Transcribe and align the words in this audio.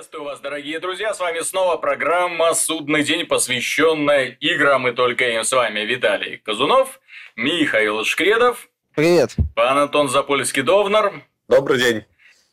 Приветствую 0.00 0.24
вас, 0.24 0.40
дорогие 0.40 0.80
друзья, 0.80 1.12
с 1.12 1.20
вами 1.20 1.40
снова 1.40 1.76
программа 1.76 2.54
«Судный 2.54 3.02
день», 3.02 3.26
посвященная 3.26 4.28
играм 4.40 4.88
и 4.88 4.92
только 4.92 5.28
им. 5.28 5.44
С 5.44 5.52
вами 5.52 5.80
Виталий 5.80 6.38
Казунов, 6.38 7.00
Михаил 7.36 8.02
Шкредов. 8.06 8.70
Привет. 8.94 9.36
Пан 9.54 9.76
Антон 9.76 10.08
Запольский-Довнар. 10.08 11.20
Добрый 11.48 11.78
день. 11.78 12.04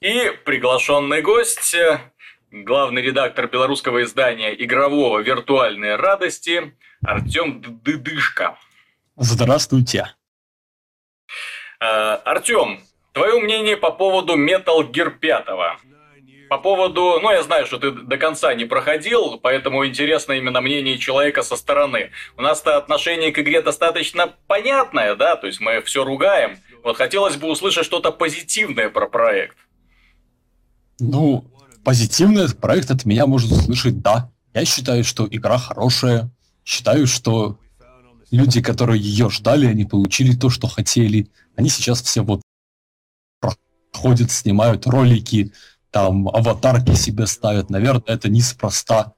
И 0.01 0.29
приглашенный 0.43 1.21
гость, 1.21 1.73
главный 2.51 3.01
редактор 3.01 3.47
белорусского 3.47 4.03
издания 4.03 4.53
игрового 4.53 5.19
«Виртуальные 5.19 5.95
радости» 5.95 6.75
Артем 7.01 7.61
Дыдышко. 7.61 8.57
Здравствуйте. 9.15 10.13
А, 11.79 12.17
Артем, 12.25 12.81
твое 13.13 13.39
мнение 13.39 13.77
по 13.77 13.91
поводу 13.91 14.35
Metal 14.37 14.81
Gear 14.91 15.11
5? 15.11 15.45
По 16.49 16.57
поводу, 16.57 17.19
ну 17.21 17.31
я 17.31 17.43
знаю, 17.43 17.65
что 17.65 17.77
ты 17.77 17.91
до 17.91 18.17
конца 18.17 18.53
не 18.53 18.65
проходил, 18.65 19.37
поэтому 19.37 19.85
интересно 19.85 20.33
именно 20.33 20.61
мнение 20.61 20.97
человека 20.97 21.43
со 21.43 21.55
стороны. 21.57 22.11
У 22.37 22.41
нас-то 22.41 22.77
отношение 22.77 23.31
к 23.31 23.39
игре 23.39 23.61
достаточно 23.61 24.33
понятное, 24.47 25.15
да, 25.15 25.35
то 25.35 25.47
есть 25.47 25.59
мы 25.59 25.81
все 25.81 26.05
ругаем. 26.05 26.57
Вот 26.83 26.95
хотелось 26.95 27.35
бы 27.35 27.49
услышать 27.49 27.85
что-то 27.85 28.11
позитивное 28.11 28.89
про 28.89 29.07
проект. 29.07 29.57
Ну, 30.99 31.45
позитивный 31.83 32.53
проект 32.55 32.91
от 32.91 33.05
меня 33.05 33.25
может 33.25 33.51
услышать 33.51 34.01
«да». 34.01 34.31
Я 34.53 34.65
считаю, 34.65 35.03
что 35.03 35.27
игра 35.29 35.57
хорошая. 35.57 36.31
Считаю, 36.63 37.07
что 37.07 37.59
люди, 38.31 38.61
которые 38.61 38.99
ее 39.01 39.29
ждали, 39.29 39.67
они 39.67 39.85
получили 39.85 40.35
то, 40.35 40.49
что 40.49 40.67
хотели. 40.67 41.29
Они 41.55 41.69
сейчас 41.69 42.01
все 42.01 42.21
вот 42.21 42.41
проходят, 43.39 44.31
снимают 44.31 44.87
ролики, 44.87 45.51
там 45.91 46.27
аватарки 46.29 46.93
себе 46.93 47.27
ставят. 47.27 47.69
Наверное, 47.69 48.15
это 48.15 48.29
неспроста. 48.29 49.13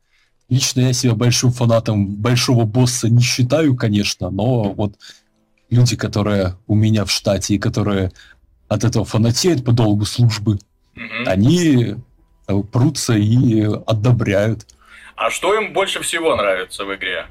Лично 0.49 0.81
я 0.81 0.93
себя 0.93 1.13
большим 1.13 1.51
фанатом 1.51 2.07
большого 2.07 2.66
босса 2.66 3.09
не 3.09 3.21
считаю, 3.21 3.75
конечно, 3.75 4.30
но 4.30 4.73
вот 4.73 4.95
люди, 5.69 5.95
которые 5.95 6.57
у 6.67 6.75
меня 6.75 7.05
в 7.05 7.11
штате 7.11 7.55
и 7.55 7.59
которые 7.59 8.11
от 8.67 8.83
этого 8.83 9.05
фанатеют 9.05 9.63
по 9.63 9.71
долгу 9.71 10.05
службы, 10.05 10.59
mm-hmm. 10.95 11.25
они 11.25 11.95
э, 12.47 12.63
прутся 12.72 13.13
и 13.13 13.61
одобряют. 13.61 14.66
А 15.16 15.29
что 15.29 15.53
им 15.53 15.73
больше 15.73 16.01
всего 16.01 16.35
нравится 16.35 16.85
в 16.85 16.95
игре? 16.95 17.27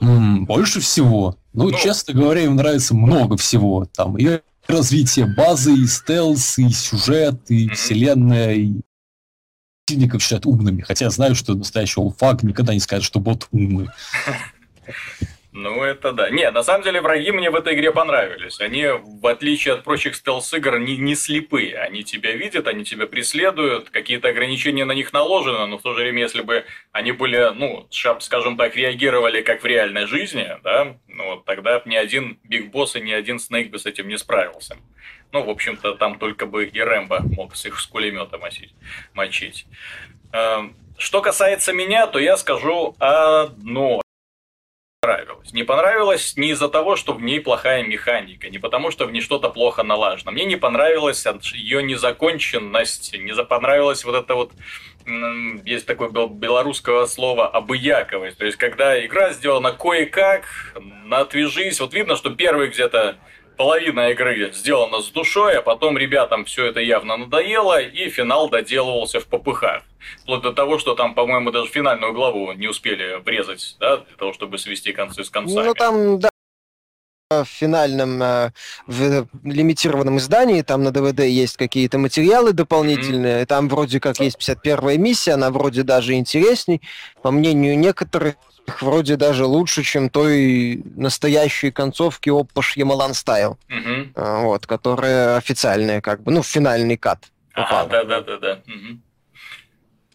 М-м, 0.00 0.46
больше 0.46 0.80
всего? 0.80 1.36
Ну, 1.52 1.70
ну, 1.70 1.76
честно 1.76 2.14
говоря, 2.14 2.42
им 2.42 2.56
нравится 2.56 2.94
много 2.94 3.36
всего. 3.36 3.86
Там 3.94 4.16
и 4.16 4.40
развитие 4.70 5.26
базы, 5.26 5.74
и 5.74 5.86
стелс, 5.86 6.58
и 6.58 6.70
сюжет, 6.70 7.40
и 7.48 7.68
mm-hmm. 7.68 7.74
вселенная, 7.74 8.54
и 8.54 8.80
противников 9.90 10.22
считают 10.22 10.46
умными. 10.46 10.82
Хотя 10.82 11.06
я 11.06 11.10
знаю, 11.10 11.34
что 11.34 11.54
настоящий 11.54 12.00
олфак 12.00 12.42
никогда 12.42 12.74
не 12.74 12.80
скажет, 12.80 13.04
что 13.04 13.20
бот 13.20 13.48
умный. 13.50 13.88
Ну, 15.52 15.82
это 15.82 16.12
да. 16.12 16.30
Не, 16.30 16.48
на 16.52 16.62
самом 16.62 16.84
деле 16.84 17.00
враги 17.00 17.32
мне 17.32 17.50
в 17.50 17.56
этой 17.56 17.74
игре 17.74 17.90
понравились. 17.90 18.60
Они, 18.60 18.86
в 18.86 19.26
отличие 19.26 19.74
от 19.74 19.82
прочих 19.82 20.14
стелс-игр, 20.14 20.78
не, 20.78 20.96
не 20.96 21.16
слепые. 21.16 21.76
Они 21.78 22.04
тебя 22.04 22.32
видят, 22.32 22.68
они 22.68 22.84
тебя 22.84 23.08
преследуют, 23.08 23.90
какие-то 23.90 24.28
ограничения 24.28 24.84
на 24.84 24.92
них 24.92 25.12
наложены, 25.12 25.66
но 25.66 25.78
в 25.78 25.82
то 25.82 25.92
же 25.94 26.02
время, 26.02 26.22
если 26.22 26.42
бы 26.42 26.64
они 26.92 27.10
были, 27.10 27.52
ну, 27.52 27.88
скажем 27.90 28.56
так, 28.56 28.76
реагировали 28.76 29.42
как 29.42 29.62
в 29.62 29.66
реальной 29.66 30.06
жизни, 30.06 30.46
да, 30.62 30.96
ну, 31.08 31.42
тогда 31.44 31.82
ни 31.84 31.96
один 31.96 32.38
Биг 32.44 32.70
Босс 32.70 32.94
и 32.94 33.00
ни 33.00 33.12
один 33.12 33.40
Снейк 33.40 33.70
бы 33.70 33.80
с 33.80 33.86
этим 33.86 34.06
не 34.06 34.18
справился. 34.18 34.76
Ну, 35.32 35.42
в 35.42 35.50
общем-то, 35.50 35.94
там 35.94 36.18
только 36.18 36.46
бы 36.46 36.66
и 36.66 36.80
Рэмбо 36.80 37.22
мог 37.36 37.56
с 37.56 37.66
их 37.66 37.80
с 37.80 37.86
кулемета 37.86 38.38
мочить. 39.14 39.66
Эм, 40.32 40.76
что 40.96 41.22
касается 41.22 41.72
меня, 41.72 42.06
то 42.06 42.20
я 42.20 42.36
скажу 42.36 42.94
одно 43.00 44.00
понравилось. 45.00 45.52
Не 45.54 45.62
понравилось 45.62 46.36
не 46.36 46.50
из-за 46.50 46.68
того, 46.68 46.94
что 46.94 47.14
в 47.14 47.22
ней 47.22 47.40
плохая 47.40 47.82
механика, 47.82 48.50
не 48.50 48.58
потому, 48.58 48.90
что 48.90 49.06
в 49.06 49.12
ней 49.12 49.22
что-то 49.22 49.48
плохо 49.48 49.82
налажено. 49.82 50.30
Мне 50.30 50.44
не 50.44 50.56
понравилась 50.56 51.24
ее 51.54 51.82
незаконченность, 51.82 53.14
не 53.14 53.32
понравилось 53.44 54.04
вот 54.04 54.14
это 54.14 54.34
вот 54.34 54.52
есть 55.64 55.86
такое 55.86 56.10
белорусского 56.10 57.06
слова 57.06 57.48
обыяковость. 57.48 58.36
То 58.36 58.44
есть, 58.44 58.58
когда 58.58 59.04
игра 59.04 59.32
сделана 59.32 59.72
кое-как, 59.72 60.44
отвяжись. 61.10 61.80
Вот 61.80 61.94
видно, 61.94 62.16
что 62.16 62.30
первый 62.30 62.68
где-то 62.68 63.16
половина 63.60 64.08
игры 64.08 64.50
сделана 64.54 65.02
с 65.02 65.10
душой, 65.10 65.58
а 65.58 65.60
потом 65.60 65.98
ребятам 65.98 66.46
все 66.46 66.64
это 66.64 66.80
явно 66.80 67.18
надоело, 67.18 67.78
и 67.78 68.08
финал 68.08 68.48
доделывался 68.48 69.20
в 69.20 69.26
попыхах. 69.26 69.82
Вплоть 70.22 70.40
до 70.40 70.54
того, 70.54 70.78
что 70.78 70.94
там, 70.94 71.12
по-моему, 71.12 71.50
даже 71.50 71.70
финальную 71.70 72.14
главу 72.14 72.52
не 72.52 72.68
успели 72.68 73.20
врезать, 73.22 73.76
да, 73.78 73.98
для 73.98 74.16
того, 74.16 74.32
чтобы 74.32 74.56
свести 74.56 74.92
концы 74.92 75.24
с 75.24 75.28
концами. 75.28 75.66
Ну, 75.66 75.74
там, 75.74 76.18
да, 76.18 76.29
в 77.30 77.44
финальном 77.44 78.20
э, 78.20 78.50
в 78.88 79.28
лимитированном 79.44 80.18
издании, 80.18 80.62
там 80.62 80.82
на 80.82 80.90
ДВД 80.90 81.20
есть 81.20 81.56
какие-то 81.56 81.96
материалы 81.96 82.52
дополнительные, 82.52 83.42
mm-hmm. 83.42 83.46
там 83.46 83.68
вроде 83.68 84.00
как 84.00 84.18
есть 84.18 84.36
51-я 84.36 84.98
миссия, 84.98 85.32
она 85.32 85.50
вроде 85.50 85.84
даже 85.84 86.14
интересней, 86.14 86.82
по 87.22 87.30
мнению 87.30 87.78
некоторых, 87.78 88.34
вроде 88.80 89.16
даже 89.16 89.46
лучше, 89.46 89.84
чем 89.84 90.10
той 90.10 90.82
настоящей 90.96 91.70
концовки 91.70 92.30
Oppo 92.30 92.62
Shyamalan 92.62 93.12
Style, 93.12 93.56
угу. 93.68 94.46
вот, 94.46 94.66
которая 94.66 95.36
официальная, 95.36 96.00
как 96.00 96.22
бы, 96.22 96.32
ну, 96.32 96.42
финальный 96.42 96.96
кат. 96.96 97.30
Ага, 97.54 97.88
да-да-да-да. 97.88 98.62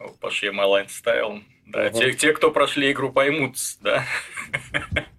Oppo 0.00 0.30
Shyamalan 0.30 0.86
Style. 0.86 1.42
Да, 1.66 1.86
угу. 1.86 1.98
те, 1.98 2.12
те, 2.12 2.32
кто 2.32 2.50
прошли 2.50 2.92
игру, 2.92 3.10
поймут, 3.10 3.56
да. 3.80 4.04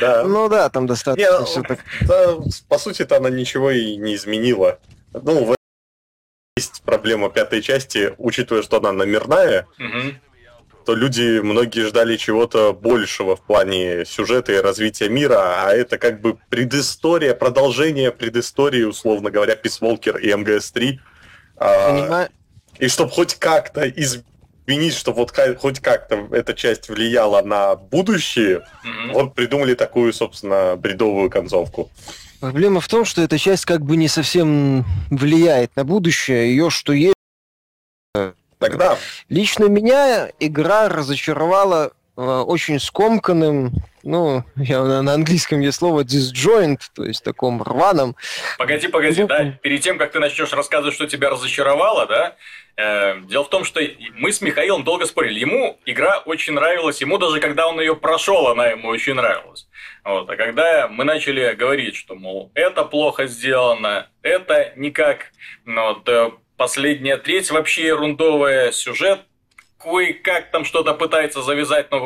Да. 0.00 0.24
Ну 0.24 0.48
да, 0.48 0.68
там 0.70 0.86
достаточно 0.86 1.40
не, 1.40 1.44
все 1.46 1.62
так. 1.62 1.80
Да, 2.02 2.36
по 2.68 2.78
сути-то 2.78 3.16
она 3.16 3.30
ничего 3.30 3.70
и 3.70 3.96
не 3.96 4.14
изменила. 4.14 4.78
Ну, 5.12 5.44
в 5.44 5.56
есть 6.56 6.82
проблема 6.82 7.30
пятой 7.30 7.62
части, 7.62 8.14
учитывая, 8.18 8.62
что 8.62 8.78
она 8.78 8.92
номерная, 8.92 9.66
угу 9.78 10.14
то 10.84 10.94
люди, 10.94 11.40
многие 11.40 11.86
ждали 11.86 12.16
чего-то 12.16 12.72
большего 12.72 13.36
в 13.36 13.42
плане 13.42 14.04
сюжета 14.04 14.52
и 14.52 14.56
развития 14.56 15.08
мира, 15.08 15.66
а 15.66 15.72
это 15.72 15.98
как 15.98 16.20
бы 16.20 16.36
предыстория, 16.48 17.34
продолжение 17.34 18.10
предыстории, 18.10 18.82
условно 18.82 19.30
говоря, 19.30 19.54
Peace 19.54 19.80
Walker 19.80 20.20
и 20.20 20.30
МГС-3. 20.30 20.98
А, 21.56 22.28
и 22.78 22.88
чтобы 22.88 23.10
хоть 23.10 23.36
как-то 23.36 23.84
изменить, 24.66 24.94
чтобы 24.94 25.18
вот 25.18 25.34
хоть 25.58 25.80
как-то 25.80 26.28
эта 26.30 26.54
часть 26.54 26.88
влияла 26.88 27.42
на 27.42 27.74
будущее, 27.74 28.64
mm-hmm. 28.84 29.12
вот 29.12 29.34
придумали 29.34 29.74
такую, 29.74 30.12
собственно, 30.12 30.76
бредовую 30.76 31.30
концовку. 31.30 31.90
Проблема 32.40 32.80
в 32.80 32.88
том, 32.88 33.04
что 33.04 33.22
эта 33.22 33.38
часть 33.38 33.64
как 33.64 33.82
бы 33.82 33.96
не 33.96 34.08
совсем 34.08 34.84
влияет 35.10 35.74
на 35.76 35.84
будущее. 35.84 36.50
Ее 36.50 36.70
что 36.70 36.92
есть 36.92 37.14
Тогда... 38.58 38.96
Лично 39.28 39.64
меня 39.64 40.30
игра 40.38 40.88
разочаровала 40.88 41.92
очень 42.16 42.78
скомканным, 42.78 43.72
ну, 44.02 44.44
я 44.56 44.82
на 44.82 45.14
английском 45.14 45.60
есть 45.60 45.78
слово 45.78 46.02
disjoint, 46.02 46.80
то 46.94 47.04
есть 47.04 47.24
таком 47.24 47.62
рваном. 47.62 48.16
Погоди, 48.58 48.88
погоди, 48.88 49.24
да, 49.24 49.58
перед 49.62 49.80
тем, 49.80 49.98
как 49.98 50.12
ты 50.12 50.18
начнешь 50.18 50.52
рассказывать, 50.52 50.94
что 50.94 51.06
тебя 51.06 51.30
разочаровало, 51.30 52.06
да, 52.06 52.36
э, 52.76 53.20
дело 53.22 53.44
в 53.44 53.48
том, 53.48 53.64
что 53.64 53.80
мы 54.14 54.32
с 54.32 54.40
Михаилом 54.42 54.84
долго 54.84 55.06
спорили. 55.06 55.40
Ему 55.40 55.78
игра 55.86 56.18
очень 56.18 56.52
нравилась, 56.52 57.00
ему 57.00 57.18
даже 57.18 57.40
когда 57.40 57.66
он 57.66 57.80
ее 57.80 57.96
прошел, 57.96 58.48
она 58.48 58.66
ему 58.68 58.88
очень 58.88 59.14
нравилась. 59.14 59.68
Вот. 60.04 60.28
А 60.28 60.36
когда 60.36 60.88
мы 60.88 61.04
начали 61.04 61.54
говорить, 61.54 61.96
что, 61.96 62.14
мол, 62.14 62.50
это 62.54 62.84
плохо 62.84 63.26
сделано, 63.26 64.08
это 64.22 64.72
никак, 64.76 65.32
ну, 65.64 65.94
вот, 65.94 66.08
э, 66.08 66.30
Последняя 66.62 67.16
треть 67.16 67.50
вообще 67.50 67.86
ерундовая. 67.88 68.70
Сюжет 68.70 69.22
кое-как 69.82 70.50
там 70.50 70.64
что-то 70.64 70.94
пытается 70.94 71.42
завязать, 71.42 71.90
но 71.90 71.98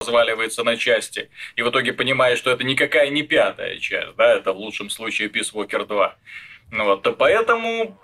разваливается 0.00 0.64
на 0.64 0.76
части. 0.76 1.30
И 1.56 1.62
в 1.62 1.70
итоге 1.70 1.92
понимаешь, 1.92 2.38
что 2.38 2.50
это 2.50 2.64
никакая 2.64 3.10
не 3.10 3.22
пятая 3.22 3.78
часть, 3.78 4.16
да, 4.16 4.34
это 4.34 4.52
в 4.52 4.56
лучшем 4.56 4.90
случае 4.90 5.28
Peace 5.28 5.52
Walker 5.52 5.86
2. 5.86 6.16
Ну 6.70 6.84
вот, 6.84 7.16
поэтому 7.16 7.98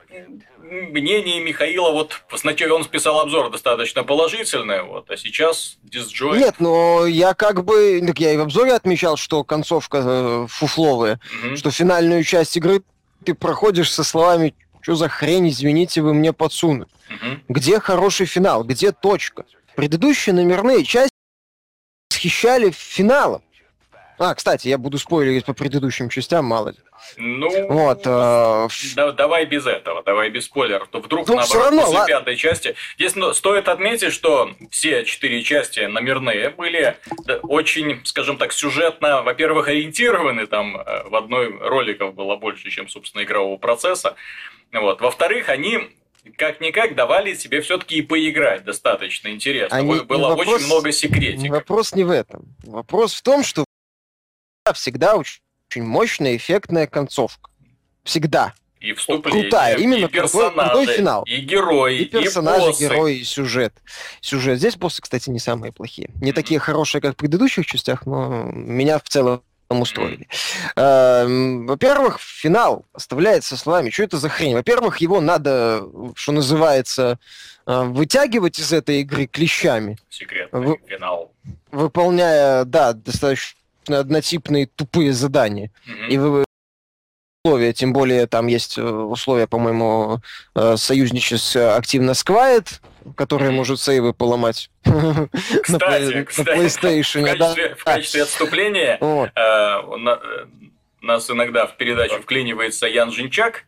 мнение 0.58 1.40
Михаила, 1.40 1.90
вот 1.90 2.22
сначала 2.34 2.74
он 2.74 2.84
списал 2.84 3.20
обзор 3.20 3.50
достаточно 3.50 4.04
положительное, 4.04 4.82
вот, 4.82 5.10
а 5.10 5.16
сейчас 5.16 5.76
дисджой. 5.82 6.38
Нет, 6.38 6.56
но 6.60 7.06
я 7.06 7.34
как 7.34 7.64
бы, 7.64 8.02
так 8.06 8.18
я 8.18 8.32
и 8.32 8.36
в 8.38 8.40
обзоре 8.40 8.72
отмечал, 8.72 9.16
что 9.18 9.44
концовка 9.44 10.02
э, 10.02 10.46
фуфловая, 10.48 11.20
угу. 11.44 11.56
что 11.56 11.70
финальную 11.70 12.24
часть 12.24 12.56
игры 12.56 12.82
ты 13.24 13.34
проходишь 13.34 13.92
со 13.92 14.02
словами 14.02 14.54
что 14.84 14.96
за 14.96 15.08
хрень, 15.08 15.48
извините, 15.48 16.02
вы 16.02 16.12
мне 16.12 16.34
подсунут? 16.34 16.90
Угу. 17.08 17.40
Где 17.48 17.80
хороший 17.80 18.26
финал? 18.26 18.64
Где 18.64 18.92
точка? 18.92 19.46
Предыдущие 19.76 20.34
номерные 20.34 20.84
части 20.84 21.16
восхищали 22.10 22.70
финалом. 22.70 23.42
А, 24.18 24.34
кстати, 24.34 24.68
я 24.68 24.76
буду 24.76 24.98
спойлерить 24.98 25.46
по 25.46 25.54
предыдущим 25.54 26.10
частям, 26.10 26.44
мало 26.44 26.68
ли. 26.68 26.76
Ну, 27.16 27.68
вот, 27.68 28.02
э, 28.04 28.68
да, 28.94 29.12
давай 29.12 29.46
без 29.46 29.66
этого, 29.66 30.02
давай 30.02 30.30
без 30.30 30.44
спойлеров. 30.44 30.88
То 30.88 31.00
вдруг, 31.00 31.26
ну, 31.28 31.36
наоборот, 31.36 31.64
равно, 31.64 31.80
после 31.80 31.98
ладно. 31.98 32.18
пятой 32.18 32.36
части... 32.36 32.74
Здесь 32.96 33.16
ну, 33.16 33.32
стоит 33.32 33.68
отметить, 33.68 34.12
что 34.12 34.50
все 34.70 35.04
четыре 35.04 35.42
части 35.42 35.80
номерные 35.80 36.50
были 36.50 36.96
очень, 37.42 38.02
скажем 38.04 38.36
так, 38.36 38.52
сюжетно, 38.52 39.22
во-первых, 39.22 39.68
ориентированы. 39.68 40.46
Там 40.46 40.76
э, 40.76 41.08
в 41.08 41.16
одной 41.16 41.58
роликов 41.58 42.14
было 42.14 42.36
больше, 42.36 42.70
чем, 42.70 42.88
собственно, 42.88 43.22
игрового 43.22 43.56
процесса. 43.56 44.14
Вот. 44.80 45.00
Во-вторых, 45.00 45.48
они 45.48 45.78
как-никак 46.36 46.94
давали 46.94 47.34
тебе 47.34 47.60
все-таки 47.60 47.96
и 47.96 48.02
поиграть 48.02 48.64
достаточно 48.64 49.28
интересно. 49.28 49.76
Они, 49.76 50.00
Было 50.00 50.30
вопрос, 50.30 50.48
очень 50.48 50.66
много 50.66 50.92
секретиков. 50.92 51.50
Вопрос 51.50 51.94
не 51.94 52.04
в 52.04 52.10
этом. 52.10 52.54
Вопрос 52.64 53.14
в 53.14 53.22
том, 53.22 53.44
что 53.44 53.64
всегда 54.72 55.16
очень 55.16 55.40
мощная, 55.82 56.36
эффектная 56.36 56.86
концовка. 56.86 57.50
Всегда. 58.02 58.54
И 58.80 58.92
вступление, 58.92 59.44
Крутая, 59.44 59.76
именно 59.78 60.04
и 60.04 60.08
персонажи, 60.08 60.70
крутой 60.70 60.86
финал. 60.94 61.22
И 61.24 61.36
герои, 61.38 62.00
и 62.00 62.04
персонажи, 62.04 62.70
и 62.70 62.80
герои, 62.80 63.16
и 63.16 63.24
сюжет. 63.24 63.72
Сюжет. 64.20 64.58
Здесь 64.58 64.76
боссы, 64.76 65.00
кстати, 65.00 65.30
не 65.30 65.38
самые 65.38 65.72
плохие. 65.72 66.10
Не 66.20 66.30
mm-hmm. 66.30 66.34
такие 66.34 66.60
хорошие, 66.60 67.00
как 67.00 67.14
в 67.14 67.16
предыдущих 67.16 67.64
частях, 67.64 68.04
но 68.04 68.50
меня 68.52 68.98
в 68.98 69.08
целом 69.08 69.42
устроили. 69.70 70.28
Эм, 70.76 71.66
во-первых, 71.66 72.20
финал 72.20 72.84
оставляется 72.92 73.56
словами. 73.56 73.90
Что 73.90 74.04
это 74.04 74.18
за 74.18 74.28
хрень? 74.28 74.54
Во-первых, 74.54 74.98
его 74.98 75.20
надо, 75.20 75.86
что 76.14 76.32
называется, 76.32 77.18
э, 77.66 77.82
вытягивать 77.82 78.58
из 78.58 78.72
этой 78.72 79.00
игры 79.00 79.26
клещами. 79.26 79.98
Секретный 80.10 80.78
финал. 80.86 81.32
Выполняя, 81.70 82.64
да, 82.64 82.92
достаточно 82.92 83.58
однотипные 83.88 84.66
тупые 84.66 85.12
задания. 85.12 85.70
Mm-hmm. 85.86 86.08
И 86.08 86.18
вы 86.18 86.44
условия, 87.44 87.72
тем 87.74 87.92
более 87.92 88.26
там 88.26 88.46
есть 88.46 88.78
э, 88.78 88.82
условия, 88.82 89.46
по-моему, 89.46 90.20
э, 90.54 90.76
союзничества 90.76 91.76
активно 91.76 92.14
с 92.14 92.22
Который 93.16 93.50
может 93.50 93.80
сейвы 93.80 94.12
поломать 94.12 94.70
кстати, 95.62 96.14
на, 96.14 96.24
кстати, 96.24 96.48
PlayStation. 96.48 97.22
В 97.22 97.38
качестве, 97.38 97.68
да. 97.68 97.74
в 97.74 97.84
качестве 97.84 98.22
отступления 98.22 98.98
вот. 99.00 99.30
э, 99.34 99.96
на, 99.96 100.20
нас 101.00 101.30
иногда 101.30 101.66
в 101.66 101.76
передачу 101.76 102.20
вклинивается 102.20 102.86
Ян 102.86 103.12
Жинчак, 103.12 103.64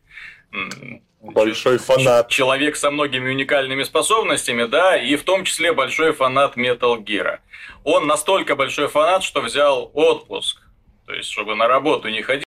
Большой 1.19 1.77
фанат. 1.77 2.29
Человек 2.29 2.75
со 2.75 2.91
многими 2.91 3.29
уникальными 3.29 3.83
способностями, 3.83 4.65
да, 4.65 4.95
и 4.95 5.15
в 5.15 5.23
том 5.23 5.43
числе 5.43 5.73
большой 5.73 6.13
фанат 6.13 6.55
Metal 6.57 7.03
Gear. 7.03 7.39
Он 7.83 8.07
настолько 8.07 8.55
большой 8.55 8.87
фанат, 8.87 9.23
что 9.23 9.41
взял 9.41 9.91
отпуск. 9.93 10.61
То 11.05 11.13
есть, 11.13 11.29
чтобы 11.29 11.55
на 11.55 11.67
работу 11.67 12.09
не 12.09 12.21
ходить 12.21 12.46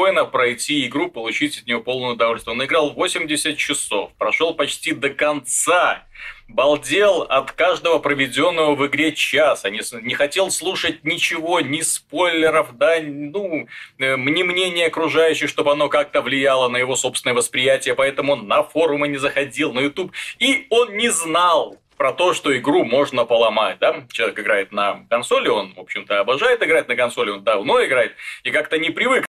спокойно 0.00 0.24
пройти 0.24 0.86
игру, 0.86 1.10
получить 1.10 1.58
от 1.58 1.66
нее 1.66 1.78
полное 1.78 2.12
удовольствие. 2.12 2.54
Он 2.54 2.64
играл 2.64 2.90
80 2.90 3.58
часов, 3.58 4.10
прошел 4.16 4.54
почти 4.54 4.92
до 4.92 5.10
конца, 5.10 6.04
балдел 6.48 7.26
от 7.28 7.52
каждого 7.52 7.98
проведенного 7.98 8.74
в 8.74 8.86
игре 8.86 9.12
часа, 9.12 9.68
не, 9.68 9.80
не 10.02 10.14
хотел 10.14 10.50
слушать 10.50 11.04
ничего, 11.04 11.60
ни 11.60 11.82
спойлеров, 11.82 12.78
да, 12.78 12.96
ну, 13.02 13.68
э, 13.98 14.16
ни 14.16 14.42
мнения 14.42 14.86
окружающих, 14.86 15.50
чтобы 15.50 15.72
оно 15.72 15.90
как-то 15.90 16.22
влияло 16.22 16.68
на 16.68 16.78
его 16.78 16.96
собственное 16.96 17.34
восприятие, 17.34 17.94
поэтому 17.94 18.32
он 18.32 18.48
на 18.48 18.62
форумы 18.62 19.06
не 19.06 19.18
заходил, 19.18 19.74
на 19.74 19.80
YouTube, 19.80 20.12
и 20.38 20.66
он 20.70 20.96
не 20.96 21.10
знал, 21.10 21.76
про 21.98 22.14
то, 22.14 22.32
что 22.32 22.56
игру 22.56 22.86
можно 22.86 23.26
поломать, 23.26 23.78
да, 23.78 24.06
человек 24.10 24.40
играет 24.40 24.72
на 24.72 25.04
консоли, 25.10 25.48
он, 25.48 25.74
в 25.74 25.80
общем-то, 25.80 26.20
обожает 26.20 26.62
играть 26.62 26.88
на 26.88 26.96
консоли, 26.96 27.28
он 27.28 27.44
давно 27.44 27.84
играет, 27.84 28.14
и 28.42 28.50
как-то 28.50 28.78
не 28.78 28.88
привык 28.88 29.26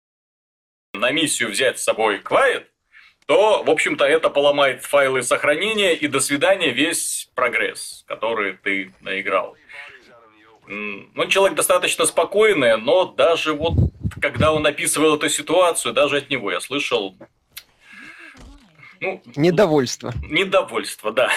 на 0.95 1.11
миссию 1.11 1.51
взять 1.51 1.79
с 1.79 1.85
собой 1.85 2.21
Quiet, 2.21 2.65
то, 3.27 3.63
в 3.63 3.71
общем-то, 3.71 4.05
это 4.05 4.31
поломает 4.31 4.85
файлы 4.85 5.23
сохранения 5.23 5.95
и 5.95 6.07
до 6.07 6.21
свидания 6.21 6.71
весь 6.71 7.29
прогресс, 7.35 8.05
который 8.07 8.55
ты 8.55 8.93
наиграл. 9.01 9.55
Ну, 10.67 11.27
человек 11.29 11.57
достаточно 11.57 12.05
спокойный, 12.07 12.77
но 12.77 13.07
даже 13.07 13.53
вот, 13.53 13.75
когда 14.21 14.53
он 14.53 14.67
описывал 14.67 15.17
эту 15.17 15.29
ситуацию, 15.29 15.95
даже 15.95 16.19
от 16.19 16.31
него 16.31 16.51
я 16.51 16.61
слышал 16.61 17.17
ну, 19.01 19.23
недовольство. 19.37 20.13
Недовольство, 20.29 21.13
да. 21.13 21.31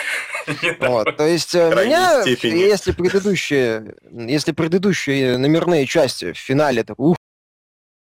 Вот, 0.80 1.16
то 1.16 1.28
есть 1.28 1.54
э, 1.54 1.70
меня, 1.70 2.24
если 2.24 2.92
предыдущие, 2.92 3.96
если 4.10 4.52
предыдущие 4.52 5.38
номерные 5.38 5.86
части 5.86 6.34
в 6.34 6.38
финале, 6.38 6.84
так, 6.84 7.00
ух, 7.00 7.16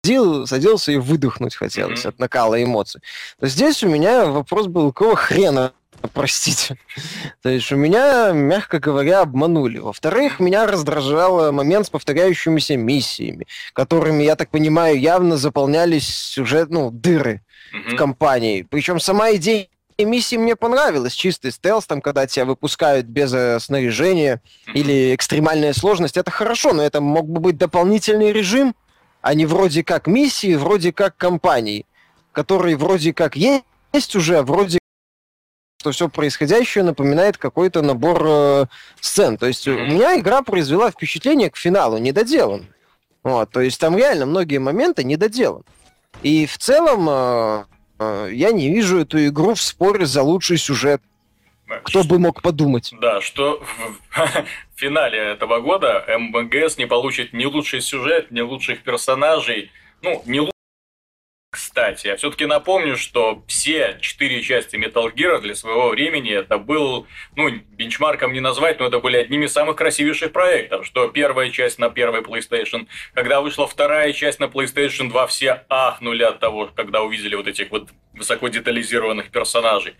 садил, 0.03 0.47
садился 0.47 0.91
и 0.91 0.97
выдохнуть 0.97 1.55
хотелось 1.55 2.05
mm-hmm. 2.05 2.09
от 2.09 2.19
накала 2.19 2.61
эмоций. 2.61 3.01
То 3.39 3.47
здесь 3.47 3.83
у 3.83 3.89
меня 3.89 4.25
вопрос 4.25 4.67
был, 4.67 4.91
какого 4.91 5.15
хрена 5.15 5.73
простите. 6.13 6.77
То 7.41 7.49
есть 7.49 7.71
у 7.71 7.75
меня, 7.75 8.31
мягко 8.31 8.79
говоря, 8.79 9.21
обманули. 9.21 9.79
Во-вторых, 9.79 10.39
меня 10.39 10.65
раздражал 10.65 11.51
момент 11.51 11.87
с 11.87 11.89
повторяющимися 11.89 12.77
миссиями, 12.77 13.47
которыми, 13.73 14.23
я 14.23 14.35
так 14.35 14.49
понимаю, 14.49 14.99
явно 14.99 15.37
заполнялись 15.37 16.07
сюжет, 16.07 16.69
ну, 16.69 16.91
дыры 16.91 17.41
mm-hmm. 17.73 17.93
в 17.93 17.95
компании. 17.95 18.65
Причем 18.69 18.99
сама 18.99 19.33
идея 19.33 19.67
миссии 19.97 20.35
мне 20.35 20.55
понравилась. 20.55 21.13
Чистый 21.13 21.51
стелс, 21.51 21.87
там, 21.87 22.01
когда 22.01 22.27
тебя 22.27 22.45
выпускают 22.45 23.07
без 23.07 23.33
э, 23.33 23.59
снаряжения, 23.59 24.35
mm-hmm. 24.67 24.73
или 24.73 25.15
экстремальная 25.15 25.73
сложность, 25.73 26.17
это 26.17 26.29
хорошо, 26.29 26.73
но 26.73 26.83
это 26.83 27.01
мог 27.01 27.27
бы 27.27 27.39
быть 27.39 27.57
дополнительный 27.57 28.31
режим, 28.31 28.75
они 29.27 29.45
вроде 29.45 29.83
как 29.83 30.07
миссии, 30.07 30.55
вроде 30.55 30.93
как 30.93 31.17
компании, 31.17 31.85
которые 32.31 32.77
вроде 32.77 33.13
как 33.13 33.35
есть 33.35 34.15
уже, 34.15 34.41
вроде 34.41 34.79
что 35.79 35.91
все 35.91 36.07
происходящее 36.07 36.85
напоминает 36.85 37.37
какой-то 37.37 37.81
набор 37.81 38.23
э, 38.25 38.65
сцен. 39.01 39.37
То 39.37 39.45
есть 39.45 39.67
у 39.67 39.73
меня 39.73 40.17
игра 40.17 40.41
произвела 40.41 40.91
впечатление 40.91 41.49
к 41.49 41.57
финалу, 41.57 41.97
недоделан. 41.97 42.67
Вот, 43.21 43.51
то 43.51 43.59
есть 43.59 43.79
там 43.79 43.97
реально 43.97 44.25
многие 44.25 44.59
моменты 44.59 45.03
недоделан. 45.03 45.63
И 46.23 46.45
в 46.45 46.57
целом 46.57 47.07
э, 47.09 47.65
э, 47.99 48.29
я 48.31 48.51
не 48.51 48.69
вижу 48.69 48.99
эту 48.99 49.27
игру 49.27 49.55
в 49.55 49.61
споре 49.61 50.05
за 50.05 50.23
лучший 50.23 50.57
сюжет. 50.57 51.01
Кто 51.83 52.03
бы 52.03 52.19
мог 52.19 52.41
подумать? 52.41 52.93
Да, 52.99 53.21
что 53.21 53.63
в 54.11 54.45
финале 54.75 55.19
этого 55.19 55.59
года 55.59 56.05
МГС 56.07 56.77
не 56.77 56.85
получит 56.85 57.33
ни 57.33 57.45
лучший 57.45 57.81
сюжет, 57.81 58.31
ни 58.31 58.41
лучших 58.41 58.83
персонажей, 58.83 59.71
ну, 60.01 60.21
не 60.25 60.39
лучших 60.39 60.53
кстати, 61.49 62.07
я 62.07 62.17
все-таки 62.17 62.45
напомню, 62.45 62.97
что 62.97 63.43
все 63.47 63.97
четыре 64.01 64.41
части 64.41 64.75
Metal 64.75 65.11
Gear 65.11 65.39
для 65.41 65.55
своего 65.55 65.89
времени 65.89 66.31
это 66.31 66.57
был, 66.57 67.07
ну, 67.35 67.49
бенчмарком 67.49 68.33
не 68.33 68.39
назвать, 68.41 68.79
но 68.79 68.87
это 68.87 68.99
были 68.99 69.17
одними 69.17 69.45
из 69.45 69.53
самых 69.53 69.75
красивейших 69.77 70.33
проектов. 70.33 70.85
Что 70.85 71.07
первая 71.07 71.49
часть 71.49 71.79
на 71.79 71.89
первой 71.89 72.21
PlayStation, 72.21 72.87
когда 73.13 73.41
вышла 73.41 73.65
вторая 73.65 74.11
часть 74.13 74.39
на 74.39 74.45
PlayStation 74.45 75.09
2, 75.09 75.27
все 75.27 75.63
ахнули 75.69 76.23
от 76.23 76.39
того, 76.39 76.69
когда 76.75 77.01
увидели 77.01 77.35
вот 77.35 77.47
этих 77.47 77.71
вот 77.71 77.89
высоко 78.13 78.49
детализированных 78.49 79.29
персонажей. 79.31 79.95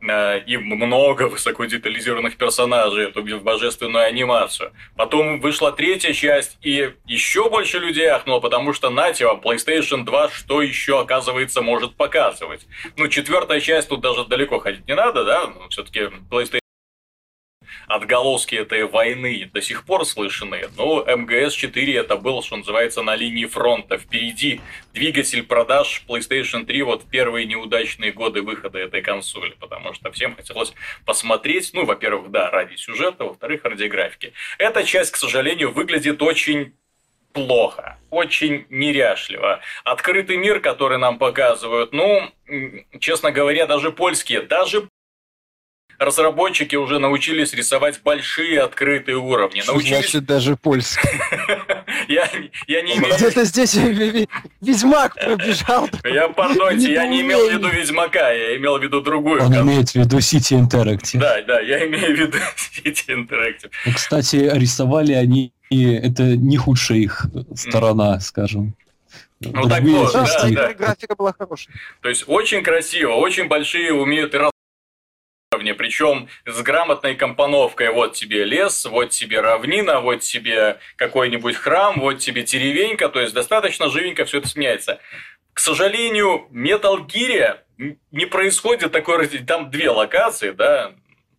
Э, 0.00 0.40
и 0.46 0.56
много 0.56 1.28
высоко 1.28 1.64
детализированных 1.64 2.36
персонажей, 2.36 3.08
эту 3.08 3.22
божественную 3.40 4.04
анимацию. 4.04 4.72
Потом 4.96 5.40
вышла 5.40 5.72
третья 5.72 6.12
часть, 6.12 6.58
и 6.62 6.92
еще 7.06 7.48
больше 7.50 7.78
людей 7.78 8.06
ахнуло, 8.06 8.40
потому 8.40 8.72
что, 8.72 8.90
нате 8.90 9.26
вам, 9.26 9.40
PlayStation 9.40 10.04
2 10.04 10.30
что 10.30 10.62
еще, 10.62 11.00
оказывается, 11.00 11.62
может 11.62 11.96
показывать. 11.96 12.66
Ну, 12.96 13.08
четвертая 13.08 13.60
часть, 13.60 13.88
тут 13.88 14.00
даже 14.00 14.24
далеко 14.24 14.58
ходить 14.58 14.86
не 14.86 14.94
надо, 14.94 15.24
да, 15.24 15.52
все-таки 15.70 16.08
PlayStation 16.30 16.60
отголоски 17.86 18.54
этой 18.54 18.84
войны 18.84 19.48
до 19.52 19.60
сих 19.60 19.84
пор 19.84 20.04
слышны. 20.04 20.68
Но 20.76 21.04
МГС-4 21.06 21.98
это 21.98 22.16
был, 22.16 22.42
что 22.42 22.56
называется, 22.56 23.02
на 23.02 23.16
линии 23.16 23.46
фронта. 23.46 23.98
Впереди 23.98 24.60
двигатель 24.92 25.42
продаж 25.42 26.02
PlayStation 26.08 26.64
3 26.64 26.82
вот 26.82 27.02
в 27.04 27.10
первые 27.10 27.46
неудачные 27.46 28.12
годы 28.12 28.42
выхода 28.42 28.78
этой 28.78 29.02
консоли, 29.02 29.54
потому 29.60 29.92
что 29.94 30.10
всем 30.12 30.34
хотелось 30.36 30.72
посмотреть, 31.04 31.70
ну, 31.72 31.84
во-первых, 31.84 32.30
да, 32.30 32.50
ради 32.50 32.76
сюжета, 32.76 33.24
во-вторых, 33.24 33.64
ради 33.64 33.84
графики. 33.84 34.32
Эта 34.58 34.84
часть, 34.84 35.12
к 35.12 35.16
сожалению, 35.16 35.72
выглядит 35.72 36.22
очень 36.22 36.74
плохо, 37.32 37.98
очень 38.10 38.66
неряшливо. 38.70 39.60
Открытый 39.84 40.38
мир, 40.38 40.60
который 40.60 40.98
нам 40.98 41.18
показывают, 41.18 41.92
ну, 41.92 42.30
честно 42.98 43.30
говоря, 43.30 43.66
даже 43.66 43.92
польские, 43.92 44.40
даже 44.40 44.88
разработчики 45.98 46.76
уже 46.76 46.98
научились 46.98 47.52
рисовать 47.52 48.00
большие 48.02 48.60
открытые 48.60 49.16
уровни. 49.16 49.60
Что 49.60 49.72
научились... 49.72 49.98
значит 49.98 50.26
даже 50.26 50.56
польский? 50.56 51.08
я, 52.08 52.28
я 52.66 52.82
не 52.82 52.96
имею... 52.96 53.14
Где-то 53.14 53.44
здесь 53.44 53.74
Ведьмак 54.60 55.14
пробежал. 55.14 55.88
Я, 56.04 56.28
пардоньте, 56.28 56.92
я 56.92 57.06
не 57.06 57.22
имел 57.22 57.48
в 57.48 57.52
виду 57.52 57.68
Ведьмака, 57.68 58.30
я 58.30 58.56
имел 58.56 58.78
в 58.78 58.82
виду 58.82 59.00
другую. 59.00 59.42
Он 59.42 59.54
имеет 59.54 59.90
в 59.90 59.94
виду 59.94 60.18
City 60.18 60.60
Interactive. 60.60 61.18
Да, 61.18 61.42
да, 61.42 61.60
я 61.60 61.86
имею 61.86 62.16
в 62.16 62.18
виду 62.18 62.38
City 62.84 63.06
Interactive. 63.08 63.70
Кстати, 63.94 64.36
рисовали 64.36 65.12
они, 65.12 65.52
и 65.70 65.92
это 65.92 66.22
не 66.36 66.56
худшая 66.56 66.98
их 66.98 67.26
сторона, 67.54 68.20
скажем. 68.20 68.74
Ну 69.40 69.68
так 69.68 69.82
вот, 69.82 70.12
да, 70.14 70.24
да, 70.24 70.48
да. 70.48 70.74
графика 70.74 71.14
была 71.14 71.34
хорошая. 71.38 71.74
То 72.00 72.08
есть 72.08 72.24
очень 72.26 72.62
красиво, 72.62 73.12
очень 73.12 73.48
большие 73.48 73.92
умеют 73.92 74.34
и 75.56 75.66
уровне, 75.66 75.74
причем 75.74 76.28
с 76.44 76.62
грамотной 76.62 77.14
компоновкой. 77.14 77.90
Вот 77.90 78.12
тебе 78.12 78.44
лес, 78.44 78.84
вот 78.84 79.10
тебе 79.10 79.40
равнина, 79.40 80.00
вот 80.00 80.20
тебе 80.20 80.78
какой-нибудь 80.96 81.56
храм, 81.56 81.98
вот 81.98 82.18
тебе 82.18 82.42
деревенька, 82.42 83.08
то 83.08 83.20
есть 83.20 83.34
достаточно 83.34 83.88
живенько 83.88 84.24
все 84.24 84.38
это 84.38 84.48
сменяется. 84.48 85.00
К 85.52 85.60
сожалению, 85.60 86.48
Metal 86.52 87.06
Gear 87.06 87.58
не 88.10 88.26
происходит 88.26 88.92
такой... 88.92 89.26
Там 89.26 89.70
две 89.70 89.90
локации, 89.90 90.50
да, 90.50 90.92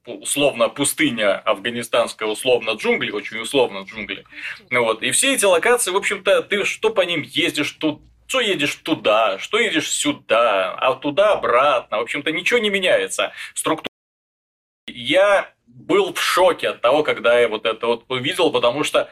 условно 0.06 0.70
пустыня 0.70 1.38
афганистанская, 1.40 2.28
условно 2.28 2.72
джунгли, 2.72 3.12
очень 3.12 3.40
условно 3.40 3.86
джунгли. 3.86 4.24
Ну 4.70 4.84
вот. 4.84 5.04
И 5.04 5.12
все 5.12 5.36
эти 5.36 5.46
локации, 5.46 5.92
в 5.92 5.96
общем-то, 5.96 6.42
ты 6.44 6.64
что 6.66 6.90
по 6.90 7.02
ним 7.02 7.22
ездишь, 7.22 7.72
тут 7.74 8.02
что 8.28 8.42
едешь 8.42 8.76
туда, 8.76 9.40
что 9.40 9.58
едешь 9.58 9.90
сюда, 9.90 10.74
а 10.74 10.94
туда 10.96 11.34
обратно. 11.34 11.98
В 11.98 12.02
общем-то, 12.02 12.32
ничего 12.32 12.60
не 12.60 12.70
меняется. 12.70 13.32
Структура 13.54 13.87
я 14.98 15.51
был 15.68 16.13
в 16.13 16.20
шоке 16.20 16.70
от 16.70 16.82
того, 16.82 17.04
когда 17.04 17.39
я 17.39 17.48
вот 17.48 17.66
это 17.66 17.86
вот 17.86 18.06
увидел, 18.10 18.51
потому 18.51 18.84
что 18.84 19.10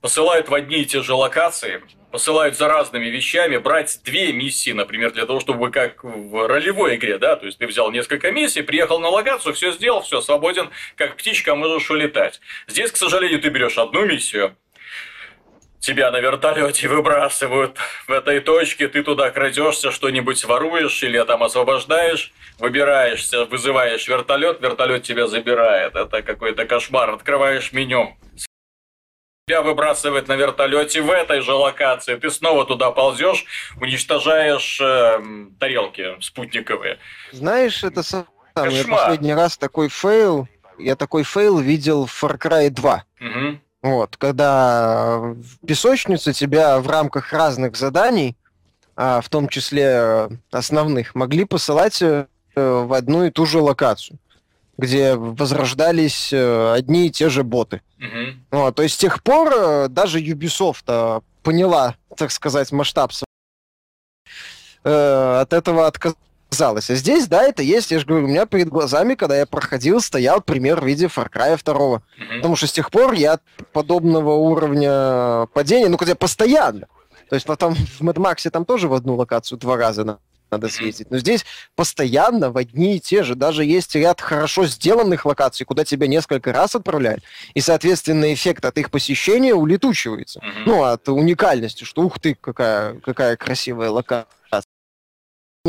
посылают 0.00 0.48
в 0.48 0.54
одни 0.54 0.82
и 0.82 0.84
те 0.84 1.02
же 1.02 1.14
локации, 1.14 1.82
посылают 2.12 2.56
за 2.56 2.68
разными 2.68 3.06
вещами, 3.06 3.56
брать 3.56 4.00
две 4.04 4.32
миссии, 4.32 4.70
например, 4.70 5.12
для 5.12 5.26
того, 5.26 5.40
чтобы 5.40 5.72
как 5.72 6.04
в 6.04 6.46
ролевой 6.46 6.96
игре, 6.96 7.18
да, 7.18 7.34
то 7.34 7.46
есть 7.46 7.58
ты 7.58 7.66
взял 7.66 7.90
несколько 7.90 8.30
миссий, 8.30 8.62
приехал 8.62 9.00
на 9.00 9.08
локацию, 9.08 9.54
все 9.54 9.72
сделал, 9.72 10.02
все 10.02 10.20
свободен, 10.20 10.70
как 10.94 11.16
птичка 11.16 11.56
можешь 11.56 11.90
улетать. 11.90 12.40
Здесь, 12.68 12.92
к 12.92 12.96
сожалению, 12.96 13.40
ты 13.40 13.48
берешь 13.48 13.78
одну 13.78 14.04
миссию, 14.04 14.56
тебя 15.82 16.10
на 16.10 16.20
вертолете 16.20 16.88
выбрасывают 16.88 17.76
в 18.06 18.12
этой 18.12 18.40
точке, 18.40 18.88
ты 18.88 19.02
туда 19.02 19.30
крадешься, 19.30 19.90
что-нибудь 19.90 20.44
воруешь 20.44 21.02
или 21.02 21.22
там 21.24 21.42
освобождаешь, 21.42 22.32
выбираешься, 22.58 23.44
вызываешь 23.44 24.08
вертолет, 24.08 24.62
вертолет 24.62 25.02
тебя 25.02 25.26
забирает. 25.26 25.94
Это 25.96 26.22
какой-то 26.22 26.64
кошмар. 26.64 27.10
Открываешь 27.10 27.72
меню, 27.72 28.16
тебя 29.48 29.62
выбрасывает 29.62 30.28
на 30.28 30.36
вертолете 30.36 31.02
в 31.02 31.10
этой 31.10 31.40
же 31.40 31.52
локации, 31.52 32.14
ты 32.14 32.30
снова 32.30 32.64
туда 32.64 32.92
ползешь, 32.92 33.44
уничтожаешь 33.80 34.80
э, 34.80 35.20
тарелки 35.58 36.16
спутниковые. 36.20 36.98
Знаешь, 37.32 37.82
это 37.82 38.04
самое. 38.04 38.28
Последний 38.54 39.34
раз 39.34 39.56
такой 39.56 39.88
fail, 39.88 40.46
я 40.78 40.94
такой 40.94 41.24
fail 41.24 41.58
видел 41.58 42.06
в 42.06 42.22
Far 42.22 42.38
Cry 42.38 42.70
2. 42.70 43.04
Угу. 43.20 43.58
Вот, 43.82 44.16
когда 44.16 45.18
в 45.18 45.66
песочницу 45.66 46.32
тебя 46.32 46.78
в 46.78 46.88
рамках 46.88 47.32
разных 47.32 47.76
заданий, 47.76 48.36
а 48.94 49.20
в 49.20 49.28
том 49.28 49.48
числе 49.48 49.84
э, 49.84 50.28
основных, 50.52 51.16
могли 51.16 51.44
посылать 51.44 52.00
э, 52.00 52.26
в 52.54 52.92
одну 52.92 53.24
и 53.24 53.30
ту 53.30 53.44
же 53.44 53.60
локацию, 53.60 54.18
где 54.78 55.16
возрождались 55.16 56.32
э, 56.32 56.72
одни 56.72 57.08
и 57.08 57.10
те 57.10 57.28
же 57.28 57.42
боты. 57.42 57.82
Mm-hmm. 57.98 58.34
Вот, 58.52 58.74
то 58.76 58.82
есть 58.84 58.94
с 58.94 58.98
тех 58.98 59.20
пор 59.22 59.88
даже 59.88 60.20
Ubisoft 60.20 61.22
поняла, 61.42 61.96
так 62.16 62.30
сказать, 62.30 62.70
масштаб 62.70 63.12
от 64.84 65.52
этого 65.52 65.86
отказалась 65.86 66.18
казалось. 66.52 66.90
А 66.90 66.94
здесь, 66.94 67.28
да, 67.28 67.44
это 67.44 67.62
есть, 67.62 67.90
я 67.90 67.98
же 67.98 68.04
говорю, 68.04 68.26
у 68.26 68.28
меня 68.28 68.44
перед 68.44 68.68
глазами, 68.68 69.14
когда 69.14 69.38
я 69.38 69.46
проходил, 69.46 70.02
стоял 70.02 70.42
пример 70.42 70.82
в 70.82 70.84
виде 70.84 71.06
Far 71.06 71.30
Cry 71.32 71.58
2. 71.64 71.74
Mm-hmm. 71.74 72.36
Потому 72.36 72.56
что 72.56 72.66
с 72.66 72.72
тех 72.72 72.90
пор 72.90 73.14
я 73.14 73.40
подобного 73.72 74.34
уровня 74.34 75.46
падения, 75.54 75.88
ну, 75.88 75.96
хотя 75.96 76.14
постоянно. 76.14 76.88
То 77.30 77.36
есть 77.36 77.46
потом 77.46 77.74
в 77.74 78.02
Mad 78.02 78.16
Max 78.16 78.50
там 78.50 78.66
тоже 78.66 78.86
в 78.86 78.92
одну 78.92 79.14
локацию 79.14 79.58
два 79.58 79.78
раза 79.78 80.04
на 80.04 80.18
надо 80.50 80.68
съездить. 80.68 81.10
Но 81.10 81.16
здесь 81.16 81.46
постоянно 81.74 82.50
в 82.50 82.58
одни 82.58 82.96
и 82.96 83.00
те 83.00 83.22
же. 83.22 83.34
Даже 83.34 83.64
есть 83.64 83.94
ряд 83.94 84.20
хорошо 84.20 84.66
сделанных 84.66 85.24
локаций, 85.24 85.64
куда 85.64 85.82
тебя 85.86 86.06
несколько 86.06 86.52
раз 86.52 86.74
отправляют. 86.74 87.24
И, 87.54 87.62
соответственно, 87.62 88.34
эффект 88.34 88.66
от 88.66 88.76
их 88.76 88.90
посещения 88.90 89.54
улетучивается. 89.54 90.40
Mm-hmm. 90.40 90.62
Ну, 90.66 90.84
от 90.84 91.08
уникальности, 91.08 91.84
что 91.84 92.02
ух 92.02 92.20
ты, 92.20 92.34
какая, 92.34 93.00
какая 93.00 93.36
красивая 93.38 93.88
локация 93.88 94.26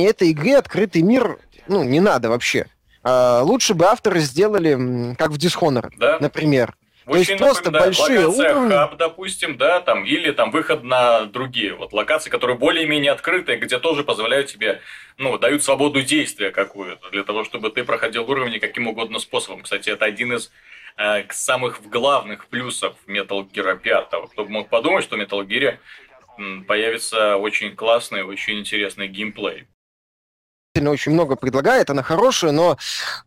этой 0.02 0.30
игры 0.30 0.54
открытый 0.54 1.04
мир, 1.04 1.38
ну, 1.68 1.84
не 1.84 2.00
надо 2.00 2.30
вообще. 2.30 2.66
А, 3.04 3.42
лучше 3.44 3.74
бы 3.74 3.86
авторы 3.86 4.20
сделали, 4.20 5.16
как 5.16 5.30
в 5.30 5.38
Dishonored, 5.38 5.92
да? 5.98 6.18
например. 6.20 6.76
То 7.06 7.18
есть 7.18 7.38
просто 7.38 7.70
большие 7.70 8.28
уровни. 8.28 8.70
хаб, 8.70 8.96
допустим, 8.96 9.58
да, 9.58 9.82
там, 9.82 10.06
или 10.06 10.32
там 10.32 10.52
выход 10.52 10.84
на 10.84 11.26
другие 11.26 11.76
вот 11.76 11.92
локации, 11.92 12.30
которые 12.30 12.58
более-менее 12.58 13.12
открытые, 13.12 13.58
где 13.60 13.78
тоже 13.78 14.06
позволяют 14.06 14.48
тебе, 14.48 14.80
ну, 15.18 15.38
дают 15.38 15.64
свободу 15.64 16.02
действия 16.02 16.52
какую-то, 16.52 17.10
для 17.10 17.24
того, 17.24 17.44
чтобы 17.44 17.72
ты 17.72 17.84
проходил 17.84 18.30
уровни 18.30 18.58
каким 18.58 18.88
угодно 18.88 19.20
способом. 19.20 19.64
Кстати, 19.64 19.90
это 19.90 20.06
один 20.06 20.34
из 20.34 20.50
э, 20.96 21.26
самых 21.30 21.82
главных 21.90 22.48
плюсов 22.48 22.96
Metal 23.06 23.46
Gear 23.52 23.78
5. 23.78 24.08
Кто 24.32 24.46
бы 24.46 24.50
мог 24.50 24.70
подумать, 24.70 25.04
что 25.04 25.18
в 25.18 25.20
Metal 25.20 25.46
Gear 25.46 25.80
появится 26.66 27.36
очень 27.36 27.76
классный, 27.76 28.24
очень 28.24 28.60
интересный 28.60 29.10
геймплей 29.10 29.68
очень 30.75 31.12
много 31.12 31.36
предлагает, 31.36 31.92
она 31.92 32.01
хорошая, 32.01 32.51
но 32.51 32.77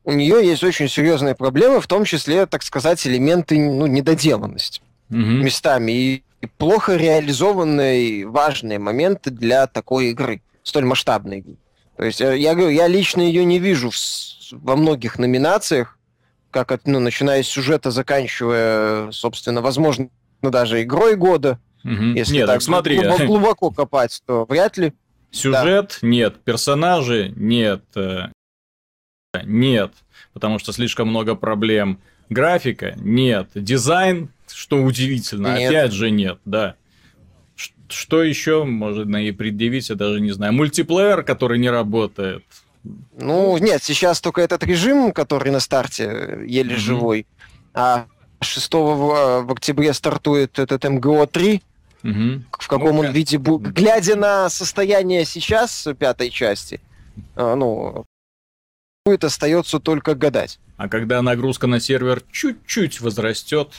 у 0.04 0.12
нее 0.12 0.44
есть 0.44 0.64
очень 0.64 0.88
серьезные 0.88 1.36
проблемы, 1.36 1.80
в 1.80 1.86
том 1.86 2.04
числе, 2.04 2.46
так 2.46 2.62
сказать, 2.62 3.06
элементы 3.06 3.56
ну, 3.58 3.86
недоделанности 3.86 4.82
угу. 5.10 5.18
местами 5.18 5.92
и 5.92 6.24
плохо 6.58 6.96
реализованные 6.96 8.26
важные 8.26 8.80
моменты 8.80 9.30
для 9.30 9.68
такой 9.68 10.08
игры, 10.08 10.42
столь 10.64 10.86
масштабной 10.86 11.38
игры. 11.38 11.56
То 11.96 12.04
есть 12.04 12.20
э, 12.20 12.36
я 12.36 12.54
говорю, 12.54 12.70
я 12.70 12.88
лично 12.88 13.22
ее 13.22 13.44
не 13.44 13.60
вижу 13.60 13.90
в, 13.90 13.96
во 14.50 14.74
многих 14.74 15.18
номинациях, 15.18 15.98
как 16.50 16.72
от, 16.72 16.86
ну, 16.88 16.98
начиная 16.98 17.44
с 17.44 17.46
сюжета, 17.46 17.92
заканчивая, 17.92 19.12
собственно, 19.12 19.62
возможно, 19.62 20.08
даже 20.42 20.82
игрой 20.82 21.14
года. 21.14 21.60
Угу. 21.84 21.92
Если 22.16 22.34
Нет, 22.34 22.46
так, 22.46 22.56
так 22.56 22.62
смотри, 22.62 22.96
глубоко, 22.96 23.24
глубоко 23.24 23.70
копать, 23.70 24.20
то 24.26 24.46
вряд 24.48 24.76
ли. 24.78 24.92
Сюжет 25.36 25.98
да. 26.00 26.08
нет, 26.08 26.36
персонажи 26.44 27.32
нет, 27.36 27.82
э, 27.94 28.28
нет, 29.44 29.92
потому 30.32 30.58
что 30.58 30.72
слишком 30.72 31.08
много 31.08 31.34
проблем. 31.34 32.00
Графика 32.30 32.94
нет, 32.96 33.50
дизайн, 33.54 34.30
что 34.50 34.82
удивительно, 34.82 35.58
нет. 35.58 35.70
опять 35.70 35.92
же 35.92 36.10
нет, 36.10 36.38
да. 36.44 36.76
Что 37.88 38.22
еще 38.22 38.64
можно 38.64 39.16
и 39.24 39.30
предъявить, 39.30 39.90
я 39.90 39.94
даже 39.94 40.20
не 40.20 40.32
знаю. 40.32 40.52
Мультиплеер, 40.54 41.22
который 41.22 41.58
не 41.58 41.70
работает. 41.70 42.42
Ну, 43.18 43.58
нет, 43.58 43.82
сейчас 43.82 44.20
только 44.20 44.40
этот 44.40 44.64
режим, 44.64 45.12
который 45.12 45.52
на 45.52 45.60
старте 45.60 46.40
еле 46.46 46.74
mm-hmm. 46.74 46.78
живой. 46.78 47.26
А 47.74 48.06
6 48.40 48.74
в, 48.74 49.42
в 49.42 49.52
октябре 49.52 49.92
стартует 49.92 50.58
этот 50.58 50.84
МГО-3, 50.84 51.62
Угу. 52.06 52.42
В 52.52 52.68
каком 52.68 52.96
ну, 52.96 53.00
он 53.00 53.12
виде 53.12 53.38
будет. 53.38 53.72
Глядя 53.72 54.16
на 54.16 54.48
состояние 54.48 55.24
сейчас 55.24 55.88
пятой 55.98 56.30
части, 56.30 56.80
а, 57.34 57.56
ну, 57.56 58.04
будет 59.04 59.24
остается 59.24 59.80
только 59.80 60.14
гадать. 60.14 60.60
А 60.76 60.88
когда 60.88 61.22
нагрузка 61.22 61.66
на 61.66 61.80
сервер 61.80 62.22
чуть-чуть 62.30 63.00
возрастет, 63.00 63.72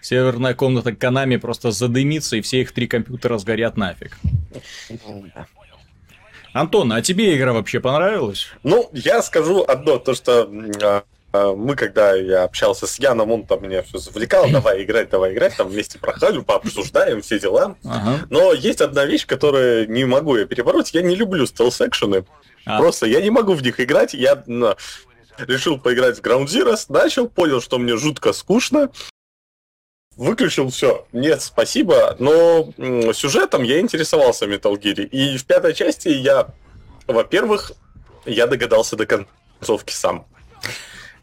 серверная 0.00 0.54
комната 0.54 0.94
Канами 0.94 1.36
просто 1.36 1.70
задымится, 1.70 2.36
и 2.36 2.40
все 2.40 2.62
их 2.62 2.72
три 2.72 2.88
компьютера 2.88 3.38
сгорят 3.38 3.76
нафиг. 3.76 4.18
Антон, 6.52 6.92
а 6.92 7.02
тебе 7.02 7.36
игра 7.36 7.52
вообще 7.52 7.78
понравилась? 7.78 8.48
Ну, 8.62 8.88
я 8.92 9.22
скажу 9.22 9.64
одно, 9.68 9.98
то 9.98 10.14
что 10.14 10.50
а, 10.82 11.04
мы, 11.32 11.76
когда 11.76 12.14
я 12.14 12.44
общался 12.44 12.86
с 12.86 12.98
Яном, 12.98 13.30
он 13.30 13.46
там 13.46 13.62
меня 13.62 13.82
все 13.82 13.98
завлекал, 13.98 14.48
давай 14.50 14.82
играть, 14.82 15.10
давай 15.10 15.34
играть, 15.34 15.56
там 15.56 15.68
вместе 15.68 15.98
проходим, 15.98 16.44
пообсуждаем 16.44 17.20
все 17.20 17.38
дела. 17.38 17.76
Ага. 17.84 18.26
Но 18.30 18.52
есть 18.52 18.80
одна 18.80 19.04
вещь, 19.04 19.26
которую 19.26 19.90
не 19.90 20.04
могу 20.04 20.36
я 20.36 20.46
перебороть. 20.46 20.94
Я 20.94 21.02
не 21.02 21.14
люблю 21.14 21.44
стелс-экшены. 21.44 22.24
А. 22.64 22.78
Просто 22.78 23.06
я 23.06 23.20
не 23.20 23.30
могу 23.30 23.54
в 23.54 23.62
них 23.62 23.78
играть. 23.80 24.14
Я 24.14 24.42
ну, 24.46 24.74
решил 25.38 25.78
поиграть 25.78 26.18
в 26.18 26.22
Ground 26.22 26.46
Zeroes, 26.46 26.86
начал, 26.88 27.28
понял, 27.28 27.60
что 27.60 27.78
мне 27.78 27.96
жутко 27.96 28.32
скучно. 28.32 28.90
Выключил 30.16 30.70
все. 30.70 31.06
Нет, 31.12 31.42
спасибо. 31.42 32.16
Но 32.18 32.72
сюжетом 33.12 33.62
я 33.62 33.80
интересовался 33.80 34.46
Metal 34.46 34.74
Gear. 34.74 35.02
И 35.02 35.36
в 35.36 35.44
пятой 35.44 35.74
части 35.74 36.08
я, 36.08 36.48
во-первых, 37.06 37.72
я 38.24 38.46
догадался 38.46 38.96
до 38.96 39.06
концовки 39.06 39.92
сам 39.92 40.26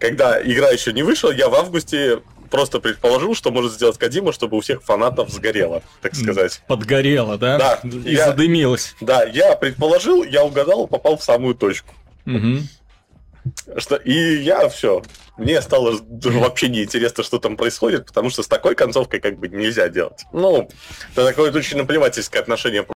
когда 0.10 0.42
игра 0.42 0.70
еще 0.70 0.94
не 0.94 1.04
вышла, 1.04 1.32
я 1.32 1.50
в 1.50 1.56
августе 1.56 2.22
просто 2.50 2.80
предположил, 2.80 3.36
что 3.36 3.52
может 3.52 3.74
сделать 3.74 3.98
Кадима, 3.98 4.32
чтобы 4.32 4.58
у 4.58 4.62
всех 4.62 4.84
фанатов 4.84 5.30
сгорело, 5.30 5.82
так 6.02 6.16
сказать. 6.16 6.62
Подгорело, 6.68 7.38
да? 7.38 7.58
Да. 7.58 7.80
И 7.84 8.14
я, 8.14 8.28
задымилось. 8.28 8.96
Да, 9.02 9.24
я 9.24 9.56
предположил, 9.56 10.24
я 10.24 10.44
угадал, 10.44 10.88
попал 10.88 11.18
в 11.18 11.24
самую 11.24 11.56
точку. 11.56 11.94
Угу. 12.26 13.78
Что, 13.78 13.96
и 13.98 14.38
я 14.38 14.70
все. 14.70 15.04
Мне 15.38 15.62
стало 15.62 16.00
вообще 16.10 16.70
неинтересно, 16.70 17.24
что 17.24 17.40
там 17.40 17.58
происходит, 17.58 18.06
потому 18.06 18.30
что 18.30 18.44
с 18.44 18.48
такой 18.48 18.76
концовкой 18.76 19.20
как 19.20 19.38
бы 19.38 19.48
нельзя 19.48 19.90
делать. 19.90 20.26
Ну, 20.32 20.70
это 21.14 21.26
такое 21.26 21.52
очень 21.52 21.78
наплевательское 21.78 22.42
отношение 22.42 22.84
к 22.84 22.92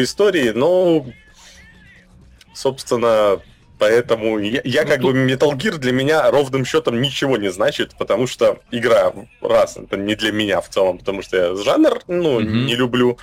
истории, 0.00 0.50
но, 0.50 1.06
собственно, 2.54 3.40
Поэтому 3.80 4.38
я, 4.38 4.60
я 4.62 4.84
как 4.84 5.00
бы 5.00 5.12
Metal 5.12 5.52
Gear 5.52 5.78
для 5.78 5.92
меня 5.92 6.30
ровным 6.30 6.66
счетом 6.66 7.00
ничего 7.00 7.38
не 7.38 7.50
значит, 7.50 7.96
потому 7.96 8.26
что 8.26 8.60
игра, 8.70 9.10
раз, 9.40 9.78
это 9.78 9.96
не 9.96 10.14
для 10.16 10.32
меня 10.32 10.60
в 10.60 10.68
целом, 10.68 10.98
потому 10.98 11.22
что 11.22 11.38
я 11.38 11.54
жанр, 11.54 12.02
ну, 12.06 12.40
mm-hmm. 12.40 12.64
не 12.66 12.76
люблю. 12.76 13.18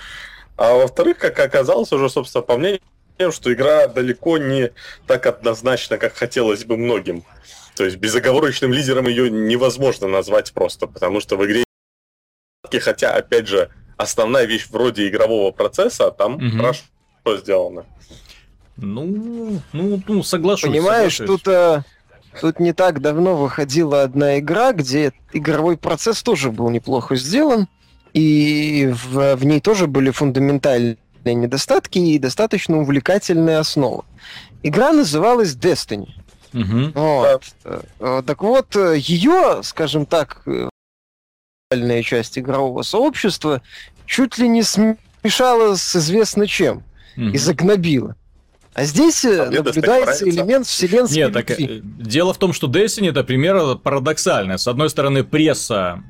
А 0.56 0.74
во-вторых, 0.74 1.18
как 1.18 1.38
оказалось 1.38 1.92
уже, 1.92 2.10
собственно, 2.10 2.42
по 2.42 2.58
мнению, 2.58 2.80
что 3.30 3.52
игра 3.52 3.86
далеко 3.86 4.36
не 4.38 4.72
так 5.06 5.26
однозначна, 5.26 5.96
как 5.96 6.14
хотелось 6.14 6.64
бы 6.64 6.76
многим. 6.76 7.22
То 7.76 7.84
есть 7.84 7.96
безоговорочным 7.98 8.72
лидером 8.72 9.06
ее 9.06 9.30
невозможно 9.30 10.08
назвать 10.08 10.52
просто, 10.52 10.88
потому 10.88 11.20
что 11.20 11.36
в 11.36 11.46
игре 11.46 11.62
хотя, 12.80 13.14
опять 13.14 13.46
же, 13.46 13.70
основная 13.96 14.44
вещь 14.44 14.66
вроде 14.70 15.06
игрового 15.06 15.52
процесса 15.52 16.10
там 16.10 16.38
mm-hmm. 16.38 16.56
хорошо 16.56 16.82
сделана. 17.36 17.86
Ну, 18.80 19.60
ну, 19.72 20.02
ну, 20.06 20.22
соглашусь. 20.22 20.70
Понимаешь, 20.70 21.16
соглашусь. 21.16 21.42
тут, 21.42 21.52
а, 21.52 21.84
тут 22.40 22.60
не 22.60 22.72
так 22.72 23.00
давно 23.00 23.36
выходила 23.36 24.02
одна 24.02 24.38
игра, 24.38 24.72
где 24.72 25.12
игровой 25.32 25.76
процесс 25.76 26.22
тоже 26.22 26.52
был 26.52 26.70
неплохо 26.70 27.16
сделан, 27.16 27.66
и 28.14 28.92
в, 28.92 29.36
в 29.36 29.44
ней 29.44 29.60
тоже 29.60 29.88
были 29.88 30.10
фундаментальные 30.10 30.96
недостатки 31.24 31.98
и 31.98 32.18
достаточно 32.18 32.78
увлекательная 32.78 33.58
основа. 33.58 34.04
Игра 34.62 34.92
называлась 34.92 35.54
Destiny. 35.54 36.08
Угу. 36.54 36.92
Вот. 36.94 37.42
Да. 37.98 38.22
Так 38.22 38.42
вот, 38.42 38.74
ее, 38.76 39.60
скажем 39.62 40.06
так, 40.06 40.44
часть 42.02 42.38
игрового 42.38 42.82
сообщества 42.82 43.60
чуть 44.06 44.38
ли 44.38 44.48
не 44.48 44.62
смешала 44.62 45.74
с 45.74 45.96
известно 45.96 46.46
чем 46.46 46.84
угу. 47.16 47.26
и 47.26 47.36
загнобила. 47.38 48.16
А 48.78 48.84
здесь 48.84 49.24
а 49.24 49.50
наблюдается 49.50 50.28
элемент 50.28 50.64
вселенской 50.64 51.16
Нет, 51.16 51.32
так, 51.32 51.50
э, 51.50 51.80
дело 51.82 52.32
в 52.32 52.38
том, 52.38 52.52
что 52.52 52.68
Destiny 52.68 53.10
это 53.10 53.24
пример 53.24 53.74
парадоксальный. 53.74 54.56
С 54.56 54.68
одной 54.68 54.88
стороны, 54.88 55.24
пресса 55.24 56.04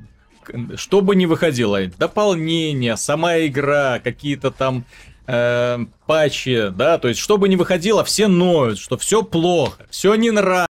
что 0.77 1.01
бы 1.01 1.17
ни 1.17 1.25
выходило, 1.25 1.81
дополнение, 1.99 2.99
сама 2.99 3.39
игра, 3.39 4.01
какие-то 4.01 4.51
там 4.51 4.85
э, 5.27 5.79
патчи, 6.07 6.69
да, 6.69 6.99
то 6.99 7.09
есть 7.09 7.21
что 7.21 7.39
бы 7.39 7.49
ни 7.49 7.57
выходило, 7.57 8.05
все 8.05 8.29
ноют, 8.29 8.79
что 8.79 8.99
все 8.99 9.23
плохо, 9.23 9.87
все 9.89 10.15
не 10.15 10.31
нравится. 10.31 10.68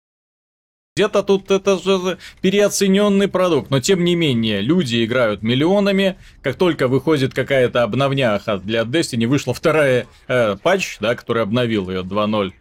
Где-то 0.98 1.22
тут 1.22 1.52
это 1.52 1.78
же 1.78 2.18
переоцененный 2.40 3.28
продукт, 3.28 3.70
но 3.70 3.78
тем 3.78 4.02
не 4.02 4.16
менее, 4.16 4.60
люди 4.60 5.04
играют 5.04 5.44
миллионами. 5.44 6.16
Как 6.42 6.56
только 6.56 6.88
выходит 6.88 7.32
какая-то 7.32 7.84
обновняха 7.84 8.58
для 8.58 8.80
Destiny, 8.82 9.28
вышла 9.28 9.54
вторая 9.54 10.08
э, 10.26 10.56
патч, 10.60 10.96
да, 10.98 11.14
который 11.14 11.44
обновил 11.44 11.88
ее 11.88 12.00
2.0. 12.00 12.52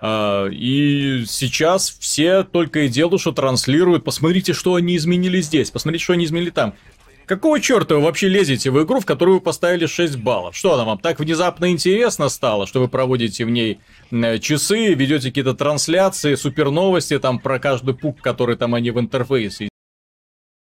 Uh, 0.00 0.52
и 0.52 1.26
сейчас 1.28 1.94
все 2.00 2.44
только 2.44 2.80
и 2.80 2.88
делают, 2.88 3.20
что 3.20 3.32
транслируют. 3.32 4.04
Посмотрите, 4.04 4.54
что 4.54 4.74
они 4.74 4.96
изменили 4.96 5.42
здесь, 5.42 5.70
посмотрите, 5.70 6.02
что 6.02 6.14
они 6.14 6.24
изменили 6.24 6.48
там. 6.48 6.74
Какого 7.26 7.60
черта 7.60 7.94
вы 7.94 8.02
вообще 8.02 8.28
лезете 8.28 8.70
в 8.70 8.82
игру, 8.82 9.00
в 9.00 9.06
которую 9.06 9.36
вы 9.36 9.40
поставили 9.40 9.86
6 9.86 10.16
баллов? 10.16 10.56
Что 10.56 10.74
она 10.74 10.84
вам 10.84 10.98
так 10.98 11.20
внезапно 11.20 11.70
интересно 11.70 12.28
стало, 12.28 12.66
что 12.66 12.80
вы 12.80 12.88
проводите 12.88 13.44
в 13.44 13.50
ней 13.50 13.78
э, 14.10 14.38
часы, 14.38 14.94
ведете 14.94 15.28
какие-то 15.28 15.54
трансляции, 15.54 16.34
супер 16.34 16.70
новости 16.70 17.18
там 17.18 17.38
про 17.38 17.58
каждый 17.58 17.94
пук, 17.94 18.20
который 18.20 18.56
там 18.56 18.74
они 18.74 18.90
в 18.90 18.98
интерфейсе. 18.98 19.68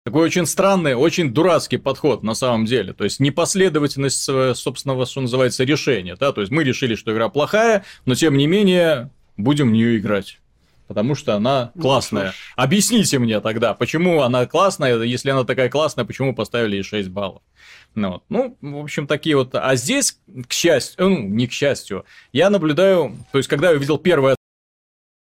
Такой 0.05 0.25
очень 0.25 0.45
странный, 0.45 0.95
очень 0.95 1.33
дурацкий 1.33 1.77
подход 1.77 2.23
на 2.23 2.33
самом 2.33 2.65
деле. 2.65 2.93
То 2.93 3.03
есть 3.03 3.19
непоследовательность 3.19 4.21
собственного, 4.21 5.05
что 5.05 5.21
называется, 5.21 5.63
решения. 5.63 6.15
Да? 6.15 6.31
То 6.31 6.41
есть 6.41 6.51
мы 6.51 6.63
решили, 6.63 6.95
что 6.95 7.11
игра 7.13 7.29
плохая, 7.29 7.85
но 8.05 8.15
тем 8.15 8.37
не 8.37 8.47
менее 8.47 9.11
будем 9.37 9.69
в 9.69 9.73
нее 9.73 9.97
играть 9.97 10.38
потому 10.89 11.13
что 11.13 11.35
она 11.35 11.71
ну, 11.75 11.81
классная. 11.83 12.25
Ну, 12.25 12.63
Объясните 12.63 13.19
мне 13.19 13.39
тогда, 13.41 13.75
почему 13.75 14.23
она 14.23 14.47
классная, 14.47 14.99
если 15.03 15.29
она 15.29 15.43
такая 15.43 15.69
классная, 15.69 16.03
почему 16.03 16.33
поставили 16.33 16.77
ей 16.77 16.83
6 16.83 17.09
баллов. 17.09 17.43
Ну, 17.93 18.13
вот. 18.13 18.23
ну, 18.29 18.57
в 18.59 18.83
общем, 18.83 19.05
такие 19.05 19.37
вот. 19.37 19.53
А 19.53 19.75
здесь, 19.75 20.19
к 20.47 20.51
счастью, 20.51 21.09
ну, 21.09 21.19
не 21.19 21.45
к 21.45 21.51
счастью, 21.51 22.05
я 22.33 22.49
наблюдаю, 22.49 23.15
то 23.31 23.37
есть, 23.37 23.47
когда 23.47 23.69
я 23.69 23.77
увидел 23.77 23.99
первое, 23.99 24.35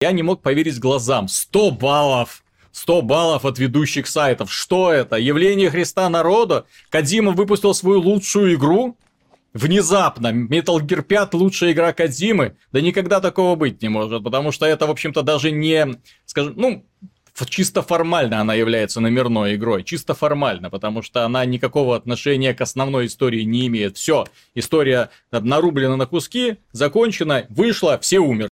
я 0.01 0.11
не 0.11 0.23
мог 0.23 0.41
поверить 0.41 0.79
глазам. 0.79 1.27
100 1.27 1.71
баллов! 1.71 2.43
100 2.71 3.03
баллов 3.03 3.45
от 3.45 3.59
ведущих 3.59 4.07
сайтов. 4.07 4.51
Что 4.51 4.91
это? 4.91 5.17
Явление 5.17 5.69
Христа 5.69 6.09
народа? 6.09 6.65
Кадима 6.89 7.31
выпустил 7.31 7.75
свою 7.75 8.01
лучшую 8.01 8.55
игру? 8.55 8.97
Внезапно 9.53 10.27
Metal 10.27 10.79
Gear 10.79 11.01
5 11.01 11.33
лучшая 11.35 11.71
игра 11.71 11.93
Кадзимы, 11.93 12.55
да 12.71 12.81
никогда 12.81 13.21
такого 13.21 13.55
быть 13.55 13.81
не 13.81 13.89
может, 13.89 14.23
потому 14.23 14.51
что 14.51 14.65
это, 14.65 14.87
в 14.87 14.91
общем-то, 14.91 15.21
даже 15.21 15.51
не, 15.51 15.95
скажем, 16.25 16.53
ну, 16.55 16.85
чисто 17.47 17.81
формально 17.81 18.41
она 18.41 18.53
является 18.53 18.99
номерной 18.99 19.55
игрой, 19.55 19.83
чисто 19.83 20.13
формально, 20.13 20.69
потому 20.69 21.01
что 21.01 21.25
она 21.25 21.45
никакого 21.45 21.95
отношения 21.95 22.53
к 22.53 22.61
основной 22.61 23.07
истории 23.07 23.43
не 23.43 23.67
имеет. 23.67 23.97
Все, 23.97 24.25
история 24.53 25.09
нарублена 25.31 25.95
на 25.95 26.05
куски, 26.05 26.57
закончена, 26.71 27.45
вышла, 27.49 27.97
все 27.99 28.19
умерли. 28.19 28.49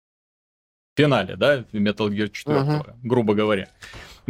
В 0.95 1.01
финале, 1.01 1.37
да, 1.37 1.59
Metal 1.73 2.09
Gear 2.09 2.31
4, 2.31 2.59
uh-huh. 2.59 2.95
грубо 3.03 3.35
говоря. 3.35 3.69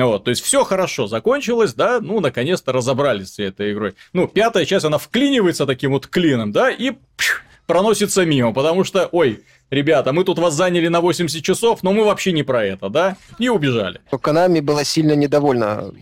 Вот, 0.06 0.24
то 0.24 0.30
есть 0.30 0.42
все 0.42 0.64
хорошо 0.64 1.06
закончилось, 1.06 1.74
да, 1.74 2.00
ну, 2.00 2.20
наконец-то 2.20 2.72
разобрались 2.72 3.34
с 3.34 3.38
этой 3.38 3.72
игрой. 3.72 3.94
Ну, 4.12 4.28
пятая 4.28 4.64
часть, 4.64 4.84
она 4.84 4.98
вклинивается 4.98 5.66
таким 5.66 5.92
вот 5.92 6.06
клином, 6.06 6.52
да, 6.52 6.70
и 6.70 6.92
пш, 7.16 7.42
проносится 7.66 8.24
мимо, 8.24 8.52
потому 8.52 8.84
что, 8.84 9.08
ой, 9.12 9.44
ребята, 9.70 10.12
мы 10.12 10.24
тут 10.24 10.38
вас 10.38 10.54
заняли 10.54 10.88
на 10.88 11.00
80 11.00 11.42
часов, 11.42 11.82
но 11.82 11.92
мы 11.92 12.04
вообще 12.04 12.32
не 12.32 12.42
про 12.42 12.64
это, 12.64 12.88
да, 12.88 13.16
и 13.38 13.48
убежали. 13.48 14.00
Канами 14.20 14.60
была 14.60 14.84
сильно 14.84 15.14
недовольна 15.14 15.92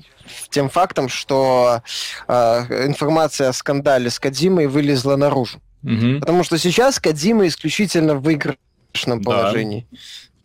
тем 0.50 0.68
фактом, 0.68 1.08
что 1.08 1.82
э, 2.26 2.32
информация 2.86 3.48
о 3.48 3.52
скандале 3.52 4.10
с 4.10 4.18
Кадзимой 4.18 4.66
вылезла 4.66 5.16
наружу. 5.16 5.60
Угу. 5.82 6.20
Потому 6.20 6.44
что 6.44 6.58
сейчас 6.58 6.98
Кадзима 6.98 7.46
исключительно 7.46 8.14
в 8.14 8.22
выигрышном 8.22 9.22
положении. 9.22 9.86
Да. 9.90 9.98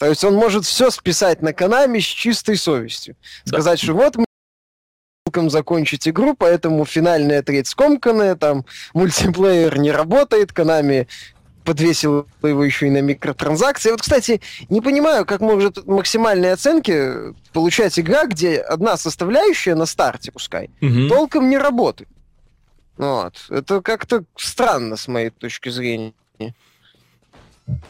То 0.04 0.10
есть 0.10 0.24
он 0.26 0.36
может 0.36 0.66
все 0.66 0.92
списать 0.92 1.42
на 1.42 1.54
Канами 1.54 2.00
с 2.00 2.04
чистой 2.04 2.58
совестью. 2.58 3.16
Сказать, 3.46 3.80
да. 3.80 3.84
что 3.86 3.94
вот 3.94 4.18
мы 4.18 5.50
закончить 5.50 6.10
игру, 6.10 6.36
поэтому 6.38 6.84
финальная 6.84 7.42
треть 7.42 7.68
скомканная, 7.68 8.36
там 8.36 8.66
мультиплеер 8.94 9.80
не 9.80 9.92
работает, 9.92 10.52
Канами 10.52 11.08
подвесил 11.64 12.28
его 12.44 12.66
еще 12.66 12.88
и 12.88 12.90
на 12.90 13.02
микротранзакции. 13.02 13.92
Вот, 13.92 14.02
кстати, 14.02 14.42
не 14.68 14.82
понимаю, 14.82 15.26
как 15.26 15.40
может 15.40 15.88
максимальные 15.88 16.52
оценки 16.52 17.34
получать 17.54 17.98
игра, 17.98 18.26
где 18.26 18.58
одна 18.58 18.98
составляющая 18.98 19.74
на 19.74 19.86
старте, 19.86 20.34
пускай, 20.34 20.70
угу. 20.82 21.08
толком 21.08 21.50
не 21.50 21.58
работает. 21.58 22.10
Вот. 22.98 23.46
Это 23.50 23.82
как-то 23.82 24.26
странно 24.36 24.98
с 24.98 25.08
моей 25.08 25.30
точки 25.30 25.70
зрения 25.70 26.14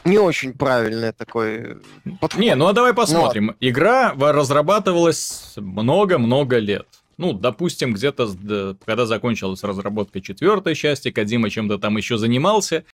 не 0.06 0.18
очень 0.18 0.54
правильный 0.54 1.14
такой 1.14 1.78
подход. 2.20 2.40
Не, 2.40 2.56
ну 2.56 2.68
а 2.68 2.74
давай 2.74 2.94
посмотрим. 2.94 3.48
Но... 3.48 3.56
Игра 3.60 4.14
разрабатывалась 4.18 5.54
много-много 5.56 6.58
лет. 6.60 6.88
Ну, 7.18 7.34
допустим, 7.34 7.94
где-то, 7.94 8.76
когда 8.86 9.06
закончилась 9.06 9.64
разработка 9.64 10.22
четвертой 10.22 10.76
части, 10.76 11.12
Кадима 11.12 11.50
чем-то 11.50 11.78
там 11.78 11.98
еще 11.98 12.18
занимался. 12.18 12.86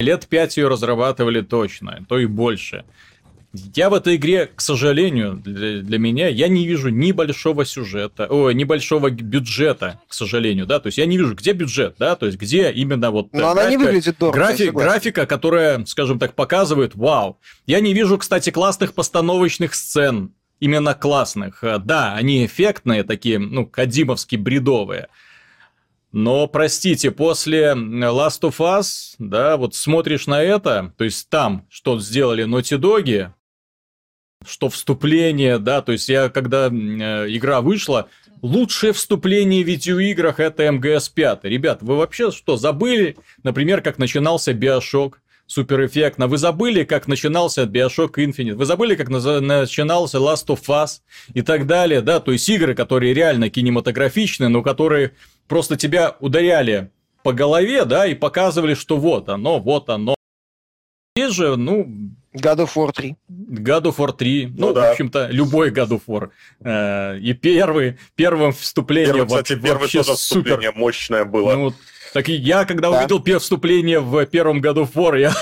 Лет 0.00 0.26
пять 0.26 0.56
ее 0.56 0.68
разрабатывали 0.68 1.40
точно, 1.40 2.04
то 2.08 2.18
и 2.18 2.26
больше. 2.26 2.84
Я 3.52 3.90
в 3.90 3.94
этой 3.94 4.16
игре, 4.16 4.46
к 4.46 4.62
сожалению, 4.62 5.34
для, 5.34 5.82
для 5.82 5.98
меня, 5.98 6.28
я 6.28 6.48
не 6.48 6.66
вижу 6.66 6.88
ни 6.88 7.12
большого 7.12 7.66
сюжета, 7.66 8.26
о, 8.30 8.50
ни 8.50 8.64
большого 8.64 9.10
бюджета, 9.10 10.00
к 10.08 10.14
сожалению, 10.14 10.66
да, 10.66 10.80
то 10.80 10.86
есть 10.86 10.96
я 10.96 11.04
не 11.04 11.18
вижу, 11.18 11.34
где 11.34 11.52
бюджет, 11.52 11.96
да, 11.98 12.16
то 12.16 12.24
есть 12.24 12.38
где 12.38 12.70
именно 12.72 13.10
вот... 13.10 13.32
Но 13.32 13.40
графика, 13.40 13.60
она 13.60 13.70
не 13.70 13.76
выглядит 13.76 14.16
дорого, 14.18 14.38
графи, 14.38 14.70
Графика, 14.70 15.26
которая, 15.26 15.84
скажем 15.84 16.18
так, 16.18 16.34
показывает, 16.34 16.94
вау. 16.94 17.38
Я 17.66 17.80
не 17.80 17.92
вижу, 17.92 18.16
кстати, 18.16 18.48
классных 18.50 18.94
постановочных 18.94 19.74
сцен, 19.74 20.32
именно 20.58 20.94
классных. 20.94 21.62
Да, 21.84 22.14
они 22.14 22.46
эффектные, 22.46 23.04
такие, 23.04 23.38
ну, 23.38 23.66
кадимовски 23.66 24.36
бредовые, 24.36 25.08
но, 26.12 26.46
простите, 26.46 27.10
после 27.10 27.72
Last 27.72 28.42
of 28.42 28.58
Us, 28.58 29.14
да, 29.18 29.56
вот 29.56 29.74
смотришь 29.74 30.26
на 30.26 30.42
это, 30.42 30.92
то 30.98 31.04
есть 31.04 31.30
там, 31.30 31.66
что 31.70 31.98
сделали 31.98 32.44
Naughty 32.44 32.78
Dog, 32.78 33.30
что 34.46 34.68
вступление, 34.68 35.58
да, 35.58 35.82
то 35.82 35.92
есть 35.92 36.08
я, 36.08 36.28
когда 36.28 36.68
э, 36.68 36.70
игра 37.28 37.60
вышла, 37.60 38.08
лучшее 38.42 38.92
вступление 38.92 39.64
в 39.64 39.68
видеоиграх 39.68 40.40
это 40.40 40.70
МГС 40.70 41.08
5. 41.08 41.44
Ребят, 41.44 41.82
вы 41.82 41.96
вообще 41.96 42.30
что, 42.30 42.56
забыли, 42.56 43.16
например, 43.42 43.80
как 43.80 43.98
начинался 43.98 44.52
Биошок? 44.52 45.22
супер 45.52 45.84
эффектно. 45.84 46.28
Вы 46.28 46.38
забыли, 46.38 46.84
как 46.84 47.06
начинался 47.06 47.64
Bioshock 47.64 48.14
Infinite, 48.14 48.54
вы 48.54 48.64
забыли, 48.64 48.94
как 48.94 49.08
начинался 49.08 50.18
Last 50.18 50.46
of 50.46 50.62
Us 50.68 51.00
и 51.34 51.42
так 51.42 51.66
далее, 51.66 52.00
да, 52.00 52.20
то 52.20 52.32
есть 52.32 52.48
игры, 52.48 52.74
которые 52.74 53.12
реально 53.12 53.50
кинематографичны, 53.50 54.48
но 54.48 54.62
которые 54.62 55.12
просто 55.48 55.76
тебя 55.76 56.16
ударяли 56.20 56.90
по 57.22 57.32
голове, 57.32 57.84
да, 57.84 58.06
и 58.06 58.14
показывали, 58.14 58.74
что 58.74 58.96
вот 58.96 59.28
оно, 59.28 59.60
вот 59.60 59.88
оно. 59.90 60.14
Здесь 61.16 61.34
же, 61.34 61.56
ну... 61.56 61.86
God 62.34 62.60
of 62.60 62.70
War 62.76 62.92
3. 62.92 63.16
God 63.28 63.82
of 63.82 63.96
War 63.98 64.12
3. 64.12 64.46
Ну, 64.46 64.68
ну 64.68 64.72
да. 64.72 64.88
в 64.88 64.90
общем-то, 64.92 65.28
любой 65.30 65.70
God 65.70 65.88
of 65.88 66.02
War. 66.06 66.30
Э, 66.64 67.18
и 67.18 67.34
первый, 67.34 67.98
первым 68.14 68.52
вступлением 68.52 69.14
Первый, 69.14 69.42
кстати, 69.42 69.52
вообще 69.54 70.02
тоже 70.02 70.16
супер. 70.16 70.72
мощное 70.74 71.24
было. 71.24 71.54
Ну, 71.54 71.74
так 72.12 72.28
и 72.28 72.34
я, 72.34 72.64
когда 72.64 72.90
да. 72.90 72.98
увидел 72.98 73.20
первое 73.20 73.40
вступление 73.40 74.00
в 74.00 74.24
первом 74.26 74.60
году 74.60 74.84
в 74.84 74.94
War, 74.96 75.18
я 75.18 75.32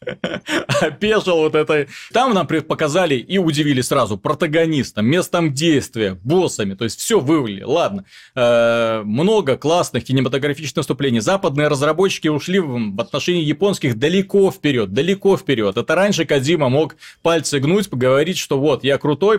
опешил 0.80 1.36
вот 1.36 1.54
это. 1.54 1.88
Там 2.12 2.32
нам 2.32 2.46
показали 2.46 3.16
и 3.16 3.38
удивили 3.38 3.80
сразу 3.80 4.16
протагонистом, 4.16 5.06
местом 5.06 5.52
действия, 5.52 6.18
боссами. 6.22 6.74
То 6.74 6.84
есть 6.84 7.00
все 7.00 7.20
вывели. 7.20 7.62
Ладно. 7.62 8.04
Э, 8.34 9.02
много 9.04 9.56
классных 9.56 10.04
кинематографичных 10.04 10.84
вступлений. 10.84 11.20
Западные 11.20 11.68
разработчики 11.68 12.28
ушли 12.28 12.60
в 12.60 13.00
отношении 13.00 13.42
японских 13.42 13.98
далеко 13.98 14.50
вперед, 14.50 14.92
далеко 14.92 15.36
вперед. 15.36 15.76
Это 15.76 15.94
раньше 15.94 16.24
Кадима 16.24 16.68
мог 16.68 16.96
пальцы 17.22 17.58
гнуть, 17.58 17.90
поговорить, 17.90 18.38
что 18.38 18.58
вот 18.58 18.84
я 18.84 18.98
крутой, 18.98 19.38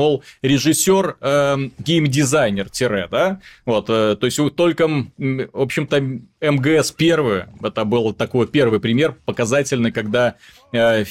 мол, 0.00 0.24
режиссер, 0.40 1.16
э, 1.20 1.56
геймдизайнер, 1.78 2.70
тире, 2.70 3.06
да, 3.10 3.40
вот, 3.66 3.90
э, 3.90 4.16
то 4.18 4.24
есть 4.26 4.40
только, 4.56 4.88
в 4.88 5.48
общем-то, 5.52 6.00
МГС 6.40 6.92
первый, 6.92 7.44
это 7.62 7.84
был 7.84 8.14
такой 8.14 8.46
первый 8.46 8.80
пример 8.80 9.16
показательный, 9.26 9.92
когда 9.92 10.36
э, 10.72 11.04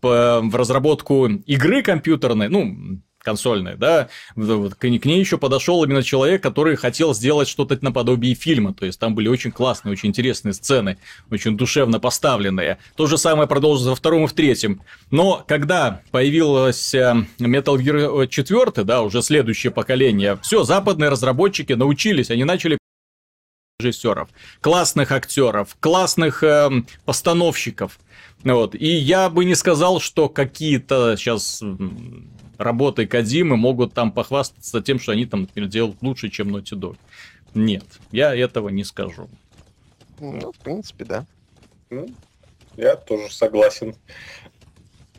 в 0.00 0.56
разработку 0.56 1.26
игры 1.26 1.82
компьютерной, 1.82 2.48
ну, 2.48 3.00
консольной, 3.22 3.76
да, 3.76 4.08
к 4.34 4.84
ней 4.84 5.20
еще 5.20 5.38
подошел 5.38 5.84
именно 5.84 6.02
человек, 6.02 6.42
который 6.42 6.76
хотел 6.76 7.14
сделать 7.14 7.48
что-то 7.48 7.78
наподобие 7.80 8.34
фильма, 8.34 8.74
то 8.74 8.86
есть 8.86 8.98
там 8.98 9.14
были 9.14 9.28
очень 9.28 9.50
классные, 9.50 9.92
очень 9.92 10.08
интересные 10.08 10.54
сцены, 10.54 10.98
очень 11.30 11.56
душевно 11.56 12.00
поставленные. 12.00 12.78
То 12.96 13.06
же 13.06 13.18
самое 13.18 13.48
продолжилось 13.48 13.90
во 13.90 13.94
втором 13.94 14.24
и 14.24 14.26
в 14.26 14.32
третьем. 14.32 14.82
Но 15.10 15.44
когда 15.46 16.00
появилась 16.10 16.94
э, 16.94 17.26
Metal 17.38 17.76
Gear 17.76 18.26
4, 18.26 18.84
да, 18.84 19.02
уже 19.02 19.22
следующее 19.22 19.70
поколение, 19.70 20.38
все, 20.42 20.64
западные 20.64 21.10
разработчики 21.10 21.74
научились, 21.74 22.30
они 22.30 22.44
начали 22.44 22.78
режиссеров, 23.80 24.28
классных 24.60 25.12
актеров, 25.12 25.76
классных 25.80 26.42
э, 26.42 26.70
постановщиков. 27.04 27.98
Вот. 28.44 28.74
И 28.74 28.86
я 28.86 29.28
бы 29.28 29.44
не 29.44 29.54
сказал, 29.54 30.00
что 30.00 30.28
какие-то 30.28 31.16
сейчас 31.16 31.62
работой 32.60 33.06
Кадимы 33.06 33.56
могут 33.56 33.94
там 33.94 34.12
похвастаться 34.12 34.82
тем, 34.82 35.00
что 35.00 35.12
они 35.12 35.26
там, 35.26 35.42
например, 35.42 35.68
делают 35.68 35.96
лучше, 36.02 36.28
чем 36.28 36.54
Naughty 36.54 36.78
Dog. 36.78 36.96
Нет, 37.54 37.84
я 38.12 38.34
этого 38.34 38.68
не 38.68 38.84
скажу. 38.84 39.28
Ну, 40.20 40.52
в 40.52 40.58
принципе, 40.58 41.04
да. 41.04 41.26
Ну, 41.88 42.08
я 42.76 42.94
тоже 42.96 43.32
согласен. 43.32 43.94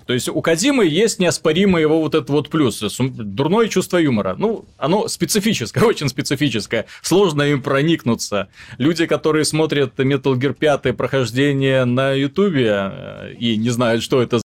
То 0.05 0.13
есть 0.13 0.29
у 0.29 0.41
Кадимы 0.41 0.85
есть 0.85 1.19
неоспоримый 1.19 1.81
его 1.81 2.01
вот 2.01 2.15
этот 2.15 2.29
вот 2.29 2.49
плюс, 2.49 2.83
дурное 2.99 3.67
чувство 3.67 3.97
юмора. 3.97 4.35
Ну, 4.37 4.65
оно 4.77 5.07
специфическое, 5.07 5.83
очень 5.85 6.09
специфическое. 6.09 6.85
Сложно 7.01 7.43
им 7.43 7.61
проникнуться. 7.61 8.49
Люди, 8.77 9.05
которые 9.05 9.45
смотрят 9.45 9.99
Metal 9.99 10.35
Gear 10.35 10.53
5 10.53 10.95
прохождение 10.97 11.85
на 11.85 12.11
Ютубе 12.11 12.69
э, 12.69 13.33
и 13.39 13.57
не 13.57 13.69
знают, 13.69 14.03
что 14.03 14.21
это 14.21 14.41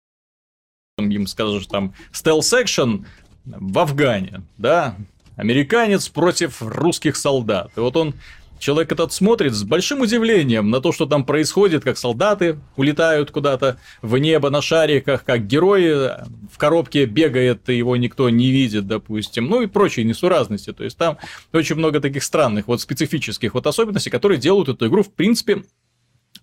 им 0.99 1.27
скажешь 1.27 1.67
там 1.67 1.93
стелс-экшен 2.11 3.05
в 3.45 3.79
Афгане, 3.79 4.43
да, 4.57 4.97
американец 5.37 6.09
против 6.09 6.63
русских 6.63 7.17
солдат. 7.17 7.71
И 7.77 7.81
вот 7.81 7.97
он 7.97 8.15
Человек 8.59 8.91
этот 8.91 9.13
смотрит 9.13 9.53
с 9.53 9.65
большим 9.65 10.01
удивлением 10.01 10.71
на 10.71 10.81
то, 10.81 10.91
что 10.91 11.05
там 11.05 11.27
происходит, 11.27 11.85
как 11.85 11.99
солдаты 11.99 12.59
улетают 12.77 13.31
куда-то 13.31 13.79
в 14.01 14.17
небо 14.17 14.49
на 14.49 14.63
шариках, 14.63 15.25
как 15.25 15.47
герой 15.47 16.09
в 16.51 16.57
коробке 16.57 17.05
бегает, 17.05 17.69
и 17.69 17.77
его 17.77 17.99
никто 17.99 18.31
не 18.31 18.51
видит, 18.51 18.87
допустим, 18.87 19.45
ну 19.45 19.61
и 19.61 19.67
прочие 19.67 20.07
несуразности. 20.07 20.73
То 20.73 20.85
есть 20.85 20.97
там 20.97 21.19
очень 21.53 21.77
много 21.77 22.01
таких 22.01 22.25
странных, 22.25 22.67
вот 22.67 22.81
специфических 22.81 23.53
вот 23.53 23.67
особенностей, 23.67 24.09
которые 24.09 24.39
делают 24.39 24.71
эту 24.71 24.87
игру, 24.87 25.03
в 25.03 25.13
принципе, 25.13 25.63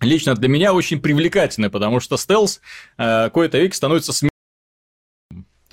лично 0.00 0.36
для 0.36 0.48
меня 0.48 0.72
очень 0.72 1.00
привлекательной, 1.00 1.68
потому 1.68 1.98
что 1.98 2.16
стелс 2.16 2.60
э, 2.96 3.24
какой-то 3.24 3.58
век 3.58 3.74
становится 3.74 4.12
смешным 4.12 4.33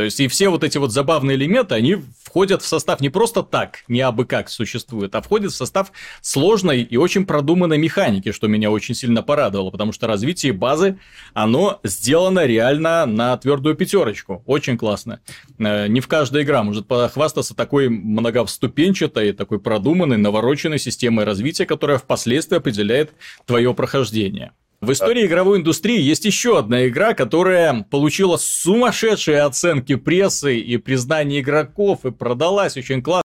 то 0.02 0.06
есть, 0.06 0.20
и 0.20 0.28
все 0.28 0.50
вот 0.50 0.64
эти 0.64 0.80
вот 0.80 0.92
забавные 0.92 1.38
элементы, 1.38 1.76
они 1.76 1.98
входят 2.24 2.64
в 2.64 2.66
состав 2.66 3.02
не 3.02 3.10
просто 3.10 3.44
так, 3.44 3.84
не 3.88 4.02
абы 4.02 4.26
как 4.26 4.50
существует, 4.50 5.14
а 5.14 5.22
входят 5.22 5.52
в 5.52 5.56
состав 5.56 5.92
сложной 6.22 6.82
и 6.82 6.98
очень 6.98 7.24
продуманной 7.24 7.78
механики, 7.78 8.32
что 8.32 8.48
меня 8.48 8.72
очень 8.72 8.96
сильно 8.96 9.22
порадовало, 9.22 9.70
потому 9.70 9.92
что 9.92 10.08
развитие 10.08 10.54
базы, 10.54 10.98
оно 11.36 11.80
сделано 11.84 12.48
реально 12.48 13.06
на 13.06 13.38
твердую 13.38 13.76
пятерочку. 13.76 14.42
Очень 14.48 14.76
классно. 14.76 15.20
Э, 15.60 15.86
не 15.86 16.00
в 16.00 16.08
каждой 16.08 16.42
игра 16.42 16.64
может 16.64 16.88
похвастаться 16.88 17.56
такой 17.56 17.88
многоступенчатой, 17.88 19.34
такой 19.34 19.60
продуманной, 19.60 20.18
навороченной 20.18 20.80
системой 20.80 21.26
развития, 21.26 21.68
которая 21.68 22.00
впоследствии 22.00 22.58
определяет 22.58 23.12
твое 23.46 23.72
прохождение. 23.76 24.54
В 24.82 24.92
истории 24.94 25.28
игровой 25.28 25.60
индустрии 25.60 26.02
есть 26.02 26.26
еще 26.26 26.58
одна 26.58 26.88
игра, 26.88 27.14
которая 27.14 27.86
получила 27.92 28.38
сумасшедшие 28.38 29.42
оценки 29.42 29.94
прессы 29.94 30.58
и 30.58 30.78
признание 30.78 31.42
игроков, 31.42 32.04
и 32.04 32.10
продалась 32.10 32.78
очень 32.78 33.04
классно. 33.04 33.22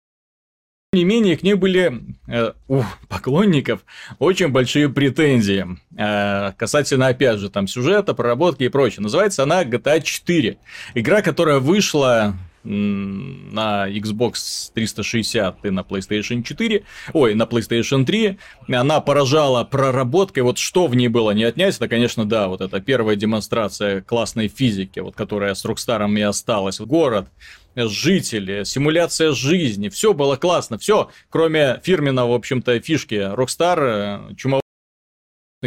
Тем 0.95 1.01
не 1.01 1.05
менее, 1.05 1.37
к 1.37 1.43
ней 1.43 1.53
были 1.53 2.03
э, 2.27 2.53
у 2.69 2.83
поклонников 3.07 3.85
очень 4.19 4.49
большие 4.49 4.89
претензии. 4.89 5.67
Э, 5.95 6.53
касательно, 6.57 7.09
опять 7.09 7.39
же, 7.39 7.51
там 7.51 7.67
сюжета, 7.67 8.15
проработки 8.15 8.63
и 8.63 8.69
прочее. 8.69 9.03
Называется 9.03 9.43
она 9.43 9.63
GTA 9.63 10.01
4. 10.01 10.57
Игра, 10.95 11.21
которая 11.21 11.59
вышла 11.59 12.35
на 12.65 13.89
Xbox 13.89 14.71
360 14.75 15.65
и 15.65 15.71
на 15.71 15.81
PlayStation 15.81 16.43
4, 16.43 16.85
ой, 17.13 17.35
на 17.35 17.43
PlayStation 17.45 18.05
3, 18.05 18.39
она 18.69 19.01
поражала 19.01 19.65
проработкой, 19.65 20.43
вот 20.43 20.59
что 20.59 20.87
в 20.87 20.95
ней 20.95 21.09
было 21.09 21.33
не 21.33 21.45
отнять, 21.45 21.77
это, 21.77 21.89
конечно, 21.89 22.25
да, 22.25 22.49
вот 22.49 22.61
это 22.61 22.81
первая 22.81 23.17
демонстрация 23.17 24.01
классной 24.01 24.49
физики, 24.49 25.01
вот 25.01 25.17
которая 25.17 25.55
с 25.55 25.65
Rockstar 25.65 26.03
и 26.19 26.23
осталась, 26.23 26.81
город, 26.81 27.29
жители, 27.75 28.65
симуляция 28.65 29.33
жизни, 29.33 29.89
все 29.89 30.15
было 30.15 30.37
классно, 30.37 30.79
все, 30.79 31.11
кроме 31.31 31.81
фирменного, 31.83 32.33
в 32.33 32.35
общем-то, 32.35 32.79
фишки 32.81 33.15
Rockstar, 33.15 34.31
э, 34.31 34.35
чумовых 34.37 34.63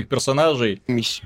персонажей. 0.10 0.81
Миссия. 0.88 1.23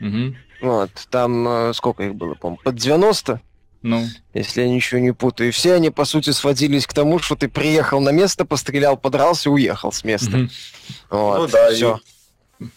Угу. 0.00 0.36
Вот, 0.62 0.90
там 1.10 1.48
э, 1.48 1.72
сколько 1.74 2.04
их 2.04 2.14
было, 2.14 2.34
по-моему, 2.34 2.60
под 2.62 2.76
90? 2.76 3.40
Ну. 3.82 4.06
Если 4.32 4.62
я 4.62 4.68
ничего 4.68 5.00
не 5.00 5.12
путаю. 5.12 5.48
И 5.48 5.52
все 5.52 5.74
они, 5.74 5.90
по 5.90 6.04
сути, 6.04 6.30
сводились 6.30 6.86
к 6.86 6.92
тому, 6.92 7.18
что 7.18 7.34
ты 7.34 7.48
приехал 7.48 8.00
на 8.00 8.10
место, 8.10 8.44
пострелял, 8.44 8.96
подрался 8.96 9.48
и 9.48 9.52
уехал 9.52 9.92
с 9.92 10.04
места. 10.04 10.36
Mm-hmm. 10.36 10.50
Вот, 11.10 11.38
ну 11.38 11.46
да, 11.48 11.70
все. 11.72 12.00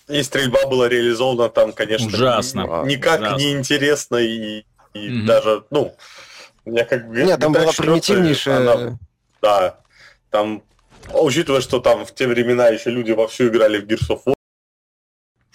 И, 0.10 0.18
и 0.20 0.24
стрельба 0.24 0.66
была 0.68 0.90
реализована 0.90 1.50
там, 1.50 1.74
конечно, 1.74 2.08
Ужасно. 2.08 2.84
никак 2.86 3.22
Ужасно. 3.22 3.38
не 3.38 3.52
интересно 3.54 4.16
и, 4.18 4.66
и 4.94 5.10
mm-hmm. 5.10 5.26
даже, 5.26 5.64
ну, 5.70 5.96
я 6.66 6.86
как 6.86 7.08
бы... 7.08 7.24
Нет, 7.24 7.40
там 7.40 7.54
была 7.54 7.72
примитивнейшая... 7.72 8.58
Она, 8.58 9.00
да, 9.42 9.80
там, 10.32 10.64
учитывая, 11.14 11.62
что 11.62 11.80
там 11.80 12.06
в 12.06 12.14
те 12.16 12.28
времена 12.28 12.70
еще 12.70 12.90
люди 12.90 13.12
вовсю 13.12 13.48
играли 13.48 13.80
в 13.80 13.86
Gears 13.86 14.10
of 14.10 14.22
War, 14.26 14.35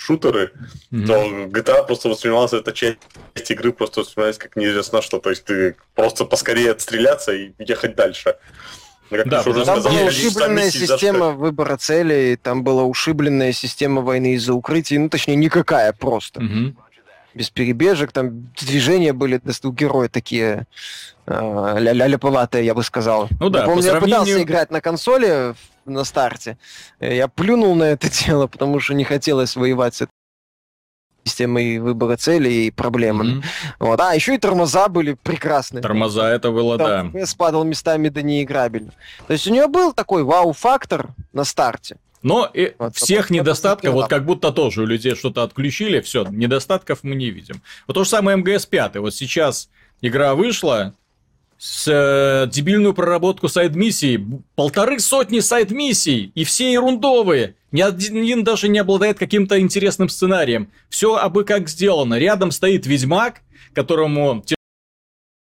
шутеры, 0.00 0.52
mm-hmm. 0.90 1.06
то 1.06 1.58
GTA 1.58 1.86
просто 1.86 2.08
воспринималась 2.08 2.54
эта 2.54 2.72
часть 2.72 2.98
игры 3.50 3.72
просто 3.72 4.00
воспринималась 4.00 4.38
как 4.38 4.56
неизвестно 4.56 5.02
что. 5.02 5.18
То 5.18 5.28
есть 5.28 5.44
ты 5.44 5.76
просто 5.94 6.24
поскорее 6.24 6.70
отстреляться 6.70 7.32
и 7.32 7.52
ехать 7.58 7.96
дальше. 7.96 8.36
Как 9.10 9.28
да, 9.28 9.40
уже 9.40 9.64
там 9.64 9.80
сказал, 9.80 9.92
была 9.92 10.08
ушибленная 10.08 10.70
система 10.70 11.30
выбора 11.32 11.76
целей, 11.76 12.36
там 12.36 12.62
была 12.62 12.84
ушибленная 12.84 13.52
система 13.52 14.00
войны 14.00 14.34
из-за 14.34 14.54
укрытий, 14.54 14.96
ну 14.98 15.08
точнее 15.10 15.34
никакая 15.34 15.92
просто. 15.92 16.40
Угу. 16.40 16.76
Без 17.34 17.50
перебежек, 17.50 18.12
там 18.12 18.50
движения 18.60 19.12
были 19.12 19.40
у 19.62 19.72
героя 19.72 20.08
такие 20.08 20.66
э, 21.26 21.76
я 22.58 22.74
бы 22.74 22.82
сказал. 22.82 23.28
Ну 23.38 23.50
да, 23.50 23.60
я 23.60 23.64
помню, 23.66 23.82
сравнению... 23.82 24.10
я 24.10 24.20
пытался 24.20 24.42
играть 24.42 24.70
на 24.70 24.80
консоли 24.80 25.54
на 25.84 26.04
старте. 26.04 26.58
Я 27.00 27.28
плюнул 27.28 27.74
на 27.74 27.84
это 27.84 28.08
дело, 28.26 28.46
потому 28.46 28.80
что 28.80 28.94
не 28.94 29.04
хотелось 29.04 29.56
воевать 29.56 29.94
с 29.94 30.02
этой 30.02 30.10
системой 31.24 31.78
выбора 31.78 32.16
целей 32.16 32.66
и 32.66 32.70
проблемами. 32.70 33.38
Mm-hmm. 33.38 33.44
Вот. 33.80 34.00
А, 34.00 34.14
еще 34.14 34.34
и 34.34 34.38
тормоза 34.38 34.88
были 34.88 35.14
прекрасные. 35.14 35.82
Тормоза 35.82 36.28
это 36.28 36.50
было, 36.50 36.78
Там 36.78 37.12
да. 37.12 37.26
спадал 37.26 37.64
местами 37.64 38.08
до 38.08 38.22
неиграбельно. 38.22 38.92
То 39.26 39.32
есть 39.32 39.46
у 39.46 39.52
нее 39.52 39.68
был 39.68 39.92
такой 39.92 40.24
вау-фактор 40.24 41.10
на 41.32 41.44
старте. 41.44 41.96
Но 42.22 42.50
и 42.52 42.74
вот, 42.78 42.96
всех 42.96 43.30
недостатков, 43.30 43.94
вот 43.94 44.09
как 44.09 44.26
будто 44.26 44.52
тоже 44.52 44.83
у 44.83 44.87
людей 44.87 45.14
что-то 45.14 45.42
отключили, 45.42 46.00
все, 46.00 46.26
недостатков 46.28 47.00
мы 47.02 47.14
не 47.14 47.30
видим. 47.30 47.62
Вот 47.87 47.94
то 47.94 48.04
же 48.04 48.11
самое 48.11 48.37
МГС 48.37 48.66
5. 48.66 48.96
Вот 48.96 49.14
сейчас 49.14 49.70
игра 50.02 50.35
вышла, 50.35 50.94
с 51.61 51.87
э, 51.88 52.50
дебильную 52.50 52.94
проработку 52.94 53.46
сайд-миссий, 53.46 54.18
полторы 54.54 54.98
сотни 54.98 55.40
сайд-миссий, 55.40 56.33
и 56.35 56.44
все 56.44 56.72
ерундовые. 56.72 57.54
Ни 57.70 57.83
один 57.83 58.44
даже 58.44 58.68
не 58.68 58.78
обладает 58.78 59.18
каким-то 59.18 59.61
интересным 59.61 60.09
сценарием. 60.09 60.72
Все 60.88 61.16
абы 61.16 61.44
как 61.44 61.68
сделано. 61.68 62.18
Рядом 62.18 62.50
стоит 62.50 62.87
Ведьмак, 62.87 63.42
которому 63.74 64.42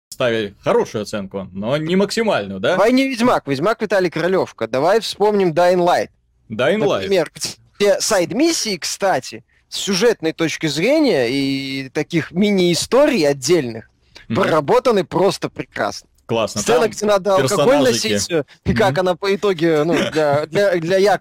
ставили 0.09 0.55
хорошую 0.61 1.01
оценку, 1.01 1.49
но 1.51 1.75
не 1.75 1.97
максимальную, 1.97 2.61
да? 2.61 2.71
Давай 2.71 2.93
не 2.93 3.09
Ведьмак, 3.09 3.45
Ведьмак 3.45 3.81
Виталий 3.81 4.09
Королевка. 4.09 4.69
Давай 4.69 5.01
вспомним 5.01 5.51
Dying 5.51 5.85
Light. 5.85 6.07
Dying 6.49 6.79
Light. 6.79 7.01
Например, 7.01 7.31
где 7.77 7.99
сайд-миссии, 7.99 8.77
кстати, 8.77 9.43
с 9.69 9.77
сюжетной 9.77 10.31
точки 10.31 10.67
зрения 10.67 11.27
и 11.29 11.89
таких 11.89 12.31
мини-историй 12.31 13.27
отдельных, 13.27 13.89
mm-hmm. 14.27 14.35
проработаны 14.35 15.03
просто 15.03 15.49
прекрасно. 15.49 16.09
Классно. 16.25 16.61
Сцена, 16.61 16.87
где 16.87 17.05
надо 17.05 17.35
алкоголь 17.35 17.79
носить, 17.79 18.29
и 18.29 18.33
mm-hmm. 18.33 18.73
как 18.75 18.97
она 18.97 19.15
по 19.15 19.35
итоге, 19.35 19.83
ну, 19.83 19.93
для, 20.11 20.45
для, 20.45 20.75
для, 20.77 20.97
я, 20.97 21.19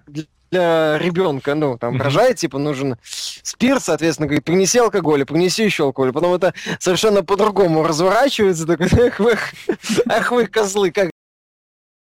для 0.51 0.99
ребенка, 0.99 1.55
ну, 1.55 1.77
там, 1.77 1.97
mm-hmm. 1.97 2.03
рожает, 2.03 2.37
типа, 2.39 2.59
нужен 2.59 2.97
спирт, 3.03 3.83
соответственно, 3.83 4.29
говорит, 4.29 4.45
принеси 4.45 4.79
алкоголь, 4.79 5.25
принеси 5.25 5.65
еще 5.65 5.85
алкоголь. 5.85 6.13
Потом 6.13 6.35
это 6.35 6.55
совершенно 6.79 7.25
по-другому 7.25 7.83
разворачивается, 7.83 8.67
такой, 8.67 8.87
ах 8.87 9.19
вы, 9.19 9.37
ах 10.09 10.31
вы 10.31 10.47
козлы, 10.47 10.91
как 10.91 11.11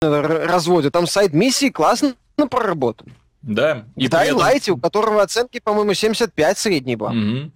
разводят. 0.02 0.94
Там 0.94 1.08
сайт 1.08 1.34
миссии 1.34 1.70
классно 1.70 2.16
проработан. 2.48 3.14
Да. 3.42 3.86
И 3.96 4.08
в 4.08 4.10
Дайлайте, 4.10 4.72
этом... 4.72 4.80
у 4.80 4.82
которого 4.82 5.22
оценки, 5.22 5.60
по-моему, 5.60 5.94
75 5.94 6.58
средний 6.58 6.96
был. 6.96 7.08
Угу. 7.08 7.52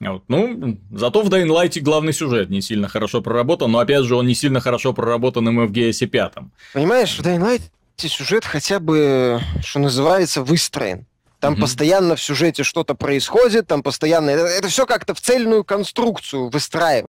Вот. 0.00 0.22
Ну, 0.28 0.78
зато 0.90 1.22
в 1.22 1.28
Light 1.28 1.80
главный 1.80 2.12
сюжет 2.12 2.50
не 2.50 2.60
сильно 2.60 2.88
хорошо 2.88 3.22
проработан, 3.22 3.70
но 3.70 3.78
опять 3.78 4.04
же 4.04 4.16
он 4.16 4.26
не 4.26 4.34
сильно 4.34 4.60
хорошо 4.60 4.92
проработан 4.92 5.48
и 5.48 5.66
в 5.66 5.70
GS 5.70 6.06
5. 6.06 6.32
Понимаешь, 6.72 7.18
в 7.18 7.22
Light 7.22 7.62
сюжет 7.96 8.44
хотя 8.44 8.80
бы, 8.80 9.40
что 9.62 9.78
называется, 9.78 10.42
выстроен. 10.42 11.06
Там 11.40 11.54
mm 11.54 11.60
постоянно 11.60 12.16
в 12.16 12.22
сюжете 12.22 12.62
что-то 12.62 12.94
происходит, 12.94 13.66
там 13.66 13.82
постоянно... 13.82 14.30
Это, 14.30 14.46
это 14.46 14.68
все 14.68 14.86
как-то 14.86 15.14
в 15.14 15.20
цельную 15.20 15.62
конструкцию 15.62 16.48
выстраивает. 16.48 17.06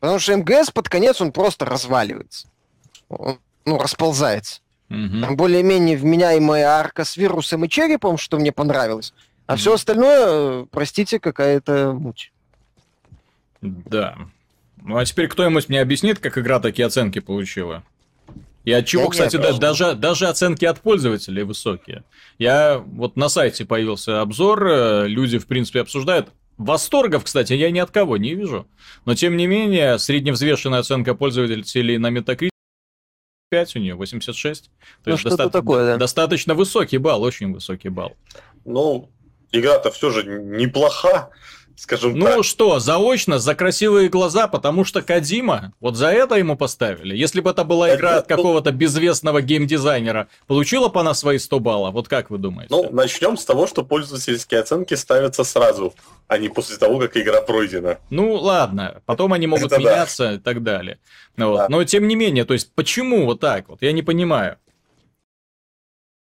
Потому 0.00 0.18
что 0.18 0.36
МГС 0.36 0.70
под 0.70 0.88
конец 0.88 1.20
он 1.22 1.32
просто 1.32 1.64
разваливается. 1.64 2.48
Он, 3.08 3.38
ну, 3.64 3.78
расползается. 3.78 4.60
Mm 4.90 5.20
Там 5.20 5.36
более-менее 5.36 5.96
вменяемая 5.96 6.66
арка 6.66 7.04
с 7.04 7.16
вирусом 7.16 7.64
и 7.64 7.68
черепом, 7.68 8.18
что 8.18 8.38
мне 8.38 8.52
понравилось. 8.52 9.12
А 9.46 9.54
mm 9.54 9.56
все 9.56 9.74
остальное, 9.74 10.66
простите, 10.70 11.18
какая-то 11.20 11.92
муть. 11.92 12.32
Да. 13.60 14.16
Ну 14.82 14.96
а 14.96 15.04
теперь 15.04 15.28
кто-нибудь 15.28 15.68
мне 15.68 15.80
объяснит, 15.80 16.18
как 16.18 16.38
игра 16.38 16.60
такие 16.60 16.86
оценки 16.86 17.18
получила? 17.18 17.82
И 18.64 18.72
от 18.72 18.84
чего, 18.84 19.04
да 19.04 19.10
кстати, 19.10 19.36
нет, 19.36 19.60
даже, 19.60 19.94
даже 19.94 20.26
оценки 20.26 20.64
от 20.64 20.80
пользователей 20.80 21.44
высокие. 21.44 22.02
Я 22.36 22.78
вот 22.78 23.16
на 23.16 23.28
сайте 23.28 23.64
появился 23.64 24.20
обзор, 24.20 24.66
э, 24.66 25.06
люди, 25.06 25.38
в 25.38 25.46
принципе, 25.46 25.80
обсуждают. 25.80 26.30
Восторгов, 26.58 27.22
кстати, 27.22 27.52
я 27.52 27.70
ни 27.70 27.78
от 27.78 27.92
кого 27.92 28.16
не 28.16 28.34
вижу. 28.34 28.66
Но, 29.04 29.14
тем 29.14 29.36
не 29.36 29.46
менее, 29.46 30.00
средневзвешенная 30.00 30.80
оценка 30.80 31.14
пользователей 31.14 31.96
на 31.98 32.10
Metacritic 32.10 32.50
5 33.48 33.76
у 33.76 33.78
нее, 33.78 33.94
86. 33.94 34.64
То 34.64 34.70
ну, 35.06 35.12
есть 35.12 35.24
доста- 35.24 35.50
такое, 35.50 35.86
да. 35.86 35.96
достаточно 35.96 36.54
высокий 36.54 36.98
балл, 36.98 37.22
очень 37.22 37.52
высокий 37.52 37.88
балл. 37.88 38.16
Ну, 38.64 39.10
игра-то 39.52 39.90
все 39.90 40.10
же 40.10 40.24
неплоха 40.24 41.30
скажем 41.76 42.18
ну 42.18 42.24
так. 42.24 42.36
Ну 42.36 42.42
что, 42.42 42.78
заочно, 42.78 43.38
за 43.38 43.54
красивые 43.54 44.08
глаза, 44.08 44.48
потому 44.48 44.84
что 44.84 45.02
Кадима, 45.02 45.72
вот 45.80 45.96
за 45.96 46.08
это 46.08 46.36
ему 46.36 46.56
поставили. 46.56 47.16
Если 47.16 47.40
бы 47.40 47.50
это 47.50 47.64
была 47.64 47.94
игра 47.94 48.18
от 48.18 48.26
какого-то 48.26 48.72
безвестного 48.72 49.42
геймдизайнера, 49.42 50.28
получила 50.46 50.88
бы 50.88 51.00
она 51.00 51.14
свои 51.14 51.38
100 51.38 51.60
баллов? 51.60 51.94
Вот 51.94 52.08
как 52.08 52.30
вы 52.30 52.38
думаете? 52.38 52.74
Ну, 52.74 52.90
начнем 52.90 53.36
с 53.36 53.44
того, 53.44 53.66
что 53.66 53.84
пользовательские 53.84 54.60
оценки 54.60 54.94
ставятся 54.94 55.44
сразу, 55.44 55.94
а 56.26 56.38
не 56.38 56.48
после 56.48 56.76
того, 56.76 56.98
как 56.98 57.16
игра 57.16 57.40
пройдена. 57.42 57.98
Ну, 58.10 58.34
ладно, 58.34 59.02
потом 59.06 59.32
они 59.32 59.46
могут 59.46 59.72
это 59.72 59.78
меняться 59.78 60.24
да. 60.24 60.34
и 60.34 60.38
так 60.38 60.62
далее. 60.62 60.98
Вот. 61.36 61.56
Да. 61.56 61.66
Но 61.68 61.84
тем 61.84 62.08
не 62.08 62.16
менее, 62.16 62.44
то 62.44 62.54
есть, 62.54 62.72
почему 62.74 63.26
вот 63.26 63.40
так 63.40 63.68
вот? 63.68 63.82
Я 63.82 63.92
не 63.92 64.02
понимаю. 64.02 64.56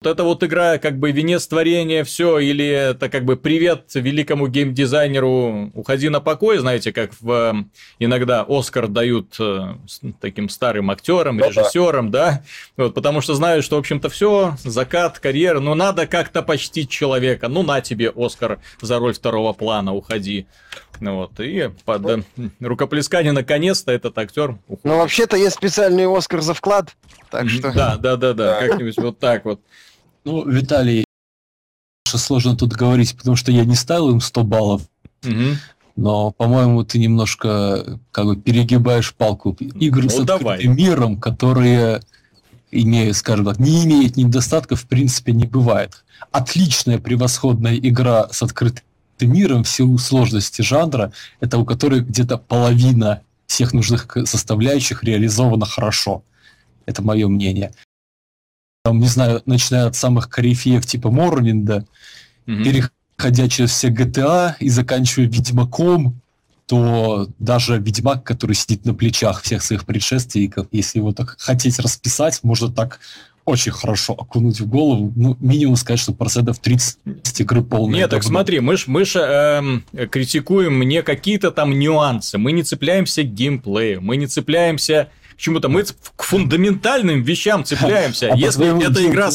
Вот 0.02 0.10
это 0.10 0.24
вот 0.24 0.42
игра 0.42 0.78
как 0.78 0.98
бы 0.98 1.12
венец 1.12 1.46
творения, 1.46 2.02
все, 2.02 2.40
или 2.40 2.66
это 2.66 3.08
как 3.08 3.24
бы 3.24 3.36
привет 3.36 3.84
великому 3.94 4.48
геймдизайнеру, 4.48 5.70
уходи 5.74 6.08
на 6.08 6.20
покой, 6.20 6.58
знаете, 6.58 6.92
как 6.92 7.12
в, 7.20 7.64
иногда 8.00 8.44
Оскар 8.48 8.88
дают 8.88 9.36
э, 9.38 9.76
таким 10.20 10.48
старым 10.48 10.90
актерам, 10.90 11.36
ну, 11.36 11.48
режиссерам, 11.48 12.10
да. 12.10 12.42
да, 12.76 12.84
вот, 12.84 12.94
потому 12.94 13.20
что 13.20 13.36
знают, 13.36 13.64
что, 13.64 13.76
в 13.76 13.78
общем-то, 13.78 14.08
все, 14.08 14.56
закат, 14.64 15.20
карьера, 15.20 15.60
но 15.60 15.76
надо 15.76 16.08
как-то 16.08 16.42
почтить 16.42 16.90
человека, 16.90 17.46
ну 17.46 17.62
на 17.62 17.80
тебе 17.80 18.12
Оскар 18.12 18.58
за 18.80 18.98
роль 18.98 19.14
второго 19.14 19.52
плана, 19.52 19.94
уходи. 19.94 20.48
Ну 20.98 21.14
вот, 21.16 21.38
и 21.38 21.70
под 21.84 22.02
вот. 22.02 22.20
рукоплескание 22.60 23.30
наконец-то 23.30 23.92
этот 23.92 24.18
актер 24.18 24.58
уходит. 24.66 24.84
Ну, 24.84 24.98
вообще-то 24.98 25.36
есть 25.36 25.54
специальный 25.54 26.06
Оскар 26.12 26.40
за 26.40 26.54
вклад, 26.54 26.96
так 27.30 27.48
что... 27.48 27.72
Да, 27.72 27.96
да, 27.96 28.16
да, 28.16 28.32
да, 28.32 28.58
как-нибудь 28.58 28.96
вот 28.96 29.20
так 29.20 29.44
вот. 29.44 29.60
Ну, 30.24 30.48
Виталий, 30.48 31.04
сложно 32.04 32.56
тут 32.56 32.72
говорить, 32.72 33.16
потому 33.16 33.36
что 33.36 33.52
я 33.52 33.64
не 33.64 33.74
ставил 33.74 34.10
им 34.10 34.20
100 34.20 34.44
баллов. 34.44 34.82
Угу. 35.24 35.56
Но, 35.96 36.30
по-моему, 36.30 36.84
ты 36.84 36.98
немножко 36.98 38.00
как 38.12 38.26
бы 38.26 38.36
перегибаешь 38.36 39.14
палку. 39.14 39.56
Игры 39.58 40.04
ну, 40.04 40.10
с 40.10 40.24
давай. 40.24 40.64
миром, 40.66 41.20
которые 41.20 42.00
имеют, 42.70 43.16
скажем 43.16 43.44
так, 43.44 43.58
не 43.58 43.84
имеют 43.84 44.16
недостатков, 44.16 44.82
в 44.82 44.86
принципе, 44.86 45.32
не 45.32 45.44
бывает. 45.44 46.04
Отличная, 46.30 46.98
превосходная 46.98 47.76
игра 47.76 48.28
с 48.30 48.42
открытым 48.42 48.84
миром 49.20 49.64
в 49.64 49.68
силу 49.68 49.98
сложности 49.98 50.62
жанра, 50.62 51.12
это 51.40 51.58
у 51.58 51.64
которой 51.64 52.00
где-то 52.00 52.38
половина 52.38 53.22
всех 53.46 53.72
нужных 53.72 54.16
составляющих 54.24 55.04
реализована 55.04 55.66
хорошо. 55.66 56.24
Это 56.86 57.02
мое 57.02 57.28
мнение 57.28 57.72
там, 58.82 58.98
не 58.98 59.06
знаю, 59.06 59.42
начиная 59.46 59.86
от 59.86 59.96
самых 59.96 60.28
корифеев 60.28 60.84
типа 60.84 61.10
Морнинда, 61.10 61.86
mm-hmm. 62.46 62.64
переходя 62.64 63.48
через 63.48 63.70
все 63.70 63.88
GTA 63.88 64.54
и 64.58 64.68
заканчивая 64.68 65.28
Ведьмаком, 65.28 66.20
то 66.66 67.28
даже 67.38 67.78
Ведьмак, 67.78 68.24
который 68.24 68.54
сидит 68.54 68.84
на 68.84 68.94
плечах 68.94 69.42
всех 69.42 69.62
своих 69.62 69.84
предшественников, 69.84 70.66
если 70.72 70.98
его 70.98 71.12
так 71.12 71.36
хотеть 71.38 71.78
расписать, 71.78 72.40
можно 72.42 72.70
так 72.70 72.98
очень 73.44 73.72
хорошо 73.72 74.14
окунуть 74.14 74.60
в 74.60 74.68
голову. 74.68 75.12
Ну, 75.14 75.36
минимум 75.40 75.76
сказать, 75.76 76.00
что 76.00 76.12
процентов 76.12 76.58
30 76.58 77.40
игры 77.40 77.62
полная. 77.62 78.00
Нет, 78.00 78.10
так 78.10 78.22
смотри, 78.22 78.60
мы 78.60 78.76
ж, 78.76 78.84
мы 78.86 79.04
ж 79.04 79.16
эм, 79.16 79.84
критикуем 80.10 80.80
не 80.82 81.02
какие-то 81.02 81.50
там 81.50 81.76
нюансы, 81.78 82.38
мы 82.38 82.52
не 82.52 82.62
цепляемся 82.62 83.22
к 83.22 83.26
геймплею, 83.26 84.00
мы 84.00 84.16
не 84.16 84.26
цепляемся 84.26 85.08
чему-то. 85.36 85.68
Мы 85.68 85.84
к 86.16 86.22
фундаментальным 86.22 87.22
вещам 87.22 87.64
цепляемся. 87.64 88.28
А 88.32 88.36
Если 88.36 88.66
эта 88.84 89.06
игра, 89.06 89.30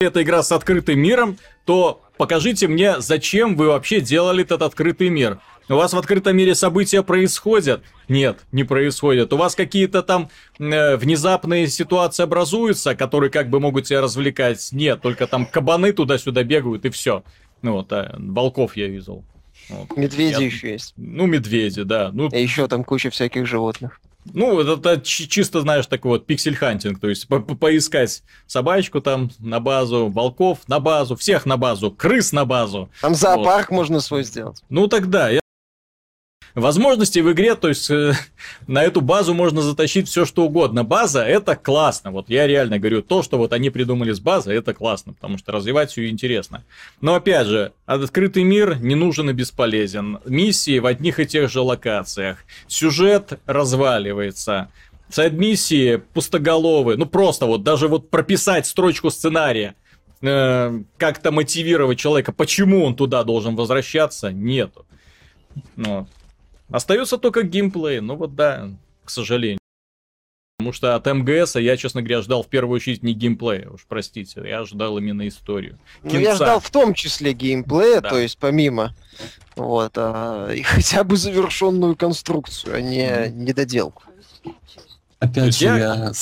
эта 0.00 0.22
игра 0.22 0.42
с 0.42 0.52
открытым 0.52 0.98
миром, 0.98 1.38
то 1.64 2.02
покажите 2.16 2.68
мне, 2.68 3.00
зачем 3.00 3.56
вы 3.56 3.68
вообще 3.68 4.00
делали 4.00 4.42
этот 4.42 4.62
открытый 4.62 5.08
мир. 5.08 5.40
У 5.68 5.76
вас 5.76 5.94
в 5.94 5.98
открытом 5.98 6.36
мире 6.36 6.54
события 6.54 7.02
происходят? 7.02 7.82
Нет, 8.08 8.40
не 8.52 8.64
происходят. 8.64 9.32
У 9.32 9.38
вас 9.38 9.54
какие-то 9.54 10.02
там 10.02 10.28
э, 10.58 10.96
внезапные 10.96 11.68
ситуации 11.68 12.22
образуются, 12.22 12.94
которые 12.94 13.30
как 13.30 13.48
бы 13.48 13.60
могут 13.60 13.86
тебя 13.86 14.02
развлекать? 14.02 14.68
Нет, 14.72 15.00
только 15.00 15.26
там 15.26 15.46
кабаны 15.46 15.92
туда-сюда 15.92 16.42
бегают 16.42 16.84
и 16.84 16.90
все. 16.90 17.24
Ну 17.62 17.72
вот, 17.72 17.90
а, 17.94 18.14
волков 18.18 18.76
я 18.76 18.88
видел. 18.88 19.24
Вот. 19.70 19.96
Медведи 19.96 20.40
я... 20.40 20.46
еще 20.46 20.72
есть. 20.72 20.92
Ну, 20.96 21.24
медведи, 21.24 21.82
да. 21.82 22.10
Ну... 22.12 22.28
И 22.28 22.42
еще 22.42 22.68
там 22.68 22.84
куча 22.84 23.08
всяких 23.08 23.46
животных. 23.46 24.00
Ну, 24.32 24.60
это 24.60 25.00
чисто, 25.00 25.60
знаешь, 25.60 25.86
такой 25.86 26.12
вот 26.12 26.26
pixel 26.26 26.54
hunting, 26.54 26.98
то 26.98 27.08
есть 27.08 27.28
по 27.28 27.40
поискать 27.40 28.22
собачку 28.46 29.00
там 29.00 29.30
на 29.38 29.60
базу, 29.60 30.08
волков 30.08 30.60
на 30.66 30.80
базу, 30.80 31.16
всех 31.16 31.46
на 31.46 31.56
базу, 31.56 31.90
крыс 31.90 32.32
на 32.32 32.44
базу. 32.44 32.90
Там 33.00 33.14
зоопарк 33.14 33.70
вот. 33.70 33.76
можно 33.76 34.00
свой 34.00 34.24
сделать. 34.24 34.62
Ну, 34.70 34.88
тогда, 34.88 35.28
я 35.28 35.40
Возможности 36.54 37.18
в 37.18 37.32
игре, 37.32 37.56
то 37.56 37.68
есть 37.68 37.90
э, 37.90 38.12
на 38.68 38.84
эту 38.84 39.00
базу 39.00 39.34
можно 39.34 39.60
затащить 39.60 40.08
все 40.08 40.24
что 40.24 40.44
угодно. 40.44 40.84
База 40.84 41.24
это 41.24 41.56
классно. 41.56 42.12
Вот 42.12 42.30
я 42.30 42.46
реально 42.46 42.78
говорю, 42.78 43.02
то, 43.02 43.24
что 43.24 43.38
вот 43.38 43.52
они 43.52 43.70
придумали 43.70 44.12
с 44.12 44.20
базой, 44.20 44.56
это 44.56 44.72
классно, 44.72 45.14
потому 45.14 45.36
что 45.36 45.50
развивать 45.50 45.90
все 45.90 46.08
интересно. 46.08 46.64
Но 47.00 47.16
опять 47.16 47.48
же, 47.48 47.72
открытый 47.86 48.44
мир 48.44 48.78
не 48.78 48.94
нужен 48.94 49.30
и 49.30 49.32
бесполезен. 49.32 50.20
Миссии 50.26 50.78
в 50.78 50.86
одних 50.86 51.18
и 51.18 51.26
тех 51.26 51.50
же 51.50 51.60
локациях. 51.60 52.38
Сюжет 52.68 53.40
разваливается. 53.46 54.68
Сайд-миссии 55.08 55.96
пустоголовые. 56.12 56.96
Ну 56.96 57.06
просто 57.06 57.46
вот 57.46 57.64
даже 57.64 57.88
вот 57.88 58.10
прописать 58.10 58.66
строчку 58.66 59.10
сценария 59.10 59.74
э, 60.22 60.82
как-то 60.98 61.32
мотивировать 61.32 61.98
человека, 61.98 62.32
почему 62.32 62.84
он 62.84 62.94
туда 62.94 63.24
должен 63.24 63.56
возвращаться, 63.56 64.30
нету. 64.30 64.86
Ну, 65.76 66.06
остается 66.74 67.18
только 67.18 67.42
геймплей, 67.42 68.00
ну 68.00 68.16
вот 68.16 68.34
да, 68.34 68.70
к 69.04 69.10
сожалению. 69.10 69.58
Потому 70.58 70.72
что 70.72 70.94
от 70.94 71.06
МГС 71.06 71.56
я, 71.56 71.76
честно 71.76 72.02
говоря, 72.02 72.22
ждал 72.22 72.42
в 72.42 72.48
первую 72.48 72.76
очередь 72.76 73.02
не 73.02 73.12
геймплея, 73.12 73.68
уж 73.70 73.84
простите, 73.88 74.42
я 74.44 74.64
ждал 74.64 74.98
именно 74.98 75.26
историю. 75.28 75.78
Ну, 76.02 76.18
я 76.18 76.34
ждал 76.34 76.60
в 76.60 76.70
том 76.70 76.94
числе 76.94 77.32
геймплея, 77.32 78.00
да. 78.00 78.10
то 78.10 78.18
есть 78.18 78.38
помимо, 78.38 78.94
вот, 79.56 79.92
а, 79.96 80.50
и 80.50 80.62
хотя 80.62 81.04
бы 81.04 81.16
завершенную 81.16 81.96
конструкцию, 81.96 82.76
а 82.76 82.80
не 82.80 83.06
mm. 83.06 83.30
недоделку. 83.30 84.04
Опять 85.20 85.56
же, 85.56 85.64
я, 85.66 85.76
я 85.76 86.12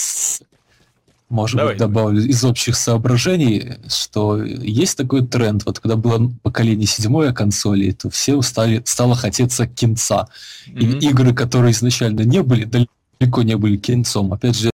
может 1.33 1.57
Давай. 1.57 1.73
быть, 1.73 1.81
добавлю 1.81 2.23
из 2.23 2.45
общих 2.45 2.77
соображений, 2.77 3.79
что 3.89 4.43
есть 4.43 4.99
такой 4.99 5.27
тренд, 5.27 5.65
вот 5.65 5.81
когда 5.81 5.97
было 5.97 6.31
поколение 6.43 6.87
седьмое 6.87 7.33
консоли, 7.33 7.91
то 7.93 8.11
все 8.11 8.41
стали, 8.43 8.83
стало 8.85 9.15
хотеться 9.15 9.67
кинца. 9.67 10.29
Mm-hmm. 10.69 10.99
И 10.99 11.09
игры, 11.09 11.35
которые 11.35 11.73
изначально 11.73 12.21
не 12.21 12.43
были, 12.43 12.65
далеко 13.19 13.43
не 13.43 13.57
были 13.57 13.79
кинцом, 13.79 14.33
опять 14.33 14.57
же, 14.57 14.71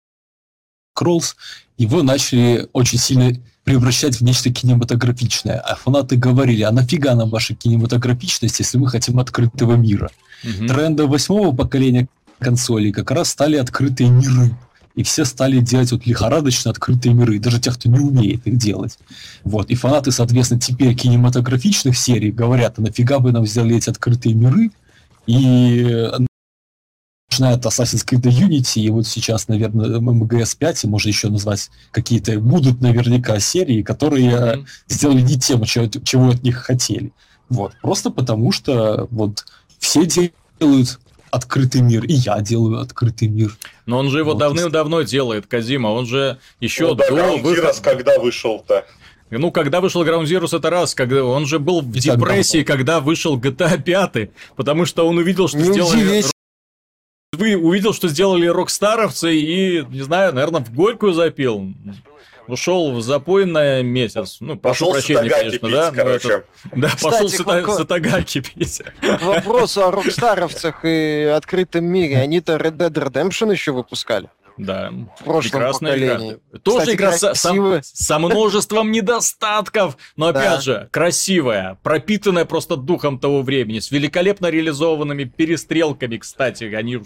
Кроллс, 0.93 1.35
его 1.77 2.03
начали 2.03 2.69
очень 2.71 2.99
сильно 2.99 3.33
превращать 3.65 4.15
в 4.15 4.21
нечто 4.21 4.49
кинематографичное. 4.49 5.59
А 5.59 5.75
фанаты 5.75 6.15
говорили, 6.15 6.61
а 6.61 6.71
нафига 6.71 7.15
нам 7.15 7.29
ваша 7.29 7.53
кинематографичность, 7.53 8.59
если 8.59 8.77
мы 8.77 8.87
хотим 8.87 9.19
открытого 9.19 9.75
мира? 9.75 10.09
Mm-hmm. 10.45 10.67
Трендом 10.67 11.09
восьмого 11.09 11.53
поколения 11.53 12.07
консолей 12.39 12.93
как 12.93 13.11
раз 13.11 13.29
стали 13.29 13.57
открытые 13.57 14.09
миры 14.09 14.55
и 14.95 15.03
все 15.03 15.25
стали 15.25 15.59
делать 15.59 15.91
вот 15.91 16.05
лихорадочно 16.05 16.71
открытые 16.71 17.13
миры, 17.13 17.39
даже 17.39 17.59
те, 17.59 17.71
кто 17.71 17.89
не 17.89 17.99
умеет 17.99 18.47
их 18.47 18.57
делать. 18.57 18.97
Вот. 19.43 19.69
И 19.69 19.75
фанаты, 19.75 20.11
соответственно, 20.11 20.61
теперь 20.61 20.95
кинематографичных 20.95 21.97
серий 21.97 22.31
говорят, 22.31 22.79
а 22.79 22.81
нафига 22.81 23.19
бы 23.19 23.31
нам 23.31 23.45
сделали 23.45 23.75
эти 23.77 23.89
открытые 23.89 24.35
миры, 24.35 24.71
и 25.27 26.09
начиная 27.29 27.55
от 27.55 27.65
Assassin's 27.65 28.05
Creed 28.05 28.21
Unity, 28.21 28.81
и 28.81 28.89
вот 28.89 29.07
сейчас, 29.07 29.47
наверное, 29.49 29.99
MGS 29.99 30.57
5, 30.57 30.85
можно 30.85 31.09
еще 31.09 31.29
назвать 31.29 31.69
какие-то, 31.91 32.39
будут 32.39 32.81
наверняка 32.81 33.39
серии, 33.39 33.81
которые 33.81 34.31
mm-hmm. 34.31 34.65
сделали 34.87 35.21
не 35.21 35.37
тем, 35.37 35.63
чего, 35.63 35.87
чего 35.87 36.29
от 36.29 36.43
них 36.43 36.57
хотели. 36.57 37.11
Вот. 37.49 37.73
Просто 37.81 38.09
потому 38.11 38.51
что 38.51 39.07
вот 39.11 39.45
все 39.79 40.05
делают 40.05 40.99
открытый 41.31 41.81
мир, 41.81 42.03
и 42.05 42.13
я 42.13 42.39
делаю 42.41 42.79
открытый 42.79 43.27
мир. 43.27 43.55
Но 43.85 43.97
он 43.97 44.09
же 44.09 44.19
его 44.19 44.31
вот. 44.31 44.39
давным-давно 44.39 45.01
делает, 45.03 45.47
Казима, 45.47 45.87
он 45.87 46.05
же 46.05 46.39
еще 46.59 46.87
ну, 46.87 46.95
до 46.95 47.07
Ground 47.09 47.41
выхода... 47.41 47.73
когда 47.81 48.19
вышел-то? 48.19 48.85
Ну, 49.31 49.51
когда 49.51 49.81
вышел 49.81 50.05
Ground 50.05 50.23
Zero, 50.25 50.45
это 50.55 50.69
раз, 50.69 50.93
когда 50.93 51.23
он 51.23 51.45
же 51.45 51.59
был 51.59 51.81
в 51.81 51.95
и 51.95 51.99
депрессии, 51.99 52.63
когда 52.63 52.99
вышел 52.99 53.39
GTA 53.39 53.81
5, 53.81 54.29
потому 54.55 54.85
что 54.85 55.07
он 55.07 55.17
увидел, 55.17 55.47
что 55.47 55.57
не 55.57 55.73
сделали... 55.73 56.23
Вы 57.33 57.57
увидел, 57.57 57.93
что 57.93 58.07
сделали 58.07 58.45
рокстаровцы 58.45 59.35
и, 59.35 59.83
не 59.89 60.01
знаю, 60.03 60.33
наверное, 60.33 60.61
в 60.61 60.73
горькую 60.73 61.13
запил 61.13 61.73
ушел 62.47 62.91
в 62.93 63.01
запой 63.01 63.45
на 63.45 63.81
месяц. 63.81 64.37
Ну, 64.39 64.57
прошу 64.57 64.85
пошел 64.87 64.91
прощения, 64.91 65.29
конечно, 65.29 65.59
пить, 65.59 65.71
да. 65.71 65.91
Короче. 65.91 66.27
Это... 66.27 66.45
Да, 66.75 66.87
Кстати, 66.89 67.03
пошел 67.03 67.29
Сата... 67.29 67.71
Сатагаки 67.71 68.41
пить. 68.41 68.81
Вопрос 69.21 69.77
о 69.77 69.91
рокстаровцах 69.91 70.83
и 70.83 71.31
открытом 71.35 71.85
мире. 71.85 72.17
Они-то 72.17 72.55
Red 72.55 72.77
Dead 72.77 72.93
Redemption 72.93 73.51
еще 73.51 73.71
выпускали. 73.71 74.29
Да. 74.57 74.91
В 75.19 75.23
прошлом 75.23 75.51
Прекрасная 75.51 75.93
поколении. 75.93 76.31
игра. 76.31 76.59
Тоже 76.59 76.79
Кстати, 76.79 76.95
игра 76.95 77.11
со, 77.17 77.33
со, 77.33 77.81
со 77.83 78.19
множеством 78.19 78.91
недостатков, 78.91 79.97
но 80.15 80.27
опять 80.27 80.43
да. 80.43 80.61
же, 80.61 80.89
красивая, 80.91 81.77
пропитанная 81.83 82.45
просто 82.45 82.77
духом 82.77 83.19
того 83.19 83.41
времени, 83.41 83.79
с 83.79 83.91
великолепно 83.91 84.47
реализованными 84.47 85.25
перестрелками, 85.25 86.17
кстати, 86.17 86.63
они 86.73 87.01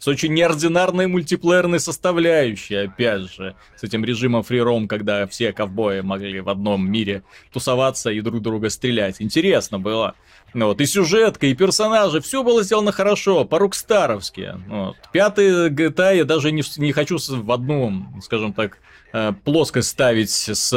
с 0.00 0.08
очень 0.08 0.34
неординарной 0.34 1.06
мультиплеерной 1.06 1.78
составляющей, 1.78 2.74
опять 2.74 3.30
же, 3.30 3.54
с 3.76 3.84
этим 3.84 4.04
режимом 4.04 4.42
фриром, 4.42 4.88
когда 4.88 5.24
все 5.28 5.52
ковбои 5.52 6.00
могли 6.00 6.40
в 6.40 6.48
одном 6.48 6.90
мире 6.90 7.22
тусоваться 7.52 8.10
и 8.10 8.20
друг 8.22 8.42
друга 8.42 8.70
стрелять. 8.70 9.22
Интересно 9.22 9.78
было. 9.78 10.16
Вот, 10.52 10.80
и 10.80 10.86
сюжетка, 10.86 11.46
и 11.46 11.54
персонажи, 11.54 12.20
все 12.20 12.42
было 12.42 12.64
сделано 12.64 12.90
хорошо, 12.90 13.44
по-рукстаровски. 13.44 14.56
Вот. 14.66 14.96
Пятый 15.12 15.70
GTA 15.70 16.16
я 16.16 16.24
даже 16.24 16.50
не, 16.50 16.64
не 16.78 16.90
хочу 16.90 17.18
в 17.20 17.52
одну, 17.52 18.06
скажем 18.22 18.52
так, 18.52 18.78
э, 19.12 19.32
плоскость 19.44 19.90
ставить 19.90 20.30
с 20.30 20.72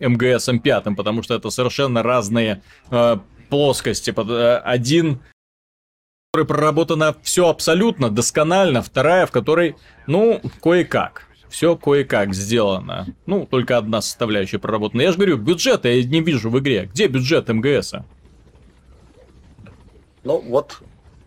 МГС 0.00 0.48
эм 0.48 0.60
пятым, 0.60 0.96
потому 0.96 1.22
что 1.22 1.34
это 1.34 1.50
совершенно 1.50 2.02
разные 2.02 2.62
э, 2.90 3.18
плоскости. 3.50 4.14
Э, 4.16 4.62
один 4.64 5.20
которой 6.30 6.46
проработано 6.46 7.16
все 7.22 7.48
абсолютно 7.48 8.10
досконально, 8.10 8.82
вторая, 8.82 9.24
в 9.24 9.30
которой, 9.30 9.76
ну, 10.06 10.42
кое-как. 10.62 11.26
Все 11.48 11.74
кое-как 11.74 12.34
сделано. 12.34 13.06
Ну, 13.24 13.46
только 13.46 13.78
одна 13.78 14.02
составляющая 14.02 14.58
проработана. 14.58 15.00
Я 15.00 15.12
же 15.12 15.16
говорю, 15.16 15.38
бюджета 15.38 15.88
я 15.88 16.04
не 16.04 16.20
вижу 16.20 16.50
в 16.50 16.58
игре. 16.58 16.90
Где 16.92 17.06
бюджет 17.06 17.48
МГСа? 17.48 18.04
Ну, 20.22 20.44
вот 20.46 20.82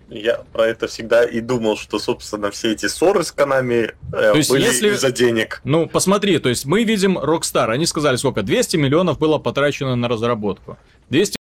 я 0.10 0.44
про 0.54 0.68
это 0.68 0.86
всегда 0.86 1.26
и 1.26 1.40
думал, 1.40 1.78
что, 1.78 1.98
собственно, 1.98 2.52
все 2.52 2.74
эти 2.74 2.86
ссоры 2.86 3.24
с 3.24 3.32
Канами 3.32 3.96
э, 4.14 4.34
были 4.34 4.62
если... 4.62 4.92
из-за 4.92 5.12
денег. 5.12 5.62
Ну, 5.64 5.88
посмотри, 5.88 6.38
то 6.38 6.50
есть 6.50 6.66
мы 6.66 6.84
видим 6.84 7.18
Rockstar, 7.18 7.72
они 7.72 7.88
сказали, 7.88 8.18
сколько? 8.18 8.44
200 8.44 8.78
миллионов 8.78 9.18
было 9.18 9.40
потрачено 9.40 9.96
на 9.96 10.08
разработку. 10.08 10.78
200 11.10 11.41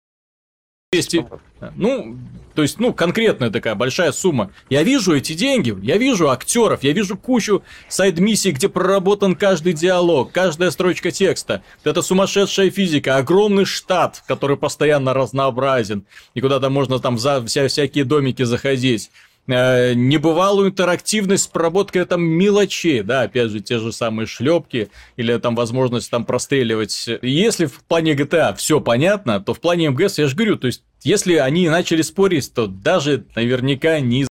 200... 0.92 1.27
Ну, 1.75 2.16
то 2.55 2.62
есть, 2.62 2.79
ну, 2.79 2.94
конкретная 2.94 3.51
такая 3.51 3.75
большая 3.75 4.12
сумма. 4.12 4.53
Я 4.70 4.85
вижу 4.85 5.16
эти 5.16 5.33
деньги, 5.33 5.77
я 5.83 5.96
вижу 5.96 6.31
актеров, 6.31 6.85
я 6.85 6.92
вижу 6.92 7.16
кучу 7.16 7.62
сайд-миссий, 7.88 8.53
где 8.53 8.68
проработан 8.68 9.35
каждый 9.35 9.72
диалог, 9.72 10.31
каждая 10.31 10.70
строчка 10.70 11.11
текста. 11.11 11.62
Это 11.83 12.03
сумасшедшая 12.03 12.70
физика, 12.70 13.16
огромный 13.16 13.64
штат, 13.64 14.22
который 14.29 14.57
постоянно 14.57 15.12
разнообразен, 15.12 16.07
и 16.35 16.40
куда-то 16.40 16.70
можно 16.70 17.01
там 17.01 17.18
за 17.18 17.44
вся, 17.44 17.66
всякие 17.66 18.05
домики 18.05 18.44
заходить 18.44 19.11
э, 19.46 19.94
небывалую 19.94 20.70
интерактивность 20.70 21.44
с 21.44 21.46
проработкой 21.46 22.04
там 22.04 22.22
мелочей, 22.22 23.02
да, 23.02 23.22
опять 23.22 23.50
же, 23.50 23.61
те 23.61 23.78
же 23.78 23.92
самые 23.92 24.26
шлепки 24.26 24.90
или 25.16 25.37
там 25.38 25.54
возможность 25.54 26.11
там 26.11 26.24
простреливать. 26.24 27.09
Если 27.22 27.66
в 27.66 27.85
плане 27.85 28.14
GTA 28.14 28.54
все 28.56 28.80
понятно, 28.80 29.40
то 29.40 29.54
в 29.54 29.61
плане 29.61 29.90
МГС, 29.90 30.18
я 30.18 30.26
же 30.26 30.37
говорю, 30.37 30.56
то 30.56 30.66
есть 30.66 30.82
если 31.02 31.35
они 31.35 31.68
начали 31.68 32.02
спорить, 32.02 32.52
то 32.52 32.66
даже 32.66 33.26
наверняка 33.35 34.00
не 34.00 34.26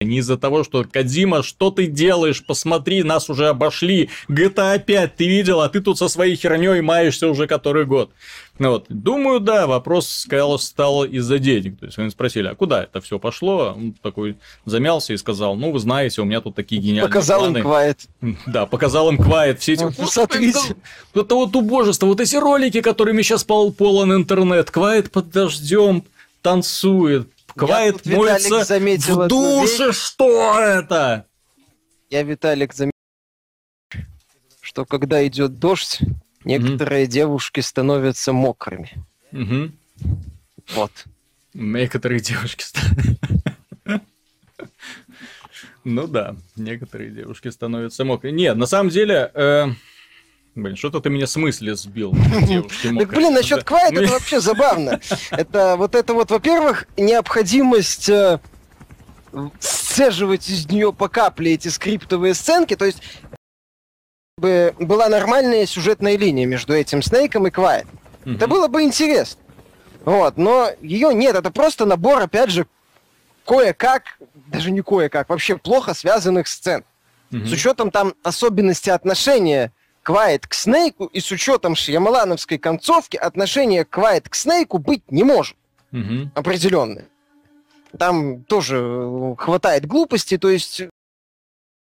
не 0.00 0.18
из-за 0.18 0.38
того, 0.38 0.62
что 0.62 0.84
Кадима, 0.84 1.42
что 1.42 1.72
ты 1.72 1.88
делаешь? 1.88 2.44
Посмотри, 2.46 3.02
нас 3.02 3.28
уже 3.28 3.48
обошли. 3.48 4.10
GTA 4.28 4.78
5 4.78 5.16
ты 5.16 5.26
видел, 5.26 5.60
а 5.60 5.68
ты 5.68 5.80
тут 5.80 5.98
со 5.98 6.06
своей 6.06 6.36
херней 6.36 6.80
маешься 6.82 7.26
уже 7.26 7.48
который 7.48 7.84
год. 7.84 8.12
Ну 8.60 8.70
вот, 8.70 8.86
думаю, 8.88 9.40
да, 9.40 9.66
вопрос 9.66 10.08
сказал, 10.08 10.56
стал 10.60 11.04
из-за 11.04 11.40
денег. 11.40 11.80
То 11.80 11.86
есть 11.86 11.98
они 11.98 12.10
спросили, 12.10 12.46
а 12.46 12.54
куда 12.54 12.84
это 12.84 13.00
все 13.00 13.18
пошло? 13.18 13.74
Он 13.76 13.92
такой 14.00 14.36
замялся 14.64 15.14
и 15.14 15.16
сказал, 15.16 15.56
ну 15.56 15.72
вы 15.72 15.80
знаете, 15.80 16.22
у 16.22 16.24
меня 16.24 16.40
тут 16.40 16.54
такие 16.54 16.80
гениальные 16.80 17.08
Показал 17.08 17.40
планы. 17.40 17.58
им 17.58 17.66
Quiet. 17.66 17.98
Да, 18.46 18.66
показал 18.66 19.10
им 19.10 19.16
Quiet. 19.16 19.56
Все 19.56 19.72
эти... 19.72 19.82
Ну, 19.82 20.06
смотрите. 20.06 20.76
Это, 21.12 21.22
это 21.22 21.34
вот 21.34 21.56
убожество, 21.56 22.06
вот 22.06 22.20
эти 22.20 22.36
ролики, 22.36 22.82
которыми 22.82 23.22
сейчас 23.22 23.42
пол 23.42 23.72
полон 23.72 24.14
интернет. 24.14 24.70
Quiet 24.70 25.10
под 25.10 25.30
дождем 25.30 26.04
танцует, 27.66 28.02
Квайт 28.02 28.80
моется 28.82 29.14
в 29.14 29.28
душе, 29.28 29.92
что 29.92 30.58
это? 30.60 31.26
Я, 32.10 32.22
Виталик, 32.22 32.72
заметил, 32.72 32.92
что 34.60 34.84
когда 34.84 35.26
идет 35.26 35.58
дождь, 35.58 36.00
некоторые 36.44 37.04
mm 37.04 37.08
девушки 37.08 37.60
становятся 37.60 38.32
мокрыми. 38.32 38.92
mm 39.32 39.72
Вот. 40.74 40.92
Некоторые 41.54 42.20
девушки 42.20 42.62
становятся... 42.64 43.28
Ну 45.84 46.06
да, 46.06 46.36
некоторые 46.56 47.10
девушки 47.10 47.48
становятся 47.48 48.04
мокрыми. 48.04 48.36
Нет, 48.36 48.56
на 48.56 48.66
самом 48.66 48.90
деле, 48.90 49.30
э, 49.32 49.66
Блин, 50.58 50.74
что-то 50.74 50.98
ты 51.00 51.08
меня 51.08 51.28
с 51.28 51.36
мысли 51.36 51.72
сбил. 51.72 52.12
Так, 52.82 53.08
блин, 53.10 53.32
насчет 53.32 53.62
Quiet 53.62 53.96
это 53.96 54.12
вообще 54.12 54.40
забавно. 54.40 55.00
Это 55.30 55.76
вот 55.76 55.94
это 55.94 56.14
вот, 56.14 56.32
во-первых, 56.32 56.88
необходимость 56.96 58.08
э, 58.08 58.40
сцеживать 59.60 60.48
из 60.50 60.68
нее 60.68 60.92
по 60.92 61.08
капле 61.08 61.54
эти 61.54 61.68
скриптовые 61.68 62.34
сценки, 62.34 62.74
то 62.74 62.86
есть 62.86 63.00
бы 64.36 64.74
была 64.80 65.08
нормальная 65.08 65.64
сюжетная 65.64 66.16
линия 66.16 66.46
между 66.46 66.74
этим 66.74 67.02
Снейком 67.02 67.46
и 67.46 67.50
Quiet. 67.50 67.86
Это 68.24 68.48
было 68.48 68.66
бы 68.66 68.82
интересно. 68.82 69.40
Вот, 70.04 70.38
но 70.38 70.70
ее 70.80 71.14
нет, 71.14 71.36
это 71.36 71.52
просто 71.52 71.86
набор, 71.86 72.20
опять 72.20 72.50
же, 72.50 72.66
кое-как, 73.44 74.18
даже 74.48 74.72
не 74.72 74.82
кое-как, 74.82 75.28
вообще 75.28 75.56
плохо 75.56 75.94
связанных 75.94 76.48
сцен. 76.48 76.84
С 77.30 77.52
учетом 77.52 77.92
там 77.92 78.14
особенностей 78.24 78.90
отношения 78.90 79.72
Quiet 80.08 80.44
к 80.48 80.54
Снейку, 80.54 81.04
и 81.06 81.20
с 81.20 81.30
учетом 81.30 81.76
шьямалановской 81.76 82.56
концовки 82.56 83.18
отношение 83.18 83.84
Quiet 83.84 84.28
к 84.30 84.34
Снейку 84.34 84.78
быть 84.78 85.02
не 85.10 85.22
может. 85.22 85.56
Угу. 85.92 86.30
Определенное. 86.34 87.06
Там 87.98 88.42
тоже 88.44 88.78
э, 88.80 89.34
хватает 89.36 89.86
глупости, 89.86 90.38
то 90.38 90.48
есть 90.48 90.82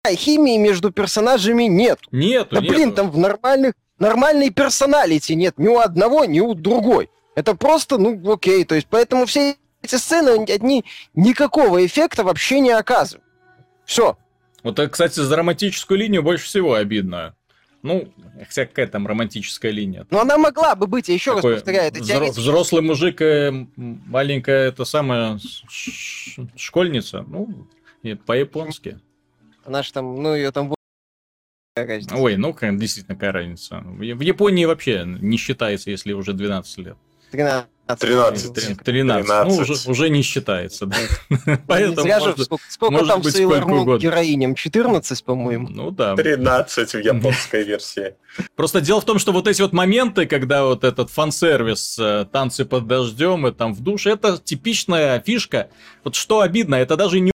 химии 0.07 0.57
между 0.57 0.91
персонажами 0.91 1.63
нет. 1.63 1.99
Нет. 2.11 2.49
Да 2.51 2.61
нету. 2.61 2.73
блин, 2.73 2.93
там 2.93 3.09
в 3.09 3.17
нормальных 3.17 3.73
нормальной 3.97 4.49
персоналити 4.51 5.33
нет 5.33 5.57
ни 5.57 5.67
у 5.67 5.79
одного, 5.79 6.25
ни 6.25 6.39
у 6.39 6.53
другой. 6.53 7.09
Это 7.35 7.55
просто, 7.55 7.97
ну, 7.97 8.19
окей. 8.31 8.65
То 8.65 8.75
есть, 8.75 8.87
поэтому 8.89 9.25
все 9.25 9.55
эти 9.81 9.95
сцены, 9.95 10.43
одни 10.43 10.85
никакого 11.15 11.83
эффекта 11.83 12.23
вообще 12.23 12.59
не 12.59 12.71
оказывают. 12.71 13.25
Все. 13.85 14.17
Вот, 14.63 14.77
э, 14.77 14.87
кстати, 14.89 15.19
за 15.19 15.35
романтическую 15.35 15.97
линию 15.97 16.21
больше 16.21 16.45
всего 16.45 16.75
обидно. 16.75 17.35
Ну, 17.83 18.13
хотя 18.47 18.65
какая 18.65 18.87
там 18.87 19.07
романтическая 19.07 19.71
линия? 19.71 20.05
Ну, 20.11 20.19
она 20.19 20.37
могла 20.37 20.75
бы 20.75 20.85
быть, 20.87 21.07
я 21.09 21.15
еще 21.15 21.35
Такой 21.35 21.53
раз 21.53 21.61
повторяю, 21.61 21.87
это 21.87 21.99
взро- 21.99 22.31
Взрослый 22.31 22.81
мужик, 22.83 23.21
маленькая, 23.75 24.67
это 24.67 24.85
самая 24.85 25.39
школьница, 26.55 27.23
ну, 27.27 27.67
по-японски. 28.25 28.99
Она 29.65 29.83
же 29.83 29.91
там, 29.93 30.21
ну, 30.21 30.35
ее 30.35 30.51
там. 30.51 30.73
Ой, 32.11 32.35
ну, 32.35 32.55
действительно, 32.59 33.15
какая 33.15 33.31
разница. 33.31 33.79
В 33.79 34.01
Японии 34.21 34.65
вообще 34.65 35.03
не 35.05 35.37
считается, 35.37 35.89
если 35.89 36.13
уже 36.13 36.33
12 36.33 36.77
лет. 36.79 36.97
13. 37.31 37.67
13. 37.99 38.53
13. 38.53 38.83
13. 38.83 39.47
Ну, 39.47 39.55
уже, 39.57 39.89
уже 39.89 40.09
не 40.09 40.21
считается, 40.21 40.85
да. 40.85 40.97
Поэтому 41.67 42.01
Зря 42.01 42.19
может, 42.19 42.39
сколько, 42.39 42.63
сколько 42.69 42.93
может 42.93 43.07
там 43.07 43.23
Сейлор 43.23 43.65
Мун 43.65 43.97
героиням? 43.97 44.55
14, 44.55 45.23
по-моему. 45.23 45.67
Ну 45.69 45.91
да. 45.91 46.15
13 46.15 46.93
в 46.93 46.99
японской 46.99 47.63
версии. 47.63 48.15
Просто 48.55 48.81
дело 48.81 49.01
в 49.01 49.05
том, 49.05 49.19
что 49.19 49.31
вот 49.31 49.47
эти 49.47 49.61
вот 49.61 49.73
моменты, 49.73 50.25
когда 50.25 50.63
вот 50.65 50.83
этот 50.83 51.09
фан-сервис, 51.09 51.97
э, 51.99 52.25
танцы 52.31 52.65
под 52.65 52.87
дождем 52.87 53.47
и 53.47 53.51
там 53.51 53.73
в 53.73 53.81
душе, 53.81 54.11
это 54.11 54.37
типичная 54.37 55.19
фишка. 55.19 55.69
Вот 56.03 56.15
что 56.15 56.41
обидно, 56.41 56.75
это 56.75 56.95
даже 56.95 57.19
не 57.19 57.31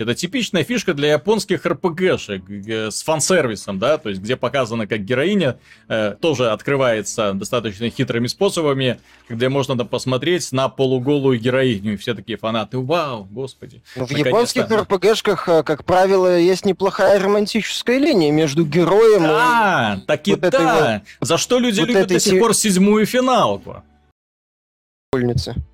это 0.00 0.14
типичная 0.16 0.64
фишка 0.64 0.92
для 0.92 1.12
японских 1.12 1.64
РПГшек 1.64 2.42
с 2.68 3.02
фан-сервисом, 3.04 3.78
да, 3.78 3.96
то 3.96 4.08
есть 4.08 4.20
где 4.20 4.34
показано, 4.36 4.88
как 4.88 5.04
героиня 5.04 5.58
э, 5.88 6.16
тоже 6.20 6.50
открывается 6.50 7.32
достаточно 7.32 7.88
хитрыми 7.90 8.26
способами, 8.26 8.98
где 9.28 9.48
можно 9.48 9.78
там 9.78 9.86
посмотреть 9.86 10.50
на 10.50 10.68
полуголую 10.68 11.38
героиню, 11.38 11.92
и 11.92 11.96
все 11.96 12.14
такие 12.14 12.36
фанаты, 12.36 12.78
вау, 12.78 13.24
господи. 13.30 13.82
Ну, 13.94 14.06
в 14.06 14.10
японских 14.10 14.68
РПГшках, 14.68 15.48
э, 15.48 15.62
как 15.62 15.84
правило, 15.84 16.36
есть 16.36 16.64
неплохая 16.64 17.20
романтическая 17.20 17.98
линия 17.98 18.32
между 18.32 18.64
героем 18.64 19.22
да, 19.22 20.00
и... 20.02 20.06
так 20.06 20.26
и 20.26 20.32
вот 20.32 20.40
да, 20.40 21.02
вот, 21.20 21.28
за 21.28 21.38
что 21.38 21.60
люди 21.60 21.78
вот 21.78 21.88
любят 21.88 22.08
до 22.08 22.18
сих 22.18 22.40
пор 22.40 22.52
седьмую 22.54 23.06
финалку. 23.06 23.84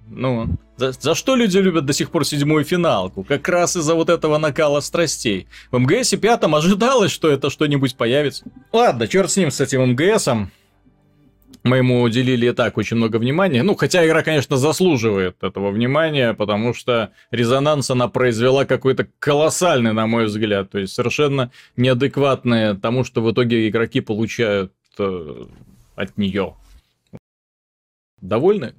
Ну, 0.08 0.48
за, 0.80 0.92
за 0.92 1.14
что 1.14 1.36
люди 1.36 1.58
любят 1.58 1.84
до 1.84 1.92
сих 1.92 2.10
пор 2.10 2.24
седьмую 2.24 2.64
финалку? 2.64 3.22
Как 3.22 3.46
раз 3.48 3.76
из-за 3.76 3.94
вот 3.94 4.08
этого 4.08 4.38
накала 4.38 4.80
страстей. 4.80 5.46
В 5.70 5.78
МГСе 5.78 6.16
пятом 6.16 6.54
ожидалось, 6.54 7.12
что 7.12 7.28
это 7.28 7.50
что-нибудь 7.50 7.96
появится. 7.96 8.44
Ладно, 8.72 9.06
черт 9.06 9.30
с 9.30 9.36
ним, 9.36 9.50
с 9.50 9.60
этим 9.60 9.90
МГСом. 9.90 10.50
Мы 11.62 11.76
ему 11.76 12.00
уделили 12.00 12.48
и 12.48 12.52
так 12.52 12.78
очень 12.78 12.96
много 12.96 13.18
внимания. 13.18 13.62
Ну, 13.62 13.76
хотя 13.76 14.06
игра, 14.06 14.22
конечно, 14.22 14.56
заслуживает 14.56 15.36
этого 15.42 15.70
внимания, 15.70 16.32
потому 16.32 16.72
что 16.72 17.10
резонанс 17.30 17.90
она 17.90 18.08
произвела 18.08 18.64
какой-то 18.64 19.06
колоссальный, 19.18 19.92
на 19.92 20.06
мой 20.06 20.24
взгляд. 20.24 20.70
То 20.70 20.78
есть 20.78 20.94
совершенно 20.94 21.50
неадекватное 21.76 22.74
тому, 22.74 23.04
что 23.04 23.20
в 23.20 23.30
итоге 23.30 23.68
игроки 23.68 24.00
получают 24.00 24.72
э, 24.98 25.44
от 25.96 26.16
нее. 26.16 26.54
Довольны? 28.22 28.72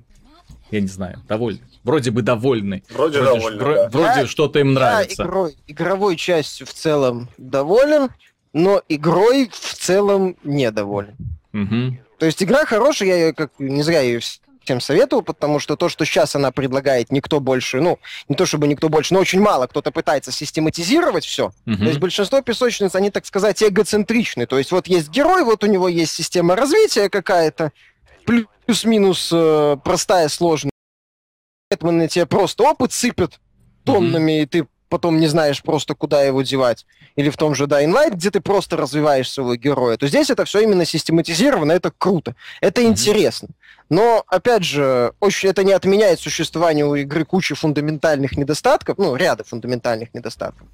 я 0.72 0.82
не 0.82 0.88
знаю, 0.88 1.22
довольны. 1.28 1.62
Вроде 1.84 2.12
бы 2.12 2.22
довольны. 2.22 2.84
Вроде, 2.90 3.22
вроде 3.22 3.40
довольны, 3.40 3.62
вро- 3.62 3.76
да. 3.76 3.90
Вроде 3.90 4.28
что-то 4.28 4.60
им 4.60 4.74
нравится. 4.74 5.24
Я 5.24 5.28
игрой, 5.28 5.56
игровой 5.68 6.16
частью 6.16 6.68
в 6.68 6.74
целом 6.74 7.30
доволен, 7.38 8.10
но 8.54 8.82
игрой 8.88 9.50
в 9.52 9.74
целом 9.76 10.36
недоволен. 10.44 11.16
Угу. 11.54 11.98
То 12.20 12.26
есть 12.26 12.44
игра 12.44 12.66
хорошая, 12.66 13.10
я 13.10 13.16
ее, 13.16 13.34
как 13.34 13.52
не 13.58 13.82
зря 13.82 14.02
ее 14.02 14.20
всем 14.64 14.80
советовал, 14.80 15.24
потому 15.24 15.60
что 15.60 15.76
то, 15.76 15.90
что 15.90 16.06
сейчас 16.06 16.36
она 16.36 16.52
предлагает, 16.52 17.12
никто 17.12 17.40
больше, 17.40 17.82
ну, 17.82 18.00
не 18.30 18.36
то 18.36 18.46
чтобы 18.46 18.68
никто 18.68 18.90
больше, 18.90 19.14
но 19.14 19.20
очень 19.20 19.42
мало 19.42 19.68
кто-то 19.68 19.92
пытается 19.92 20.32
систематизировать 20.32 21.26
все. 21.26 21.52
Угу. 21.66 21.78
То 21.78 21.86
есть 21.86 22.00
большинство 22.00 22.42
песочниц, 22.42 22.94
они, 22.96 23.10
так 23.10 23.26
сказать, 23.26 23.62
эгоцентричны. 23.64 24.46
То 24.46 24.58
есть 24.58 24.72
вот 24.72 24.88
есть 24.88 25.10
герой, 25.10 25.44
вот 25.44 25.64
у 25.64 25.68
него 25.68 25.88
есть 25.88 26.14
система 26.14 26.56
развития 26.56 27.10
какая-то, 27.10 27.72
плюс-минус 28.26 29.30
э, 29.34 29.78
простая, 29.84 30.30
сложная. 30.30 30.71
Бэтмены 31.72 32.08
тебе 32.08 32.26
просто 32.26 32.64
опыт 32.64 32.92
сыпят 32.92 33.40
тоннами, 33.86 34.32
mm-hmm. 34.34 34.44
и 34.44 34.46
ты 34.46 34.68
потом 34.90 35.20
не 35.20 35.28
знаешь 35.28 35.64
просто, 35.64 35.96
куда 35.96 36.22
его 36.22 36.42
девать. 36.42 36.86
Или 37.16 37.30
в 37.30 37.38
том 37.38 37.56
же 37.56 37.64
Dying 37.64 37.94
Light, 37.94 38.16
где 38.16 38.30
ты 38.30 38.42
просто 38.42 38.76
развиваешь 38.76 39.32
своего 39.32 39.56
героя. 39.56 39.96
То 39.96 40.08
здесь 40.08 40.30
это 40.30 40.44
все 40.44 40.60
именно 40.60 40.84
систематизировано, 40.84 41.72
это 41.72 41.92
круто. 41.98 42.36
Это 42.60 42.82
mm-hmm. 42.82 42.88
интересно. 42.88 43.50
Но, 43.90 44.24
опять 44.28 44.64
же, 44.64 45.14
очень, 45.22 45.50
это 45.50 45.64
не 45.64 45.72
отменяет 45.72 46.20
существование 46.20 46.86
у 46.86 46.96
игры 46.96 47.24
кучи 47.26 47.56
фундаментальных 47.56 48.38
недостатков, 48.38 48.98
ну, 48.98 49.16
ряда 49.16 49.44
фундаментальных 49.46 50.14
недостатков. 50.14 50.68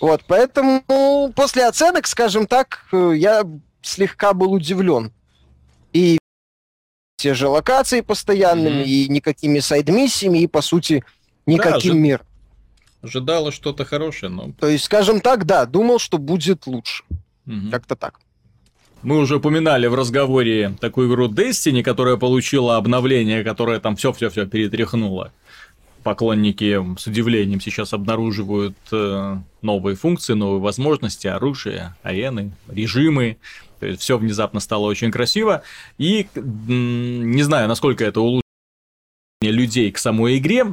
Вот, 0.00 0.22
поэтому 0.26 1.32
после 1.34 1.66
оценок, 1.66 2.06
скажем 2.06 2.46
так, 2.46 2.86
э, 2.92 3.12
я 3.16 3.44
слегка 3.82 4.32
был 4.32 4.52
удивлен. 4.52 5.12
И 5.92 6.17
те 7.18 7.34
же 7.34 7.48
локации 7.48 8.00
постоянными, 8.00 8.82
mm-hmm. 8.82 9.06
и 9.06 9.08
никакими 9.08 9.58
сайд-миссиями, 9.58 10.38
и, 10.38 10.46
по 10.46 10.62
сути, 10.62 11.04
никаким 11.46 11.94
да, 11.94 11.98
миром. 11.98 12.26
Ожидала 13.02 13.52
что-то 13.52 13.84
хорошее, 13.84 14.30
но... 14.30 14.52
То 14.58 14.68
есть, 14.68 14.84
скажем 14.84 15.20
так, 15.20 15.44
да, 15.44 15.66
думал, 15.66 15.98
что 15.98 16.18
будет 16.18 16.66
лучше. 16.66 17.02
Mm-hmm. 17.46 17.70
Как-то 17.70 17.96
так. 17.96 18.20
Мы 19.02 19.18
уже 19.18 19.36
упоминали 19.36 19.86
в 19.88 19.94
разговоре 19.94 20.74
такую 20.80 21.08
игру 21.08 21.28
Destiny, 21.28 21.82
которая 21.82 22.16
получила 22.16 22.76
обновление, 22.76 23.44
которое 23.44 23.80
там 23.80 23.96
все-все-все 23.96 24.46
перетряхнуло. 24.46 25.32
Поклонники 26.08 26.82
с 26.98 27.06
удивлением 27.06 27.60
сейчас 27.60 27.92
обнаруживают 27.92 28.74
э, 28.92 29.36
новые 29.60 29.94
функции, 29.94 30.32
новые 30.32 30.58
возможности, 30.58 31.26
оружие, 31.26 31.96
арены, 32.02 32.52
режимы. 32.66 33.36
То 33.78 33.84
есть 33.84 34.00
все 34.00 34.16
внезапно 34.16 34.58
стало 34.60 34.86
очень 34.86 35.10
красиво. 35.10 35.64
И 35.98 36.26
не 36.34 37.42
знаю, 37.42 37.68
насколько 37.68 38.06
это 38.06 38.22
улучшение 38.22 38.42
людей 39.42 39.92
к 39.92 39.98
самой 39.98 40.38
игре, 40.38 40.64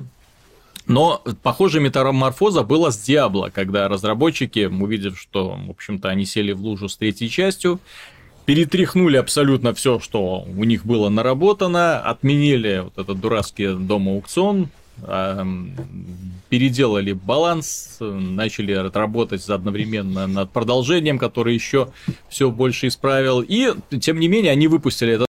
но 0.88 1.22
похоже 1.44 1.82
метаморфоза 1.82 2.64
была 2.64 2.92
с 2.92 2.98
Диабло, 2.98 3.52
когда 3.54 3.90
разработчики, 3.90 4.64
увидев, 4.68 5.20
что, 5.20 5.60
в 5.68 5.70
общем-то, 5.70 6.08
они 6.08 6.24
сели 6.24 6.54
в 6.54 6.62
лужу 6.62 6.88
с 6.88 6.96
третьей 6.96 7.30
частью, 7.30 7.82
перетряхнули 8.46 9.18
абсолютно 9.18 9.74
все, 9.74 10.00
что 10.00 10.46
у 10.48 10.64
них 10.64 10.86
было 10.86 11.10
наработано, 11.10 12.00
отменили 12.00 12.84
вот 12.86 12.98
этот 12.98 13.20
дурацкий 13.20 13.74
дом-аукцион, 13.76 14.70
переделали 16.50 17.14
баланс, 17.14 17.98
начали 18.00 18.74
работать 18.74 19.48
одновременно 19.50 20.28
над 20.28 20.52
продолжением, 20.52 21.18
которое 21.20 21.54
еще 21.54 21.91
все 22.30 22.50
больше 22.52 22.88
исправил. 22.88 23.41
И, 23.41 23.74
тем 24.00 24.20
не 24.20 24.28
менее, 24.28 24.52
они 24.52 24.68
выпустили 24.68 25.14
этот 25.14 25.28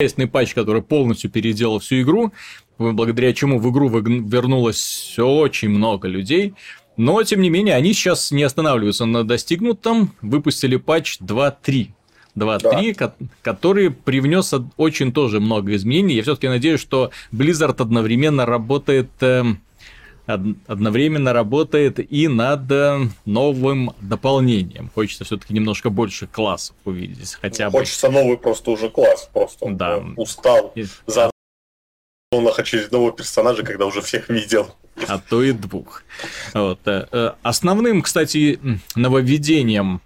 интересный 0.00 0.26
патч, 0.26 0.54
который 0.54 0.82
полностью 0.82 1.30
переделал 1.30 1.78
всю 1.78 2.02
игру, 2.02 2.32
благодаря 2.78 3.32
чему 3.32 3.58
в 3.58 3.70
игру 3.70 3.88
вернулось 3.88 5.16
очень 5.18 5.70
много 5.70 6.08
людей. 6.08 6.54
Но, 6.96 7.22
тем 7.22 7.40
не 7.40 7.48
менее, 7.48 7.76
они 7.76 7.92
сейчас 7.92 8.30
не 8.32 8.42
останавливаются 8.42 9.06
на 9.06 9.24
достигнутом, 9.24 10.14
выпустили 10.20 10.76
патч 10.76 11.18
2.3 11.20 11.88
2.3, 12.38 12.96
да. 12.98 13.12
который 13.42 13.90
привнес 13.90 14.54
очень 14.76 15.12
тоже 15.12 15.40
много 15.40 15.74
изменений. 15.74 16.14
Я 16.14 16.22
все-таки 16.22 16.48
надеюсь, 16.48 16.80
что 16.80 17.10
Blizzard 17.32 17.80
одновременно 17.80 18.46
работает 18.46 19.10
э, 19.20 19.44
одновременно 20.26 21.32
работает 21.32 21.98
и 22.12 22.28
над 22.28 22.70
э, 22.70 22.98
новым 23.24 23.92
дополнением. 24.00 24.90
Хочется 24.94 25.24
все-таки 25.24 25.54
немножко 25.54 25.90
больше 25.90 26.26
классов 26.26 26.76
увидеть, 26.84 27.38
хотя 27.40 27.70
бы. 27.70 27.78
Хочется 27.78 28.10
новый 28.10 28.36
просто 28.36 28.70
уже 28.70 28.90
класс, 28.90 29.30
просто 29.32 29.66
да. 29.70 30.02
устал 30.16 30.72
и... 30.74 30.86
за 31.06 31.30
очередного 32.30 33.10
персонажа, 33.12 33.62
когда 33.62 33.86
уже 33.86 34.02
всех 34.02 34.28
видел. 34.28 34.74
А 35.06 35.18
то 35.18 35.42
и 35.42 35.52
двух. 35.52 36.02
Вот. 36.52 36.80
Э, 36.86 37.32
основным, 37.42 38.02
кстати, 38.02 38.60
нововведением 38.94 40.02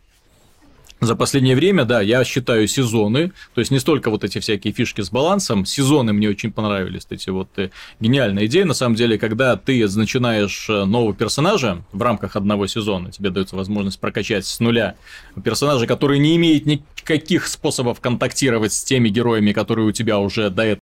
за 1.03 1.17
последнее 1.17 1.57
время, 1.57 1.85
да, 1.85 2.01
я 2.01 2.25
считаю 2.25 2.69
сезоны, 2.69 3.33
то 3.55 3.61
есть 3.61 3.71
не 3.71 3.81
столько 3.81 4.09
вот 4.11 4.23
эти 4.23 4.39
всякие 4.39 4.73
фишки 4.73 5.01
с 5.01 5.11
балансом, 5.11 5.67
сезоны 5.67 6.13
мне 6.13 6.29
очень 6.29 6.53
понравились, 6.53 7.07
эти 7.11 7.31
вот 7.31 7.49
э, 7.57 7.71
гениальная 7.99 8.47
идея, 8.47 8.65
на 8.65 8.75
самом 8.75 8.95
деле, 8.95 9.19
когда 9.19 9.57
ты 9.57 9.85
начинаешь 9.89 10.67
э, 10.69 10.85
нового 10.85 11.13
персонажа 11.13 11.83
в 11.93 12.01
рамках 12.01 12.37
одного 12.37 12.69
сезона, 12.69 13.11
тебе 13.11 13.31
дается 13.31 13.57
возможность 13.57 13.99
прокачать 13.99 14.47
с 14.47 14.61
нуля 14.61 14.95
персонажа, 15.43 15.87
который 15.87 16.21
не 16.21 16.37
имеет 16.37 16.67
никаких 16.67 17.49
способов 17.49 18.01
контактировать 18.01 18.73
с 18.73 18.85
теми 18.85 19.09
героями, 19.09 19.53
которые 19.53 19.89
у 19.89 19.93
тебя 19.93 20.21
уже 20.21 20.51
до 20.51 20.63
этого 20.63 20.82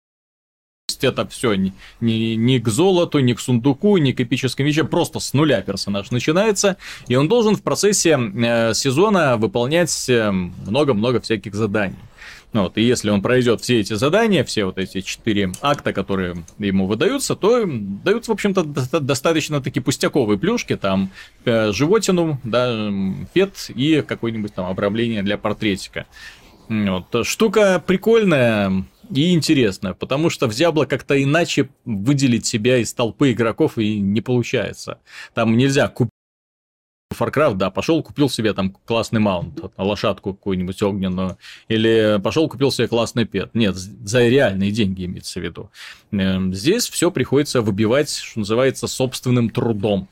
есть 1.01 1.03
это 1.03 1.27
все 1.27 1.53
ни, 1.53 1.73
ни, 1.99 2.35
ни 2.35 2.59
к 2.59 2.67
золоту, 2.69 3.19
ни 3.19 3.33
к 3.33 3.39
сундуку, 3.39 3.97
ни 3.97 4.11
к 4.11 4.21
эпическим 4.21 4.65
вещам, 4.65 4.87
просто 4.87 5.19
с 5.19 5.33
нуля 5.33 5.61
персонаж 5.61 6.11
начинается, 6.11 6.77
и 7.07 7.15
он 7.15 7.27
должен 7.27 7.55
в 7.55 7.61
процессе 7.61 8.17
э, 8.17 8.73
сезона 8.73 9.37
выполнять 9.37 10.09
э, 10.09 10.31
много-много 10.31 11.19
всяких 11.19 11.55
заданий. 11.55 11.95
Вот, 12.53 12.77
и 12.77 12.81
если 12.81 13.09
он 13.09 13.21
пройдет 13.21 13.61
все 13.61 13.79
эти 13.79 13.93
задания, 13.93 14.43
все 14.43 14.65
вот 14.65 14.77
эти 14.77 14.99
четыре 14.99 15.53
акта, 15.61 15.93
которые 15.93 16.43
ему 16.59 16.85
выдаются, 16.85 17.35
то 17.35 17.63
даются, 17.65 18.31
в 18.31 18.33
общем-то, 18.33 18.63
достаточно 18.99 19.61
такие 19.61 19.81
пустяковые 19.81 20.37
плюшки, 20.37 20.75
там 20.75 21.11
э, 21.45 21.71
животину, 21.71 22.41
да, 22.43 22.91
пет 23.33 23.69
и 23.69 24.03
какое-нибудь 24.05 24.53
там 24.53 24.65
обрамление 24.65 25.23
для 25.23 25.37
портретика. 25.37 26.05
Вот. 26.67 27.25
Штука 27.25 27.83
прикольная, 27.85 28.85
и 29.13 29.33
интересно, 29.33 29.93
потому 29.93 30.29
что 30.29 30.47
в 30.47 30.51
Diablo 30.51 30.85
как-то 30.85 31.21
иначе 31.21 31.69
выделить 31.85 32.45
себя 32.45 32.77
из 32.77 32.93
толпы 32.93 33.31
игроков 33.31 33.77
и 33.77 33.99
не 33.99 34.21
получается. 34.21 34.99
Там 35.33 35.57
нельзя 35.57 35.87
купить 35.87 36.11
Warcraft, 37.21 37.55
да, 37.55 37.69
пошел 37.69 38.01
купил 38.01 38.29
себе 38.29 38.53
там 38.53 38.75
классный 38.85 39.19
маунт, 39.19 39.59
лошадку 39.77 40.33
какую-нибудь 40.33 40.81
огненную, 40.81 41.37
или 41.67 42.19
пошел 42.23 42.47
купил 42.49 42.71
себе 42.71 42.87
классный 42.87 43.25
пет. 43.25 43.53
Нет, 43.53 43.75
за 43.75 44.27
реальные 44.27 44.71
деньги 44.71 45.05
имеется 45.05 45.39
в 45.39 45.43
виду. 45.43 45.69
Эм, 46.11 46.53
здесь 46.53 46.89
все 46.89 47.11
приходится 47.11 47.61
выбивать, 47.61 48.15
что 48.15 48.39
называется, 48.39 48.87
собственным 48.87 49.49
трудом. 49.49 50.07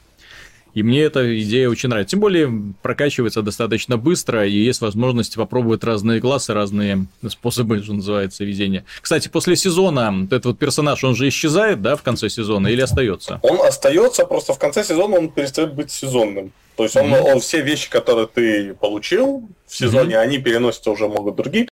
И 0.74 0.84
мне 0.84 1.02
эта 1.02 1.40
идея 1.42 1.70
очень 1.70 1.90
нравится. 1.90 2.12
Тем 2.12 2.20
более 2.20 2.74
прокачивается 2.82 3.42
достаточно 3.42 3.98
быстро, 3.98 4.48
и 4.48 4.52
есть 4.52 4.82
возможность 4.82 5.36
попробовать 5.36 5.84
разные 5.84 6.22
классы, 6.22 6.54
разные 6.54 7.06
способы, 7.28 7.82
что 7.84 7.94
называется, 7.94 8.44
везения. 8.44 8.86
Кстати, 9.02 9.28
после 9.28 9.56
сезона 9.56 10.14
этот 10.26 10.46
вот 10.46 10.60
персонаж, 10.60 11.04
он 11.04 11.16
же 11.16 11.28
исчезает, 11.28 11.82
да, 11.82 11.96
в 11.96 12.04
конце 12.04 12.30
сезона, 12.30 12.68
или 12.68 12.82
остается? 12.82 13.40
Он 13.42 13.62
остается, 13.62 14.26
просто 14.26 14.54
в 14.54 14.60
конце 14.60 14.84
сезона 14.84 15.18
он 15.18 15.30
перестает 15.30 15.74
быть 15.74 15.92
сезонным. 15.92 16.52
То 16.76 16.84
есть 16.84 16.96
он, 16.96 17.14
mm-hmm. 17.14 17.34
он 17.34 17.40
все 17.42 17.62
вещи, 17.62 17.90
которые 17.90 18.28
ты 18.28 18.74
получил 18.74 19.50
в 19.68 19.76
сезоне, 19.76 20.16
mm-hmm. 20.16 20.20
они 20.20 20.38
переносятся 20.38 20.92
уже 20.92 21.08
могут 21.08 21.36
другие 21.36 21.68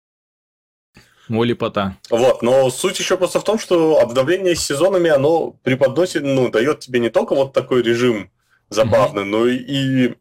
о, 1.29 1.43
лепота. 1.43 1.97
Вот, 2.09 2.41
но 2.41 2.69
суть 2.69 2.99
еще 2.99 3.17
просто 3.17 3.39
в 3.39 3.43
том, 3.43 3.57
что 3.57 3.99
обновление 3.99 4.55
с 4.55 4.63
сезонами, 4.63 5.09
оно 5.09 5.55
преподносит, 5.63 6.23
ну, 6.23 6.49
дает 6.49 6.79
тебе 6.79 6.99
не 6.99 7.09
только 7.09 7.35
вот 7.35 7.53
такой 7.53 7.81
режим 7.81 8.29
забавно, 8.74 9.21
mm-hmm. 9.21 9.24
но 9.26 9.47
и 9.47 10.13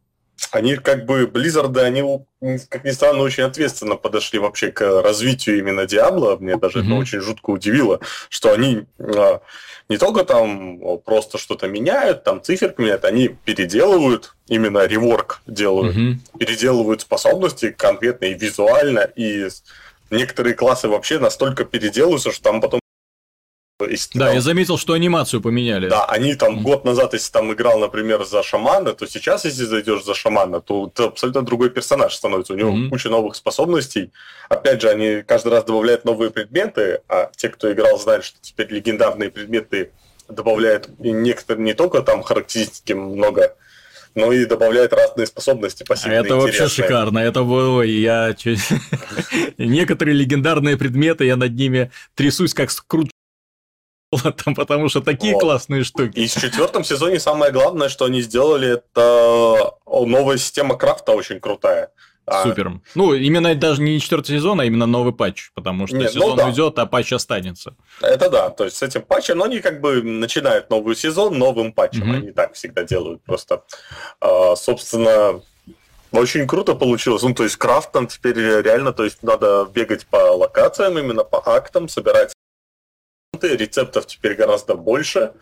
они 0.50 0.76
как 0.76 1.06
бы, 1.06 1.24
Blizzard, 1.26 1.78
они, 1.78 2.02
как 2.68 2.84
ни 2.84 2.90
странно, 2.90 3.22
очень 3.22 3.44
ответственно 3.44 3.96
подошли 3.96 4.38
вообще 4.38 4.70
к 4.70 5.02
развитию 5.02 5.58
именно 5.58 5.86
Диабло. 5.86 6.36
Мне 6.36 6.56
даже 6.56 6.78
mm-hmm. 6.80 6.86
это 6.86 6.94
очень 6.94 7.20
жутко 7.20 7.50
удивило, 7.50 8.00
что 8.28 8.52
они 8.52 8.84
а, 8.98 9.40
не 9.88 9.98
только 9.98 10.24
там 10.24 10.98
просто 11.04 11.38
что-то 11.38 11.68
меняют, 11.68 12.24
там 12.24 12.42
циферки 12.42 12.80
меняют, 12.80 13.04
они 13.04 13.28
переделывают, 13.28 14.34
именно 14.48 14.86
реворк 14.86 15.42
делают, 15.46 15.96
mm-hmm. 15.96 16.38
переделывают 16.38 17.00
способности 17.00 17.70
конкретно 17.70 18.26
и 18.26 18.34
визуально, 18.34 19.00
и 19.00 19.48
некоторые 20.10 20.54
классы 20.54 20.88
вообще 20.88 21.18
настолько 21.18 21.64
переделываются, 21.64 22.32
что 22.32 22.42
там 22.42 22.60
потом 22.60 22.81
если 23.88 24.18
да, 24.18 24.26
там... 24.26 24.34
я 24.34 24.40
заметил, 24.40 24.78
что 24.78 24.92
анимацию 24.92 25.40
поменяли. 25.40 25.88
Да, 25.88 26.04
они 26.06 26.34
там 26.34 26.58
mm 26.58 26.62
год 26.62 26.84
назад, 26.84 27.14
если 27.14 27.32
там 27.32 27.52
играл, 27.52 27.78
например, 27.78 28.24
за 28.24 28.42
шамана, 28.42 28.92
то 28.92 29.06
сейчас, 29.06 29.44
если 29.44 29.64
зайдешь 29.64 30.04
за 30.04 30.14
шамана, 30.14 30.60
то 30.60 30.86
ты 30.86 31.04
абсолютно 31.04 31.42
другой 31.42 31.70
персонаж 31.70 32.14
становится. 32.14 32.52
У 32.52 32.56
него 32.56 32.70
mm-hmm. 32.70 32.88
куча 32.88 33.08
новых 33.08 33.36
способностей. 33.36 34.12
Опять 34.48 34.82
же, 34.82 34.90
они 34.90 35.22
каждый 35.22 35.48
раз 35.52 35.64
добавляют 35.64 36.04
новые 36.04 36.30
предметы, 36.30 37.00
а 37.08 37.30
те, 37.36 37.48
кто 37.48 37.72
играл, 37.72 37.98
знают, 37.98 38.24
что 38.24 38.38
теперь 38.40 38.72
легендарные 38.72 39.30
предметы 39.30 39.90
добавляют 40.28 40.88
некоторые 40.98 41.64
не 41.64 41.74
только 41.74 42.02
там 42.02 42.22
характеристики 42.22 42.92
много, 42.92 43.54
но 44.14 44.32
и 44.32 44.44
добавляет 44.44 44.92
разные 44.92 45.26
способности 45.26 45.84
пассивные. 45.84 46.20
Это 46.20 46.36
вообще 46.36 46.68
шикарно. 46.68 47.18
Это 47.18 47.42
было 47.42 47.82
я 47.82 48.34
некоторые 49.58 50.14
легендарные 50.14 50.76
предметы, 50.76 51.24
я 51.24 51.36
над 51.36 51.52
ними 51.52 51.90
трясусь 52.14 52.54
как 52.54 52.70
скрут 52.70 53.10
там, 54.44 54.54
потому 54.54 54.88
что 54.88 55.00
такие 55.00 55.34
вот. 55.34 55.40
классные 55.40 55.84
штуки. 55.84 56.18
И 56.18 56.26
в 56.28 56.34
четвертом 56.34 56.84
сезоне 56.84 57.20
самое 57.20 57.52
главное, 57.52 57.88
что 57.88 58.04
они 58.04 58.20
сделали, 58.22 58.74
это 58.74 59.74
новая 59.86 60.38
система 60.38 60.76
крафта 60.76 61.12
очень 61.12 61.40
крутая. 61.40 61.90
А, 62.24 62.44
Супер. 62.44 62.68
А... 62.68 62.72
Ну, 62.94 63.14
именно 63.14 63.54
даже 63.54 63.82
не 63.82 63.98
четвертый 63.98 64.36
сезон, 64.36 64.60
а 64.60 64.64
именно 64.64 64.86
новый 64.86 65.12
патч, 65.12 65.50
потому 65.54 65.86
что 65.86 65.96
Нет, 65.96 66.14
ну 66.14 66.20
сезон 66.20 66.30
ну, 66.30 66.36
да. 66.36 66.46
уйдет, 66.46 66.78
а 66.78 66.86
патч 66.86 67.12
останется. 67.12 67.74
Это 68.00 68.30
да, 68.30 68.50
то 68.50 68.64
есть 68.64 68.76
с 68.76 68.82
этим 68.82 69.02
патчем, 69.02 69.38
но 69.38 69.44
они 69.44 69.60
как 69.60 69.80
бы 69.80 70.02
начинают 70.02 70.70
новый 70.70 70.94
сезон 70.94 71.36
новым 71.36 71.72
патчем, 71.72 72.12
mm-hmm. 72.12 72.16
они 72.16 72.30
так 72.30 72.54
всегда 72.54 72.84
делают 72.84 73.22
просто. 73.24 73.64
А, 74.20 74.54
собственно, 74.54 75.40
очень 76.12 76.46
круто 76.46 76.74
получилось. 76.76 77.22
Ну, 77.22 77.34
то 77.34 77.42
есть 77.42 77.56
крафт 77.56 77.90
там 77.90 78.06
теперь 78.06 78.36
реально, 78.36 78.92
то 78.92 79.02
есть 79.02 79.22
надо 79.22 79.68
бегать 79.72 80.06
по 80.06 80.16
локациям, 80.36 80.98
именно 80.98 81.24
по 81.24 81.42
актам, 81.44 81.88
собирать 81.88 82.32
рецептов 83.40 84.06
теперь 84.06 84.34
гораздо 84.34 84.74
больше. 84.74 85.32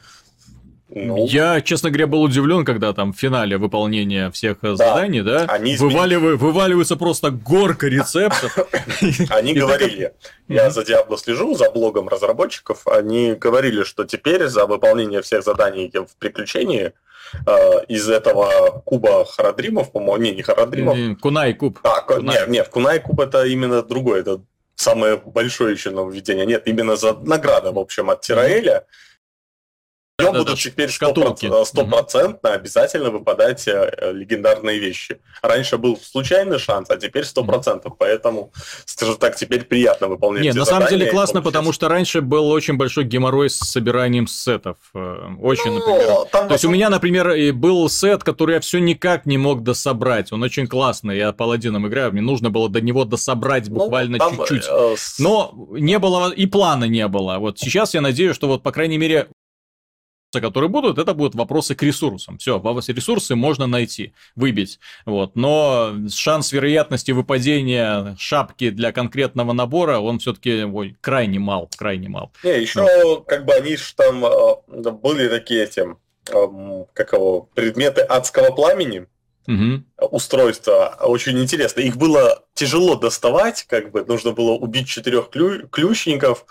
Ну, 0.92 1.24
я, 1.28 1.60
честно 1.60 1.90
говоря, 1.90 2.08
был 2.08 2.22
удивлен, 2.22 2.64
когда 2.64 2.92
там 2.92 3.12
в 3.12 3.16
финале 3.16 3.58
выполнения 3.58 4.28
всех 4.32 4.58
да, 4.60 4.74
заданий, 4.74 5.22
да, 5.22 5.44
они 5.48 5.76
вываливаю, 5.76 6.36
вываливается 6.36 6.96
просто 6.96 7.30
горка 7.30 7.86
рецептов. 7.86 8.58
Они 9.30 9.54
говорили, 9.54 10.14
я 10.48 10.70
за 10.70 10.80
Diablo 10.80 11.16
слежу, 11.16 11.54
за 11.54 11.70
блогом 11.70 12.08
разработчиков, 12.08 12.88
они 12.88 13.34
говорили, 13.34 13.84
что 13.84 14.04
теперь 14.04 14.48
за 14.48 14.66
выполнение 14.66 15.22
всех 15.22 15.44
заданий 15.44 15.92
в 15.94 16.16
приключении 16.18 16.92
э, 17.46 17.84
из 17.86 18.10
этого 18.10 18.82
куба 18.84 19.24
Харадримов, 19.24 19.92
по-моему, 19.92 20.24
не, 20.24 20.32
не 20.32 20.42
Харадримов. 20.42 21.20
Кунай 21.20 21.54
куб. 21.54 21.78
А, 21.84 22.04
нет, 22.18 22.48
нет, 22.48 22.68
Кунай 22.68 22.98
куб 22.98 23.20
это 23.20 23.44
именно 23.44 23.80
другой, 23.82 24.20
это 24.20 24.40
самое 24.80 25.16
большое 25.16 25.72
еще 25.72 25.90
нововведение. 25.90 26.46
Нет, 26.46 26.66
именно 26.66 26.96
за 26.96 27.12
награды, 27.12 27.70
в 27.70 27.78
общем, 27.78 28.10
от 28.10 28.22
Тираэля. 28.22 28.86
Да, 30.26 30.32
будут 30.32 30.46
да, 30.48 30.56
теперь 30.56 30.90
стопроцентно 30.90 32.52
обязательно 32.52 33.10
выпадать 33.10 33.66
э, 33.66 34.12
легендарные 34.12 34.78
вещи. 34.78 35.20
Раньше 35.42 35.78
был 35.78 35.98
случайный 36.00 36.58
шанс, 36.58 36.90
а 36.90 36.96
теперь 36.96 37.24
сто 37.24 37.44
процентов, 37.44 37.94
поэтому, 37.98 38.52
скажу 38.84 39.16
так, 39.16 39.36
теперь 39.36 39.64
приятно 39.64 40.08
выполнять 40.08 40.44
Нет, 40.44 40.54
на 40.54 40.64
самом 40.64 40.88
деле 40.88 41.06
классно, 41.06 41.42
потому 41.42 41.72
что 41.72 41.88
раньше 41.88 42.20
был 42.20 42.50
очень 42.50 42.76
большой 42.76 43.04
геморрой 43.04 43.50
с 43.50 43.56
собиранием 43.56 44.26
сетов. 44.26 44.76
Э, 44.94 45.34
очень, 45.40 45.72
ну, 45.72 45.78
например. 45.78 46.26
То 46.30 46.52
есть 46.52 46.64
у 46.64 46.70
меня, 46.70 46.90
например, 46.90 47.52
был 47.54 47.88
сет, 47.88 48.22
который 48.24 48.54
я 48.54 48.60
все 48.60 48.78
никак 48.78 49.26
не 49.26 49.38
мог 49.38 49.62
дособрать. 49.62 50.32
Он 50.32 50.42
очень 50.42 50.66
классный, 50.66 51.18
я 51.18 51.32
паладином 51.32 51.88
играю, 51.88 52.12
мне 52.12 52.20
нужно 52.20 52.50
было 52.50 52.68
до 52.68 52.80
него 52.80 53.04
дособрать 53.04 53.68
ну, 53.68 53.76
буквально 53.76 54.18
чуть-чуть. 54.18 54.64
Э, 54.68 54.94
Но 55.18 55.54
не 55.70 55.98
было, 55.98 56.30
и 56.30 56.46
плана 56.46 56.84
не 56.84 57.06
было. 57.08 57.38
Вот 57.38 57.58
сейчас 57.58 57.94
я 57.94 58.00
надеюсь, 58.00 58.34
что 58.34 58.48
вот, 58.48 58.62
по 58.62 58.72
крайней 58.72 58.98
мере, 58.98 59.28
которые 60.38 60.70
будут, 60.70 60.98
это 60.98 61.14
будут 61.14 61.34
вопросы 61.34 61.74
к 61.74 61.82
ресурсам. 61.82 62.38
Все, 62.38 62.60
ресурсы 62.88 63.34
можно 63.34 63.66
найти, 63.66 64.12
выбить. 64.36 64.78
Вот. 65.06 65.34
Но 65.34 65.94
шанс 66.08 66.52
вероятности 66.52 67.10
выпадения 67.10 68.14
шапки 68.18 68.70
для 68.70 68.92
конкретного 68.92 69.52
набора, 69.52 69.98
он 69.98 70.18
все-таки 70.20 70.64
крайне 71.00 71.38
мал, 71.38 71.68
крайне 71.76 72.08
мал. 72.08 72.32
Не, 72.44 72.60
еще 72.60 72.86
вот. 73.04 73.26
как 73.26 73.44
бы 73.44 73.54
они 73.54 73.76
же 73.76 73.94
там 73.96 74.24
э, 74.24 74.90
были 74.92 75.28
такие 75.28 75.64
эти, 75.64 75.80
э, 75.80 76.84
как 76.92 77.12
его, 77.12 77.48
предметы 77.54 78.02
адского 78.02 78.52
пламени, 78.54 79.06
угу. 79.46 79.82
устройства. 80.10 80.96
Очень 81.00 81.40
интересно. 81.40 81.80
Их 81.80 81.96
было 81.96 82.44
тяжело 82.54 82.96
доставать, 82.96 83.64
как 83.68 83.90
бы 83.90 84.04
нужно 84.04 84.32
было 84.32 84.52
убить 84.52 84.88
четырех 84.88 85.30
клю- 85.30 85.68
ключников, 85.68 86.44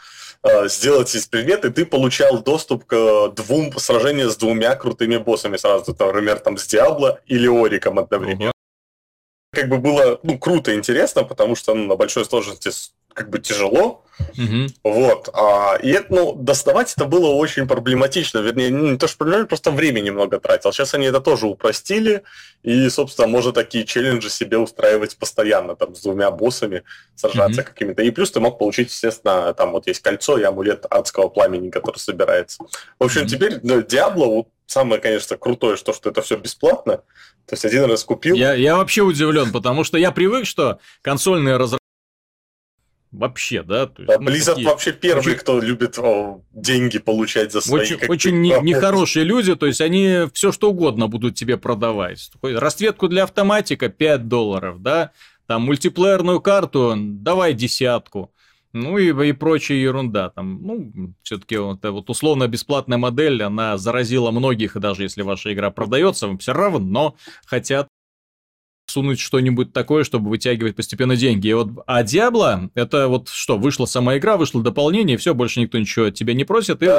сделать 0.65 1.13
из 1.15 1.27
предмета, 1.27 1.67
и 1.67 1.71
ты 1.71 1.85
получал 1.85 2.41
доступ 2.41 2.85
к 2.85 3.29
двум 3.35 3.77
сражениям 3.77 4.29
с 4.29 4.37
двумя 4.37 4.75
крутыми 4.75 5.17
боссами 5.17 5.57
сразу, 5.57 5.95
например, 5.97 6.39
там 6.39 6.57
с 6.57 6.65
Диабло 6.67 7.19
или 7.25 7.47
Ориком 7.47 7.99
одновременно. 7.99 8.51
Угу. 8.51 8.53
Как 9.51 9.69
бы 9.69 9.77
было 9.79 10.19
ну, 10.23 10.37
круто 10.37 10.73
интересно, 10.75 11.23
потому 11.23 11.55
что 11.55 11.73
ну, 11.73 11.87
на 11.87 11.95
большой 11.95 12.23
сложности 12.25 12.69
как 13.14 13.30
бы 13.30 13.39
тяжело, 13.39 14.05
Угу. 14.38 14.68
Вот. 14.84 15.30
А, 15.34 15.76
и 15.82 15.89
это, 15.89 16.14
ну, 16.14 16.34
доставать 16.36 16.93
это 16.95 17.05
было 17.05 17.28
очень 17.28 17.68
проблематично. 17.68 18.39
Вернее, 18.39 18.70
ну, 18.70 18.91
не 18.91 18.97
то, 18.97 19.07
что 19.07 19.18
проблематично, 19.20 19.47
просто 19.47 19.72
время 19.72 20.01
немного 20.01 20.39
тратил. 20.39 20.72
Сейчас 20.72 20.93
они 20.93 21.05
это 21.05 21.22
тоже 21.22 21.47
упростили, 21.47 22.24
и, 22.64 22.89
собственно, 22.89 23.28
можно 23.28 23.51
такие 23.51 23.86
челленджи 23.86 24.30
себе 24.30 24.57
устраивать 24.57 25.18
постоянно, 25.18 25.76
там, 25.76 25.95
с 25.95 26.01
двумя 26.01 26.32
боссами 26.32 26.84
сражаться 27.16 27.62
mm-hmm. 27.62 27.66
какими-то. 27.66 28.03
И 28.03 28.12
плюс 28.12 28.32
ты 28.32 28.39
мог 28.39 28.60
получить, 28.60 28.89
естественно, 28.89 29.53
там 29.53 29.72
вот 29.72 29.88
есть 29.88 30.01
кольцо 30.01 30.38
и 30.38 30.43
амулет 30.43 30.86
адского 30.89 31.30
пламени, 31.30 31.70
который 31.70 31.97
собирается. 31.97 32.64
В 32.99 33.03
общем, 33.03 33.22
mm-hmm. 33.22 33.28
теперь 33.28 33.60
ну, 33.64 33.82
Диабло, 33.82 34.26
вот, 34.26 34.47
самое, 34.66 35.01
конечно, 35.01 35.38
крутое, 35.38 35.78
что, 35.78 35.93
что 35.93 36.10
это 36.10 36.22
все 36.22 36.38
бесплатно. 36.38 36.97
То 37.45 37.53
есть 37.53 37.66
один 37.66 37.86
раз 37.86 38.03
купил. 38.03 38.36
Я, 38.36 38.53
я 38.53 38.76
вообще 38.78 39.01
удивлен, 39.01 39.51
потому 39.51 39.84
что 39.84 39.97
я 39.97 40.12
привык, 40.12 40.45
что 40.45 40.80
консольные 41.01 41.55
разработчики 41.55 41.78
Вообще, 43.12 43.64
да? 43.64 43.88
То 43.88 44.03
есть, 44.03 44.07
да, 44.07 44.20
ну, 44.20 44.30
Blizzard 44.30 44.53
такие... 44.53 44.68
вообще 44.68 44.91
первый, 44.91 45.20
очень... 45.22 45.36
кто 45.38 45.60
любит 45.60 45.97
о, 45.97 46.43
деньги 46.51 46.99
получать 46.99 47.51
за 47.51 47.62
свои... 47.62 47.82
Очень, 47.82 47.97
очень 48.07 48.41
не, 48.41 48.55
нехорошие 48.62 49.26
люди, 49.26 49.55
то 49.55 49.66
есть 49.66 49.82
они 49.82 50.28
все 50.34 50.51
что 50.51 50.70
угодно 50.70 51.07
будут 51.07 51.34
тебе 51.34 51.57
продавать. 51.57 52.30
Расцветку 52.41 53.07
для 53.07 53.24
автоматика 53.24 53.89
5 53.89 54.28
долларов, 54.28 54.82
да? 54.82 55.12
Там 55.47 55.64
мультиплеерную 55.64 56.39
карту 56.39 56.93
давай 56.95 57.53
десятку. 57.53 58.32
Ну 58.72 58.99
и, 58.99 59.30
и 59.30 59.32
прочая 59.32 59.80
ерунда. 59.80 60.30
Там, 60.30 60.62
ну, 60.62 61.14
все-таки 61.24 61.57
вот, 61.57 61.84
вот 61.84 62.10
условно 62.12 62.47
бесплатная 62.47 62.99
модель, 62.99 63.41
она 63.41 63.78
заразила 63.78 64.30
многих, 64.30 64.76
и 64.76 64.80
даже 64.80 65.01
если 65.01 65.24
ваша 65.24 65.51
игра 65.51 65.72
продается, 65.72 66.38
все 66.38 66.53
равно 66.53 67.16
хотят 67.47 67.88
сунуть 68.89 69.19
что-нибудь 69.19 69.73
такое, 69.73 70.03
чтобы 70.03 70.29
вытягивать 70.29 70.75
постепенно 70.75 71.15
деньги. 71.15 71.47
И 71.47 71.53
вот, 71.53 71.69
а 71.87 72.03
Diablo, 72.03 72.69
это 72.75 73.07
вот 73.07 73.29
что, 73.29 73.57
вышла 73.57 73.85
сама 73.85 74.17
игра, 74.17 74.37
вышло 74.37 74.61
дополнение, 74.61 75.17
все, 75.17 75.33
больше 75.33 75.61
никто 75.61 75.77
ничего 75.77 76.05
от 76.05 76.15
тебя 76.15 76.33
не 76.33 76.43
просит, 76.43 76.81
и 76.83 76.89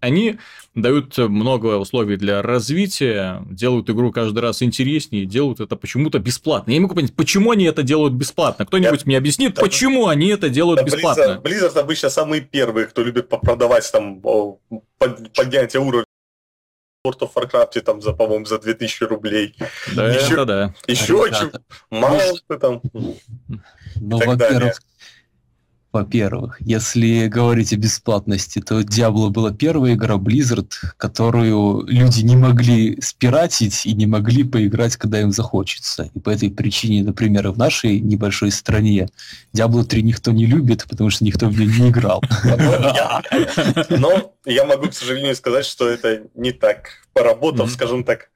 они 0.00 0.38
дают 0.74 1.16
много 1.16 1.76
условий 1.76 2.16
для 2.16 2.42
развития, 2.42 3.42
делают 3.48 3.88
игру 3.88 4.10
каждый 4.10 4.40
раз 4.40 4.60
интереснее, 4.62 5.26
делают 5.26 5.60
это 5.60 5.76
почему-то 5.76 6.18
бесплатно. 6.18 6.72
Я 6.72 6.78
не 6.78 6.80
могу 6.80 6.96
понять, 6.96 7.14
почему 7.14 7.52
они 7.52 7.66
это 7.66 7.84
делают 7.84 8.14
бесплатно. 8.14 8.66
Кто-нибудь 8.66 9.00
Я... 9.02 9.06
мне 9.06 9.18
объяснит, 9.18 9.54
да, 9.54 9.62
почему 9.62 10.08
они 10.08 10.28
это 10.28 10.48
делают 10.48 10.80
да, 10.80 10.86
бесплатно. 10.86 11.40
Blizzard, 11.40 11.42
Blizzard 11.42 11.78
обычно 11.78 12.10
самые 12.10 12.42
первые, 12.42 12.86
кто 12.86 13.02
любит 13.04 13.28
попродавать 13.28 13.90
там 13.92 14.20
поднятие 14.98 15.80
уровня 15.80 16.04
World 17.04 17.18
of 17.18 17.34
Warcraft 17.34 17.80
там 17.80 18.00
за, 18.00 18.12
по-моему, 18.12 18.44
за 18.44 18.60
2000 18.60 19.04
рублей. 19.04 19.56
Да, 19.96 20.08
еще, 20.08 20.34
это 20.34 20.44
да. 20.46 20.74
Еще 20.86 21.14
очень 21.14 21.50
мало 21.90 22.20
ты 22.46 22.58
там. 22.58 22.80
Ну, 22.92 24.18
во-первых, 24.18 24.80
во-первых, 25.92 26.56
если 26.60 27.26
говорить 27.26 27.72
о 27.72 27.76
бесплатности, 27.76 28.60
то 28.60 28.80
Diablo 28.80 29.28
была 29.28 29.52
первая 29.52 29.94
игра 29.94 30.14
Blizzard, 30.16 30.70
которую 30.96 31.86
люди 31.86 32.22
не 32.22 32.36
могли 32.36 33.00
спиратить 33.00 33.84
и 33.84 33.92
не 33.92 34.06
могли 34.06 34.44
поиграть, 34.44 34.96
когда 34.96 35.20
им 35.20 35.32
захочется. 35.32 36.10
И 36.14 36.18
по 36.18 36.30
этой 36.30 36.50
причине, 36.50 37.04
например, 37.04 37.50
в 37.50 37.58
нашей 37.58 38.00
небольшой 38.00 38.50
стране 38.50 39.08
Diablo 39.54 39.84
3 39.84 40.02
никто 40.02 40.32
не 40.32 40.46
любит, 40.46 40.86
потому 40.88 41.10
что 41.10 41.24
никто 41.24 41.46
в 41.48 41.58
нее 41.58 41.66
не 41.66 41.90
играл. 41.90 42.22
Но 43.90 44.34
я 44.46 44.64
могу, 44.64 44.88
к 44.88 44.94
сожалению, 44.94 45.36
сказать, 45.36 45.66
что 45.66 45.88
это 45.88 46.22
не 46.34 46.52
так. 46.52 47.02
Поработав, 47.12 47.70
скажем 47.70 48.04
так, 48.04 48.30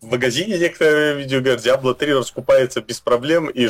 в 0.00 0.06
магазине 0.06 0.58
некоторые 0.58 1.16
видео 1.16 1.40
говорят, 1.40 1.64
Diablo 1.64 1.94
3 1.94 2.14
раскупается 2.14 2.80
без 2.80 3.00
проблем, 3.00 3.48
и 3.48 3.68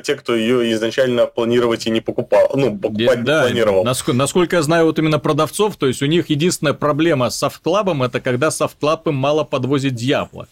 те, 0.00 0.14
кто 0.14 0.34
ее 0.34 0.72
изначально 0.72 1.26
планировать 1.26 1.86
и 1.86 1.90
не 1.90 2.00
покупал, 2.00 2.50
ну, 2.54 2.76
покупать 2.76 3.24
да, 3.24 3.42
не 3.42 3.48
планировал. 3.48 3.84
Насколько, 3.84 4.18
насколько 4.18 4.56
я 4.56 4.62
знаю, 4.62 4.86
вот 4.86 4.98
именно 4.98 5.18
продавцов, 5.18 5.76
то 5.76 5.86
есть 5.86 6.02
у 6.02 6.06
них 6.06 6.30
единственная 6.30 6.74
проблема 6.74 7.30
с 7.30 7.36
софтклабом, 7.36 8.02
это 8.02 8.20
когда 8.20 8.50
софтклаб 8.50 9.06
им 9.08 9.14
мало 9.14 9.44
подвозит 9.44 9.94
Дьявола. 9.94 10.48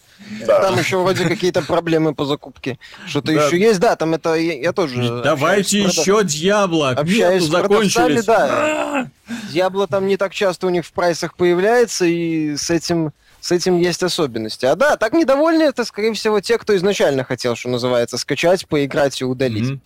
Да. 0.47 0.61
Там 0.63 0.79
еще 0.79 0.99
вроде 0.99 1.25
какие-то 1.29 1.63
проблемы 1.63 2.15
по 2.15 2.25
закупке. 2.25 2.79
Что-то 3.07 3.35
да. 3.35 3.47
еще 3.47 3.59
есть, 3.59 3.81
да, 3.81 3.97
там 3.97 4.15
это 4.15 4.35
я, 4.35 4.55
я 4.55 4.73
тоже. 4.73 5.23
Давайте 5.23 5.83
еще 5.83 6.23
Дьявола. 6.25 6.91
Общаюсь 6.91 7.45
с 7.45 7.49
закончились. 7.49 8.25
Да. 8.25 9.09
Дьявола 9.51 9.87
там 9.87 10.07
не 10.07 10.17
так 10.17 10.33
часто 10.33 10.67
у 10.67 10.71
них 10.71 10.85
в 10.85 10.93
прайсах 10.93 11.37
появляется, 11.37 12.05
и 12.05 12.57
с 12.57 12.71
этим 12.71 13.13
с 13.45 13.53
этим 13.53 13.77
есть 13.77 14.03
особенности. 14.03 14.65
А 14.65 14.75
да, 14.75 14.97
так 14.97 15.13
недовольны 15.13 15.65
это, 15.65 15.85
скорее 15.85 16.15
всего, 16.15 16.41
те, 16.41 16.57
кто 16.57 16.75
изначально 16.77 17.25
хотел, 17.25 17.57
что 17.57 17.69
называется, 17.69 18.17
скачать, 18.17 18.67
поиграть 18.67 19.21
и 19.21 19.25
удалить. 19.27 19.73
Mm-hmm. 19.73 19.81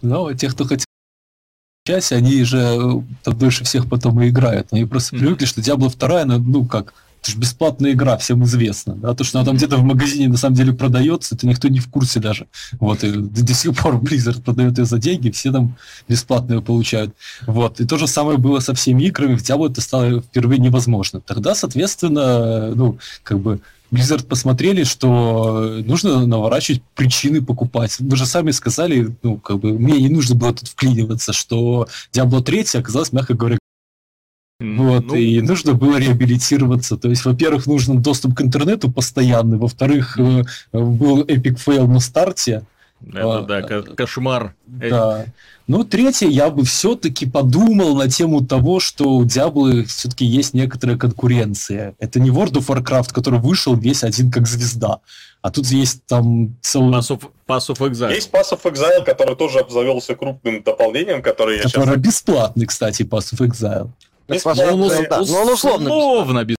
Ну, 0.00 0.32
те, 0.32 0.48
кто 0.48 0.64
хотел 0.64 0.86
часть, 1.86 2.12
они 2.12 2.42
же 2.44 3.02
э, 3.26 3.30
дольше 3.30 3.64
всех 3.64 3.86
потом 3.90 4.22
и 4.22 4.30
играют. 4.30 4.68
Они 4.72 4.86
просто 4.86 5.14
mm-hmm. 5.14 5.18
привыкли, 5.18 5.44
что 5.44 5.60
Diablo 5.60 5.94
2, 5.94 6.24
ну, 6.24 6.38
ну 6.38 6.64
как, 6.64 6.94
это 7.26 7.32
же 7.32 7.38
бесплатная 7.38 7.92
игра, 7.92 8.16
всем 8.16 8.44
известно. 8.44 8.94
Да? 8.94 9.14
То, 9.14 9.24
что 9.24 9.38
она 9.38 9.46
там 9.46 9.56
где-то 9.56 9.76
в 9.76 9.82
магазине 9.82 10.28
на 10.28 10.36
самом 10.36 10.54
деле 10.54 10.72
продается, 10.72 11.34
это 11.34 11.46
никто 11.46 11.68
не 11.68 11.80
в 11.80 11.88
курсе 11.88 12.20
даже. 12.20 12.46
Вот, 12.78 13.02
и 13.04 13.10
до, 13.12 13.54
сих 13.54 13.76
пор 13.76 13.96
Blizzard 14.02 14.42
продает 14.42 14.78
ее 14.78 14.84
за 14.84 14.98
деньги, 14.98 15.30
все 15.30 15.52
там 15.52 15.76
бесплатно 16.08 16.54
ее 16.54 16.62
получают. 16.62 17.14
Вот. 17.46 17.80
И 17.80 17.86
то 17.86 17.98
же 17.98 18.06
самое 18.06 18.38
было 18.38 18.60
со 18.60 18.74
всеми 18.74 19.04
играми, 19.04 19.36
в 19.36 19.42
Diablo 19.42 19.70
это 19.70 19.80
стало 19.80 20.20
впервые 20.20 20.60
невозможно. 20.60 21.20
Тогда, 21.20 21.54
соответственно, 21.54 22.72
ну, 22.74 22.98
как 23.22 23.40
бы 23.40 23.60
Blizzard 23.90 24.24
посмотрели, 24.24 24.84
что 24.84 25.80
нужно 25.84 26.26
наворачивать 26.26 26.82
причины 26.94 27.42
покупать. 27.42 27.96
Вы 27.98 28.16
же 28.16 28.26
сами 28.26 28.50
сказали, 28.50 29.16
ну, 29.22 29.38
как 29.38 29.58
бы, 29.58 29.78
мне 29.78 30.00
не 30.00 30.08
нужно 30.08 30.34
было 30.34 30.52
тут 30.52 30.68
вклиниваться, 30.68 31.32
что 31.32 31.88
Diablo 32.12 32.42
3 32.42 32.66
оказалась, 32.80 33.12
мягко 33.12 33.34
говоря, 33.34 33.58
вот, 34.58 35.06
ну... 35.06 35.14
и 35.14 35.40
нужно 35.42 35.74
было 35.74 35.96
реабилитироваться. 35.98 36.96
То 36.96 37.08
есть, 37.08 37.24
во-первых, 37.24 37.66
нужен 37.66 38.00
доступ 38.00 38.34
к 38.34 38.40
интернету 38.40 38.90
постоянный, 38.90 39.58
во-вторых, 39.58 40.18
э, 40.18 40.44
был 40.72 41.22
epic 41.22 41.58
fail 41.58 41.86
на 41.86 42.00
старте. 42.00 42.62
Это, 43.06 43.38
а, 43.38 43.42
да, 43.42 43.62
кошмар. 43.62 44.54
Да. 44.66 45.26
Ну, 45.66 45.84
третье, 45.84 46.28
я 46.28 46.48
бы 46.48 46.64
все-таки 46.64 47.26
подумал 47.26 47.94
на 47.96 48.08
тему 48.08 48.40
того, 48.40 48.80
что 48.80 49.16
у 49.16 49.24
Diablo 49.24 49.84
все-таки 49.84 50.24
есть 50.24 50.54
некоторая 50.54 50.96
конкуренция. 50.96 51.94
Это 51.98 52.20
не 52.20 52.30
World 52.30 52.52
of 52.52 52.66
Warcraft, 52.68 53.12
который 53.12 53.40
вышел 53.40 53.76
весь 53.76 54.04
один 54.04 54.30
как 54.30 54.46
звезда. 54.46 55.00
А 55.42 55.50
тут 55.50 55.66
есть 55.66 56.04
там 56.06 56.56
целый... 56.62 56.94
Path 56.94 57.10
of, 57.10 57.22
Path 57.46 57.68
of 57.68 57.78
Exile. 57.78 58.14
Есть 58.14 58.30
Path 58.30 58.52
of 58.52 58.62
Exile, 58.62 59.04
который 59.04 59.36
тоже 59.36 59.58
обзавелся 59.58 60.14
крупным 60.14 60.62
дополнением, 60.62 61.20
который 61.20 61.58
я 61.58 61.62
Который 61.64 61.84
сейчас... 61.84 61.98
бесплатный, 61.98 62.66
кстати, 62.66 63.02
Pass 63.02 63.34
of 63.34 63.46
Exile. 63.46 63.90
Бесплатно, 64.28 64.72
ну, 64.72 64.88
да. 64.88 65.22
ну, 65.26 65.34
он 65.34 65.48
условно, 65.50 65.94
условно 65.94 66.44
без... 66.44 66.56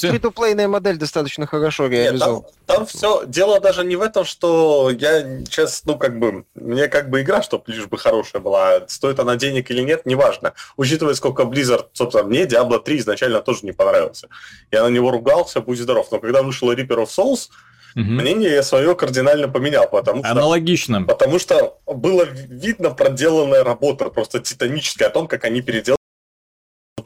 Фритуплейная 0.00 0.68
модель 0.68 0.96
достаточно 0.96 1.44
хорошо 1.46 1.88
реализована. 1.88 2.44
Нет, 2.44 2.54
там, 2.66 2.76
там 2.76 2.86
все 2.86 3.24
дело 3.26 3.58
даже 3.58 3.84
не 3.84 3.96
в 3.96 4.02
этом, 4.02 4.24
что 4.24 4.90
я 4.90 5.22
сейчас, 5.44 5.82
ну 5.86 5.98
как 5.98 6.20
бы, 6.20 6.44
мне 6.54 6.86
как 6.86 7.10
бы 7.10 7.22
игра, 7.22 7.42
чтобы 7.42 7.64
лишь 7.66 7.86
бы 7.86 7.98
хорошая 7.98 8.40
была, 8.40 8.84
стоит 8.86 9.18
она 9.18 9.34
денег 9.34 9.68
или 9.72 9.82
нет, 9.82 10.06
неважно. 10.06 10.54
Учитывая, 10.76 11.14
сколько 11.14 11.42
Blizzard, 11.42 11.86
собственно, 11.94 12.24
мне 12.24 12.44
Diablo 12.44 12.80
3 12.80 12.98
изначально 12.98 13.40
тоже 13.40 13.60
не 13.62 13.72
понравился. 13.72 14.28
Я 14.70 14.84
на 14.84 14.88
него 14.88 15.10
ругался, 15.10 15.60
будь 15.60 15.80
здоров. 15.80 16.06
Но 16.12 16.20
когда 16.20 16.42
вышел 16.42 16.72
Reaper 16.72 17.04
of 17.04 17.08
Souls, 17.08 17.48
Угу. 17.96 18.04
Мнение 18.04 18.50
я 18.52 18.62
свое 18.62 18.94
кардинально 18.94 19.48
поменял, 19.48 19.88
потому 19.88 20.22
что... 20.22 20.30
Аналогично. 20.30 21.02
Потому 21.02 21.38
что 21.38 21.78
было 21.86 22.24
видно 22.24 22.90
проделанная 22.90 23.64
работа, 23.64 24.10
просто 24.10 24.38
титаническая, 24.38 25.08
о 25.08 25.10
том, 25.10 25.26
как 25.26 25.44
они 25.44 25.62
переделали 25.62 25.97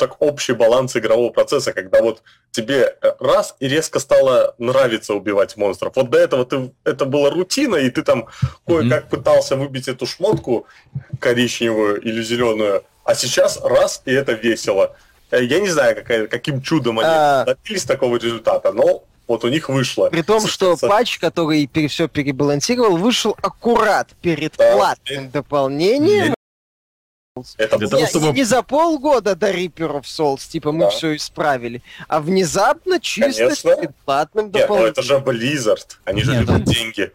так 0.02 0.20
общий 0.20 0.52
баланс 0.52 0.96
игрового 0.96 1.30
процесса, 1.30 1.72
когда 1.72 2.02
вот 2.02 2.22
тебе 2.50 2.96
э, 3.00 3.12
раз 3.20 3.54
и 3.60 3.68
резко 3.68 4.00
стало 4.00 4.54
нравиться 4.58 5.14
убивать 5.14 5.56
монстров. 5.56 5.92
Вот 5.94 6.10
до 6.10 6.18
этого 6.18 6.44
ты, 6.44 6.72
это 6.84 7.04
была 7.04 7.30
рутина, 7.30 7.76
и 7.76 7.88
ты 7.88 8.02
там 8.02 8.26
кое-как 8.66 9.04
mm-hmm. 9.04 9.10
пытался 9.10 9.56
выбить 9.56 9.86
эту 9.86 10.06
шмотку 10.06 10.66
коричневую 11.20 12.00
или 12.00 12.20
зеленую, 12.20 12.82
а 13.04 13.14
сейчас 13.14 13.60
раз, 13.62 14.02
и 14.04 14.12
это 14.12 14.32
весело. 14.32 14.96
Э, 15.30 15.44
я 15.44 15.60
не 15.60 15.68
знаю, 15.68 15.94
какая, 15.94 16.26
каким 16.26 16.62
чудом 16.62 16.98
они 16.98 17.08
а... 17.08 17.44
добились 17.44 17.84
такого 17.84 18.16
результата, 18.16 18.72
но 18.72 19.04
вот 19.28 19.44
у 19.44 19.48
них 19.48 19.68
вышло. 19.68 20.10
При 20.10 20.22
том, 20.22 20.44
что 20.48 20.76
патч, 20.76 21.20
который 21.20 21.70
все 21.86 22.08
перебалансировал, 22.08 22.96
вышел 22.96 23.36
аккурат 23.40 24.08
перед 24.20 24.56
да, 24.56 24.72
платным 24.74 25.30
дополнением. 25.30 26.34
Это 27.56 27.78
для 27.78 27.88
того, 27.88 28.06
чтобы... 28.06 28.32
Не 28.32 28.44
за 28.44 28.62
полгода 28.62 29.34
до 29.34 29.50
Reaper 29.50 30.00
of 30.00 30.02
Souls, 30.02 30.46
типа 30.46 30.70
мы 30.70 30.80
да. 30.80 30.90
все 30.90 31.16
исправили, 31.16 31.82
а 32.06 32.20
внезапно 32.20 33.00
чисто 33.00 33.44
Конечно. 33.44 33.76
перед 33.76 33.96
платным 34.04 34.50
Нет, 34.52 34.66
ну 34.68 34.84
это 34.84 35.00
же 35.02 35.14
Blizzard, 35.14 35.96
они 36.04 36.22
же 36.22 36.32
Нет, 36.32 36.40
любят 36.42 36.64
да. 36.64 36.72
деньги. 36.72 37.10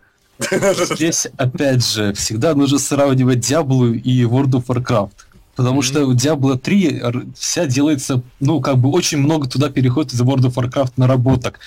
Здесь, 0.95 1.28
опять 1.38 1.86
же, 1.86 2.13
всегда 2.13 2.55
нужно 2.55 2.80
сравнивать 2.80 3.39
Diablo 3.39 3.93
и 3.93 4.24
World 4.24 4.51
of 4.51 4.65
Warcraft. 4.65 5.11
Потому 5.55 5.82
mm-hmm. 5.82 5.84
что 5.84 6.05
у 6.05 6.13
Diablo 6.13 6.57
3 6.57 7.01
вся 7.36 7.65
делается, 7.65 8.22
ну, 8.39 8.61
как 8.61 8.78
бы 8.78 8.89
очень 8.89 9.18
много 9.18 9.47
туда 9.47 9.70
переходит 9.70 10.13
из 10.13 10.22
World 10.22 10.51
of 10.51 10.53
Warcraft 10.53 10.93
наработок. 10.97 11.59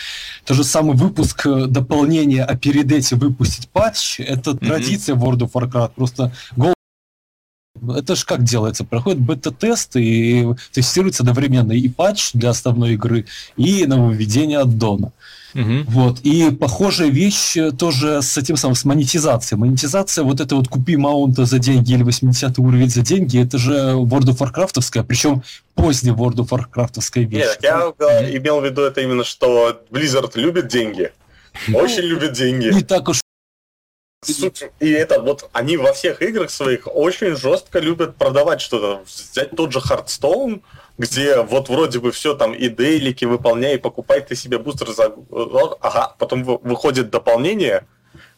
То 0.45 0.55
же 0.55 0.63
самый 0.63 0.97
выпуск 0.97 1.45
э, 1.47 1.67
дополнения, 1.67 2.45
а 2.45 2.57
перед 2.57 2.91
этим 2.93 3.19
выпустить 3.19 3.69
патч, 3.69 4.21
это 4.21 4.53
mm-hmm. 4.53 4.67
традиция 4.67 5.17
World 5.17 5.39
of 5.39 5.53
Warcraft. 5.53 5.91
Просто 5.97 6.33
Это 7.97 8.15
же 8.15 8.25
как 8.25 8.43
делается? 8.43 8.85
Проходит 8.85 9.21
бета-тест 9.21 9.97
и 9.97 10.47
тестируется 10.73 11.23
одновременно 11.23 11.73
и 11.73 11.89
патч 11.89 12.33
для 12.33 12.51
основной 12.51 12.95
игры, 12.95 13.27
и 13.57 13.87
нововведение 13.87 14.59
аддона. 14.59 15.13
Угу. 15.55 15.85
Вот. 15.89 16.21
И 16.21 16.51
похожая 16.51 17.09
вещь 17.09 17.57
тоже 17.79 18.23
с 18.23 18.39
этим 18.39 18.57
самым, 18.57 18.77
с 18.77 18.85
монетизацией. 18.85 19.59
Монетизация, 19.59 20.25
вот 20.25 20.41
это 20.41 20.57
вот 20.57 20.69
купи 20.69 20.97
маунта 20.97 21.45
за 21.45 21.59
деньги 21.59 21.93
или 21.93 22.03
80 22.03 22.59
уровень 22.59 22.89
за 22.89 23.03
деньги, 23.03 23.43
это 23.43 23.59
же 23.59 23.73
World 23.73 24.31
of 24.31 24.39
Warcraft'овская, 24.39 25.03
причем 25.03 25.43
поздняя 25.75 26.15
World 26.15 26.37
of 26.37 26.49
Warcraft'овская 26.49 27.25
вещь. 27.25 27.45
Нет, 27.45 27.59
я 27.63 27.93
mm 27.99 28.37
имел 28.37 28.61
в 28.61 28.65
виду 28.65 28.83
это 28.83 29.01
именно, 29.01 29.25
что 29.25 29.83
Blizzard 29.91 30.33
любит 30.35 30.69
деньги. 30.69 31.11
Очень 31.75 32.03
любит 32.03 32.33
деньги. 32.33 32.69
Не 32.69 32.83
так 32.83 33.09
уж 33.09 33.21
и 34.81 34.91
это 34.91 35.23
вот 35.23 35.49
они 35.55 35.79
во 35.79 35.95
всех 35.95 36.21
играх 36.21 36.51
своих 36.51 36.87
очень 36.87 37.37
жестко 37.37 37.79
любят 37.79 38.17
продавать 38.17 38.61
что-то. 38.61 39.03
Взять 39.07 39.53
тот 39.57 39.73
же 39.73 39.79
Hearthstone, 39.79 40.63
где 40.99 41.41
вот 41.41 41.71
вроде 41.71 42.01
бы 42.01 42.13
все 42.13 42.35
там 42.35 42.53
и 42.53 42.69
дейлики 42.69 43.25
выполняй, 43.25 43.77
и 43.77 43.79
покупай 43.79 44.21
ты 44.21 44.37
себе 44.37 44.59
бустер 44.59 44.91
за... 44.91 45.15
Ага, 45.81 46.15
потом 46.19 46.45
выходит 46.45 47.09
дополнение, 47.09 47.87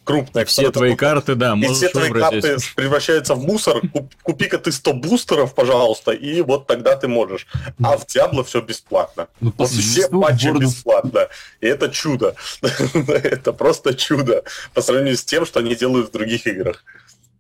крупная. 0.05 0.45
Все 0.45 0.71
твои 0.71 0.95
карты, 0.97 1.35
да, 1.35 1.55
И 1.55 1.67
все 1.69 1.89
твои 1.89 2.11
карты 2.11 2.57
превращаются 2.75 3.35
в 3.35 3.43
мусор. 3.45 3.81
Купи-ка 4.23 4.59
ты 4.59 4.73
100 4.73 4.93
бустеров, 4.95 5.55
пожалуйста, 5.55 6.13
и 6.13 6.41
вот 6.43 6.67
тогда 6.67 6.97
ты 6.97 7.09
можешь. 7.09 7.47
А 7.83 7.97
в 7.97 8.07
Диабло 8.07 8.45
все 8.45 8.61
бесплатно. 8.61 9.29
Ну, 9.41 9.53
вот 9.57 9.69
все 9.71 10.09
патчи 10.09 10.57
бесплатно. 10.59 11.29
И 11.61 11.67
это 11.67 11.89
чудо. 11.89 12.35
это 12.63 13.53
просто 13.53 13.95
чудо 13.95 14.45
по 14.75 14.83
сравнению 14.83 15.17
с 15.17 15.25
тем, 15.25 15.47
что 15.47 15.61
они 15.61 15.75
делают 15.75 16.09
в 16.09 16.13
других 16.13 16.47
играх. 16.47 16.85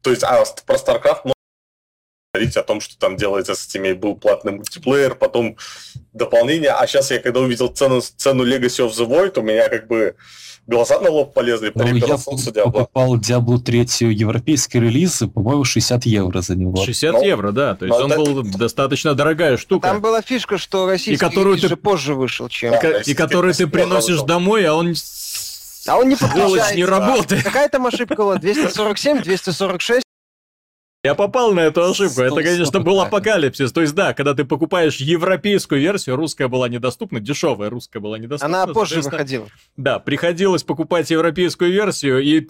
То 0.02 0.10
есть, 0.10 0.24
а 0.24 0.44
про 0.66 0.76
StarCraft 0.76 1.32
говорить 2.34 2.56
о 2.56 2.62
том, 2.62 2.80
что 2.80 2.96
там 2.98 3.16
делается 3.16 3.54
с 3.54 3.66
этими, 3.66 3.92
был 3.92 4.16
платный 4.16 4.52
мультиплеер, 4.52 5.14
потом 5.14 5.58
дополнение, 6.14 6.70
а 6.70 6.86
сейчас 6.86 7.10
я 7.10 7.18
когда 7.18 7.40
увидел 7.40 7.68
цену, 7.68 8.00
цену 8.00 8.46
Legacy 8.46 8.86
of 8.86 8.92
the 8.92 9.06
Void, 9.06 9.38
у 9.38 9.42
меня 9.42 9.68
как 9.68 9.86
бы 9.86 10.16
глаза 10.66 11.00
на 11.00 11.10
лоб 11.10 11.34
полезли, 11.34 11.72
ну, 11.74 11.84
я 11.94 12.16
покупал 12.64 13.16
Diablo 13.16 13.58
3 13.58 14.12
европейский 14.12 14.80
релиз, 14.80 15.22
и, 15.22 15.26
по-моему, 15.26 15.64
60 15.64 16.06
евро 16.06 16.40
за 16.40 16.56
него. 16.56 16.76
60 16.76 17.12
ну, 17.12 17.22
евро, 17.22 17.52
да, 17.52 17.74
то 17.74 17.86
есть 17.86 17.98
он 17.98 18.12
это... 18.12 18.20
был 18.20 18.42
достаточно 18.42 19.14
дорогая 19.14 19.56
штука. 19.56 19.88
Там 19.88 20.00
была 20.00 20.22
фишка, 20.22 20.58
что 20.58 20.86
российский 20.86 21.14
и 21.14 21.16
которую 21.16 21.58
ты... 21.58 21.74
позже 21.76 22.14
вышел, 22.14 22.48
чем... 22.48 22.72
Да, 22.72 23.00
и, 23.00 23.10
и 23.10 23.14
которую 23.14 23.54
ты 23.54 23.66
приносишь 23.66 24.10
вышел. 24.10 24.26
домой, 24.26 24.64
а 24.66 24.74
он 24.74 24.94
а 25.86 25.96
он 25.96 26.08
не 26.08 26.16
подключается. 26.16 26.76
не 26.76 26.84
работает. 26.84 27.42
Какая 27.42 27.68
там 27.68 27.86
ошибка 27.86 28.16
была? 28.16 28.36
247, 28.36 29.22
246? 29.22 30.02
Я 31.04 31.16
попал 31.16 31.52
на 31.52 31.60
эту 31.60 31.82
ошибку. 31.82 32.20
Это, 32.20 32.42
конечно, 32.42 32.78
был 32.78 33.00
апокалипсис. 33.00 33.72
То 33.72 33.80
есть, 33.80 33.92
да, 33.94 34.14
когда 34.14 34.34
ты 34.34 34.44
покупаешь 34.44 34.98
европейскую 34.98 35.80
версию, 35.80 36.14
русская 36.14 36.46
была 36.46 36.68
недоступна, 36.68 37.18
дешевая 37.18 37.70
русская 37.70 37.98
была 37.98 38.18
недоступна. 38.18 38.62
Она 38.62 38.72
позже 38.72 39.00
выходила. 39.00 39.48
Да, 39.76 39.98
приходилось 39.98 40.62
покупать 40.62 41.10
европейскую 41.10 41.72
версию 41.72 42.20
и 42.22 42.48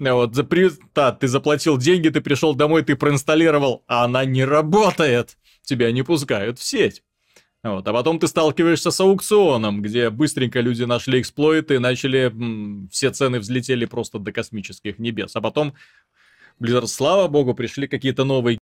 вот, 0.00 0.34
за 0.34 0.44
при... 0.44 0.70
да, 0.94 1.12
ты 1.12 1.28
заплатил 1.28 1.76
деньги, 1.76 2.08
ты 2.08 2.20
пришел 2.20 2.54
домой, 2.54 2.82
ты 2.82 2.96
проинсталлировал, 2.96 3.84
а 3.86 4.04
она 4.04 4.24
не 4.24 4.44
работает. 4.44 5.36
Тебя 5.62 5.92
не 5.92 6.02
пускают 6.02 6.58
в 6.58 6.64
сеть. 6.64 7.02
Вот. 7.62 7.86
А 7.86 7.92
потом 7.92 8.18
ты 8.18 8.28
сталкиваешься 8.28 8.90
с 8.90 9.00
аукционом, 9.00 9.82
где 9.82 10.10
быстренько 10.10 10.60
люди 10.60 10.84
нашли 10.84 11.20
эксплойты, 11.20 11.80
начали, 11.80 12.32
все 12.90 13.10
цены 13.10 13.40
взлетели 13.40 13.84
просто 13.84 14.18
до 14.18 14.32
космических 14.32 14.98
небес. 14.98 15.34
А 15.34 15.40
потом 15.40 15.74
Blizzard, 16.60 16.86
слава 16.86 17.28
богу, 17.28 17.54
пришли 17.54 17.86
какие-то 17.86 18.24
новые 18.24 18.58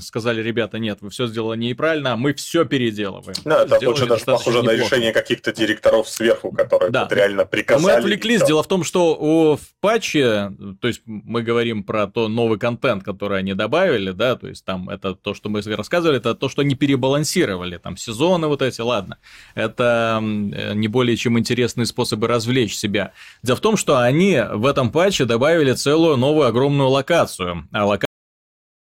сказали, 0.00 0.42
ребята, 0.42 0.78
нет, 0.78 0.98
вы 1.02 1.10
все 1.10 1.26
сделали 1.26 1.58
неправильно, 1.58 2.16
мы 2.16 2.32
все 2.32 2.64
переделываем. 2.64 3.36
Да, 3.44 3.64
это 3.64 3.78
больше 3.80 4.06
даже 4.06 4.24
похоже 4.24 4.58
неплохо. 4.58 4.76
на 4.76 4.82
решение 4.82 5.12
каких-то 5.12 5.52
директоров 5.52 6.08
сверху, 6.08 6.50
которые 6.50 6.90
да. 6.90 7.06
реально 7.10 7.44
приказали. 7.44 7.84
Мы 7.84 7.92
отвлеклись. 7.92 8.42
Дело 8.44 8.62
в 8.62 8.68
том, 8.68 8.84
что 8.84 9.14
у, 9.14 9.56
в 9.56 9.60
патче, 9.80 10.50
то 10.80 10.88
есть 10.88 11.02
мы 11.04 11.42
говорим 11.42 11.84
про 11.84 12.06
то 12.06 12.28
новый 12.28 12.58
контент, 12.58 13.04
который 13.04 13.38
они 13.38 13.52
добавили, 13.52 14.12
да, 14.12 14.36
то 14.36 14.48
есть 14.48 14.64
там 14.64 14.88
это 14.88 15.14
то, 15.14 15.34
что 15.34 15.50
мы 15.50 15.60
рассказывали, 15.60 16.18
это 16.18 16.34
то, 16.34 16.48
что 16.48 16.62
они 16.62 16.74
перебалансировали, 16.74 17.76
там 17.76 17.98
сезоны 17.98 18.46
вот 18.46 18.62
эти, 18.62 18.80
ладно, 18.80 19.18
это 19.54 20.20
не 20.22 20.88
более 20.88 21.16
чем 21.16 21.38
интересные 21.38 21.84
способы 21.84 22.28
развлечь 22.28 22.74
себя. 22.74 23.12
Дело 23.42 23.56
в 23.56 23.60
том, 23.60 23.76
что 23.76 23.98
они 23.98 24.42
в 24.52 24.64
этом 24.64 24.90
патче 24.90 25.26
добавили 25.26 25.72
целую 25.72 26.16
новую 26.16 26.46
огромную 26.46 26.88
локацию, 26.88 27.68
а 27.72 27.84
локация 27.84 28.05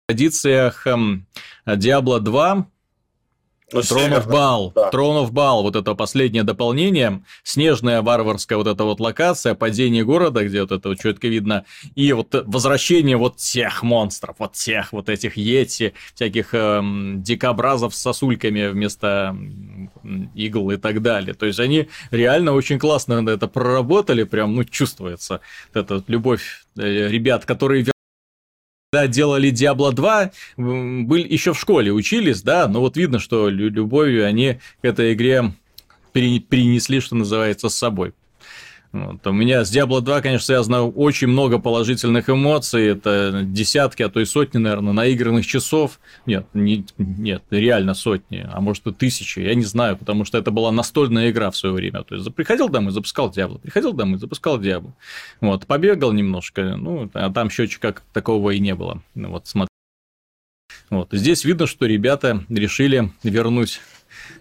традициях 0.09 0.86
эм, 0.86 1.26
Diablo 1.66 2.18
2 2.18 2.66
ну, 3.70 3.80
Throne 3.80 4.16
of 4.16 4.26
Ball, 4.26 4.72
да. 4.74 4.88
Throne 4.88 5.26
of 5.26 5.32
Ball, 5.32 5.61
вот 5.61 5.76
это 5.76 5.94
последнее 5.94 6.44
дополнение, 6.44 7.22
снежная 7.42 8.00
варварская 8.00 8.56
вот 8.56 8.66
эта 8.66 8.84
вот 8.84 9.00
локация, 9.00 9.54
падение 9.54 10.06
города, 10.06 10.42
где 10.46 10.62
вот 10.62 10.72
это 10.72 10.88
вот 10.88 10.98
четко 10.98 11.28
видно, 11.28 11.66
и 11.94 12.11
вот 12.14 12.34
возвращение 12.46 13.18
вот 13.18 13.36
тех 13.36 13.82
монстров, 13.82 14.36
вот 14.38 14.54
тех 14.54 14.94
вот 14.94 15.11
этих 15.11 15.36
йети, 15.36 15.92
всяких 16.14 16.54
эм, 16.54 17.22
дикобразов 17.22 17.94
с 17.94 18.00
сосульками 18.00 18.68
вместо 18.68 19.36
игл 20.34 20.70
и 20.70 20.78
так 20.78 21.02
далее. 21.02 21.34
То 21.34 21.44
есть 21.44 21.61
они 21.61 21.90
реально 22.11 22.54
очень 22.54 22.78
классно 22.78 23.22
это 23.28 23.46
проработали, 23.46 24.24
прям, 24.24 24.54
ну, 24.54 24.64
чувствуется 24.64 25.40
вот 25.74 25.84
эта 25.84 26.02
любовь 26.11 26.64
э, 26.78 27.09
ребят, 27.09 27.44
которые 27.44 27.84
когда 28.91 29.07
делали 29.07 29.53
Diablo 29.53 29.93
2, 29.93 30.30
были 30.57 31.30
еще 31.30 31.53
в 31.53 31.61
школе 31.61 31.93
учились, 31.93 32.41
да, 32.41 32.66
но 32.68 32.80
вот 32.80 32.97
видно, 32.97 33.18
что 33.18 33.51
любовью 33.51 34.26
они 34.26 34.61
к 34.80 34.84
этой 34.84 35.12
игре 35.12 35.53
перенесли, 36.12 37.01
что 37.01 37.14
называется, 37.14 37.68
с 37.68 37.74
собой. 37.74 38.14
Вот. 38.93 39.26
У 39.26 39.32
меня 39.32 39.64
с 39.64 39.74
Diablo 39.74 40.01
2, 40.01 40.22
конечно, 40.22 40.45
связано 40.45 40.86
очень 40.86 41.28
много 41.28 41.59
положительных 41.59 42.30
эмоций. 42.30 42.86
Это 42.86 43.43
десятки, 43.45 44.03
а 44.03 44.09
то 44.09 44.18
и 44.20 44.24
сотни, 44.24 44.59
наверное, 44.59 44.95
наигранных 44.95 45.47
часов. 45.47 46.01
Нет, 46.24 46.47
не, 46.55 46.86
нет, 46.97 47.43
реально 47.51 47.93
сотни, 47.95 48.49
а 48.51 48.61
может 48.61 48.86
и 48.86 48.93
тысячи, 48.93 49.41
я 49.41 49.55
не 49.55 49.64
знаю, 49.64 49.97
потому 49.97 50.24
что 50.24 50.39
это 50.39 50.51
была 50.51 50.72
настольная 50.72 51.30
игра 51.30 51.51
в 51.51 51.57
свое 51.57 51.74
время. 51.74 52.03
То 52.03 52.14
есть 52.14 52.34
приходил 52.34 52.68
домой, 52.68 52.93
запускал 52.93 53.30
Diablo, 53.30 53.59
приходил 53.59 53.93
домой, 53.93 54.18
запускал 54.18 54.59
Diablo. 54.59 54.93
Вот, 55.41 55.66
побегал 55.66 56.12
немножко, 56.12 56.76
ну, 56.76 57.11
а 57.12 57.30
там 57.30 57.51
счетчика 57.51 57.93
как 57.93 58.03
такового 58.12 58.51
и 58.51 58.59
не 58.59 58.74
было. 58.74 59.03
Вот, 59.14 59.47
смотри. 59.47 59.68
Вот. 60.91 61.09
Здесь 61.12 61.45
видно, 61.45 61.66
что 61.66 61.86
ребята 61.86 62.45
решили 62.49 63.12
вернуть 63.22 63.80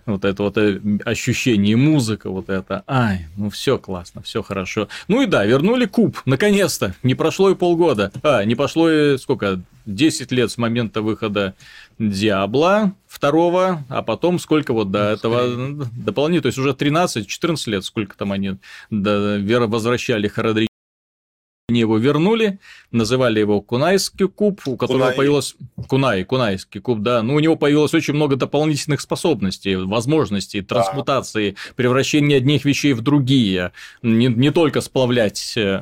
вот 0.07 0.25
это 0.25 0.43
вот 0.43 0.57
э, 0.57 0.79
ощущение, 1.05 1.75
музыка, 1.75 2.29
вот 2.29 2.49
это, 2.49 2.83
ай, 2.87 3.27
ну 3.35 3.49
все 3.49 3.77
классно, 3.77 4.21
все 4.21 4.41
хорошо. 4.41 4.87
Ну 5.07 5.21
и 5.21 5.25
да, 5.25 5.45
вернули 5.45 5.85
куб, 5.85 6.17
наконец-то, 6.25 6.95
не 7.03 7.13
прошло 7.13 7.51
и 7.51 7.55
полгода, 7.55 8.11
а, 8.23 8.43
не 8.45 8.55
прошло 8.55 8.89
и 8.89 9.17
сколько, 9.17 9.61
10 9.85 10.31
лет 10.31 10.51
с 10.51 10.57
момента 10.57 11.01
выхода 11.01 11.55
Диабла 11.97 12.93
второго, 13.07 13.85
а 13.89 14.01
потом 14.03 14.37
сколько 14.37 14.73
вот 14.73 14.91
до 14.91 15.11
этого 15.11 15.87
дополнительно, 15.93 16.41
то 16.43 16.47
есть 16.47 16.57
уже 16.57 16.71
13-14 16.71 17.69
лет, 17.69 17.85
сколько 17.85 18.17
там 18.17 18.31
они 18.31 18.57
возвращали 18.89 20.27
Харадри 20.27 20.67
они 21.69 21.81
его 21.81 21.97
вернули, 21.97 22.59
называли 22.91 23.41
его 23.41 23.59
Кунайский 23.59 24.29
куб, 24.29 24.61
у 24.67 24.77
которого 24.77 25.01
Кунай. 25.01 25.15
появилось... 25.17 25.55
Кунай, 25.89 26.23
Кунайский 26.23 26.79
куб, 26.79 26.99
да. 26.99 27.21
Ну, 27.21 27.35
у 27.35 27.39
него 27.39 27.57
появилось 27.57 27.93
очень 27.93 28.13
много 28.13 28.37
дополнительных 28.37 29.01
способностей, 29.01 29.75
возможностей, 29.75 30.61
трансмутации, 30.61 31.51
да. 31.51 31.73
превращения 31.75 32.37
одних 32.37 32.63
вещей 32.63 32.93
в 32.93 33.01
другие. 33.01 33.73
Не, 34.01 34.27
не 34.27 34.49
только 34.51 34.79
сплавлять 34.79 35.57
э, 35.57 35.81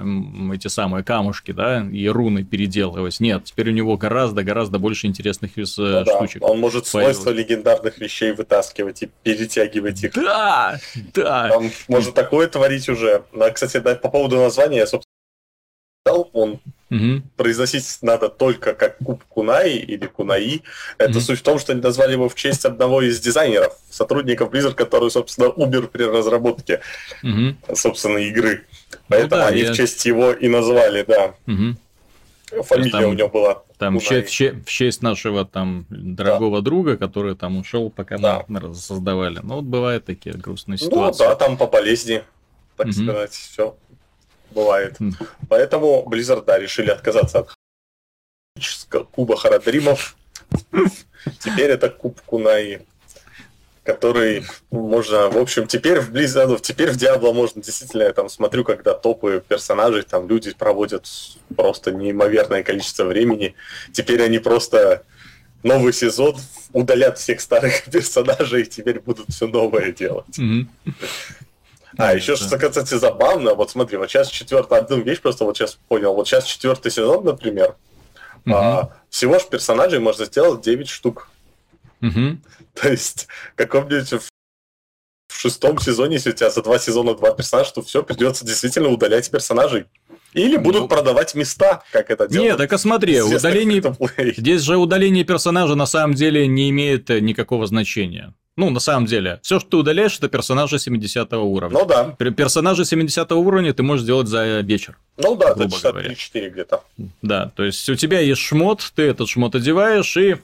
эти 0.56 0.70
самые 0.70 1.04
камушки, 1.04 1.52
да, 1.52 1.88
и 1.88 2.08
руны 2.08 2.44
переделывать. 2.44 3.20
Нет, 3.20 3.44
теперь 3.44 3.70
у 3.70 3.74
него 3.74 3.96
гораздо-гораздо 3.96 4.80
больше 4.80 5.06
интересных 5.06 5.52
э, 5.56 5.66
ну, 5.68 6.04
штучек. 6.04 6.42
Да. 6.42 6.48
Он 6.48 6.60
может 6.60 6.92
появилось. 6.92 7.18
свойства 7.18 7.30
легендарных 7.30 8.00
вещей 8.00 8.32
вытаскивать 8.32 9.04
и 9.04 9.12
перетягивать 9.22 10.04
их. 10.04 10.14
Да, 10.16 10.80
да. 11.14 11.52
Он 11.56 11.70
может 11.88 12.16
такое 12.16 12.48
творить 12.48 12.90
уже. 12.90 13.22
Кстати, 13.54 13.80
по 13.80 14.10
поводу 14.10 14.38
названия, 14.38 14.78
я, 14.78 14.88
собственно, 14.88 15.05
он 16.12 16.60
угу. 16.92 17.22
произносить 17.36 17.98
надо 18.02 18.30
только 18.30 18.74
как 18.74 18.98
куб 19.00 19.24
Кунаи 19.26 19.78
или 19.78 20.06
Кунаи. 20.06 20.62
Это 20.98 21.12
угу. 21.12 21.20
суть 21.20 21.40
в 21.40 21.44
том, 21.44 21.60
что 21.60 21.72
они 21.72 21.82
назвали 21.82 22.14
его 22.14 22.30
в 22.30 22.36
честь 22.36 22.66
одного 22.66 23.02
из 23.02 23.20
дизайнеров, 23.20 23.76
сотрудников 23.90 24.52
Blizzard, 24.54 24.76
который, 24.76 25.10
собственно, 25.10 25.50
умер 25.50 25.88
при 25.88 26.04
разработке, 26.04 26.82
угу. 27.24 27.56
собственно, 27.76 28.20
игры. 28.20 28.66
Поэтому 29.08 29.42
ну, 29.42 29.48
да, 29.48 29.48
они 29.48 29.62
я... 29.62 29.74
в 29.74 29.76
честь 29.76 30.06
его 30.06 30.32
и 30.32 30.48
назвали, 30.48 31.04
да. 31.08 31.34
Угу. 31.48 32.64
Фамилия 32.64 32.92
там, 32.92 33.06
у 33.06 33.14
него 33.14 33.30
была. 33.30 33.64
Там 33.80 34.00
в 34.00 34.04
честь, 34.04 34.40
в 34.40 34.70
честь 34.70 35.02
нашего 35.02 35.46
там 35.46 35.86
дорогого 35.90 36.60
да. 36.60 36.66
друга, 36.66 36.98
который 36.98 37.36
там 37.36 37.58
ушел, 37.58 37.90
пока 37.90 38.18
да. 38.18 38.46
мы 38.48 38.74
создавали. 38.76 39.40
Ну, 39.42 39.56
вот 39.56 39.66
бывают 39.66 40.06
такие 40.06 40.36
грустные 40.36 40.78
ну 40.80 40.86
ситуации. 40.86 41.24
Ну 41.24 41.30
да, 41.30 41.36
там 41.36 41.58
по 41.58 41.66
болезни, 41.66 42.24
так 42.78 42.88
угу. 42.88 42.94
сказать, 42.94 43.32
все 43.34 43.76
бывает. 44.56 45.00
Mm. 45.00 45.14
Поэтому 45.50 46.04
Blizzard, 46.10 46.46
да, 46.46 46.58
решили 46.58 46.90
отказаться 46.90 47.40
от 47.40 47.50
куба 49.12 49.36
Харадримов. 49.36 50.16
Теперь 51.40 51.72
это 51.72 51.90
куб 51.90 52.20
Кунаи 52.22 52.86
который 53.86 54.44
можно, 54.72 55.30
в 55.30 55.38
общем, 55.38 55.68
теперь 55.68 56.00
в 56.00 56.12
Blizzard, 56.12 56.48
ну, 56.48 56.58
теперь 56.58 56.90
в 56.90 56.98
Diablo 56.98 57.32
можно 57.34 57.62
действительно, 57.62 58.02
я 58.02 58.14
там 58.14 58.30
смотрю, 58.30 58.64
когда 58.64 58.96
топы 58.96 59.44
персонажей, 59.48 60.02
там 60.02 60.28
люди 60.28 60.52
проводят 60.54 61.06
просто 61.56 61.92
неимоверное 61.92 62.64
количество 62.64 63.04
времени. 63.04 63.54
Теперь 63.94 64.24
они 64.24 64.40
просто 64.40 65.04
новый 65.62 65.94
сезон 65.94 66.36
удалят 66.74 67.20
всех 67.20 67.40
старых 67.40 67.84
персонажей 67.92 68.64
и 68.64 68.66
теперь 68.66 69.00
будут 69.00 69.30
все 69.30 69.48
новое 69.48 69.92
делать. 69.92 70.40
Mm-hmm. 70.40 70.66
А, 71.98 72.14
еще 72.14 72.36
что, 72.36 72.58
кстати, 72.58 72.96
забавно, 72.96 73.54
вот 73.54 73.72
смотри, 73.72 73.98
вот 73.98 74.10
сейчас 74.10 74.30
четвертый, 74.30 74.78
одну 74.78 75.02
вещь 75.02 75.22
просто 75.22 75.46
вот 75.46 75.58
сейчас 75.58 75.78
понял, 75.88 76.14
вот 76.14 76.28
сейчас 76.28 76.46
четвертый 76.46 76.92
сезон, 76.92 77.24
например, 77.26 77.76
а, 78.48 78.92
всего 79.10 79.40
же 79.40 79.46
персонажей 79.50 80.00
можно 80.00 80.26
сделать 80.26 80.62
9 80.62 80.88
штук. 80.88 81.30
Угу. 82.02 82.38
То 82.74 82.90
есть, 82.90 83.28
каком-нибудь 83.56 84.14
в 85.28 85.40
шестом 85.40 85.80
сезоне, 85.80 86.16
если 86.16 86.30
у 86.32 86.34
тебя 86.34 86.50
за 86.50 86.62
два 86.62 86.80
сезона 86.80 87.16
два 87.16 87.32
персонажа, 87.32 87.74
то 87.74 87.82
все, 87.82 88.04
придется 88.04 88.46
действительно 88.46 88.90
удалять 88.90 89.30
персонажей. 89.30 89.86
Или 90.34 90.58
будут 90.58 90.82
ну, 90.84 90.88
продавать 90.90 91.34
места, 91.34 91.84
как 91.94 92.12
это 92.12 92.28
делают. 92.28 92.52
Нет, 92.52 92.58
так 92.58 92.74
а 92.74 92.78
смотри, 92.78 93.22
удаление... 93.22 93.82
Здесь 94.36 94.62
же 94.62 94.76
удаление 94.76 95.24
персонажа 95.24 95.76
на 95.76 95.86
самом 95.86 96.14
деле 96.14 96.46
не 96.46 96.70
имеет 96.72 97.10
э, 97.10 97.22
никакого 97.22 97.68
значения. 97.68 98.34
Ну, 98.58 98.70
на 98.70 98.80
самом 98.80 99.06
деле, 99.06 99.40
все, 99.44 99.60
что 99.60 99.70
ты 99.70 99.78
удаляешь, 99.78 100.18
это 100.18 100.30
персонажи 100.30 100.80
70 100.80 101.34
уровня. 101.34 101.78
Ну 101.78 101.86
да. 101.86 102.16
Персонажи 102.32 102.86
70 102.86 103.30
уровня 103.34 103.74
ты 103.74 103.84
можешь 103.84 104.04
сделать 104.04 104.28
за 104.28 104.62
вечер. 104.62 104.98
Ну 105.18 105.36
да, 105.36 105.56
за 105.56 105.70
часа 105.70 105.90
3-4 105.90 106.50
где-то. 106.50 106.84
Да, 107.22 107.52
то 107.56 107.64
есть 107.64 107.88
у 107.90 107.96
тебя 107.96 108.22
есть 108.22 108.42
шмот, 108.42 108.92
ты 108.96 109.04
этот 109.04 109.28
шмот 109.28 109.56
одеваешь 109.56 110.16
и 110.16 110.38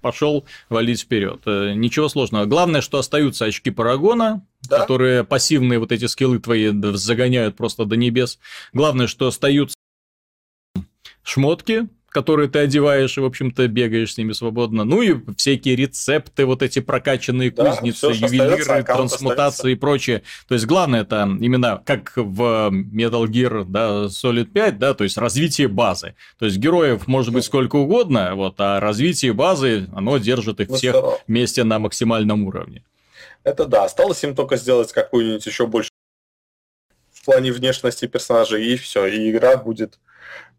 пошел 0.00 0.46
валить 0.70 1.02
вперед. 1.02 1.42
Э, 1.44 1.74
ничего 1.74 2.08
сложного. 2.08 2.46
Главное, 2.46 2.80
что 2.80 2.98
остаются 2.98 3.44
очки 3.44 3.70
парагона, 3.70 4.42
да? 4.62 4.80
которые 4.80 5.24
пассивные 5.24 5.78
вот 5.78 5.92
эти 5.92 6.06
скиллы 6.06 6.38
твои 6.38 6.70
загоняют 6.94 7.56
просто 7.56 7.84
до 7.84 7.96
небес. 7.96 8.38
Главное, 8.72 9.06
что 9.06 9.26
остаются 9.26 9.76
шмотки, 11.22 11.88
которые 12.10 12.48
ты 12.48 12.58
одеваешь 12.58 13.16
и, 13.16 13.20
в 13.20 13.24
общем-то, 13.24 13.66
бегаешь 13.68 14.14
с 14.14 14.18
ними 14.18 14.32
свободно. 14.32 14.84
Ну 14.84 15.00
и 15.00 15.16
всякие 15.36 15.76
рецепты, 15.76 16.44
вот 16.44 16.62
эти 16.62 16.80
прокачанные 16.80 17.50
да, 17.50 17.70
кузницы, 17.70 18.12
все, 18.12 18.26
ювелиры, 18.26 18.82
трансмутации 18.82 19.30
остается. 19.30 19.68
и 19.68 19.74
прочее. 19.76 20.22
То 20.48 20.54
есть 20.54 20.66
главное 20.66 21.02
это 21.02 21.28
именно 21.40 21.82
как 21.84 22.12
в 22.16 22.70
Metal 22.70 23.24
Gear 23.26 23.64
да, 23.64 24.06
Solid 24.06 24.46
5, 24.46 24.78
да, 24.78 24.94
то 24.94 25.04
есть 25.04 25.16
развитие 25.16 25.68
базы. 25.68 26.14
То 26.38 26.46
есть 26.46 26.58
героев 26.58 27.06
может 27.06 27.32
быть 27.32 27.44
сколько 27.44 27.76
угодно, 27.76 28.34
вот, 28.34 28.56
а 28.58 28.80
развитие 28.80 29.32
базы, 29.32 29.88
оно 29.94 30.18
держит 30.18 30.60
их 30.60 30.68
ну, 30.68 30.76
всех 30.76 30.96
вместе 31.28 31.64
на 31.64 31.78
максимальном 31.78 32.44
уровне. 32.44 32.82
Это 33.44 33.64
да, 33.66 33.84
осталось 33.84 34.22
им 34.24 34.34
только 34.34 34.56
сделать 34.56 34.92
какую-нибудь 34.92 35.46
еще 35.46 35.66
больше 35.66 35.89
плане 37.30 37.52
внешности 37.52 38.06
персонажей, 38.06 38.64
и 38.64 38.76
все, 38.76 39.06
и 39.06 39.30
игра 39.30 39.56
будет 39.56 39.98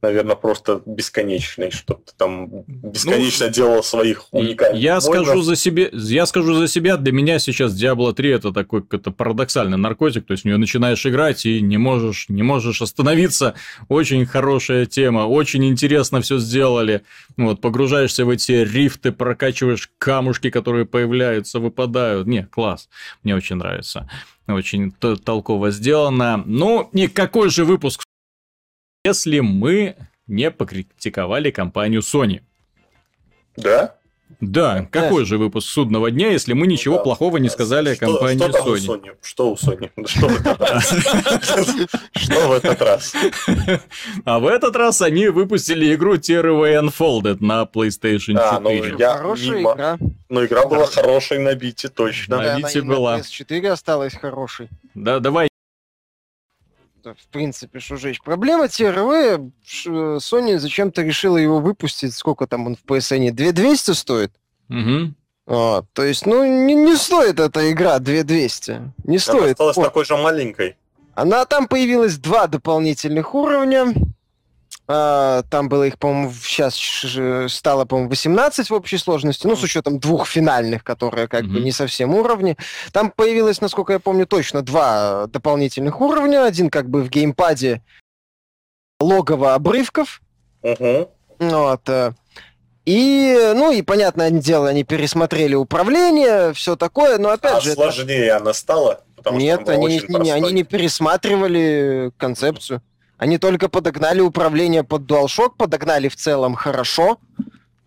наверное, 0.02 0.36
просто 0.36 0.82
бесконечный, 0.86 1.72
чтобы 1.72 2.02
ты 2.06 2.14
там 2.18 2.64
бесконечно 2.68 3.48
ну, 3.48 3.52
делал 3.52 3.84
своих 3.84 4.26
уникальных. 4.32 4.82
Я 4.82 5.00
воинов. 5.00 5.26
скажу 5.26 5.42
за 5.42 5.56
себе, 5.56 5.90
я 5.94 6.26
скажу 6.26 6.54
за 6.56 6.68
себя, 6.68 6.98
для 6.98 7.12
меня 7.12 7.40
сейчас 7.40 7.74
Diablo 7.74 8.14
3 8.14 8.30
это 8.30 8.52
такой 8.52 8.84
это 8.90 9.12
парадоксальный 9.12 9.78
наркотик, 9.78 10.26
то 10.26 10.32
есть 10.32 10.44
в 10.44 10.46
нее 10.46 10.58
начинаешь 10.58 11.06
играть 11.06 11.46
и 11.46 11.62
не 11.62 11.78
можешь, 11.78 12.30
не 12.30 12.44
можешь 12.44 12.82
остановиться. 12.82 13.54
Очень 13.90 14.26
хорошая 14.26 14.86
тема, 14.86 15.22
очень 15.22 15.66
интересно 15.66 16.22
все 16.22 16.40
сделали. 16.40 17.04
Вот, 17.38 17.62
погружаешься 17.62 18.26
в 18.26 18.30
эти 18.30 18.52
рифты, 18.52 19.12
прокачиваешь 19.12 19.90
камушки, 19.98 20.50
которые 20.50 20.86
появляются, 20.86 21.60
выпадают. 21.60 22.28
Не, 22.28 22.46
класс, 22.46 22.90
мне 23.24 23.36
очень 23.36 23.58
нравится. 23.58 24.10
Очень 24.54 24.92
толково 24.92 25.72
сделано. 25.72 26.44
Ну, 26.46 26.90
никакой 26.94 27.50
же 27.50 27.66
выпуск 27.66 28.04
если 29.04 29.40
мы 29.40 29.96
не 30.28 30.52
покритиковали 30.52 31.52
компанию 31.52 32.02
Sony. 32.02 32.42
Да? 33.56 33.98
Да, 34.40 34.88
какой 34.92 35.26
же 35.26 35.38
выпуск 35.38 35.68
судного 35.68 36.12
дня, 36.12 36.32
если 36.32 36.54
мы 36.54 36.68
ничего 36.68 36.98
да. 36.98 37.04
плохого 37.04 37.38
не 37.38 37.50
сказали 37.50 37.94
что, 37.94 38.06
о 38.06 38.10
компании 38.10 38.50
что 38.50 38.76
Sony? 38.76 38.88
У 38.88 38.94
Sony? 38.94 39.12
Что 39.22 39.52
у 39.52 39.56
Sony? 39.56 39.90
Что 40.08 40.28
в 40.28 40.40
этот 40.40 40.62
раз? 40.62 40.96
Что 42.16 42.48
в 42.48 42.52
этот 42.52 42.82
раз? 42.82 43.14
А 44.26 44.40
в 44.40 44.48
этот 44.48 44.76
раз 44.76 45.02
они 45.02 45.28
выпустили 45.28 45.94
игру 45.94 46.16
Tearaway 46.16 46.82
Unfolded 46.82 47.38
на 47.40 47.64
PlayStation 47.64 48.34
4. 48.34 48.40
А, 48.42 48.60
ну, 48.60 48.70
я 48.72 49.18
Хорошая 49.18 49.62
игра. 49.62 49.98
Ну, 50.30 50.46
игра 50.46 50.66
была 50.66 50.86
хорошей 50.88 51.40
на 51.40 51.54
бите, 51.56 51.90
точно. 51.90 52.38
На 52.38 52.58
бите 52.58 52.82
была. 52.82 53.18
На 53.18 53.22
PS4 53.22 53.68
осталась 53.68 54.14
хорошей. 54.14 54.70
Да, 54.94 55.20
давай 55.20 55.51
в 57.06 57.28
принципе, 57.32 57.80
что 57.80 57.98
жечь. 57.98 58.22
Проблема 58.22 58.66
TRV, 58.66 59.52
Sony 60.18 60.58
зачем-то 60.58 61.02
решила 61.02 61.38
его 61.38 61.60
выпустить, 61.60 62.14
сколько 62.14 62.48
там 62.48 62.68
он 62.68 62.76
в 62.76 62.84
PSN? 62.84 63.32
2200 63.32 63.92
стоит? 63.92 64.32
Угу. 64.70 65.14
Вот, 65.48 65.86
то 65.94 66.04
есть, 66.04 66.26
ну, 66.26 66.46
не, 66.46 66.76
не 66.76 66.96
стоит 66.96 67.40
эта 67.40 67.72
игра 67.72 68.00
2200. 68.00 68.72
Не 68.72 68.82
Она 69.06 69.20
стоит. 69.20 69.52
осталась 69.52 69.78
вот. 69.78 69.84
такой 69.84 70.06
же 70.06 70.16
маленькой. 70.16 70.78
Она 71.14 71.46
там 71.46 71.68
появилась 71.68 72.18
два 72.18 72.48
дополнительных 72.48 73.36
уровня. 73.36 73.94
А, 74.94 75.44
там 75.44 75.70
было 75.70 75.88
их, 75.88 75.98
по-моему, 75.98 76.34
сейчас 76.44 76.76
стало, 77.54 77.86
по-моему, 77.86 78.10
18 78.10 78.70
в 78.70 78.74
общей 78.74 78.98
сложности, 78.98 79.48
ну, 79.48 79.56
с 79.56 79.64
учетом 79.64 80.00
двух 80.00 80.28
финальных, 80.28 80.84
которые 80.84 81.30
как 81.30 81.44
mm-hmm. 81.44 81.54
бы 81.54 81.60
не 81.62 81.72
совсем 81.72 82.14
уровни. 82.14 82.58
Там 82.92 83.10
появилось, 83.10 83.62
насколько 83.62 83.94
я 83.94 84.00
помню, 84.00 84.26
точно 84.26 84.62
два 84.62 85.28
дополнительных 85.28 86.02
уровня. 86.02 86.44
Один 86.44 86.70
как 86.70 86.90
бы 86.90 87.04
в 87.04 87.10
геймпаде 87.10 87.82
логово 89.00 89.54
обрывков. 89.54 90.22
Mm-hmm. 90.64 91.10
Вот. 91.40 91.88
Э, 91.88 92.12
и, 92.86 93.54
ну, 93.56 93.72
и, 93.72 93.82
понятное 93.84 94.30
дело, 94.30 94.68
они 94.68 94.84
пересмотрели 94.84 95.56
управление, 95.56 96.52
все 96.54 96.76
такое, 96.76 97.18
но 97.18 97.30
опять 97.30 97.54
а 97.54 97.62
же... 97.62 97.74
сложнее 97.74 98.26
это... 98.26 98.38
она 98.38 98.54
стала? 98.54 99.04
Нет, 99.32 99.70
они, 99.70 100.02
не, 100.10 100.32
они 100.32 100.52
не 100.52 100.64
пересматривали 100.64 102.12
концепцию. 102.18 102.82
Они 103.22 103.38
только 103.38 103.70
подогнали 103.70 104.20
управление 104.20 104.84
под 104.84 105.04
DualShock, 105.04 105.52
подогнали 105.56 106.08
в 106.08 106.16
целом 106.16 106.56
хорошо. 106.56 107.20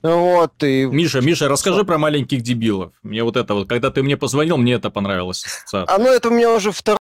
Вот, 0.01 0.63
и... 0.63 0.85
Миша, 0.85 1.23
Миша, 1.23 1.49
расскажи 1.49 1.83
про 1.83 1.99
маленьких 1.99 2.41
дебилов. 2.41 2.93
Мне 3.03 3.25
вот 3.25 3.37
это 3.37 3.55
вот, 3.55 3.69
когда 3.69 3.91
ты 3.91 4.05
мне 4.05 4.17
позвонил, 4.17 4.59
мне 4.59 4.75
это 4.75 4.91
понравилось. 4.91 5.45
А 5.73 5.99
ну 5.99 6.07
это 6.07 6.29
у 6.29 6.33
меня 6.33 6.55
уже 6.55 6.71
второй 6.71 6.99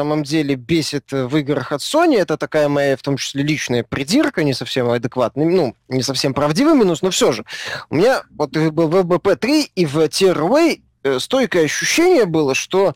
самом 0.00 0.24
деле 0.24 0.54
бесит 0.54 1.12
в 1.12 1.36
играх 1.36 1.72
от 1.72 1.82
Sony. 1.82 2.16
Это 2.16 2.38
такая 2.38 2.70
моя, 2.70 2.96
в 2.96 3.02
том 3.02 3.18
числе, 3.18 3.42
личная 3.42 3.82
придирка, 3.82 4.42
не 4.42 4.54
совсем 4.54 4.88
адекватный, 4.88 5.44
ну, 5.44 5.76
не 5.88 6.02
совсем 6.02 6.32
правдивый 6.32 6.74
минус, 6.74 7.02
но 7.02 7.10
все 7.10 7.32
же. 7.32 7.44
У 7.90 7.96
меня 7.96 8.22
вот 8.30 8.56
в 8.56 8.70
VBP3 8.70 9.72
и 9.74 9.84
в 9.84 9.98
Tearway 9.98 10.80
э, 11.02 11.18
стойкое 11.18 11.66
ощущение 11.66 12.24
было, 12.24 12.54
что 12.54 12.94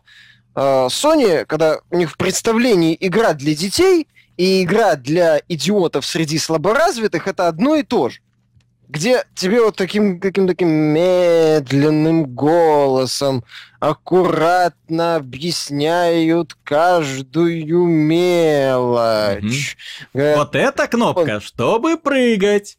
э, 0.54 0.60
Sony, 0.60 1.44
когда 1.44 1.80
у 1.90 1.96
них 1.98 2.10
в 2.10 2.16
представлении 2.16 2.96
игра 2.98 3.34
для 3.34 3.54
детей– 3.54 4.08
и 4.40 4.62
игра 4.62 4.96
для 4.96 5.42
идиотов 5.48 6.06
среди 6.06 6.38
слаборазвитых 6.38 7.28
это 7.28 7.46
одно 7.46 7.76
и 7.76 7.82
то 7.82 8.08
же. 8.08 8.20
Где 8.88 9.22
тебе 9.34 9.62
вот 9.62 9.76
таким 9.76 10.18
каким 10.18 10.48
таким 10.48 10.70
медленным 10.70 12.24
голосом 12.24 13.44
аккуратно 13.80 15.16
объясняют 15.16 16.56
каждую 16.64 17.84
мелочь. 17.84 19.76
Угу. 20.14 20.18
Говорят, 20.18 20.38
вот 20.38 20.56
эта 20.56 20.86
кнопка, 20.86 21.34
он... 21.34 21.40
чтобы 21.42 21.98
прыгать 21.98 22.78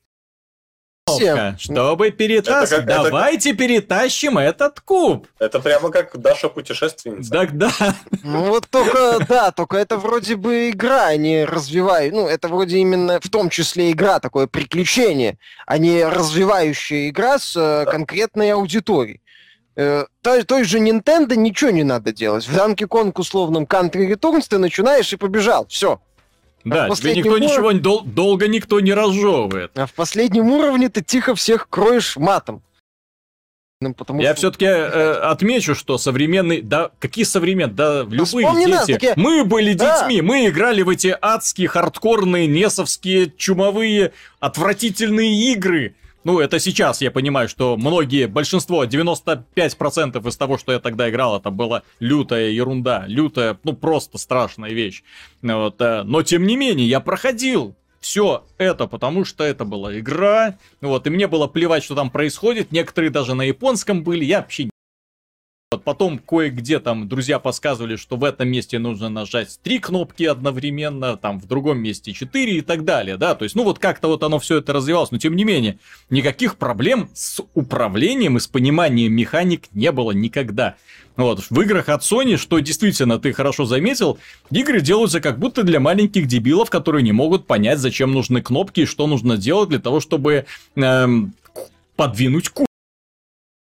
кнопка, 1.17 1.55
чтобы 1.59 2.11
перетаскивать. 2.11 2.85
Давайте 2.85 3.49
это... 3.49 3.57
перетащим 3.59 4.37
этот 4.37 4.79
куб. 4.79 5.27
Это 5.39 5.59
прямо 5.59 5.89
как 5.89 6.17
Даша 6.19 6.49
путешественница. 6.49 7.31
Так 7.31 7.57
да. 7.57 7.71
Ну 8.23 8.45
вот 8.45 8.67
только, 8.69 9.25
да, 9.27 9.51
только 9.51 9.77
это 9.77 9.97
вроде 9.97 10.35
бы 10.35 10.69
игра, 10.69 11.07
а 11.07 11.15
не 11.15 11.45
развиваю. 11.45 12.13
Ну, 12.13 12.27
это 12.27 12.47
вроде 12.47 12.77
именно 12.77 13.19
в 13.19 13.29
том 13.29 13.49
числе 13.49 13.91
игра, 13.91 14.19
такое 14.19 14.47
приключение, 14.47 15.37
а 15.65 15.77
не 15.77 16.03
развивающая 16.03 17.09
игра 17.09 17.39
с 17.39 17.55
э, 17.55 17.85
да. 17.85 17.91
конкретной 17.91 18.53
аудиторией. 18.53 19.21
Э, 19.75 20.05
той, 20.21 20.43
той 20.43 20.63
же 20.63 20.79
Nintendo 20.79 21.35
ничего 21.35 21.71
не 21.71 21.83
надо 21.83 22.11
делать. 22.11 22.47
В 22.47 22.55
Donkey 22.55 22.87
Kong 22.87 23.13
условном 23.15 23.63
Country 23.63 24.11
Returns 24.11 24.45
ты 24.49 24.57
начинаешь 24.57 25.13
и 25.13 25.17
побежал. 25.17 25.65
Все. 25.67 26.01
Да, 26.63 26.85
а 26.85 26.95
тебе 26.95 27.15
никто 27.15 27.31
уровне... 27.31 27.47
ничего 27.47 27.73
дол- 27.73 28.03
долго 28.03 28.47
никто 28.47 28.79
не 28.79 28.93
разжевывает. 28.93 29.71
А 29.75 29.85
в 29.85 29.93
последнем 29.93 30.49
уровне 30.49 30.89
ты 30.89 31.01
тихо 31.01 31.35
всех 31.35 31.69
кроешь 31.69 32.17
матом. 32.17 32.61
Потому 33.97 34.21
я 34.21 34.29
что... 34.33 34.37
все-таки 34.37 34.65
э, 34.65 35.13
отмечу, 35.13 35.73
что 35.73 35.97
современный, 35.97 36.61
да, 36.61 36.91
какие 36.99 37.25
современные, 37.25 37.73
да, 37.73 38.01
любые 38.03 38.47
дети. 38.55 38.69
Нас, 38.69 38.89
я... 38.89 39.13
Мы 39.15 39.43
были 39.43 39.73
да. 39.73 40.01
детьми, 40.01 40.21
мы 40.21 40.47
играли 40.47 40.83
в 40.83 40.89
эти 40.89 41.17
адские, 41.19 41.67
хардкорные, 41.67 42.45
несовские, 42.45 43.33
чумовые, 43.35 44.13
отвратительные 44.39 45.51
игры. 45.53 45.95
Ну, 46.23 46.39
это 46.39 46.59
сейчас 46.59 47.01
я 47.01 47.09
понимаю, 47.09 47.49
что 47.49 47.75
многие, 47.77 48.27
большинство, 48.27 48.85
95% 48.85 50.27
из 50.27 50.37
того, 50.37 50.57
что 50.59 50.71
я 50.71 50.79
тогда 50.79 51.09
играл, 51.09 51.37
это 51.37 51.49
была 51.49 51.81
лютая 51.99 52.49
ерунда, 52.49 53.05
лютая, 53.07 53.57
ну, 53.63 53.73
просто 53.73 54.19
страшная 54.19 54.71
вещь. 54.71 55.03
Вот, 55.41 55.81
э, 55.81 56.03
но, 56.03 56.21
тем 56.21 56.45
не 56.45 56.57
менее, 56.57 56.87
я 56.87 56.99
проходил 56.99 57.75
все 58.01 58.43
это, 58.57 58.85
потому 58.85 59.25
что 59.25 59.43
это 59.43 59.65
была 59.65 59.97
игра, 59.97 60.57
вот, 60.79 61.07
и 61.07 61.09
мне 61.09 61.27
было 61.27 61.47
плевать, 61.47 61.83
что 61.83 61.95
там 61.95 62.11
происходит, 62.11 62.71
некоторые 62.71 63.09
даже 63.09 63.33
на 63.33 63.43
японском 63.43 64.03
были, 64.03 64.23
я 64.23 64.41
вообще 64.41 64.69
потом 65.77 66.17
кое-где 66.19 66.79
там 66.79 67.07
друзья 67.07 67.39
подсказывали, 67.39 67.95
что 67.95 68.17
в 68.17 68.23
этом 68.23 68.49
месте 68.49 68.77
нужно 68.77 69.09
нажать 69.09 69.57
три 69.63 69.79
кнопки 69.79 70.23
одновременно, 70.23 71.15
там 71.15 71.39
в 71.39 71.47
другом 71.47 71.79
месте 71.79 72.11
четыре 72.11 72.57
и 72.57 72.61
так 72.61 72.83
далее, 72.83 73.17
да, 73.17 73.35
то 73.35 73.43
есть, 73.43 73.55
ну 73.55 73.63
вот 73.63 73.79
как-то 73.79 74.09
вот 74.09 74.23
оно 74.23 74.39
все 74.39 74.57
это 74.57 74.73
развивалось, 74.73 75.11
но 75.11 75.17
тем 75.17 75.35
не 75.35 75.45
менее, 75.45 75.79
никаких 76.09 76.57
проблем 76.57 77.09
с 77.13 77.41
управлением 77.53 78.37
и 78.37 78.39
с 78.41 78.47
пониманием 78.47 79.13
механик 79.13 79.65
не 79.71 79.91
было 79.91 80.11
никогда. 80.11 80.75
Вот, 81.15 81.45
в 81.49 81.61
играх 81.61 81.89
от 81.89 82.01
Sony, 82.01 82.37
что 82.37 82.59
действительно 82.59 83.19
ты 83.19 83.33
хорошо 83.33 83.65
заметил, 83.65 84.17
игры 84.49 84.81
делаются 84.81 85.21
как 85.21 85.39
будто 85.39 85.63
для 85.63 85.79
маленьких 85.79 86.27
дебилов, 86.27 86.69
которые 86.69 87.03
не 87.03 87.11
могут 87.11 87.47
понять, 87.47 87.79
зачем 87.79 88.11
нужны 88.11 88.41
кнопки 88.41 88.81
и 88.81 88.85
что 88.85 89.07
нужно 89.07 89.37
делать 89.37 89.69
для 89.69 89.79
того, 89.79 89.99
чтобы 89.99 90.45
эм, 90.75 91.33
подвинуть 91.95 92.49
ку. 92.49 92.65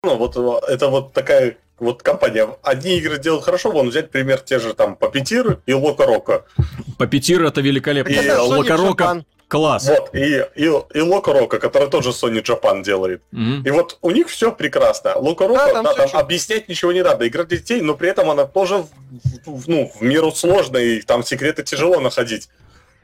Ну, 0.08 0.16
вот 0.16 0.38
это 0.70 0.88
вот 0.88 1.12
такая 1.12 1.58
вот 1.80 2.02
компания, 2.02 2.48
одни 2.64 2.98
игры 2.98 3.20
делают 3.20 3.44
хорошо, 3.44 3.72
вон 3.72 3.90
взять 3.90 4.10
пример 4.10 4.40
те 4.40 4.58
же 4.58 4.74
там 4.74 4.96
Папетир 4.96 5.60
и 5.66 5.74
Лока 5.74 6.06
Рока. 6.06 6.46
Папетир 6.98 7.44
это 7.44 7.60
великолепно. 7.60 8.12
И 8.12 8.32
Лока 8.32 8.78
Рока 8.78 9.26
класс. 9.50 9.90
Вот, 9.90 10.16
и, 10.16 10.46
и, 10.56 10.72
и 10.94 11.02
Лока 11.02 11.34
Рока, 11.34 11.60
который 11.60 11.90
тоже 11.90 12.12
Sony 12.12 12.42
Japan 12.42 12.84
делает. 12.84 13.22
Mm-hmm. 13.34 13.64
И 13.66 13.72
вот 13.72 13.98
у 14.02 14.12
них 14.12 14.30
все 14.30 14.54
прекрасно. 14.54 15.18
Лока 15.18 15.46
Рока, 15.46 15.66
да, 15.66 15.74
там, 15.74 15.84
да, 15.84 15.94
там 15.94 16.10
объяснять 16.14 16.70
ничего 16.70 16.94
не 16.94 17.04
надо. 17.04 17.28
Игра 17.28 17.44
для 17.44 17.58
детей, 17.58 17.82
но 17.82 17.94
при 17.94 18.10
этом 18.10 18.30
она 18.30 18.46
тоже 18.46 18.86
в, 19.46 19.68
ну, 19.68 19.92
в 19.94 20.02
меру 20.02 20.32
сложная, 20.32 20.84
и 20.84 21.02
там 21.02 21.22
секреты 21.22 21.64
тяжело 21.64 22.00
находить. 22.00 22.48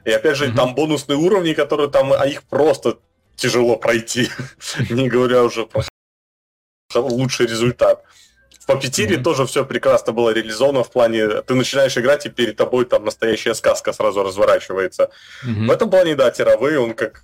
И 0.05 0.11
опять 0.11 0.37
же, 0.37 0.47
mm-hmm. 0.47 0.55
там 0.55 0.73
бонусные 0.73 1.17
уровни, 1.17 1.51
которые 1.51 1.89
там, 1.89 2.13
а 2.13 2.25
их 2.25 2.43
просто 2.43 2.97
тяжело 3.35 3.75
пройти. 3.75 4.29
Не 4.89 5.09
говоря 5.09 5.43
уже 5.43 5.65
про 5.65 5.83
лучший 6.99 7.45
результат. 7.45 8.03
В 8.59 8.65
Папетире 8.65 9.17
mm-hmm. 9.17 9.23
тоже 9.23 9.45
все 9.45 9.65
прекрасно 9.65 10.13
было 10.13 10.29
реализовано 10.29 10.83
в 10.85 10.91
плане, 10.91 11.41
ты 11.41 11.53
начинаешь 11.53 11.97
играть, 11.97 12.25
и 12.25 12.29
перед 12.29 12.55
тобой 12.55 12.85
там 12.85 13.03
настоящая 13.03 13.55
сказка 13.55 13.91
сразу 13.91 14.23
разворачивается. 14.23 15.09
Mm-hmm. 15.45 15.67
В 15.67 15.71
этом 15.71 15.89
плане, 15.89 16.15
да, 16.15 16.31
Тировые, 16.31 16.79
он 16.79 16.93
как... 16.93 17.23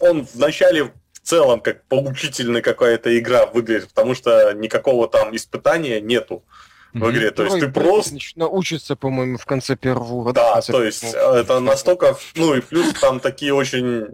Он 0.00 0.28
вначале 0.34 0.84
в 0.84 0.92
целом 1.22 1.60
как 1.60 1.82
поучительная 1.84 2.60
какая-то 2.60 3.18
игра 3.18 3.46
выглядит, 3.46 3.88
потому 3.88 4.14
что 4.14 4.52
никакого 4.52 5.08
там 5.08 5.34
испытания 5.34 6.00
нету 6.00 6.44
в 6.92 7.10
игре. 7.10 7.30
То 7.30 7.44
есть 7.44 7.58
ты 7.58 7.68
просто... 7.68 8.16
Учится, 8.46 8.96
по-моему, 8.96 9.38
в 9.38 9.46
конце 9.46 9.76
первого. 9.76 10.32
Да, 10.34 10.60
то 10.60 10.84
есть 10.84 11.04
это 11.04 11.58
настолько... 11.60 12.16
Ну 12.34 12.54
и 12.54 12.60
плюс 12.60 12.92
там 13.00 13.20
такие 13.20 13.54
очень 13.54 14.08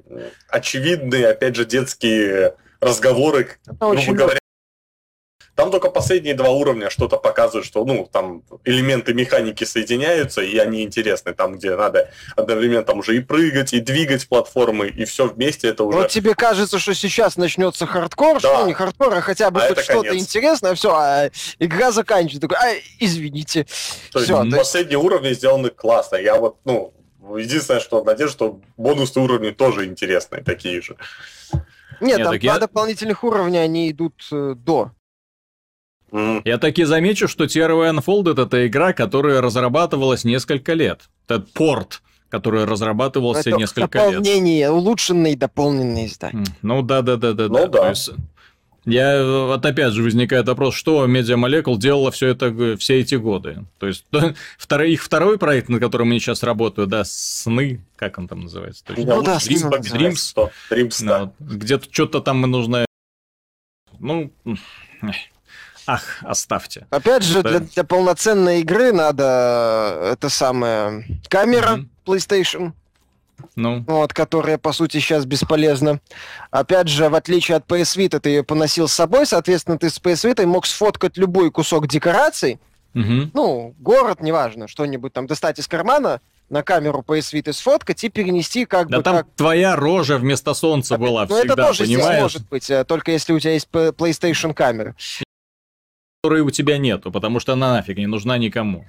очевидные, 0.49 1.29
опять 1.29 1.57
же, 1.57 1.65
детские 1.65 2.55
разговоры, 2.81 3.49
грубо 3.67 4.13
говоря, 4.13 4.39
там 5.55 5.71
только 5.71 5.91
последние 5.91 6.35
два 6.35 6.51
уровня 6.51 6.89
что-то 6.89 7.19
показывают, 7.19 7.67
что 7.67 7.85
ну 7.85 8.09
там 8.11 8.43
элементы 8.65 9.13
механики 9.13 9.65
соединяются, 9.65 10.41
и 10.41 10.57
они 10.57 10.83
интересны. 10.83 11.35
Там, 11.35 11.57
где 11.57 11.77
надо 11.77 12.11
одновременно 12.37 12.83
там 12.83 13.01
уже 13.01 13.17
и 13.17 13.21
прыгать, 13.21 13.75
и 13.75 13.81
двигать 13.81 14.27
платформы, 14.29 14.89
и 14.89 15.05
все 15.05 15.27
вместе 15.27 15.69
это 15.69 15.85
уже. 15.85 15.99
Вот 15.99 16.09
тебе 16.09 16.35
кажется, 16.35 16.79
что 16.79 16.95
сейчас 16.95 17.37
начнется 17.37 17.87
хардкор, 17.87 18.41
да. 18.41 18.57
что 18.57 18.67
не 18.67 18.73
хардкор, 18.73 19.15
а 19.15 19.21
хотя 19.21 19.51
бы 19.51 19.61
а 19.63 19.83
что-то 19.83 20.17
интересное, 20.17 20.75
все, 20.75 20.95
а 20.95 21.31
игра 21.59 21.93
заканчивается. 21.93 22.49
Такой, 22.49 22.57
а, 22.57 22.75
извините. 22.99 23.67
То 24.11 24.21
есть 24.21 24.33
все, 24.33 24.45
последние 24.57 24.99
есть... 24.99 25.05
уровни 25.05 25.33
сделаны 25.35 25.69
классно. 25.69 26.17
Я 26.17 26.37
вот, 26.37 26.57
ну, 26.65 26.95
единственное, 27.37 27.81
что 27.81 28.03
надежда, 28.03 28.33
что 28.33 28.61
бонусные 28.79 29.25
уровни 29.25 29.51
тоже 29.51 29.85
интересные, 29.85 30.43
такие 30.43 30.81
же. 30.81 30.97
Нет, 32.01 32.19
Нет 32.19 32.25
там 32.25 32.39
два 32.39 32.53
я... 32.55 32.59
дополнительных 32.59 33.23
уровня, 33.23 33.61
они 33.61 33.91
идут 33.91 34.27
э, 34.33 34.55
до. 34.57 34.93
Я 36.13 36.59
таки 36.59 36.85
замечу, 36.85 37.27
что 37.27 37.45
TRV 37.45 37.99
Unfolded 37.99 38.43
это 38.43 38.67
игра, 38.67 38.93
которая 38.93 39.41
разрабатывалась 39.41 40.25
несколько 40.25 40.75
лет. 40.75 41.09
Это 41.27 41.41
порт, 41.55 42.03
который 42.29 42.65
разрабатывался 42.65 43.51
это 43.51 43.59
несколько 43.59 43.99
дополнение, 43.99 44.13
лет. 44.13 44.25
Дополнение, 44.25 44.71
улучшенные 44.71 45.37
дополненные 45.37 46.07
издания. 46.07 46.45
Ну 46.61 46.83
да, 46.83 47.03
да, 47.03 47.17
да, 47.17 47.33
да. 47.33 47.49
Ну 47.49 47.67
да. 47.67 47.89
Есть, 47.89 48.11
я 48.85 49.25
вот 49.25 49.65
опять 49.65 49.93
же 49.93 50.03
возникает 50.03 50.49
вопрос, 50.49 50.75
что 50.75 51.07
Media 51.07 51.37
Molecule 51.37 51.79
делала 51.79 52.11
все 52.11 52.29
это 52.29 52.77
все 52.77 53.01
эти 53.01 53.15
годы. 53.15 53.65
То 53.79 53.87
есть 53.87 54.05
второй, 54.59 54.93
их 54.93 55.03
второй 55.03 55.39
проект, 55.39 55.69
над 55.69 55.81
которым 55.81 56.11
они 56.11 56.19
сейчас 56.19 56.43
работают, 56.43 56.91
да, 56.91 57.05
сны, 57.05 57.81
как 57.97 58.19
он 58.19 58.29
там 58.29 58.41
называется? 58.41 58.85
Точно? 58.85 59.15
Ну 59.15 59.23
да, 59.23 59.37
Dreams, 59.37 59.71
Dreams, 59.71 60.51
Dreams, 60.71 61.05
да. 61.05 61.33
Где-то 61.39 61.87
что-то 61.91 62.21
там 62.21 62.41
нужно. 62.43 62.85
Ну, 63.99 64.33
Ах, 65.87 66.03
оставьте. 66.23 66.87
Опять 66.91 67.23
же, 67.23 67.43
да. 67.43 67.51
для, 67.51 67.61
для 67.61 67.85
полноценной 67.85 68.61
игры 68.61 68.93
надо 68.93 69.99
э, 70.01 70.13
это 70.13 70.29
самое 70.29 71.05
камера 71.29 71.77
mm-hmm. 71.77 71.89
PlayStation. 72.07 72.73
Ну. 73.57 73.85
Вот, 73.87 74.13
которая, 74.13 74.59
по 74.59 74.73
сути, 74.73 74.99
сейчас 74.99 75.25
бесполезна. 75.25 76.01
Опять 76.51 76.89
же, 76.89 77.09
в 77.09 77.15
отличие 77.15 77.57
от 77.57 77.67
PS 77.67 77.99
Vita, 77.99 78.21
ты 78.21 78.31
ее 78.31 78.45
поносил 78.45 78.89
с 78.89 78.93
собой, 78.93 79.27
соответственно, 79.27 79.79
ты 79.79 79.91
с 79.91 79.99
PS 79.99 80.31
Vita 80.31 80.47
мог 80.47 80.67
сфоткать 80.67 81.17
любой 81.17 81.51
кусок 81.51 81.89
декораций, 81.89 82.61
угу. 82.95 83.31
ну, 83.35 83.75
город, 83.79 84.21
неважно, 84.21 84.69
что-нибудь 84.69 85.13
там 85.13 85.27
достать 85.27 85.59
из 85.59 85.67
кармана, 85.67 86.21
на 86.51 86.63
камеру 86.63 87.03
PS 87.07 87.33
Vita 87.33 87.53
сфоткать 87.53 88.05
и 88.05 88.11
перенести 88.11 88.67
как 88.67 88.89
да 88.89 88.99
бы... 88.99 89.03
Да 89.03 89.11
там 89.11 89.17
как... 89.25 89.35
твоя 89.37 89.75
рожа 89.75 90.19
вместо 90.19 90.53
солнца 90.53 90.97
а, 90.97 90.99
была 90.99 91.27
ну, 91.27 91.35
всегда, 91.35 91.55
это 91.55 91.67
тоже 91.67 91.85
понимаешь? 91.85 92.21
может 92.21 92.49
быть, 92.49 92.69
э, 92.69 92.85
только 92.85 93.11
если 93.11 93.33
у 93.33 93.41
тебя 93.41 93.55
есть 93.55 93.69
PlayStation 93.73 94.53
камера 94.53 94.95
которой 96.23 96.43
у 96.43 96.51
тебя 96.51 96.79
нету, 96.79 97.11
потому 97.11 97.41
что 97.41 97.55
она 97.55 97.73
нафиг 97.73 97.99
не 97.99 98.07
нужна 98.07 98.39
никому. 98.39 98.87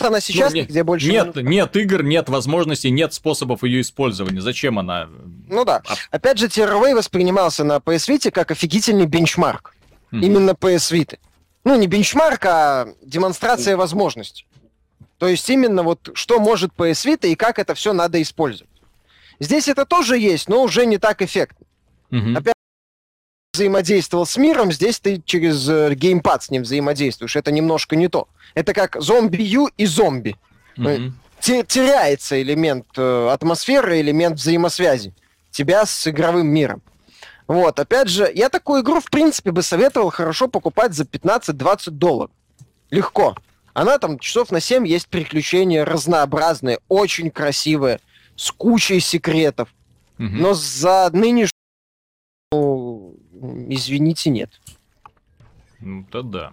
Она 0.00 0.20
сейчас 0.20 0.52
ну, 0.52 0.64
где 0.64 0.84
больше... 0.84 1.08
Нет, 1.08 1.34
нет 1.36 1.74
игр, 1.76 2.02
нет 2.02 2.28
возможностей, 2.28 2.90
нет 2.90 3.14
способов 3.14 3.64
ее 3.64 3.80
использования. 3.80 4.42
Зачем 4.42 4.78
она? 4.78 5.08
Ну 5.48 5.64
да. 5.64 5.80
А... 5.88 5.94
Опять 6.10 6.36
же, 6.36 6.46
Terraway 6.46 6.94
воспринимался 6.94 7.64
на 7.64 7.78
PS 7.78 8.10
Vita 8.14 8.30
как 8.30 8.50
офигительный 8.50 9.06
бенчмарк. 9.06 9.74
Mm-hmm. 10.12 10.20
Именно 10.20 10.50
PS 10.50 10.92
Vita. 10.92 11.18
Ну, 11.64 11.74
не 11.74 11.86
бенчмарк, 11.86 12.44
а 12.44 12.88
демонстрация 13.02 13.72
mm-hmm. 13.72 13.78
возможностей. 13.78 14.46
То 15.16 15.26
есть 15.26 15.48
именно 15.48 15.82
вот 15.82 16.10
что 16.12 16.38
может 16.38 16.72
PS 16.76 17.06
Vita 17.06 17.28
и 17.28 17.34
как 17.34 17.58
это 17.58 17.74
все 17.74 17.94
надо 17.94 18.20
использовать. 18.20 18.70
Здесь 19.40 19.68
это 19.68 19.86
тоже 19.86 20.18
есть, 20.18 20.50
но 20.50 20.62
уже 20.62 20.84
не 20.84 20.98
так 20.98 21.22
эффектно. 21.22 21.66
Mm-hmm. 22.10 22.36
Опять 22.36 22.54
взаимодействовал 23.52 24.26
с 24.26 24.36
миром, 24.36 24.72
здесь 24.72 25.00
ты 25.00 25.20
через 25.24 25.68
э, 25.68 25.94
геймпад 25.94 26.42
с 26.44 26.50
ним 26.50 26.62
взаимодействуешь. 26.62 27.36
Это 27.36 27.50
немножко 27.50 27.96
не 27.96 28.08
то. 28.08 28.28
Это 28.54 28.72
как 28.72 28.96
зомби-ю 29.00 29.68
и 29.76 29.86
зомби. 29.86 30.36
Mm-hmm. 30.76 31.12
Теряется 31.40 32.40
элемент 32.40 32.86
э, 32.96 33.28
атмосферы, 33.32 34.00
элемент 34.00 34.38
взаимосвязи 34.38 35.14
тебя 35.50 35.86
с 35.86 36.06
игровым 36.06 36.48
миром. 36.48 36.82
Вот, 37.46 37.80
опять 37.80 38.08
же, 38.08 38.30
я 38.34 38.50
такую 38.50 38.82
игру, 38.82 39.00
в 39.00 39.10
принципе, 39.10 39.50
бы 39.50 39.62
советовал 39.62 40.10
хорошо 40.10 40.48
покупать 40.48 40.92
за 40.92 41.04
15-20 41.04 41.90
долларов. 41.90 42.30
Легко. 42.90 43.34
Она 43.72 43.98
там 43.98 44.18
часов 44.18 44.50
на 44.50 44.60
7 44.60 44.86
есть 44.86 45.08
приключения 45.08 45.84
разнообразные, 45.84 46.78
очень 46.88 47.30
красивые, 47.30 48.00
с 48.36 48.50
кучей 48.50 49.00
секретов. 49.00 49.68
Mm-hmm. 50.18 50.28
Но 50.30 50.54
за 50.54 51.08
нынешнюю 51.12 51.50
извините, 53.74 54.30
нет. 54.30 54.60
Ну, 55.80 56.04
то 56.10 56.22
да. 56.22 56.52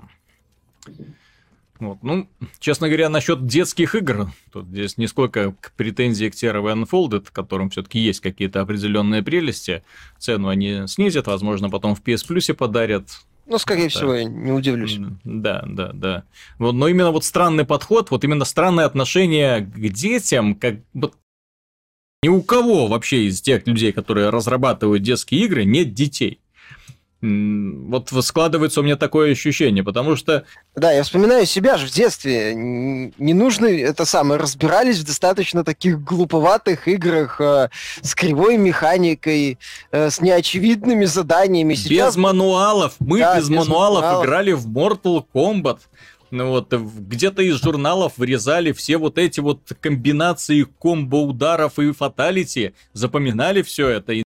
Вот. 1.80 1.98
Ну, 2.04 2.28
честно 2.60 2.88
говоря, 2.88 3.10
насчет 3.10 3.46
детских 3.46 3.96
игр, 3.96 4.32
тут 4.52 4.68
здесь 4.68 4.98
нисколько 4.98 5.54
к 5.60 5.74
претензии 5.74 6.30
к 6.30 6.34
TRV 6.34 6.86
Unfolded, 6.86 7.28
которым 7.32 7.70
все-таки 7.70 8.00
есть 8.00 8.22
какие-то 8.22 8.62
определенные 8.62 9.24
прелести. 9.24 9.84
Цену 10.18 10.48
они 10.48 10.88
снизят, 10.88 11.28
возможно, 11.28 11.70
потом 11.70 11.96
в 11.96 12.02
PS 12.02 12.28
Plus 12.28 12.54
подарят. 12.54 13.10
Ну, 13.46 13.58
скорее 13.60 13.84
да. 13.84 13.90
всего, 13.90 14.16
я 14.16 14.24
не 14.24 14.52
удивлюсь. 14.52 14.98
Да, 15.24 15.64
да, 15.68 15.92
да. 15.94 16.24
Вот, 16.58 16.72
но 16.74 16.88
именно 16.88 17.12
вот 17.12 17.26
странный 17.26 17.66
подход, 17.66 18.10
вот 18.10 18.24
именно 18.24 18.46
странное 18.46 18.86
отношение 18.86 19.62
к 19.62 19.90
детям, 19.90 20.56
как 20.56 20.78
вот 20.94 21.16
ни 22.24 22.30
у 22.30 22.42
кого 22.42 22.88
вообще 22.88 23.26
из 23.26 23.42
тех 23.42 23.68
людей, 23.68 23.92
которые 23.92 24.30
разрабатывают 24.30 25.04
детские 25.04 25.42
игры, 25.42 25.64
нет 25.64 25.94
детей. 25.94 26.40
Вот 27.26 28.12
складывается 28.24 28.82
у 28.82 28.84
меня 28.84 28.98
такое 28.98 29.32
ощущение, 29.32 29.84
потому 29.84 30.16
что... 30.16 30.46
Да, 30.76 30.92
я 30.92 31.02
вспоминаю 31.02 31.46
себя 31.46 31.78
же 31.78 31.88
в 31.88 31.92
детстве. 31.92 32.54
Не 32.54 33.34
нужно, 33.34 33.66
это 33.66 34.06
самое, 34.06 34.40
разбирались 34.40 35.00
в 35.00 35.08
достаточно 35.08 35.64
таких 35.64 36.04
глуповатых 36.04 36.88
играх 36.88 37.42
э, 37.42 37.70
с 38.02 38.14
кривой 38.14 38.58
механикой, 38.58 39.58
э, 39.92 40.10
с 40.12 40.22
неочевидными 40.22 41.06
заданиями. 41.06 41.74
Сейчас... 41.74 42.16
Без 42.16 42.18
мануалов. 42.22 42.94
Мы 43.00 43.20
да, 43.20 43.38
без, 43.38 43.50
без 43.50 43.58
мануалов, 43.58 44.04
мануалов 44.04 44.26
играли 44.26 44.52
в 44.52 44.68
Mortal 44.68 45.26
Kombat. 45.34 45.80
Ну 46.30 46.50
вот, 46.50 46.74
где-то 46.74 47.42
из 47.42 47.62
журналов 47.62 48.14
вырезали 48.18 48.72
все 48.72 48.98
вот 48.98 49.18
эти 49.18 49.40
вот 49.40 49.62
комбинации 49.80 50.64
комбо-ударов 50.64 51.80
и 51.80 51.92
фаталити, 51.92 52.74
запоминали 52.94 53.62
все 53.62 53.88
это, 53.88 54.14
и 54.14 54.24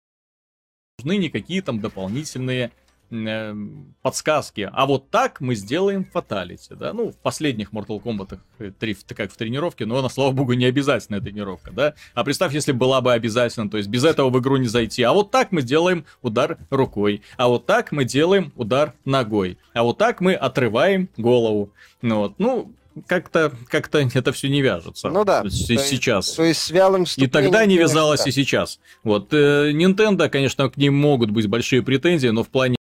нужны 0.98 1.18
никакие 1.18 1.62
там 1.62 1.80
дополнительные 1.80 2.72
э, 3.12 3.56
подсказки. 4.02 4.70
А 4.72 4.86
вот 4.86 5.10
так 5.10 5.42
мы 5.42 5.56
сделаем 5.56 6.06
фаталити, 6.06 6.74
да? 6.76 6.94
Ну, 6.94 7.12
в 7.12 7.18
последних 7.18 7.72
Mortal 7.72 8.02
Kombat 8.02 8.40
э, 8.60 8.72
три, 8.78 8.96
как 9.16 9.32
в 9.32 9.38
тренировке, 9.38 9.86
но 9.86 9.98
она, 9.98 10.10
слава 10.10 10.32
богу, 10.32 10.54
не 10.54 10.66
обязательная 10.66 11.22
тренировка, 11.22 11.72
да? 11.72 11.94
А 12.14 12.24
представь, 12.24 12.54
если 12.54 12.72
была 12.72 13.02
бы 13.02 13.14
обязательно, 13.14 13.70
то 13.70 13.78
есть 13.78 13.90
без 13.90 14.04
этого 14.04 14.30
в 14.30 14.40
игру 14.40 14.58
не 14.58 14.68
зайти. 14.68 15.04
А 15.04 15.14
вот 15.14 15.32
так 15.32 15.52
мы 15.52 15.62
делаем 15.62 16.06
удар 16.22 16.58
рукой. 16.70 17.22
А 17.38 17.48
вот 17.48 17.66
так 17.66 17.92
мы 17.92 18.06
делаем 18.06 18.52
удар 18.56 18.94
ногой. 19.06 19.58
А 19.74 19.84
вот 19.84 19.98
так 19.98 20.22
мы 20.22 20.34
отрываем 20.34 21.10
голову. 21.18 21.72
Ну, 22.02 22.18
вот. 22.20 22.36
ну 22.38 22.74
как-то 23.08 23.52
как 23.68 23.90
это 23.94 24.32
все 24.32 24.50
не 24.50 24.62
вяжется. 24.62 25.10
Ну 25.10 25.24
да. 25.24 25.44
То 25.44 25.50
сейчас. 25.50 26.34
То 26.34 26.44
есть 26.44 26.62
с 26.62 26.70
вялым 26.72 27.06
И 27.18 27.28
тогда 27.28 27.66
не 27.66 27.78
вязалось 27.78 28.26
и 28.28 28.32
сейчас. 28.32 28.80
Вот 29.04 29.34
э, 29.34 29.72
Nintendo, 29.72 30.30
конечно, 30.30 30.70
к 30.70 30.78
ним 30.78 30.96
могут 30.96 31.32
быть 31.32 31.48
большие 31.48 31.82
претензии, 31.82 32.28
но 32.28 32.44
в 32.44 32.50
плане 32.50 32.79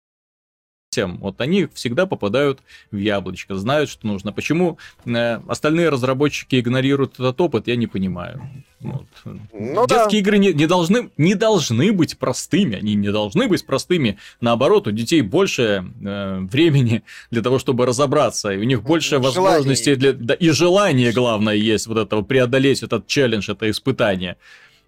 тем. 0.94 1.18
Вот 1.18 1.40
они 1.40 1.66
всегда 1.74 2.06
попадают 2.06 2.60
в 2.90 2.96
яблочко, 2.96 3.54
знают, 3.56 3.90
что 3.90 4.06
нужно. 4.06 4.32
Почему 4.32 4.78
э, 5.04 5.40
остальные 5.48 5.88
разработчики 5.88 6.60
игнорируют 6.60 7.14
этот 7.14 7.40
опыт, 7.40 7.66
я 7.66 7.76
не 7.76 7.86
понимаю. 7.86 8.40
Вот. 8.80 9.06
Ну, 9.24 9.86
Детские 9.86 10.22
да. 10.22 10.28
игры 10.28 10.38
не, 10.38 10.52
не, 10.52 10.66
должны, 10.66 11.10
не 11.16 11.34
должны 11.34 11.92
быть 11.92 12.18
простыми, 12.18 12.76
они 12.76 12.94
не 12.94 13.10
должны 13.10 13.48
быть 13.48 13.64
простыми. 13.64 14.18
Наоборот, 14.40 14.86
у 14.86 14.90
детей 14.90 15.22
больше 15.22 15.84
э, 16.02 16.38
времени 16.40 17.02
для 17.30 17.42
того, 17.42 17.58
чтобы 17.58 17.86
разобраться, 17.86 18.50
и 18.50 18.58
у 18.58 18.64
них 18.64 18.82
больше 18.82 19.16
желание. 19.16 19.32
возможностей 19.32 19.96
для, 19.96 20.12
да, 20.12 20.34
и 20.34 20.50
желание, 20.50 21.12
главное, 21.12 21.54
есть 21.54 21.86
вот 21.86 21.98
этого 21.98 22.22
преодолеть 22.22 22.82
этот 22.82 23.06
челлендж, 23.06 23.50
это 23.50 23.70
испытание. 23.70 24.36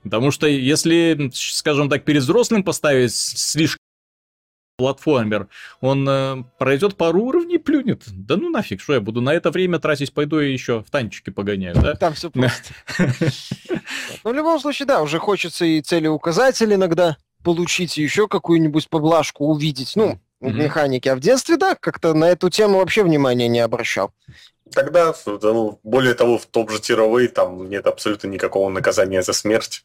Потому 0.03 0.31
что 0.31 0.47
если, 0.47 1.31
скажем 1.33 1.89
так, 1.89 2.05
перед 2.05 2.23
взрослым 2.23 2.63
поставить 2.63 3.15
слишком 3.15 3.86
платформер, 4.77 5.49
он 5.81 6.09
э, 6.09 6.45
пройдет 6.59 6.97
пару 6.97 7.22
уровней, 7.22 7.59
плюнет. 7.59 8.03
Да 8.07 8.37
ну 8.37 8.51
нафиг, 8.51 8.81
что 8.81 8.95
я 8.95 9.01
буду 9.01 9.20
на 9.20 9.35
это 9.35 9.51
время 9.51 9.79
тратить, 9.79 10.12
пойду 10.12 10.41
и 10.41 10.53
еще 10.53 10.83
в 10.83 10.91
танчики 10.91 11.31
погоняю, 11.31 11.74
да? 11.74 11.95
Там 11.95 12.14
все 12.14 12.31
просто. 12.31 12.74
Ну, 14.24 14.33
в 14.33 14.35
любом 14.35 14.59
случае, 14.59 14.87
да, 14.87 15.03
уже 15.03 15.18
хочется 15.18 15.64
и 15.64 15.81
цели 15.81 16.09
указатель 16.09 16.74
иногда 16.74 17.16
получить, 17.45 17.97
еще 17.97 18.27
какую-нибудь 18.27 18.89
поблажку 18.89 19.47
увидеть. 19.47 19.93
Ну, 19.95 20.18
механики. 20.41 21.09
А 21.09 21.14
в 21.14 21.20
детстве, 21.20 21.57
да, 21.57 21.77
как-то 21.77 22.12
на 22.12 22.27
эту 22.27 22.51
тему 22.51 22.79
вообще 22.79 23.05
внимания 23.05 23.49
не 23.49 23.61
обращал. 23.61 24.12
Тогда, 24.72 25.14
ну, 25.27 25.79
более 25.85 26.14
того, 26.14 26.39
в 26.39 26.47
топ 26.47 26.70
же 26.70 26.81
тировой 26.81 27.29
там 27.29 27.70
нет 27.70 27.87
абсолютно 27.87 28.27
никакого 28.27 28.68
наказания 28.68 29.22
за 29.22 29.33
смерть. 29.33 29.85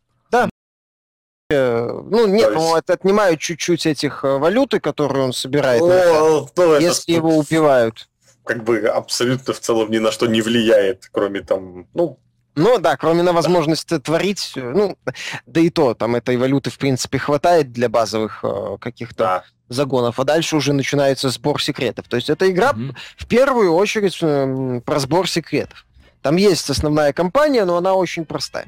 Ну, 1.51 2.27
нет, 2.27 2.51
есть... 2.53 2.77
это 2.77 2.93
отнимают 2.93 3.39
чуть-чуть 3.39 3.85
этих 3.85 4.23
э, 4.23 4.37
валюты, 4.37 4.79
которые 4.79 5.25
он 5.25 5.33
собирает, 5.33 5.81
О, 5.81 6.47
ну, 6.55 6.79
если 6.79 7.15
это, 7.15 7.25
его 7.25 7.37
убивают. 7.37 8.07
Как 8.43 8.63
бы 8.63 8.79
абсолютно 8.79 9.53
в 9.53 9.59
целом 9.59 9.91
ни 9.91 9.99
на 9.99 10.11
что 10.11 10.27
не 10.27 10.41
влияет, 10.41 11.09
кроме 11.11 11.41
там, 11.41 11.87
ну, 11.93 12.19
ну 12.55 12.79
да, 12.79 12.97
кроме 12.97 13.23
на 13.23 13.33
возможность 13.33 13.87
да. 13.89 13.99
творить, 13.99 14.53
э, 14.55 14.61
ну, 14.61 14.97
да 15.45 15.61
и 15.61 15.69
то, 15.69 15.93
там 15.93 16.15
этой 16.15 16.37
валюты, 16.37 16.69
в 16.69 16.77
принципе, 16.77 17.17
хватает 17.17 17.71
для 17.71 17.87
базовых 17.87 18.39
э, 18.43 18.77
каких-то 18.79 19.23
да. 19.23 19.43
загонов, 19.69 20.19
а 20.19 20.23
дальше 20.25 20.57
уже 20.57 20.73
начинается 20.73 21.29
сбор 21.29 21.61
секретов. 21.61 22.07
То 22.07 22.17
есть 22.17 22.29
эта 22.29 22.49
игра 22.51 22.71
mm-hmm. 22.71 22.95
в 23.17 23.27
первую 23.27 23.73
очередь 23.73 24.17
э, 24.21 24.81
про 24.85 24.99
сбор 24.99 25.29
секретов. 25.29 25.85
Там 26.21 26.35
есть 26.35 26.69
основная 26.69 27.13
кампания, 27.13 27.63
но 27.63 27.77
она 27.77 27.93
очень 27.93 28.25
простая. 28.25 28.67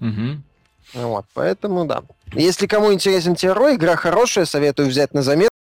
Mm-hmm. 0.00 0.38
Вот, 0.94 1.26
поэтому 1.34 1.84
да. 1.84 2.02
Если 2.32 2.66
кому 2.66 2.92
интересен 2.92 3.34
террор, 3.34 3.74
игра 3.74 3.96
хорошая, 3.96 4.44
советую 4.44 4.88
взять 4.88 5.14
на 5.14 5.22
заметку 5.22 5.54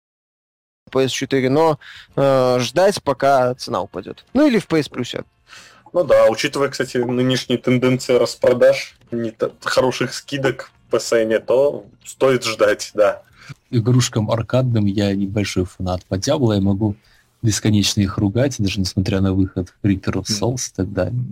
PS4, 0.91 1.49
но 1.49 1.79
э, 2.15 2.59
ждать, 2.59 3.01
пока 3.03 3.53
цена 3.55 3.81
упадет. 3.81 4.25
Ну 4.33 4.47
или 4.47 4.59
в 4.59 4.67
PS 4.67 4.89
Plus. 4.91 5.25
Ну 5.93 6.03
да, 6.03 6.27
учитывая, 6.29 6.69
кстати, 6.69 6.97
нынешние 6.97 7.57
тенденции 7.57 8.13
распродаж, 8.13 8.97
не 9.11 9.33
хороших 9.61 10.13
скидок 10.13 10.71
по 10.89 10.99
цене, 10.99 11.39
то 11.39 11.85
стоит 12.03 12.43
ждать, 12.43 12.91
да. 12.93 13.21
Игрушкам 13.71 14.29
аркадным 14.31 14.85
я 14.85 15.13
небольшой 15.15 15.65
фанат. 15.65 16.03
По 16.05 16.15
Diablo 16.15 16.53
я 16.53 16.61
могу 16.61 16.95
бесконечно 17.45 18.01
их 18.01 18.17
ругать, 18.17 18.55
даже 18.59 18.79
несмотря 18.79 19.21
на 19.21 19.33
выход 19.33 19.73
Reaper 19.83 20.23
of 20.23 20.25
Souls 20.25 20.69
и 20.71 20.75
так 20.75 20.91
далее. 20.91 21.23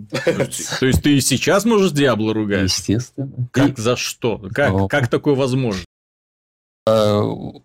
То 0.80 0.86
есть 0.86 1.02
ты 1.02 1.16
и 1.16 1.20
сейчас 1.20 1.64
можешь 1.64 1.92
Диабло 1.92 2.32
ругать? 2.32 2.64
Естественно. 2.64 3.48
Как, 3.50 3.78
за 3.78 3.96
что? 3.96 4.38
Как, 4.52 4.88
как 4.88 5.08
такое 5.08 5.34
возможно? 5.34 5.82
А, 6.86 7.22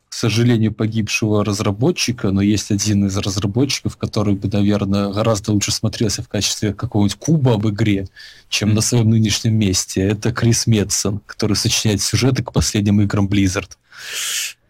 к 0.07 0.13
сожалению, 0.13 0.73
погибшего 0.73 1.43
разработчика, 1.43 2.31
но 2.31 2.41
есть 2.41 2.71
один 2.71 3.07
из 3.07 3.17
разработчиков, 3.17 3.97
который 3.97 4.35
бы, 4.35 4.47
наверное, 4.47 5.11
гораздо 5.11 5.51
лучше 5.51 5.71
смотрелся 5.71 6.23
в 6.23 6.29
качестве 6.29 6.73
какого-нибудь 6.73 7.17
куба 7.17 7.55
об 7.55 7.67
игре, 7.67 8.07
чем 8.47 8.73
на 8.73 8.81
своем 8.81 9.09
нынешнем 9.09 9.55
месте. 9.55 10.01
Это 10.01 10.31
Крис 10.31 10.67
Медсон, 10.67 11.19
который 11.25 11.57
сочиняет 11.57 12.01
сюжеты 12.01 12.43
к 12.43 12.53
последним 12.53 13.01
играм 13.01 13.27
Blizzard. 13.27 13.69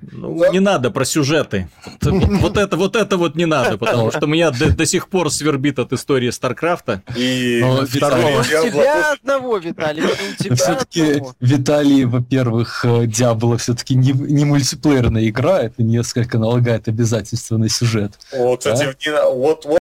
Ну, 0.02 0.40
да. 0.40 0.50
не 0.50 0.60
надо 0.60 0.92
про 0.92 1.06
сюжеты. 1.06 1.70
Вот 2.40 2.58
это, 2.58 2.78
вот 2.78 2.96
это 2.96 3.18
вот 3.18 3.36
не 3.36 3.46
надо, 3.46 3.78
потому 3.78 4.12
что 4.12 4.26
меня 4.26 4.52
до, 4.52 4.72
до 4.72 4.86
сих 4.86 5.10
пор 5.10 5.32
свербит 5.32 5.80
от 5.80 5.94
истории 5.94 6.30
Старкрафта. 6.30 7.04
И 7.16 7.62
второго. 7.88 8.44
тебя 8.44 9.14
одного, 9.14 9.58
Виталий. 9.58 10.04
Все-таки 10.56 11.22
Виталий, 11.40 12.06
во-первых, 12.06 12.86
Диабло 13.06 13.58
все-таки 13.58 13.96
не, 13.96 14.12
не 14.12 14.46
мультиплеерная 14.46 15.28
игра, 15.28 15.62
это 15.64 15.84
несколько 15.84 16.38
налагает 16.38 16.88
обязательства 16.88 17.58
на 17.58 17.70
сюжет. 17.70 18.14
О, 18.32 18.56
кстати, 18.58 18.96
да? 19.06 19.30
вот, 19.30 19.66
вот 19.66 19.79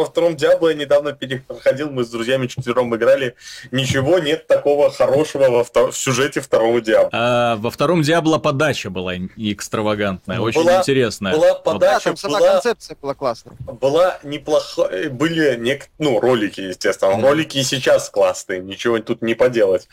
во 0.00 0.06
втором 0.06 0.34
Диабло 0.34 0.68
я 0.68 0.74
недавно 0.74 1.12
переходил, 1.12 1.90
мы 1.90 2.04
с 2.04 2.08
друзьями 2.08 2.46
четвером 2.46 2.94
играли. 2.96 3.36
Ничего 3.70 4.18
нет 4.18 4.46
такого 4.46 4.90
хорошего 4.90 5.50
во 5.50 5.62
втор... 5.62 5.92
в 5.92 5.96
сюжете 5.96 6.40
второго 6.40 6.80
Диабло. 6.80 7.10
А, 7.12 7.56
во 7.56 7.70
втором 7.70 8.02
Диабло 8.02 8.38
подача 8.38 8.88
была 8.90 9.14
экстравагантная, 9.36 10.38
ну, 10.38 10.44
очень 10.44 10.62
была, 10.62 10.78
интересная. 10.78 11.34
Была 11.34 11.54
подача, 11.54 12.14
да, 12.14 12.28
была, 12.28 12.52
концепция 12.52 12.96
была 13.00 13.14
классная. 13.14 13.56
Была 13.58 14.18
неплохая, 14.22 15.10
были 15.10 15.56
нек... 15.56 15.88
ну, 15.98 16.18
ролики, 16.18 16.62
естественно. 16.62 17.12
Mm. 17.12 17.22
Ролики 17.22 17.58
и 17.58 17.62
сейчас 17.62 18.08
классные, 18.08 18.60
ничего 18.60 18.98
тут 19.00 19.20
не 19.20 19.34
поделать. 19.34 19.88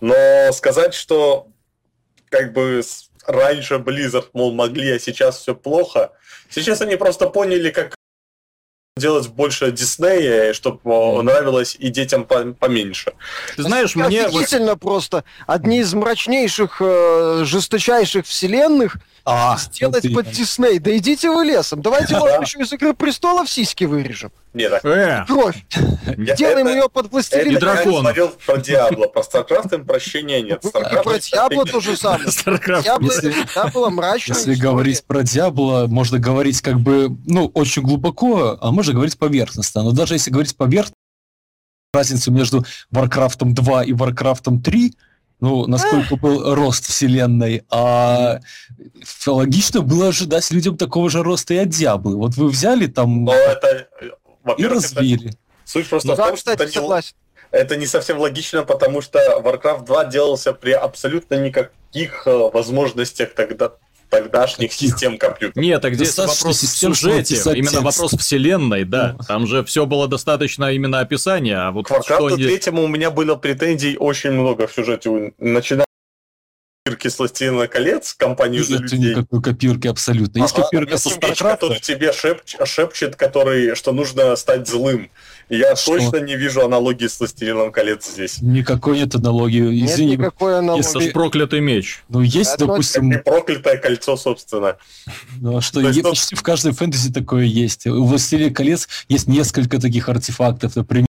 Но 0.00 0.50
сказать, 0.52 0.94
что 0.94 1.46
как 2.30 2.52
бы 2.52 2.82
раньше 3.26 3.74
Blizzard, 3.74 4.26
мол, 4.32 4.52
могли, 4.52 4.90
а 4.90 4.98
сейчас 4.98 5.38
все 5.38 5.54
плохо. 5.54 6.10
Сейчас 6.50 6.80
они 6.80 6.96
просто 6.96 7.28
поняли, 7.28 7.70
как 7.70 7.94
делать 8.96 9.28
больше 9.28 9.72
Диснея, 9.72 10.52
чтобы 10.52 10.80
mm. 10.84 11.22
нравилось 11.22 11.76
и 11.78 11.88
детям 11.88 12.24
поменьше. 12.24 13.14
Ты 13.56 13.62
знаешь, 13.62 13.96
мне... 13.96 14.26
Офигительно 14.26 14.76
просто. 14.76 15.24
Одни 15.46 15.78
из 15.78 15.94
мрачнейших, 15.94 16.76
э, 16.80 17.42
жесточайших 17.44 18.26
вселенных 18.26 18.96
а, 19.24 19.56
сделать 19.56 20.12
под 20.12 20.30
Дисней. 20.30 20.78
Да 20.78 20.94
идите 20.96 21.30
вы 21.30 21.44
лесом. 21.44 21.80
Давайте, 21.80 22.18
может, 22.18 22.42
еще 22.42 22.60
из 22.60 22.72
Игры 22.72 22.92
Престолов 22.92 23.48
сиськи 23.48 23.84
вырежем. 23.84 24.30
Нет, 24.54 24.84
э. 24.84 25.24
Кровь. 25.26 25.64
Делаем 26.36 26.68
ее 26.68 26.88
под 26.88 27.10
властелин. 27.10 27.56
И 27.56 27.58
дракон. 27.58 27.94
Я 27.94 28.00
смотрел 28.00 28.28
про 28.46 28.56
Диабло. 28.58 29.06
Про 29.06 29.22
StarCraft 29.22 29.74
им 29.74 29.86
прощения 29.86 30.42
нет. 30.42 30.60
Про 30.60 31.18
Диабло 31.18 31.64
то 31.64 31.80
же 31.80 31.96
самое. 31.96 32.28
Диабло 32.82 33.70
было 33.72 33.90
мрачно. 33.90 34.34
Если 34.34 34.54
говорить 34.54 35.04
про 35.04 35.22
Диабло, 35.22 35.86
можно 35.88 36.18
говорить 36.18 36.60
как 36.60 36.80
бы, 36.80 37.16
ну, 37.26 37.46
очень 37.54 37.82
глубоко, 37.82 38.58
а 38.60 38.70
можно 38.70 38.92
говорить 38.92 39.18
поверхностно. 39.18 39.82
Но 39.82 39.92
даже 39.92 40.14
если 40.14 40.30
говорить 40.30 40.56
поверхностно, 40.56 40.96
разницу 41.94 42.30
между 42.32 42.64
Warcraft 42.92 43.52
2 43.52 43.84
и 43.84 43.92
Warcraft 43.92 44.62
3, 44.62 44.94
ну, 45.40 45.66
насколько 45.66 46.16
был 46.16 46.54
рост 46.54 46.86
вселенной, 46.86 47.64
а 47.68 48.38
логично 49.26 49.80
было 49.82 50.08
ожидать 50.08 50.48
людям 50.52 50.76
такого 50.76 51.10
же 51.10 51.22
роста 51.22 51.54
и 51.54 51.56
от 51.56 51.68
Диаблы. 51.68 52.16
Вот 52.16 52.36
вы 52.36 52.48
взяли 52.48 52.86
там 52.86 53.24
Но 53.24 53.34
это, 53.34 53.88
и 54.56 54.66
развили. 54.66 55.28
Это, 55.28 55.38
суть 55.64 55.88
просто 55.88 56.08
ну, 56.08 56.14
в 56.14 56.16
том, 56.16 56.30
да, 56.30 56.36
что 56.36 56.50
это 56.52 56.66
не, 56.66 57.02
это 57.50 57.76
не 57.76 57.86
совсем 57.86 58.18
логично, 58.18 58.64
потому 58.64 59.00
что 59.00 59.18
Warcraft 59.42 59.84
2 59.84 60.04
делался 60.06 60.52
при 60.52 60.72
абсолютно 60.72 61.34
никаких 61.34 62.26
э, 62.26 62.50
возможностях 62.52 63.34
тогда 63.34 63.72
тогдашних 64.12 64.74
систем 64.74 65.16
компьютеров. 65.16 65.56
Нет, 65.56 65.80
так 65.80 65.94
здесь 65.94 66.16
вопрос 66.18 66.62
в 66.62 66.76
сюжете, 66.76 67.34
именно 67.56 67.80
вопрос 67.80 68.12
вселенной, 68.12 68.84
да. 68.84 69.16
Там 69.26 69.46
же 69.46 69.64
все 69.64 69.86
было 69.86 70.06
достаточно 70.06 70.70
именно 70.70 71.00
описания, 71.00 71.56
а 71.56 71.70
вот 71.70 71.86
К 71.86 71.92
Warcraft 71.92 72.36
третьему 72.36 72.82
у 72.82 72.88
меня 72.88 73.10
было 73.10 73.36
претензий 73.36 73.96
очень 73.96 74.32
много 74.32 74.66
в 74.66 74.72
сюжете, 74.72 75.32
начиная 75.38 75.86
копирки 76.92 77.08
с 77.08 77.18
«Властелина 77.18 77.66
колец» 77.68 78.14
компанию 78.14 78.64
за 78.64 78.78
людей. 78.78 78.98
никакой 78.98 79.42
копирки 79.42 79.88
абсолютно. 79.88 80.40
Есть 80.40 80.54
ага, 80.54 80.64
копирка 80.64 80.98
со 80.98 81.10
StarCraft. 81.10 81.52
который 81.52 81.80
тебе 81.80 82.12
шепч, 82.12 82.56
шепчет, 82.64 83.16
который, 83.16 83.74
что 83.74 83.92
нужно 83.92 84.36
стать 84.36 84.68
злым. 84.68 85.10
Я 85.48 85.76
что? 85.76 85.98
точно 85.98 86.18
не 86.18 86.36
вижу 86.36 86.64
аналогии 86.64 87.06
с 87.06 87.18
«Властелином 87.18 87.72
колец» 87.72 88.10
здесь. 88.10 88.40
Никакой 88.40 88.98
нет 88.98 89.14
аналогии. 89.14 89.84
Извини. 89.84 90.12
Нет 90.12 90.20
никакой 90.20 90.58
аналогии. 90.58 91.02
Есть 91.02 91.12
проклятый 91.12 91.60
меч. 91.60 92.04
Ну, 92.08 92.20
есть, 92.20 92.54
Это 92.54 92.66
допустим... 92.66 93.10
Это 93.10 93.22
проклятое 93.22 93.76
кольцо, 93.76 94.16
собственно. 94.16 94.76
Ну, 95.40 95.58
а 95.58 95.60
что, 95.60 95.80
есть, 95.80 95.96
есть 95.96 96.08
почти 96.08 96.34
в 96.34 96.42
каждой 96.42 96.72
фэнтези 96.72 97.12
такое 97.12 97.44
есть. 97.44 97.86
У 97.86 98.04
«Властелина 98.04 98.54
колец» 98.54 98.88
есть 99.08 99.28
несколько 99.28 99.80
таких 99.80 100.08
артефактов. 100.08 100.76
Например, 100.76 101.06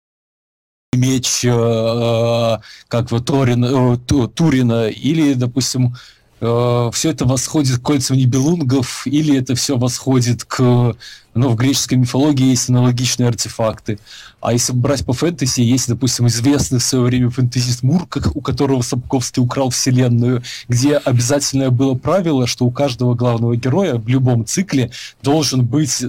меч, 0.97 1.45
э, 1.45 1.49
э, 1.49 2.57
как 2.87 3.11
в 3.11 3.21
Торин, 3.21 3.63
э, 3.63 4.27
Турина, 4.33 4.87
или, 4.87 5.33
допустим, 5.33 5.95
все 6.39 6.91
это 7.09 7.25
восходит 7.25 7.79
к 7.79 7.81
кольцам 7.81 8.15
небелунгов, 8.15 9.07
или 9.07 9.35
это 9.35 9.55
все 9.55 9.75
восходит 9.75 10.43
к... 10.43 10.95
Ну, 11.33 11.49
в 11.49 11.55
греческой 11.55 11.97
мифологии 11.97 12.49
есть 12.49 12.69
аналогичные 12.69 13.27
артефакты. 13.27 13.97
А 14.39 14.53
если 14.53 14.73
брать 14.73 15.03
по 15.03 15.13
фэнтези, 15.13 15.61
есть, 15.61 15.87
допустим, 15.87 16.27
известный 16.27 16.77
в 16.77 16.83
свое 16.83 17.05
время 17.05 17.31
фэнтезист 17.31 17.81
Мурках, 17.81 18.35
у 18.35 18.41
которого 18.41 18.83
Сапковский 18.83 19.41
украл 19.41 19.71
вселенную, 19.71 20.43
где 20.67 20.97
обязательное 20.97 21.71
было 21.71 21.95
правило, 21.95 22.45
что 22.45 22.65
у 22.65 22.71
каждого 22.71 23.15
главного 23.15 23.55
героя 23.55 23.95
в 23.95 24.07
любом 24.07 24.45
цикле 24.45 24.91
должен 25.23 25.65
быть 25.65 26.03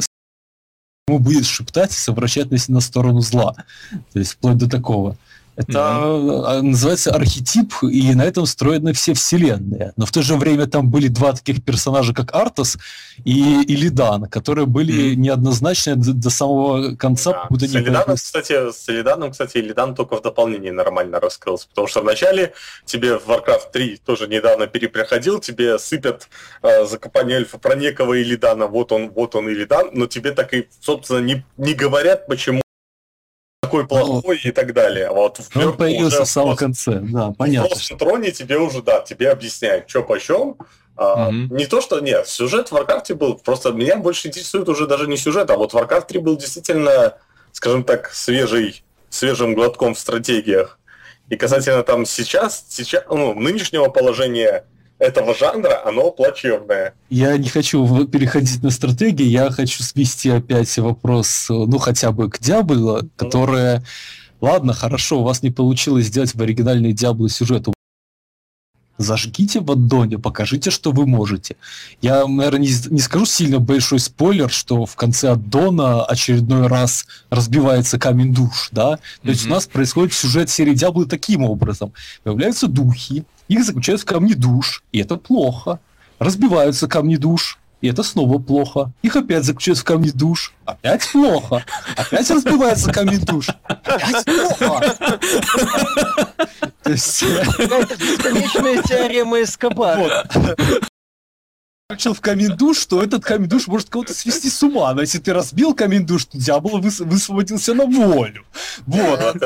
ему 1.09 1.19
будет 1.19 1.47
шептать 1.47 1.91
и 1.91 1.99
совращать 1.99 2.49
на 2.69 2.81
сторону 2.81 3.21
зла. 3.21 3.55
То 4.13 4.19
есть 4.19 4.33
вплоть 4.33 4.59
до 4.59 4.69
такого. 4.69 5.17
Это 5.59 5.79
mm-hmm. 5.79 6.63
называется 6.63 7.11
архетип, 7.11 7.75
и 7.83 8.15
на 8.15 8.23
этом 8.23 8.47
строены 8.47 8.93
все 8.93 9.13
вселенные. 9.13 9.93
Но 9.97 10.07
в 10.07 10.13
то 10.13 10.23
же 10.23 10.37
время 10.37 10.67
там 10.67 10.89
были 10.89 11.09
два 11.09 11.33
таких 11.33 11.65
персонажа, 11.65 12.15
как 12.15 12.33
Артас 12.33 12.79
и 13.25 13.63
Илидан, 13.65 14.27
которые 14.27 14.67
были 14.67 14.95
mm-hmm. 14.95 15.17
неоднозначны 15.17 15.97
до, 15.97 16.13
до 16.13 16.31
самого 16.31 16.95
конца. 16.95 17.49
Да. 17.51 17.67
С, 17.67 17.75
Илиданом, 17.75 18.17
кстати, 18.17 18.71
с 18.71 18.89
Илиданом, 18.89 19.33
кстати, 19.33 19.59
Илидан 19.59 19.97
только 19.97 20.17
в 20.17 20.23
дополнении 20.23 20.71
нормально 20.71 21.19
раскрылся, 21.19 21.69
потому 21.69 21.89
что 21.89 22.03
вначале 22.03 22.53
тебе 22.85 23.19
в 23.19 23.27
Warcraft 23.29 23.73
3 23.73 24.01
тоже 24.07 24.29
недавно 24.29 24.69
перепроходил, 24.69 25.41
тебе 25.41 25.77
сыпят 25.81 26.29
э, 26.63 26.87
закопание 26.87 27.39
эльфа 27.39 27.59
про 27.59 27.75
некого 27.75 28.15
Илидана, 28.15 28.69
вот 28.69 28.93
он, 28.93 29.11
вот 29.11 29.35
он 29.35 29.49
Илидан, 29.49 29.91
но 29.93 30.07
тебе 30.07 30.31
так 30.31 30.55
и, 30.55 30.69
собственно, 30.81 31.19
не, 31.19 31.45
не 31.57 31.75
говорят, 31.75 32.29
почему 32.29 32.61
такой 33.61 33.87
плохой 33.87 34.41
и 34.43 34.51
так 34.51 34.73
далее. 34.73 35.11
Вот 35.11 35.39
в 35.39 35.57
Он 35.57 35.77
появился 35.77 36.25
в 36.25 36.29
самом 36.29 36.57
конце, 36.57 37.01
да, 37.01 37.33
понятно. 37.37 37.77
В 37.77 37.99
троне 37.99 38.31
тебе 38.31 38.59
уже, 38.59 38.83
да, 38.83 39.01
тебе 39.01 39.31
объясняют, 39.31 39.89
что 39.89 40.03
почем. 40.03 40.57
А, 40.97 41.29
угу. 41.29 41.55
Не 41.55 41.67
то, 41.67 41.81
что 41.81 42.01
нет, 42.01 42.27
сюжет 42.27 42.71
в 42.71 42.75
Warcraft 42.75 43.15
был, 43.15 43.35
просто 43.35 43.71
меня 43.71 43.97
больше 43.97 44.29
интересует 44.29 44.69
уже 44.69 44.87
даже 44.87 45.07
не 45.07 45.17
сюжет, 45.17 45.49
а 45.51 45.57
вот 45.57 45.73
Warcraft 45.73 46.07
3 46.09 46.19
был 46.19 46.37
действительно, 46.37 47.15
скажем 47.53 47.85
так, 47.85 48.11
свежий, 48.13 48.83
свежим 49.09 49.55
глотком 49.55 49.95
в 49.95 49.99
стратегиях. 49.99 50.79
И 51.29 51.37
касательно 51.37 51.85
там 51.85 52.05
сейчас, 52.05 52.65
сейчас 52.69 53.05
ну, 53.09 53.35
нынешнего 53.35 53.89
положения 53.91 54.65
этого 54.99 55.35
жанра, 55.35 55.83
оно 55.85 56.11
плачевное. 56.11 56.95
Я 57.09 57.37
не 57.37 57.49
хочу 57.49 58.07
переходить 58.07 58.63
на 58.63 58.71
стратегии, 58.71 59.27
я 59.27 59.51
хочу 59.51 59.83
свести 59.83 60.31
опять 60.31 60.77
вопрос, 60.79 61.47
ну, 61.49 61.79
хотя 61.79 62.13
бы 62.13 62.31
к 62.31 62.39
Диабло, 62.39 63.03
которая... 63.17 63.85
Ладно, 64.41 64.73
хорошо, 64.73 65.21
у 65.21 65.25
вас 65.25 65.43
не 65.43 65.51
получилось 65.51 66.07
сделать 66.07 66.33
в 66.35 66.41
оригинальной 66.41 66.93
Диабло 66.93 67.29
сюжет. 67.29 67.67
Зажгите 68.99 69.61
в 69.61 69.71
аддоне, 69.71 70.19
покажите, 70.19 70.71
что 70.71 70.91
вы 70.91 71.07
можете. 71.07 71.57
Я, 72.03 72.27
наверное, 72.27 72.61
не, 72.61 72.73
не 72.91 73.01
скажу 73.01 73.27
сильно 73.27 73.61
большой 73.61 74.01
спойлер, 74.01 74.51
что 74.51 74.87
в 74.87 74.97
конце 74.97 75.31
аддона 75.31 76.05
очередной 76.05 76.67
раз 76.67 77.07
разбивается 77.31 77.99
камень 77.99 78.35
душ, 78.35 78.71
да? 78.73 78.97
То 78.97 78.99
mm-hmm. 78.99 79.31
есть 79.31 79.47
у 79.47 79.51
нас 79.51 79.67
происходит 79.67 80.13
сюжет 80.13 80.51
серии 80.51 80.75
Диаблы 80.75 81.07
таким 81.07 81.45
образом. 81.45 81.93
Появляются 82.25 82.67
духи, 82.67 83.25
их 83.47 83.65
заключают 83.65 84.03
в 84.03 84.05
камни 84.05 84.35
душ, 84.35 84.83
и 84.93 84.99
это 84.99 85.17
плохо. 85.17 85.79
Разбиваются 86.19 86.89
камни 86.89 87.17
душ, 87.17 87.59
и 87.81 87.89
это 87.89 88.03
снова 88.03 88.39
плохо. 88.39 88.91
Их 89.03 89.15
опять 89.17 89.45
заключают 89.45 89.79
в 89.79 89.85
камни 89.85 90.11
душ. 90.11 90.53
Опять 90.65 91.09
плохо. 91.13 91.65
Опять 91.97 92.31
разбивается 92.31 92.93
камни 92.93 93.17
душ. 93.17 93.49
Опять 93.65 94.25
плохо. 94.25 94.97
То 96.83 96.91
есть... 96.91 97.23
Это 97.23 97.97
бесконечная 97.97 98.83
теорема 98.83 99.43
Эскобара. 99.43 100.29
Включил 101.89 102.13
в 102.13 102.21
камень 102.21 102.55
душ, 102.55 102.79
что 102.79 103.03
этот 103.03 103.25
камень 103.25 103.49
душ 103.49 103.67
может 103.67 103.89
кого-то 103.89 104.13
свести 104.13 104.51
с 104.51 104.63
ума. 104.63 104.93
Но 104.93 105.01
если 105.01 105.19
ты 105.19 105.33
разбил 105.33 105.75
камень 105.75 106.07
душ, 106.07 106.27
то 106.27 106.37
дьявол 106.37 106.81
высвободился 106.81 107.73
на 107.75 107.87
волю. 107.87 108.45
Вот. 108.87 109.37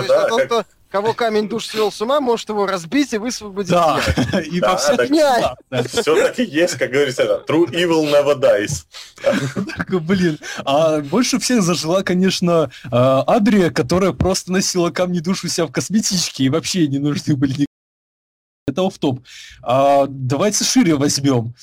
Да, 0.93 0.99
кого 0.99 1.15
камень 1.15 1.49
душ 1.49 1.67
свел 1.67 1.91
с 1.91 2.01
ума, 2.01 2.21
может 2.21 2.49
его 2.49 2.67
разбить 2.67 3.13
и 3.13 3.19
высвободить. 3.19 3.71
Да, 3.71 4.01
и 4.45 4.61
да, 4.61 4.77
всех 4.77 5.09
Все-таки 5.89 6.45
есть, 6.45 6.77
как 6.77 6.91
говорится, 6.91 7.23
это, 7.23 7.45
true 7.47 7.67
evil 7.71 8.05
never 8.11 8.39
dies. 8.39 8.85
Блин, 10.01 10.39
а 10.65 11.01
больше 11.01 11.39
всех 11.39 11.63
зажила, 11.63 12.03
конечно, 12.03 12.71
а, 12.91 13.23
Адрия, 13.27 13.71
которая 13.71 14.13
просто 14.13 14.53
носила 14.53 14.91
камни 14.91 15.21
душ 15.21 15.45
у 15.45 15.49
себя 15.49 15.67
в 15.67 15.73
косметичке 15.73 16.45
и 16.45 16.49
вообще 16.49 16.87
не 16.87 16.99
нужны 16.99 17.37
были 17.37 17.67
это 18.67 18.89
в 18.89 18.99
топ. 18.99 19.21
А, 19.63 20.07
давайте 20.09 20.65
шире 20.65 20.95
возьмем. 20.95 21.55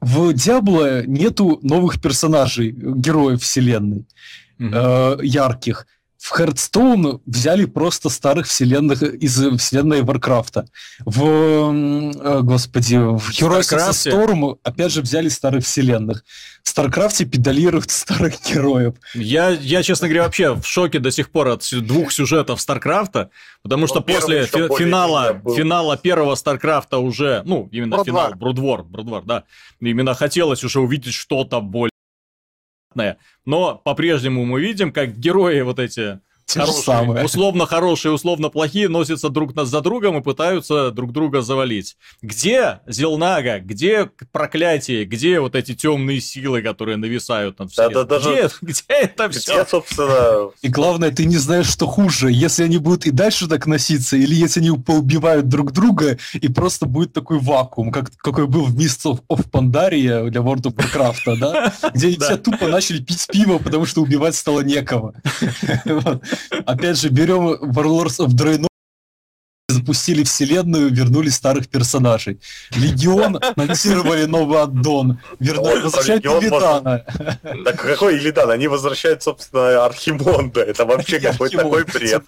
В 0.00 0.32
Диабло 0.32 1.06
нету 1.06 1.60
новых 1.62 2.00
персонажей, 2.00 2.72
героев 2.72 3.40
вселенной, 3.40 4.04
mm-hmm. 4.58 5.20
э, 5.20 5.24
ярких 5.24 5.86
в 6.22 6.38
Hearthstone 6.38 7.20
взяли 7.26 7.64
просто 7.64 8.08
старых 8.08 8.46
вселенных 8.46 9.02
из 9.02 9.34
вселенной 9.58 10.02
Warcraft 10.02 10.53
а. 10.53 10.66
В, 11.04 11.20
э, 11.24 12.40
господи, 12.42 12.94
в 12.94 13.28
Heroes 13.30 13.62
of 13.76 13.90
Storm 13.90 14.56
опять 14.62 14.92
же 14.92 15.02
взяли 15.02 15.28
старых 15.28 15.64
вселенных. 15.64 16.24
В 16.62 16.68
StarCraft 16.68 17.18
е 17.18 17.24
педалируют 17.24 17.90
старых 17.90 18.34
героев. 18.48 18.94
Я, 19.14 19.48
я, 19.50 19.82
честно 19.82 20.06
говоря, 20.06 20.22
вообще 20.22 20.54
в 20.54 20.64
шоке 20.64 21.00
до 21.00 21.10
сих 21.10 21.28
пор 21.28 21.48
от 21.48 21.68
двух 21.82 22.12
сюжетов 22.12 22.60
StarCraft 22.60 23.17
а, 23.17 23.30
потому 23.64 23.88
что 23.88 23.96
Но 23.96 24.02
после 24.02 24.46
фи- 24.46 24.68
финала, 24.78 25.42
финала 25.56 25.96
первого 25.96 26.36
StarCraft 26.36 26.92
а 26.92 26.98
уже, 26.98 27.42
ну, 27.44 27.68
именно 27.72 27.96
Brood 27.96 28.13
War. 28.13 28.26
финал, 28.28 28.38
Brood 28.38 28.64
War, 28.64 28.84
Brood 28.84 29.06
War, 29.06 29.24
да, 29.24 29.42
именно 29.80 30.14
хотелось 30.14 30.62
уже 30.62 30.78
увидеть 30.78 31.14
что-то 31.14 31.60
более 31.60 31.91
но 33.44 33.76
по-прежнему 33.76 34.44
мы 34.44 34.60
видим, 34.60 34.92
как 34.92 35.18
герои 35.18 35.60
вот 35.62 35.78
эти 35.78 36.20
хорошие, 36.46 37.24
условно 37.24 37.66
хорошие, 37.66 38.12
условно 38.12 38.48
плохие 38.48 38.88
носятся 38.88 39.28
друг 39.28 39.52
за 39.54 39.80
другом 39.80 40.18
и 40.18 40.22
пытаются 40.22 40.90
друг 40.90 41.12
друга 41.12 41.42
завалить. 41.42 41.96
Где 42.20 42.80
Зелнага? 42.86 43.58
Где 43.60 44.10
проклятие? 44.32 45.04
Где 45.04 45.40
вот 45.40 45.54
эти 45.54 45.74
темные 45.74 46.20
силы, 46.20 46.62
которые 46.62 46.96
нависают 46.96 47.58
над 47.58 47.72
всем? 47.72 47.92
Да, 47.92 48.04
да, 48.04 48.18
где, 48.18 48.42
даже... 48.42 48.54
где 48.60 48.82
это 48.88 49.30
все? 49.30 49.54
Где, 49.54 49.66
собственно... 49.68 50.50
И 50.62 50.68
главное, 50.68 51.10
ты 51.10 51.24
не 51.24 51.36
знаешь, 51.36 51.66
что 51.66 51.86
хуже, 51.86 52.30
если 52.30 52.64
они 52.64 52.78
будут 52.78 53.06
и 53.06 53.10
дальше 53.10 53.48
так 53.48 53.66
носиться, 53.66 54.16
или 54.16 54.34
если 54.34 54.60
они 54.60 54.78
поубивают 54.78 55.48
друг 55.48 55.72
друга, 55.72 56.18
и 56.34 56.48
просто 56.48 56.86
будет 56.86 57.12
такой 57.12 57.38
вакуум, 57.38 57.90
как, 57.90 58.10
какой 58.16 58.46
был 58.46 58.64
в 58.64 58.76
Mists 58.76 59.18
of 59.28 59.50
Pandaria 59.50 60.28
для 60.28 60.40
World 60.40 60.62
of 60.62 60.74
Warcraft, 60.74 61.36
да? 61.38 61.72
Где 61.94 62.18
все 62.18 62.36
тупо 62.36 62.68
начали 62.68 63.02
пить 63.02 63.26
пиво, 63.30 63.58
потому 63.58 63.86
что 63.86 64.02
убивать 64.02 64.34
стало 64.34 64.60
некого. 64.60 65.14
Опять 66.66 66.98
же, 66.98 67.08
берем 67.08 67.54
Warlords 67.54 68.18
of 68.18 68.28
Draenor, 68.28 68.66
запустили 69.72 70.22
вселенную, 70.22 70.90
вернули 70.90 71.28
старых 71.28 71.68
персонажей. 71.68 72.40
Легион 72.76 73.38
анонсировали 73.56 74.26
новый 74.26 74.60
аддон, 74.60 75.18
вернули, 75.40 75.80
возвращают 75.80 76.24
Илидана. 76.24 77.04
Так 77.64 77.80
какой 77.80 78.18
Илидан? 78.18 78.50
Они 78.50 78.68
возвращают, 78.68 79.22
собственно, 79.22 79.84
Архимонда. 79.84 80.60
Это 80.60 80.84
вообще 80.84 81.20
какой-то 81.20 81.58
такой 81.58 81.84
бред. 81.84 82.22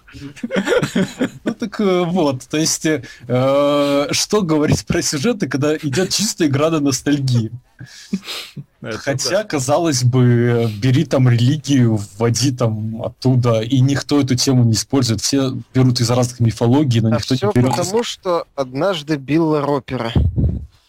Ну 1.43 1.53
так 1.53 1.79
э, 1.79 2.03
вот, 2.03 2.47
то 2.47 2.57
есть, 2.57 2.85
э, 2.85 4.07
что 4.11 4.41
говорить 4.41 4.85
про 4.85 5.01
сюжеты, 5.01 5.47
когда 5.47 5.75
идет 5.77 6.09
чистая 6.09 6.47
игра 6.47 6.69
на 6.69 6.79
ностальгии? 6.79 7.51
Это 8.81 8.97
Хотя, 8.97 9.29
да. 9.29 9.43
казалось 9.43 10.03
бы, 10.03 10.69
бери 10.79 11.05
там 11.05 11.27
религию, 11.27 11.95
вводи 11.95 12.51
там 12.51 13.01
оттуда, 13.01 13.61
и 13.61 13.79
никто 13.79 14.21
эту 14.21 14.35
тему 14.35 14.63
не 14.63 14.73
использует. 14.73 15.21
Все 15.21 15.51
берут 15.73 15.99
из 15.99 16.09
разных 16.09 16.39
мифологий, 16.39 17.01
но 17.01 17.09
а 17.09 17.11
никто 17.11 17.35
все 17.35 17.47
не 17.47 17.53
берет... 17.53 17.75
потому, 17.75 18.03
что 18.03 18.47
однажды 18.55 19.17
Билла 19.17 19.61
Ропера 19.61 20.13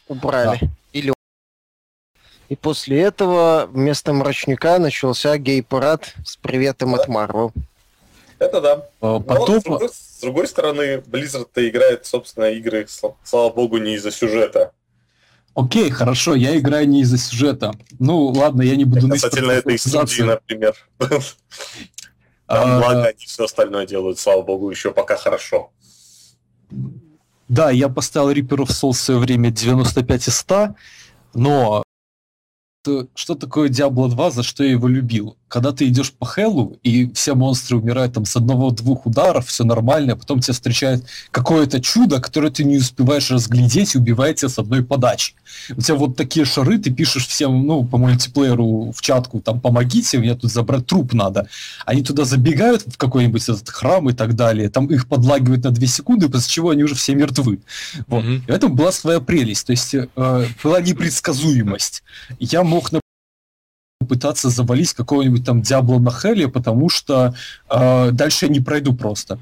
убрали. 0.08 0.58
Да. 0.60 0.68
Или 0.92 1.14
И 2.48 2.56
после 2.56 3.00
этого 3.00 3.68
вместо 3.70 4.12
мрачника 4.12 4.78
начался 4.78 5.38
гей-парад 5.38 6.14
с 6.24 6.36
приветом 6.36 6.92
да. 6.92 7.02
от 7.02 7.08
Марвел. 7.08 7.52
Это 8.38 8.60
да. 8.60 8.86
А, 9.00 9.20
потом... 9.20 9.54
Но, 9.54 9.60
с, 9.60 9.64
другой, 9.64 9.88
с 9.88 10.20
другой 10.20 10.48
стороны, 10.48 10.96
Blizzard 10.98 11.48
играет, 11.56 12.04
собственно, 12.04 12.44
игры, 12.50 12.86
слава 13.24 13.52
богу, 13.52 13.78
не 13.78 13.94
из-за 13.94 14.10
сюжета. 14.10 14.72
Окей, 15.56 15.88
хорошо, 15.88 16.34
я 16.34 16.58
играю 16.58 16.86
не 16.86 17.00
из-за 17.00 17.16
сюжета. 17.16 17.72
Ну, 17.98 18.26
ладно, 18.26 18.60
я 18.60 18.76
не 18.76 18.84
буду... 18.84 19.08
Касательно 19.08 19.52
этой 19.52 19.78
студии, 19.78 20.22
например. 20.22 20.76
Там, 22.46 22.78
благо, 22.78 23.06
они 23.06 23.24
все 23.24 23.44
остальное 23.44 23.86
делают, 23.86 24.18
слава 24.18 24.42
богу, 24.42 24.70
еще 24.70 24.92
пока 24.92 25.16
хорошо. 25.16 25.72
Да, 27.48 27.70
я 27.70 27.88
поставил 27.88 28.30
Reaper 28.32 28.66
of 28.66 28.68
Souls 28.68 28.92
в 28.92 29.00
свое 29.00 29.18
время 29.18 29.50
95 29.50 30.28
из 30.28 30.36
100, 30.36 30.74
но 31.32 31.82
что 33.14 33.34
такое 33.34 33.70
Diablo 33.70 34.10
2, 34.10 34.30
за 34.30 34.42
что 34.42 34.62
я 34.62 34.72
его 34.72 34.88
любил. 34.88 35.38
Когда 35.48 35.72
ты 35.72 35.86
идешь 35.88 36.12
по 36.12 36.26
Хеллу, 36.26 36.76
и 36.82 37.10
все 37.12 37.34
монстры 37.34 37.76
умирают 37.76 38.14
там 38.14 38.24
с 38.24 38.34
одного-двух 38.36 39.06
ударов, 39.06 39.46
все 39.46 39.64
нормально, 39.64 40.14
а 40.14 40.16
потом 40.16 40.40
тебя 40.40 40.54
встречает 40.54 41.04
какое-то 41.30 41.80
чудо, 41.80 42.20
которое 42.20 42.50
ты 42.50 42.64
не 42.64 42.78
успеваешь 42.78 43.30
разглядеть 43.30 43.94
и 43.94 43.98
убивает 43.98 44.36
тебя 44.36 44.48
с 44.48 44.58
одной 44.58 44.84
подачи. 44.84 45.34
У 45.70 45.80
тебя 45.80 45.94
вот 45.96 46.16
такие 46.16 46.44
шары, 46.44 46.78
ты 46.78 46.90
пишешь 46.90 47.26
всем, 47.28 47.66
ну, 47.66 47.84
по 47.84 47.96
мультиплееру 47.96 48.92
в 48.92 49.00
чатку, 49.00 49.40
там, 49.40 49.60
помогите, 49.60 50.18
мне 50.18 50.34
тут 50.34 50.50
забрать 50.50 50.86
труп 50.86 51.12
надо. 51.12 51.48
Они 51.84 52.02
туда 52.02 52.24
забегают 52.24 52.82
в 52.86 52.96
какой-нибудь 52.96 53.42
этот 53.42 53.68
храм 53.70 54.08
и 54.10 54.12
так 54.12 54.34
далее, 54.34 54.68
там 54.68 54.86
их 54.86 55.06
подлагивают 55.08 55.64
на 55.64 55.70
две 55.70 55.86
секунды, 55.86 56.28
после 56.28 56.50
чего 56.50 56.70
они 56.70 56.82
уже 56.82 56.94
все 56.94 57.14
мертвы. 57.14 57.60
Вот. 58.06 58.24
Mm-hmm. 58.24 58.42
И 58.48 58.52
в 58.52 58.54
этом 58.54 58.74
была 58.74 58.92
своя 58.92 59.20
прелесть, 59.20 59.66
то 59.66 59.72
есть 59.72 59.94
э, 59.94 60.06
была 60.62 60.80
непредсказуемость. 60.80 62.02
Я 62.38 62.62
мог, 62.64 62.90
пытаться 64.06 64.50
завалить 64.50 64.92
какого-нибудь 64.92 65.44
там 65.44 65.62
Диабло 65.62 65.98
на 65.98 66.10
Хеле, 66.10 66.48
потому 66.48 66.88
что 66.88 67.34
э, 67.70 68.10
дальше 68.12 68.46
я 68.46 68.52
не 68.52 68.60
пройду 68.60 68.94
просто. 68.94 69.38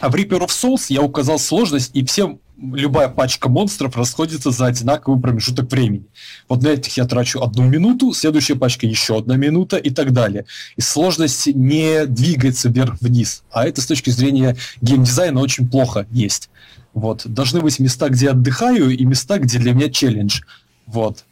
А 0.00 0.10
в 0.10 0.14
Reaper 0.14 0.40
of 0.40 0.48
Souls 0.48 0.86
я 0.88 1.02
указал 1.02 1.38
сложность, 1.38 1.90
и 1.94 2.04
всем 2.04 2.40
любая 2.58 3.08
пачка 3.08 3.48
монстров 3.48 3.96
расходится 3.96 4.50
за 4.50 4.66
одинаковый 4.66 5.20
промежуток 5.20 5.70
времени. 5.70 6.04
Вот 6.48 6.62
на 6.62 6.68
этих 6.68 6.96
я 6.96 7.04
трачу 7.04 7.42
одну 7.42 7.64
минуту, 7.64 8.12
следующая 8.12 8.56
пачка 8.56 8.86
еще 8.86 9.18
одна 9.18 9.36
минута 9.36 9.76
и 9.76 9.90
так 9.90 10.12
далее. 10.12 10.46
И 10.76 10.80
сложность 10.80 11.46
не 11.46 12.06
двигается 12.06 12.68
вверх-вниз. 12.68 13.42
А 13.50 13.66
это 13.66 13.80
с 13.80 13.86
точки 13.86 14.10
зрения 14.10 14.56
геймдизайна 14.80 15.40
очень 15.40 15.68
плохо 15.68 16.06
есть. 16.10 16.50
Вот. 16.92 17.26
Должны 17.26 17.60
быть 17.60 17.78
места, 17.78 18.08
где 18.08 18.30
отдыхаю, 18.30 18.90
и 18.90 19.04
места, 19.04 19.38
где 19.38 19.58
для 19.58 19.72
меня 19.72 19.90
челлендж. 19.90 20.40
Вот. 20.86 21.24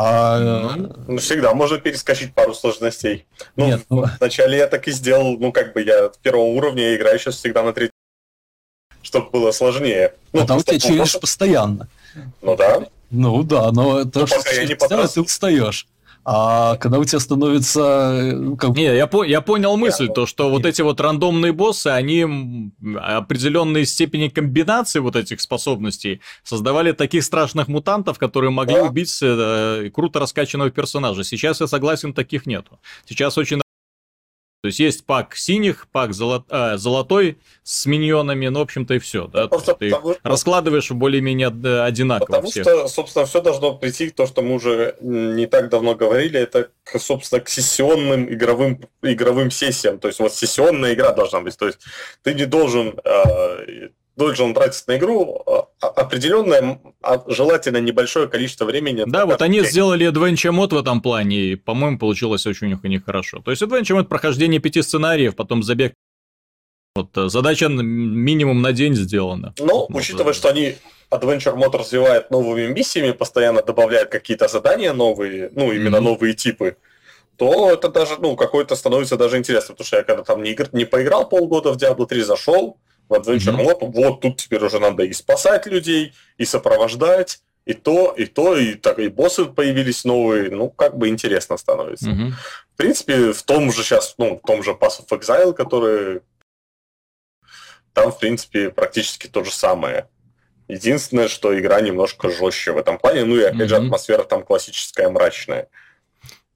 А... 0.00 0.76
Ну, 1.08 1.18
всегда 1.18 1.54
можно 1.54 1.78
перескочить 1.78 2.32
пару 2.32 2.54
сложностей. 2.54 3.26
Ну, 3.56 3.66
Нет, 3.66 3.84
ну... 3.90 4.04
вначале 4.20 4.58
я 4.58 4.68
так 4.68 4.86
и 4.86 4.92
сделал, 4.92 5.36
ну, 5.38 5.50
как 5.50 5.72
бы 5.72 5.82
я 5.82 6.12
первого 6.22 6.44
уровня 6.44 6.94
играю 6.94 7.18
сейчас 7.18 7.34
всегда 7.34 7.64
на 7.64 7.72
третьем, 7.72 7.92
чтобы 9.02 9.28
было 9.30 9.50
сложнее. 9.50 10.14
Ну, 10.32 10.42
Потому 10.42 10.60
у 10.60 10.62
тебя 10.62 10.78
челлендж 10.78 11.18
постоянно. 11.18 11.88
Ну 12.42 12.54
да. 12.54 12.86
Ну 13.10 13.42
да, 13.42 13.72
но 13.72 14.04
то, 14.04 14.20
ну, 14.20 14.26
что 14.28 14.54
я 14.54 14.66
не 14.66 14.76
ты 14.76 15.20
устаешь. 15.20 15.88
А 16.30 16.76
когда 16.76 16.98
у 16.98 17.04
тебя 17.06 17.20
становится... 17.20 18.32
Ну, 18.34 18.54
как... 18.58 18.76
Не, 18.76 18.94
я, 18.94 19.06
по 19.06 19.24
я 19.24 19.40
понял 19.40 19.78
мысль, 19.78 20.08
то, 20.08 20.26
что 20.26 20.50
вот 20.50 20.66
эти 20.66 20.82
вот 20.82 21.00
рандомные 21.00 21.52
боссы, 21.52 21.86
они 21.86 22.70
определенной 23.00 23.86
степени 23.86 24.28
комбинации 24.28 24.98
вот 24.98 25.16
этих 25.16 25.40
способностей 25.40 26.20
создавали 26.42 26.92
таких 26.92 27.24
страшных 27.24 27.68
мутантов, 27.68 28.18
которые 28.18 28.50
могли 28.50 28.74
да. 28.74 28.82
убить 28.82 29.18
э, 29.22 29.88
круто 29.90 30.20
раскачанного 30.20 30.68
персонажа. 30.68 31.24
Сейчас 31.24 31.62
я 31.62 31.66
согласен, 31.66 32.12
таких 32.12 32.44
нету. 32.44 32.78
Сейчас 33.06 33.38
очень 33.38 33.62
то 34.60 34.66
есть 34.66 34.80
есть 34.80 35.06
пак 35.06 35.36
синих, 35.36 35.86
пак 35.92 36.12
золот, 36.12 36.46
э, 36.50 36.78
золотой 36.78 37.38
с 37.62 37.86
миньонами, 37.86 38.48
ну, 38.48 38.58
в 38.58 38.62
общем-то, 38.62 38.94
и 38.94 38.98
все. 38.98 39.28
Да? 39.28 39.46
Просто 39.46 39.74
ты 39.74 39.90
потому, 39.90 40.16
раскладываешь 40.24 40.90
более-менее 40.90 41.46
одинаково. 41.84 42.26
Потому 42.26 42.50
всех. 42.50 42.64
что, 42.64 42.88
собственно, 42.88 43.24
все 43.26 43.40
должно 43.40 43.76
прийти 43.76 44.10
тому, 44.10 44.26
что 44.26 44.42
мы 44.42 44.54
уже 44.54 44.96
не 45.00 45.46
так 45.46 45.68
давно 45.68 45.94
говорили, 45.94 46.40
это, 46.40 46.70
собственно, 46.98 47.40
к 47.40 47.48
сессионным 47.48 48.32
игровым, 48.32 48.80
игровым 49.02 49.52
сессиям. 49.52 50.00
То 50.00 50.08
есть 50.08 50.18
вот 50.18 50.34
сессионная 50.34 50.94
игра 50.94 51.12
должна 51.12 51.40
быть. 51.40 51.56
То 51.56 51.66
есть 51.66 51.78
ты 52.24 52.34
не 52.34 52.44
должен 52.44 52.98
э, 53.04 53.90
должен 54.18 54.52
тратить 54.52 54.86
на 54.88 54.96
игру 54.96 55.42
а, 55.46 55.86
определенное, 55.86 56.80
а, 57.02 57.22
желательно 57.28 57.78
небольшое 57.78 58.26
количество 58.26 58.64
времени. 58.64 59.04
Да, 59.06 59.24
вот 59.24 59.40
они 59.40 59.62
сделали 59.62 60.10
Adventure 60.10 60.50
мод 60.50 60.72
в 60.72 60.76
этом 60.76 61.00
плане, 61.00 61.36
и, 61.36 61.54
по-моему, 61.54 61.98
получилось 61.98 62.44
очень 62.46 62.78
у 62.82 62.86
них 62.88 63.04
хорошо. 63.04 63.40
То 63.40 63.52
есть 63.52 63.62
Adventure 63.62 63.94
мод 63.94 64.08
прохождение 64.08 64.60
пяти 64.60 64.82
сценариев, 64.82 65.36
потом 65.36 65.62
забег. 65.62 65.94
Вот 66.96 67.16
э, 67.16 67.28
задача 67.28 67.68
минимум 67.68 68.60
на 68.60 68.72
день 68.72 68.96
сделана. 68.96 69.54
Ну, 69.58 69.86
вот, 69.88 69.94
учитывая, 69.94 70.32
что 70.32 70.48
они 70.48 70.74
Adventure 71.12 71.54
мод 71.54 71.76
развивает 71.76 72.30
новыми 72.32 72.66
миссиями, 72.66 73.12
постоянно 73.12 73.62
добавляет 73.62 74.10
какие-то 74.10 74.48
задания 74.48 74.92
новые, 74.92 75.50
ну, 75.54 75.70
именно 75.70 75.96
mm-hmm. 75.96 76.00
новые 76.00 76.34
типы, 76.34 76.76
то 77.36 77.70
это 77.70 77.88
даже, 77.88 78.14
ну, 78.18 78.34
какой-то 78.34 78.74
становится 78.74 79.16
даже 79.16 79.38
интересно, 79.38 79.74
потому 79.74 79.86
что 79.86 79.96
я 79.98 80.02
когда 80.02 80.24
там 80.24 80.42
не, 80.42 80.50
игр... 80.50 80.68
не 80.72 80.84
поиграл 80.84 81.28
полгода 81.28 81.72
в 81.72 81.76
Diablo 81.76 82.04
3, 82.04 82.22
зашел, 82.22 82.78
Adventure 83.12 83.56
mm-hmm. 83.56 83.80
Mode, 83.80 83.92
вот 83.92 84.20
тут 84.20 84.36
теперь 84.36 84.64
уже 84.64 84.78
надо 84.78 85.02
и 85.02 85.12
спасать 85.12 85.66
людей, 85.66 86.14
и 86.36 86.44
сопровождать, 86.44 87.40
и 87.64 87.74
то, 87.74 88.14
и 88.16 88.24
то, 88.24 88.56
и 88.56 88.74
так 88.74 88.98
и 88.98 89.08
боссы 89.08 89.44
появились 89.44 90.04
новые, 90.04 90.50
ну, 90.50 90.70
как 90.70 90.96
бы 90.96 91.08
интересно 91.08 91.56
становится. 91.56 92.10
Mm-hmm. 92.10 92.30
В 92.74 92.76
принципе, 92.76 93.32
в 93.32 93.42
том 93.42 93.70
же 93.72 93.82
сейчас, 93.82 94.14
ну, 94.18 94.40
в 94.42 94.46
том 94.46 94.62
же 94.62 94.70
Pass 94.70 95.00
of 95.00 95.18
Exile, 95.18 95.52
который 95.52 96.22
там, 97.92 98.10
в 98.10 98.18
принципе, 98.18 98.70
практически 98.70 99.26
то 99.26 99.44
же 99.44 99.50
самое. 99.50 100.08
Единственное, 100.68 101.28
что 101.28 101.58
игра 101.58 101.80
немножко 101.80 102.30
жестче 102.30 102.72
в 102.72 102.78
этом 102.78 102.98
плане, 102.98 103.24
ну 103.24 103.36
и 103.36 103.42
опять 103.42 103.62
mm-hmm. 103.62 103.68
же 103.68 103.76
атмосфера 103.76 104.24
там 104.24 104.44
классическая, 104.44 105.08
мрачная. 105.08 105.68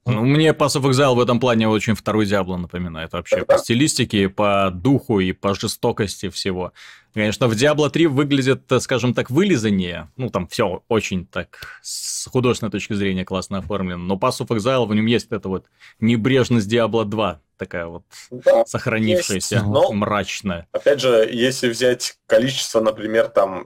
Ну, 0.05 0.25
мне 0.25 0.49
Pass 0.49 0.75
of 0.75 0.89
Exile 0.89 1.15
в 1.15 1.19
этом 1.21 1.39
плане 1.39 1.69
очень 1.69 1.95
второй 1.95 2.25
Диабло 2.25 2.57
напоминает 2.57 3.13
вообще. 3.13 3.45
По 3.45 3.57
стилистике, 3.57 4.27
по 4.27 4.69
духу 4.69 5.21
и 5.21 5.31
по 5.31 5.55
жестокости 5.55 6.29
всего. 6.29 6.73
Конечно, 7.13 7.47
в 7.47 7.53
Diablo 7.53 7.89
3 7.89 8.07
выглядит, 8.07 8.63
скажем 8.81 9.13
так, 9.13 9.29
вылизаннее. 9.29 10.09
Ну, 10.17 10.29
там 10.29 10.47
все 10.47 10.83
очень 10.89 11.25
так 11.25 11.79
с 11.81 12.27
художественной 12.27 12.71
точки 12.71 12.93
зрения 12.93 13.23
классно 13.23 13.59
оформлено. 13.59 14.03
Но 14.03 14.15
Pass 14.15 14.41
of 14.41 14.47
Exile 14.47 14.85
в 14.85 14.93
нем 14.93 15.05
есть 15.05 15.27
эта 15.31 15.47
вот 15.47 15.67
небрежность 15.99 16.71
Diablo 16.71 17.05
2 17.05 17.39
такая 17.55 17.85
вот 17.85 18.03
да, 18.29 18.65
сохранившаяся, 18.65 19.55
есть, 19.55 19.67
но, 19.67 19.89
мрачная. 19.93 20.67
Опять 20.73 20.99
же, 20.99 21.29
если 21.31 21.69
взять 21.69 22.17
количество, 22.25 22.81
например, 22.81 23.29
там, 23.29 23.65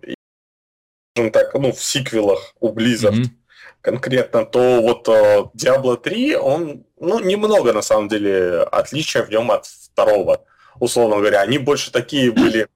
так, 1.16 1.54
ну, 1.56 1.72
в 1.72 1.82
сиквелах 1.84 2.54
у 2.60 2.72
Blizzard, 2.72 3.14
mm-hmm 3.14 3.30
конкретно, 3.88 4.46
то 4.46 4.82
вот 4.82 5.08
э, 5.08 5.46
Diablo 5.56 5.96
3, 5.96 6.36
он, 6.36 6.84
ну, 7.00 7.20
немного, 7.22 7.72
на 7.72 7.82
самом 7.82 8.10
деле, 8.10 8.64
отличия 8.64 9.24
в 9.24 9.30
нем 9.30 9.50
от 9.50 9.66
второго, 9.66 10.42
условно 10.82 11.16
говоря. 11.16 11.40
Они 11.40 11.58
больше 11.58 11.90
такие 11.90 12.30
были 12.34 12.68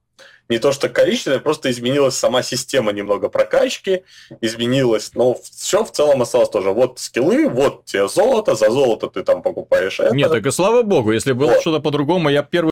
не 0.48 0.58
то 0.58 0.72
что 0.72 0.88
количественные, 0.88 1.40
просто 1.40 1.70
изменилась 1.70 2.14
сама 2.16 2.42
система 2.42 2.92
немного 2.92 3.28
прокачки, 3.28 4.04
изменилась, 4.40 5.10
но 5.14 5.34
все 5.34 5.84
в 5.84 5.92
целом 5.92 6.22
осталось 6.22 6.48
тоже. 6.48 6.70
Вот 6.70 6.98
скиллы, 6.98 7.46
вот 7.46 7.84
тебе 7.84 8.08
золото, 8.08 8.54
за 8.54 8.70
золото 8.70 9.08
ты 9.08 9.22
там 9.22 9.42
покупаешь 9.42 10.00
это. 10.00 10.14
Нет, 10.14 10.30
так 10.30 10.46
и 10.46 10.50
слава 10.50 10.82
богу, 10.82 11.12
если 11.12 11.32
было 11.32 11.52
вот. 11.52 11.60
что-то 11.60 11.80
по-другому, 11.80 12.30
я 12.30 12.42
первый 12.42 12.71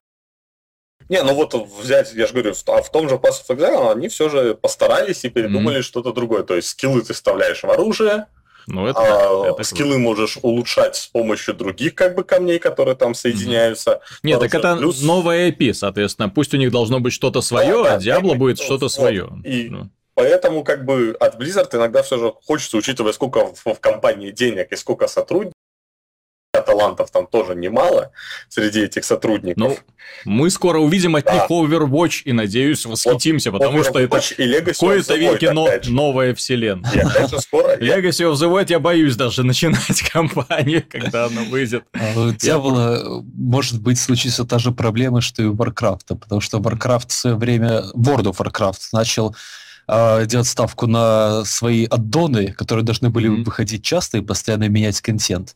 не, 1.11 1.23
ну 1.25 1.35
вот 1.35 1.55
взять, 1.55 2.13
я 2.15 2.29
же 2.29 2.33
говорю, 2.33 2.55
а 2.69 2.83
в 2.83 2.93
том 2.93 3.09
же 3.09 3.17
Pass 3.17 3.43
of 3.47 3.57
Exile 3.57 3.93
они 3.93 4.09
все 4.09 4.29
же 4.29 4.55
постарались 4.55 5.25
и 5.25 5.29
придумали 5.29 5.81
mm-hmm. 5.81 5.83
что-то 5.83 6.13
другое. 6.13 6.45
То 6.45 6.55
есть 6.55 6.69
скиллы 6.69 7.03
ты 7.03 7.15
вставляешь 7.15 7.65
в 7.65 7.69
оружие, 7.69 8.27
ну, 8.69 8.87
это, 8.87 9.01
а, 9.01 9.51
это 9.51 9.65
скиллы 9.65 9.95
круто. 9.95 10.01
можешь 10.03 10.39
улучшать 10.43 10.95
с 10.95 11.09
помощью 11.09 11.55
других 11.55 11.97
как 11.97 12.15
бы 12.15 12.23
камней, 12.23 12.61
которые 12.61 12.95
там 12.95 13.15
соединяются. 13.15 13.91
Mm-hmm. 13.91 14.19
Нет, 14.23 14.41
так 14.41 14.55
это 14.55 14.77
плюс... 14.77 15.03
новая 15.03 15.51
IP, 15.51 15.75
соответственно. 15.75 16.29
Пусть 16.29 16.55
у 16.55 16.57
них 16.57 16.71
должно 16.71 17.01
быть 17.01 17.13
что-то 17.13 17.41
свое, 17.41 17.83
да, 17.83 17.95
а 17.95 17.99
Diablo 17.99 18.37
будет 18.37 18.61
что-то 18.61 18.85
вот. 18.85 18.93
свое. 18.93 19.29
И 19.45 19.69
ну. 19.69 19.91
поэтому 20.15 20.63
как 20.63 20.85
бы 20.85 21.17
от 21.19 21.41
Blizzard 21.41 21.75
иногда 21.75 22.05
все 22.05 22.19
же 22.19 22.33
хочется, 22.47 22.77
учитывая, 22.77 23.13
сколько 23.13 23.47
в, 23.47 23.75
в 23.75 23.81
компании 23.81 24.31
денег 24.31 24.71
и 24.71 24.77
сколько 24.77 25.09
сотрудников, 25.09 25.55
талантов 26.61 27.11
там 27.11 27.27
тоже 27.27 27.55
немало 27.55 28.13
среди 28.49 28.83
этих 28.83 29.05
сотрудников. 29.05 29.57
Ну, 29.57 29.77
мы 30.25 30.51
скоро 30.51 30.79
увидим 30.79 31.17
от 31.17 31.25
да. 31.25 31.35
них 31.35 31.43
Overwatch 31.51 32.23
и, 32.25 32.33
надеюсь, 32.33 32.85
восхитимся, 32.85 33.51
вот, 33.51 33.59
потому 33.59 33.81
Overwatch 33.81 34.21
что 34.21 34.45
это 34.49 34.75
в 34.75 34.79
кои-то 34.79 35.17
веки 35.17 35.47
но, 35.47 35.69
новая 35.87 36.35
вселенная. 36.35 36.91
Legacy 37.81 38.27
of 38.27 38.35
the 38.35 38.51
Void 38.51 38.67
я 38.69 38.79
боюсь 38.79 39.17
даже 39.17 39.43
начинать 39.45 40.03
кампанию, 40.03 40.85
когда 40.89 41.27
она 41.27 41.43
выйдет. 41.43 41.85
А 41.93 42.19
у 42.19 42.33
Дьявола, 42.33 43.23
может 43.35 43.81
быть, 43.81 43.99
случится 43.99 44.45
та 44.45 44.59
же 44.59 44.73
проблема, 44.73 45.21
что 45.21 45.43
и 45.43 45.47
у 45.47 45.55
Warcraft, 45.55 46.17
потому 46.19 46.41
что 46.41 46.59
Warcraft 46.59 47.09
в 47.09 47.13
свое 47.13 47.37
время, 47.37 47.85
World 47.95 48.25
of 48.25 48.37
Warcraft 48.37 48.81
начал 48.93 49.35
э, 49.89 50.27
делать 50.27 50.47
ставку 50.47 50.87
на 50.87 51.45
свои 51.45 51.87
аддоны, 51.87 52.53
которые 52.53 52.85
должны 52.85 53.11
были 53.11 53.31
mm-hmm. 53.31 53.45
выходить 53.45 53.83
часто 53.83 54.19
и 54.19 54.23
постоянно 54.23 54.69
менять 54.69 55.01
контент, 55.01 55.55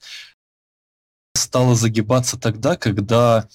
стало 1.55 1.77
загибаться 1.77 2.37
тогда, 2.37 2.75
когда 2.75 3.47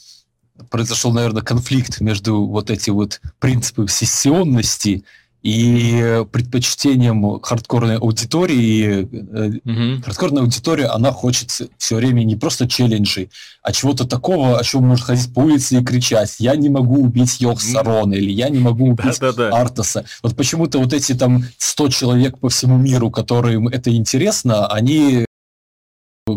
произошел, 0.69 1.11
наверное, 1.11 1.41
конфликт 1.41 1.99
между 1.99 2.45
вот 2.45 2.69
этим 2.69 2.93
вот 2.93 3.19
принципом 3.39 3.89
сессионности 3.89 5.03
и 5.41 6.23
предпочтением 6.31 7.41
хардкорной 7.41 7.97
аудитории. 7.97 9.01
Mm-hmm. 9.01 10.03
Хардкорная 10.03 10.43
аудитория, 10.43 10.85
она 10.85 11.11
хочет 11.11 11.51
все 11.77 11.95
время 11.97 12.23
не 12.23 12.37
просто 12.37 12.69
челленджей, 12.69 13.31
а 13.63 13.73
чего-то 13.73 14.07
такого, 14.07 14.57
о 14.57 14.63
чем 14.63 14.87
может 14.87 15.03
ходить 15.03 15.33
по 15.33 15.39
улице 15.39 15.81
и 15.81 15.83
кричать. 15.83 16.37
Я 16.39 16.55
не 16.55 16.69
могу 16.69 17.01
убить 17.03 17.41
Йохсарона, 17.41 18.13
mm-hmm. 18.13 18.17
или 18.17 18.31
я 18.31 18.47
не 18.47 18.59
могу 18.59 18.91
убить 18.91 19.19
Да-да-да. 19.19 19.49
Артаса. 19.49 20.05
Вот 20.23 20.37
почему-то 20.37 20.79
вот 20.79 20.93
эти 20.93 21.15
там 21.15 21.43
100 21.57 21.89
человек 21.89 22.39
по 22.39 22.47
всему 22.47 22.77
миру, 22.77 23.11
которым 23.11 23.67
это 23.67 23.93
интересно, 23.93 24.67
они 24.67 25.25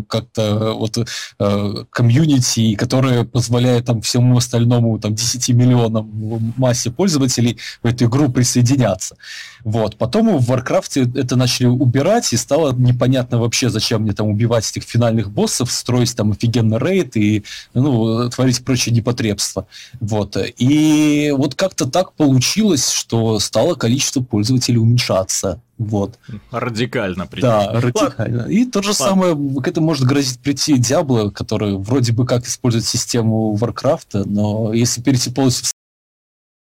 как-то 0.00 0.72
вот 0.72 0.98
э, 1.38 1.84
комьюнити, 1.90 2.74
которое 2.74 3.24
позволяет 3.24 3.86
там 3.86 4.00
всему 4.00 4.36
остальному 4.36 4.98
там 4.98 5.14
10 5.14 5.48
миллионам 5.50 6.54
массе 6.56 6.90
пользователей 6.90 7.58
в 7.82 7.86
эту 7.86 8.06
игру 8.06 8.28
присоединяться. 8.30 9.16
Вот. 9.64 9.96
Потом 9.96 10.38
в 10.38 10.50
Warcraft 10.50 11.18
это 11.18 11.36
начали 11.36 11.66
убирать, 11.66 12.32
и 12.32 12.36
стало 12.36 12.72
непонятно 12.72 13.38
вообще, 13.38 13.70
зачем 13.70 14.02
мне 14.02 14.12
там 14.12 14.28
убивать 14.28 14.68
этих 14.70 14.84
финальных 14.84 15.30
боссов, 15.30 15.70
строить 15.70 16.16
там 16.16 16.32
офигенный 16.32 16.78
рейд 16.78 17.16
и 17.16 17.44
ну, 17.74 18.28
творить 18.30 18.64
прочие 18.64 18.94
непотребства. 18.94 19.66
Вот. 20.00 20.36
И 20.58 21.32
вот 21.36 21.54
как-то 21.54 21.86
так 21.86 22.12
получилось, 22.14 22.90
что 22.90 23.38
стало 23.38 23.74
количество 23.74 24.22
пользователей 24.22 24.78
уменьшаться. 24.78 25.60
Вот. 25.78 26.18
Радикально 26.50 27.26
причем. 27.26 27.48
Да, 27.48 27.72
радикально. 27.80 28.42
И 28.42 28.64
то 28.66 28.82
же 28.82 28.90
Ладно. 28.90 29.04
самое, 29.04 29.60
к 29.62 29.68
этому 29.68 29.86
может 29.86 30.06
грозить 30.06 30.40
прийти 30.40 30.74
Diablo, 30.74 31.30
который 31.30 31.76
вроде 31.76 32.12
бы 32.12 32.26
как 32.26 32.46
использует 32.46 32.84
систему 32.84 33.56
Warcraft, 33.60 34.24
но 34.26 34.72
если 34.72 35.02
перейти 35.02 35.30
полностью 35.30 35.66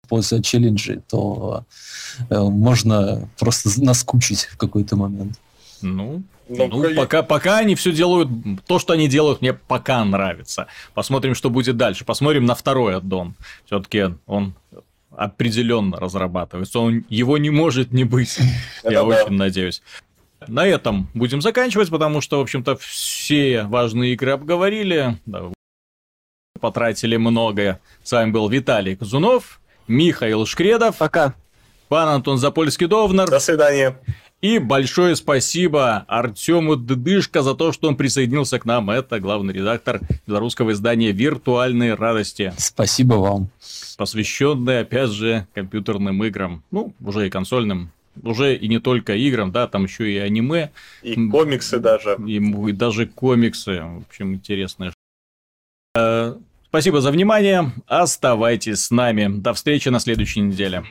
в 0.03 0.07
полностью 0.07 0.39
от 0.39 0.45
челленджей, 0.45 1.01
то 1.07 1.65
э, 2.29 2.39
можно 2.39 3.29
просто 3.39 3.69
наскучить 3.81 4.45
в 4.45 4.57
какой-то 4.57 4.95
момент. 4.95 5.39
Ну, 5.81 6.23
ну, 6.49 6.67
ну 6.67 6.95
пока, 6.95 7.23
пока 7.23 7.57
они 7.57 7.75
все 7.75 7.91
делают, 7.91 8.29
то, 8.67 8.79
что 8.79 8.93
они 8.93 9.07
делают, 9.07 9.41
мне 9.41 9.53
пока 9.53 10.03
нравится. 10.03 10.67
Посмотрим, 10.93 11.35
что 11.35 11.49
будет 11.49 11.77
дальше. 11.77 12.05
Посмотрим 12.05 12.45
на 12.45 12.55
второй 12.55 12.97
аддон. 12.97 13.35
Все-таки 13.65 14.15
он 14.25 14.53
определенно 15.15 15.99
разрабатывается. 15.99 16.79
Он, 16.79 17.05
его 17.09 17.37
не 17.37 17.49
может 17.49 17.91
не 17.91 18.03
быть. 18.03 18.39
Я 18.83 19.03
очень 19.03 19.33
надеюсь. 19.33 19.81
На 20.47 20.65
этом 20.65 21.07
будем 21.13 21.41
заканчивать, 21.41 21.89
потому 21.89 22.21
что, 22.21 22.39
в 22.39 22.41
общем-то, 22.41 22.75
все 22.77 23.63
важные 23.63 24.13
игры 24.13 24.31
обговорили. 24.31 25.17
Да, 25.25 25.51
потратили 26.59 27.17
многое. 27.17 27.79
С 28.03 28.11
вами 28.13 28.31
был 28.31 28.47
Виталий 28.47 28.95
Казунов, 28.95 29.59
Михаил 29.87 30.45
Шкредов. 30.45 30.97
Пока. 30.97 31.35
Пан 31.89 32.07
Антон 32.07 32.37
Запольский-Довнер. 32.37 33.29
До 33.29 33.39
свидания. 33.39 33.99
И 34.41 34.59
большое 34.59 35.15
спасибо 35.15 36.05
Артему 36.07 36.75
Дыдышко 36.75 37.41
за 37.43 37.53
то, 37.53 37.71
что 37.71 37.87
он 37.87 37.95
присоединился 37.95 38.59
к 38.59 38.65
нам. 38.65 38.89
Это 38.89 39.19
главный 39.19 39.53
редактор 39.53 40.01
белорусского 40.27 40.71
издания 40.71 41.11
«Виртуальные 41.11 41.93
радости». 41.93 42.53
Спасибо 42.57 43.15
вам. 43.15 43.49
Посвященный, 43.97 44.81
опять 44.81 45.11
же, 45.11 45.47
компьютерным 45.53 46.23
играм. 46.23 46.63
Ну, 46.71 46.93
уже 47.01 47.27
и 47.27 47.29
консольным. 47.29 47.91
Уже 48.21 48.55
и 48.55 48.67
не 48.67 48.79
только 48.79 49.15
играм, 49.15 49.51
да, 49.51 49.67
там 49.67 49.85
еще 49.85 50.11
и 50.11 50.17
аниме. 50.17 50.71
И 51.01 51.15
комиксы 51.29 51.79
даже. 51.79 52.17
И, 52.27 52.37
и 52.37 52.71
даже 52.71 53.07
комиксы. 53.07 53.81
В 53.81 54.03
общем, 54.07 54.35
интересные. 54.35 54.93
Э, 55.95 56.35
спасибо 56.67 57.01
за 57.01 57.11
внимание. 57.11 57.71
Оставайтесь 57.87 58.85
с 58.85 58.91
нами. 58.91 59.27
До 59.41 59.53
встречи 59.53 59.89
на 59.89 59.99
следующей 59.99 60.41
неделе. 60.41 60.83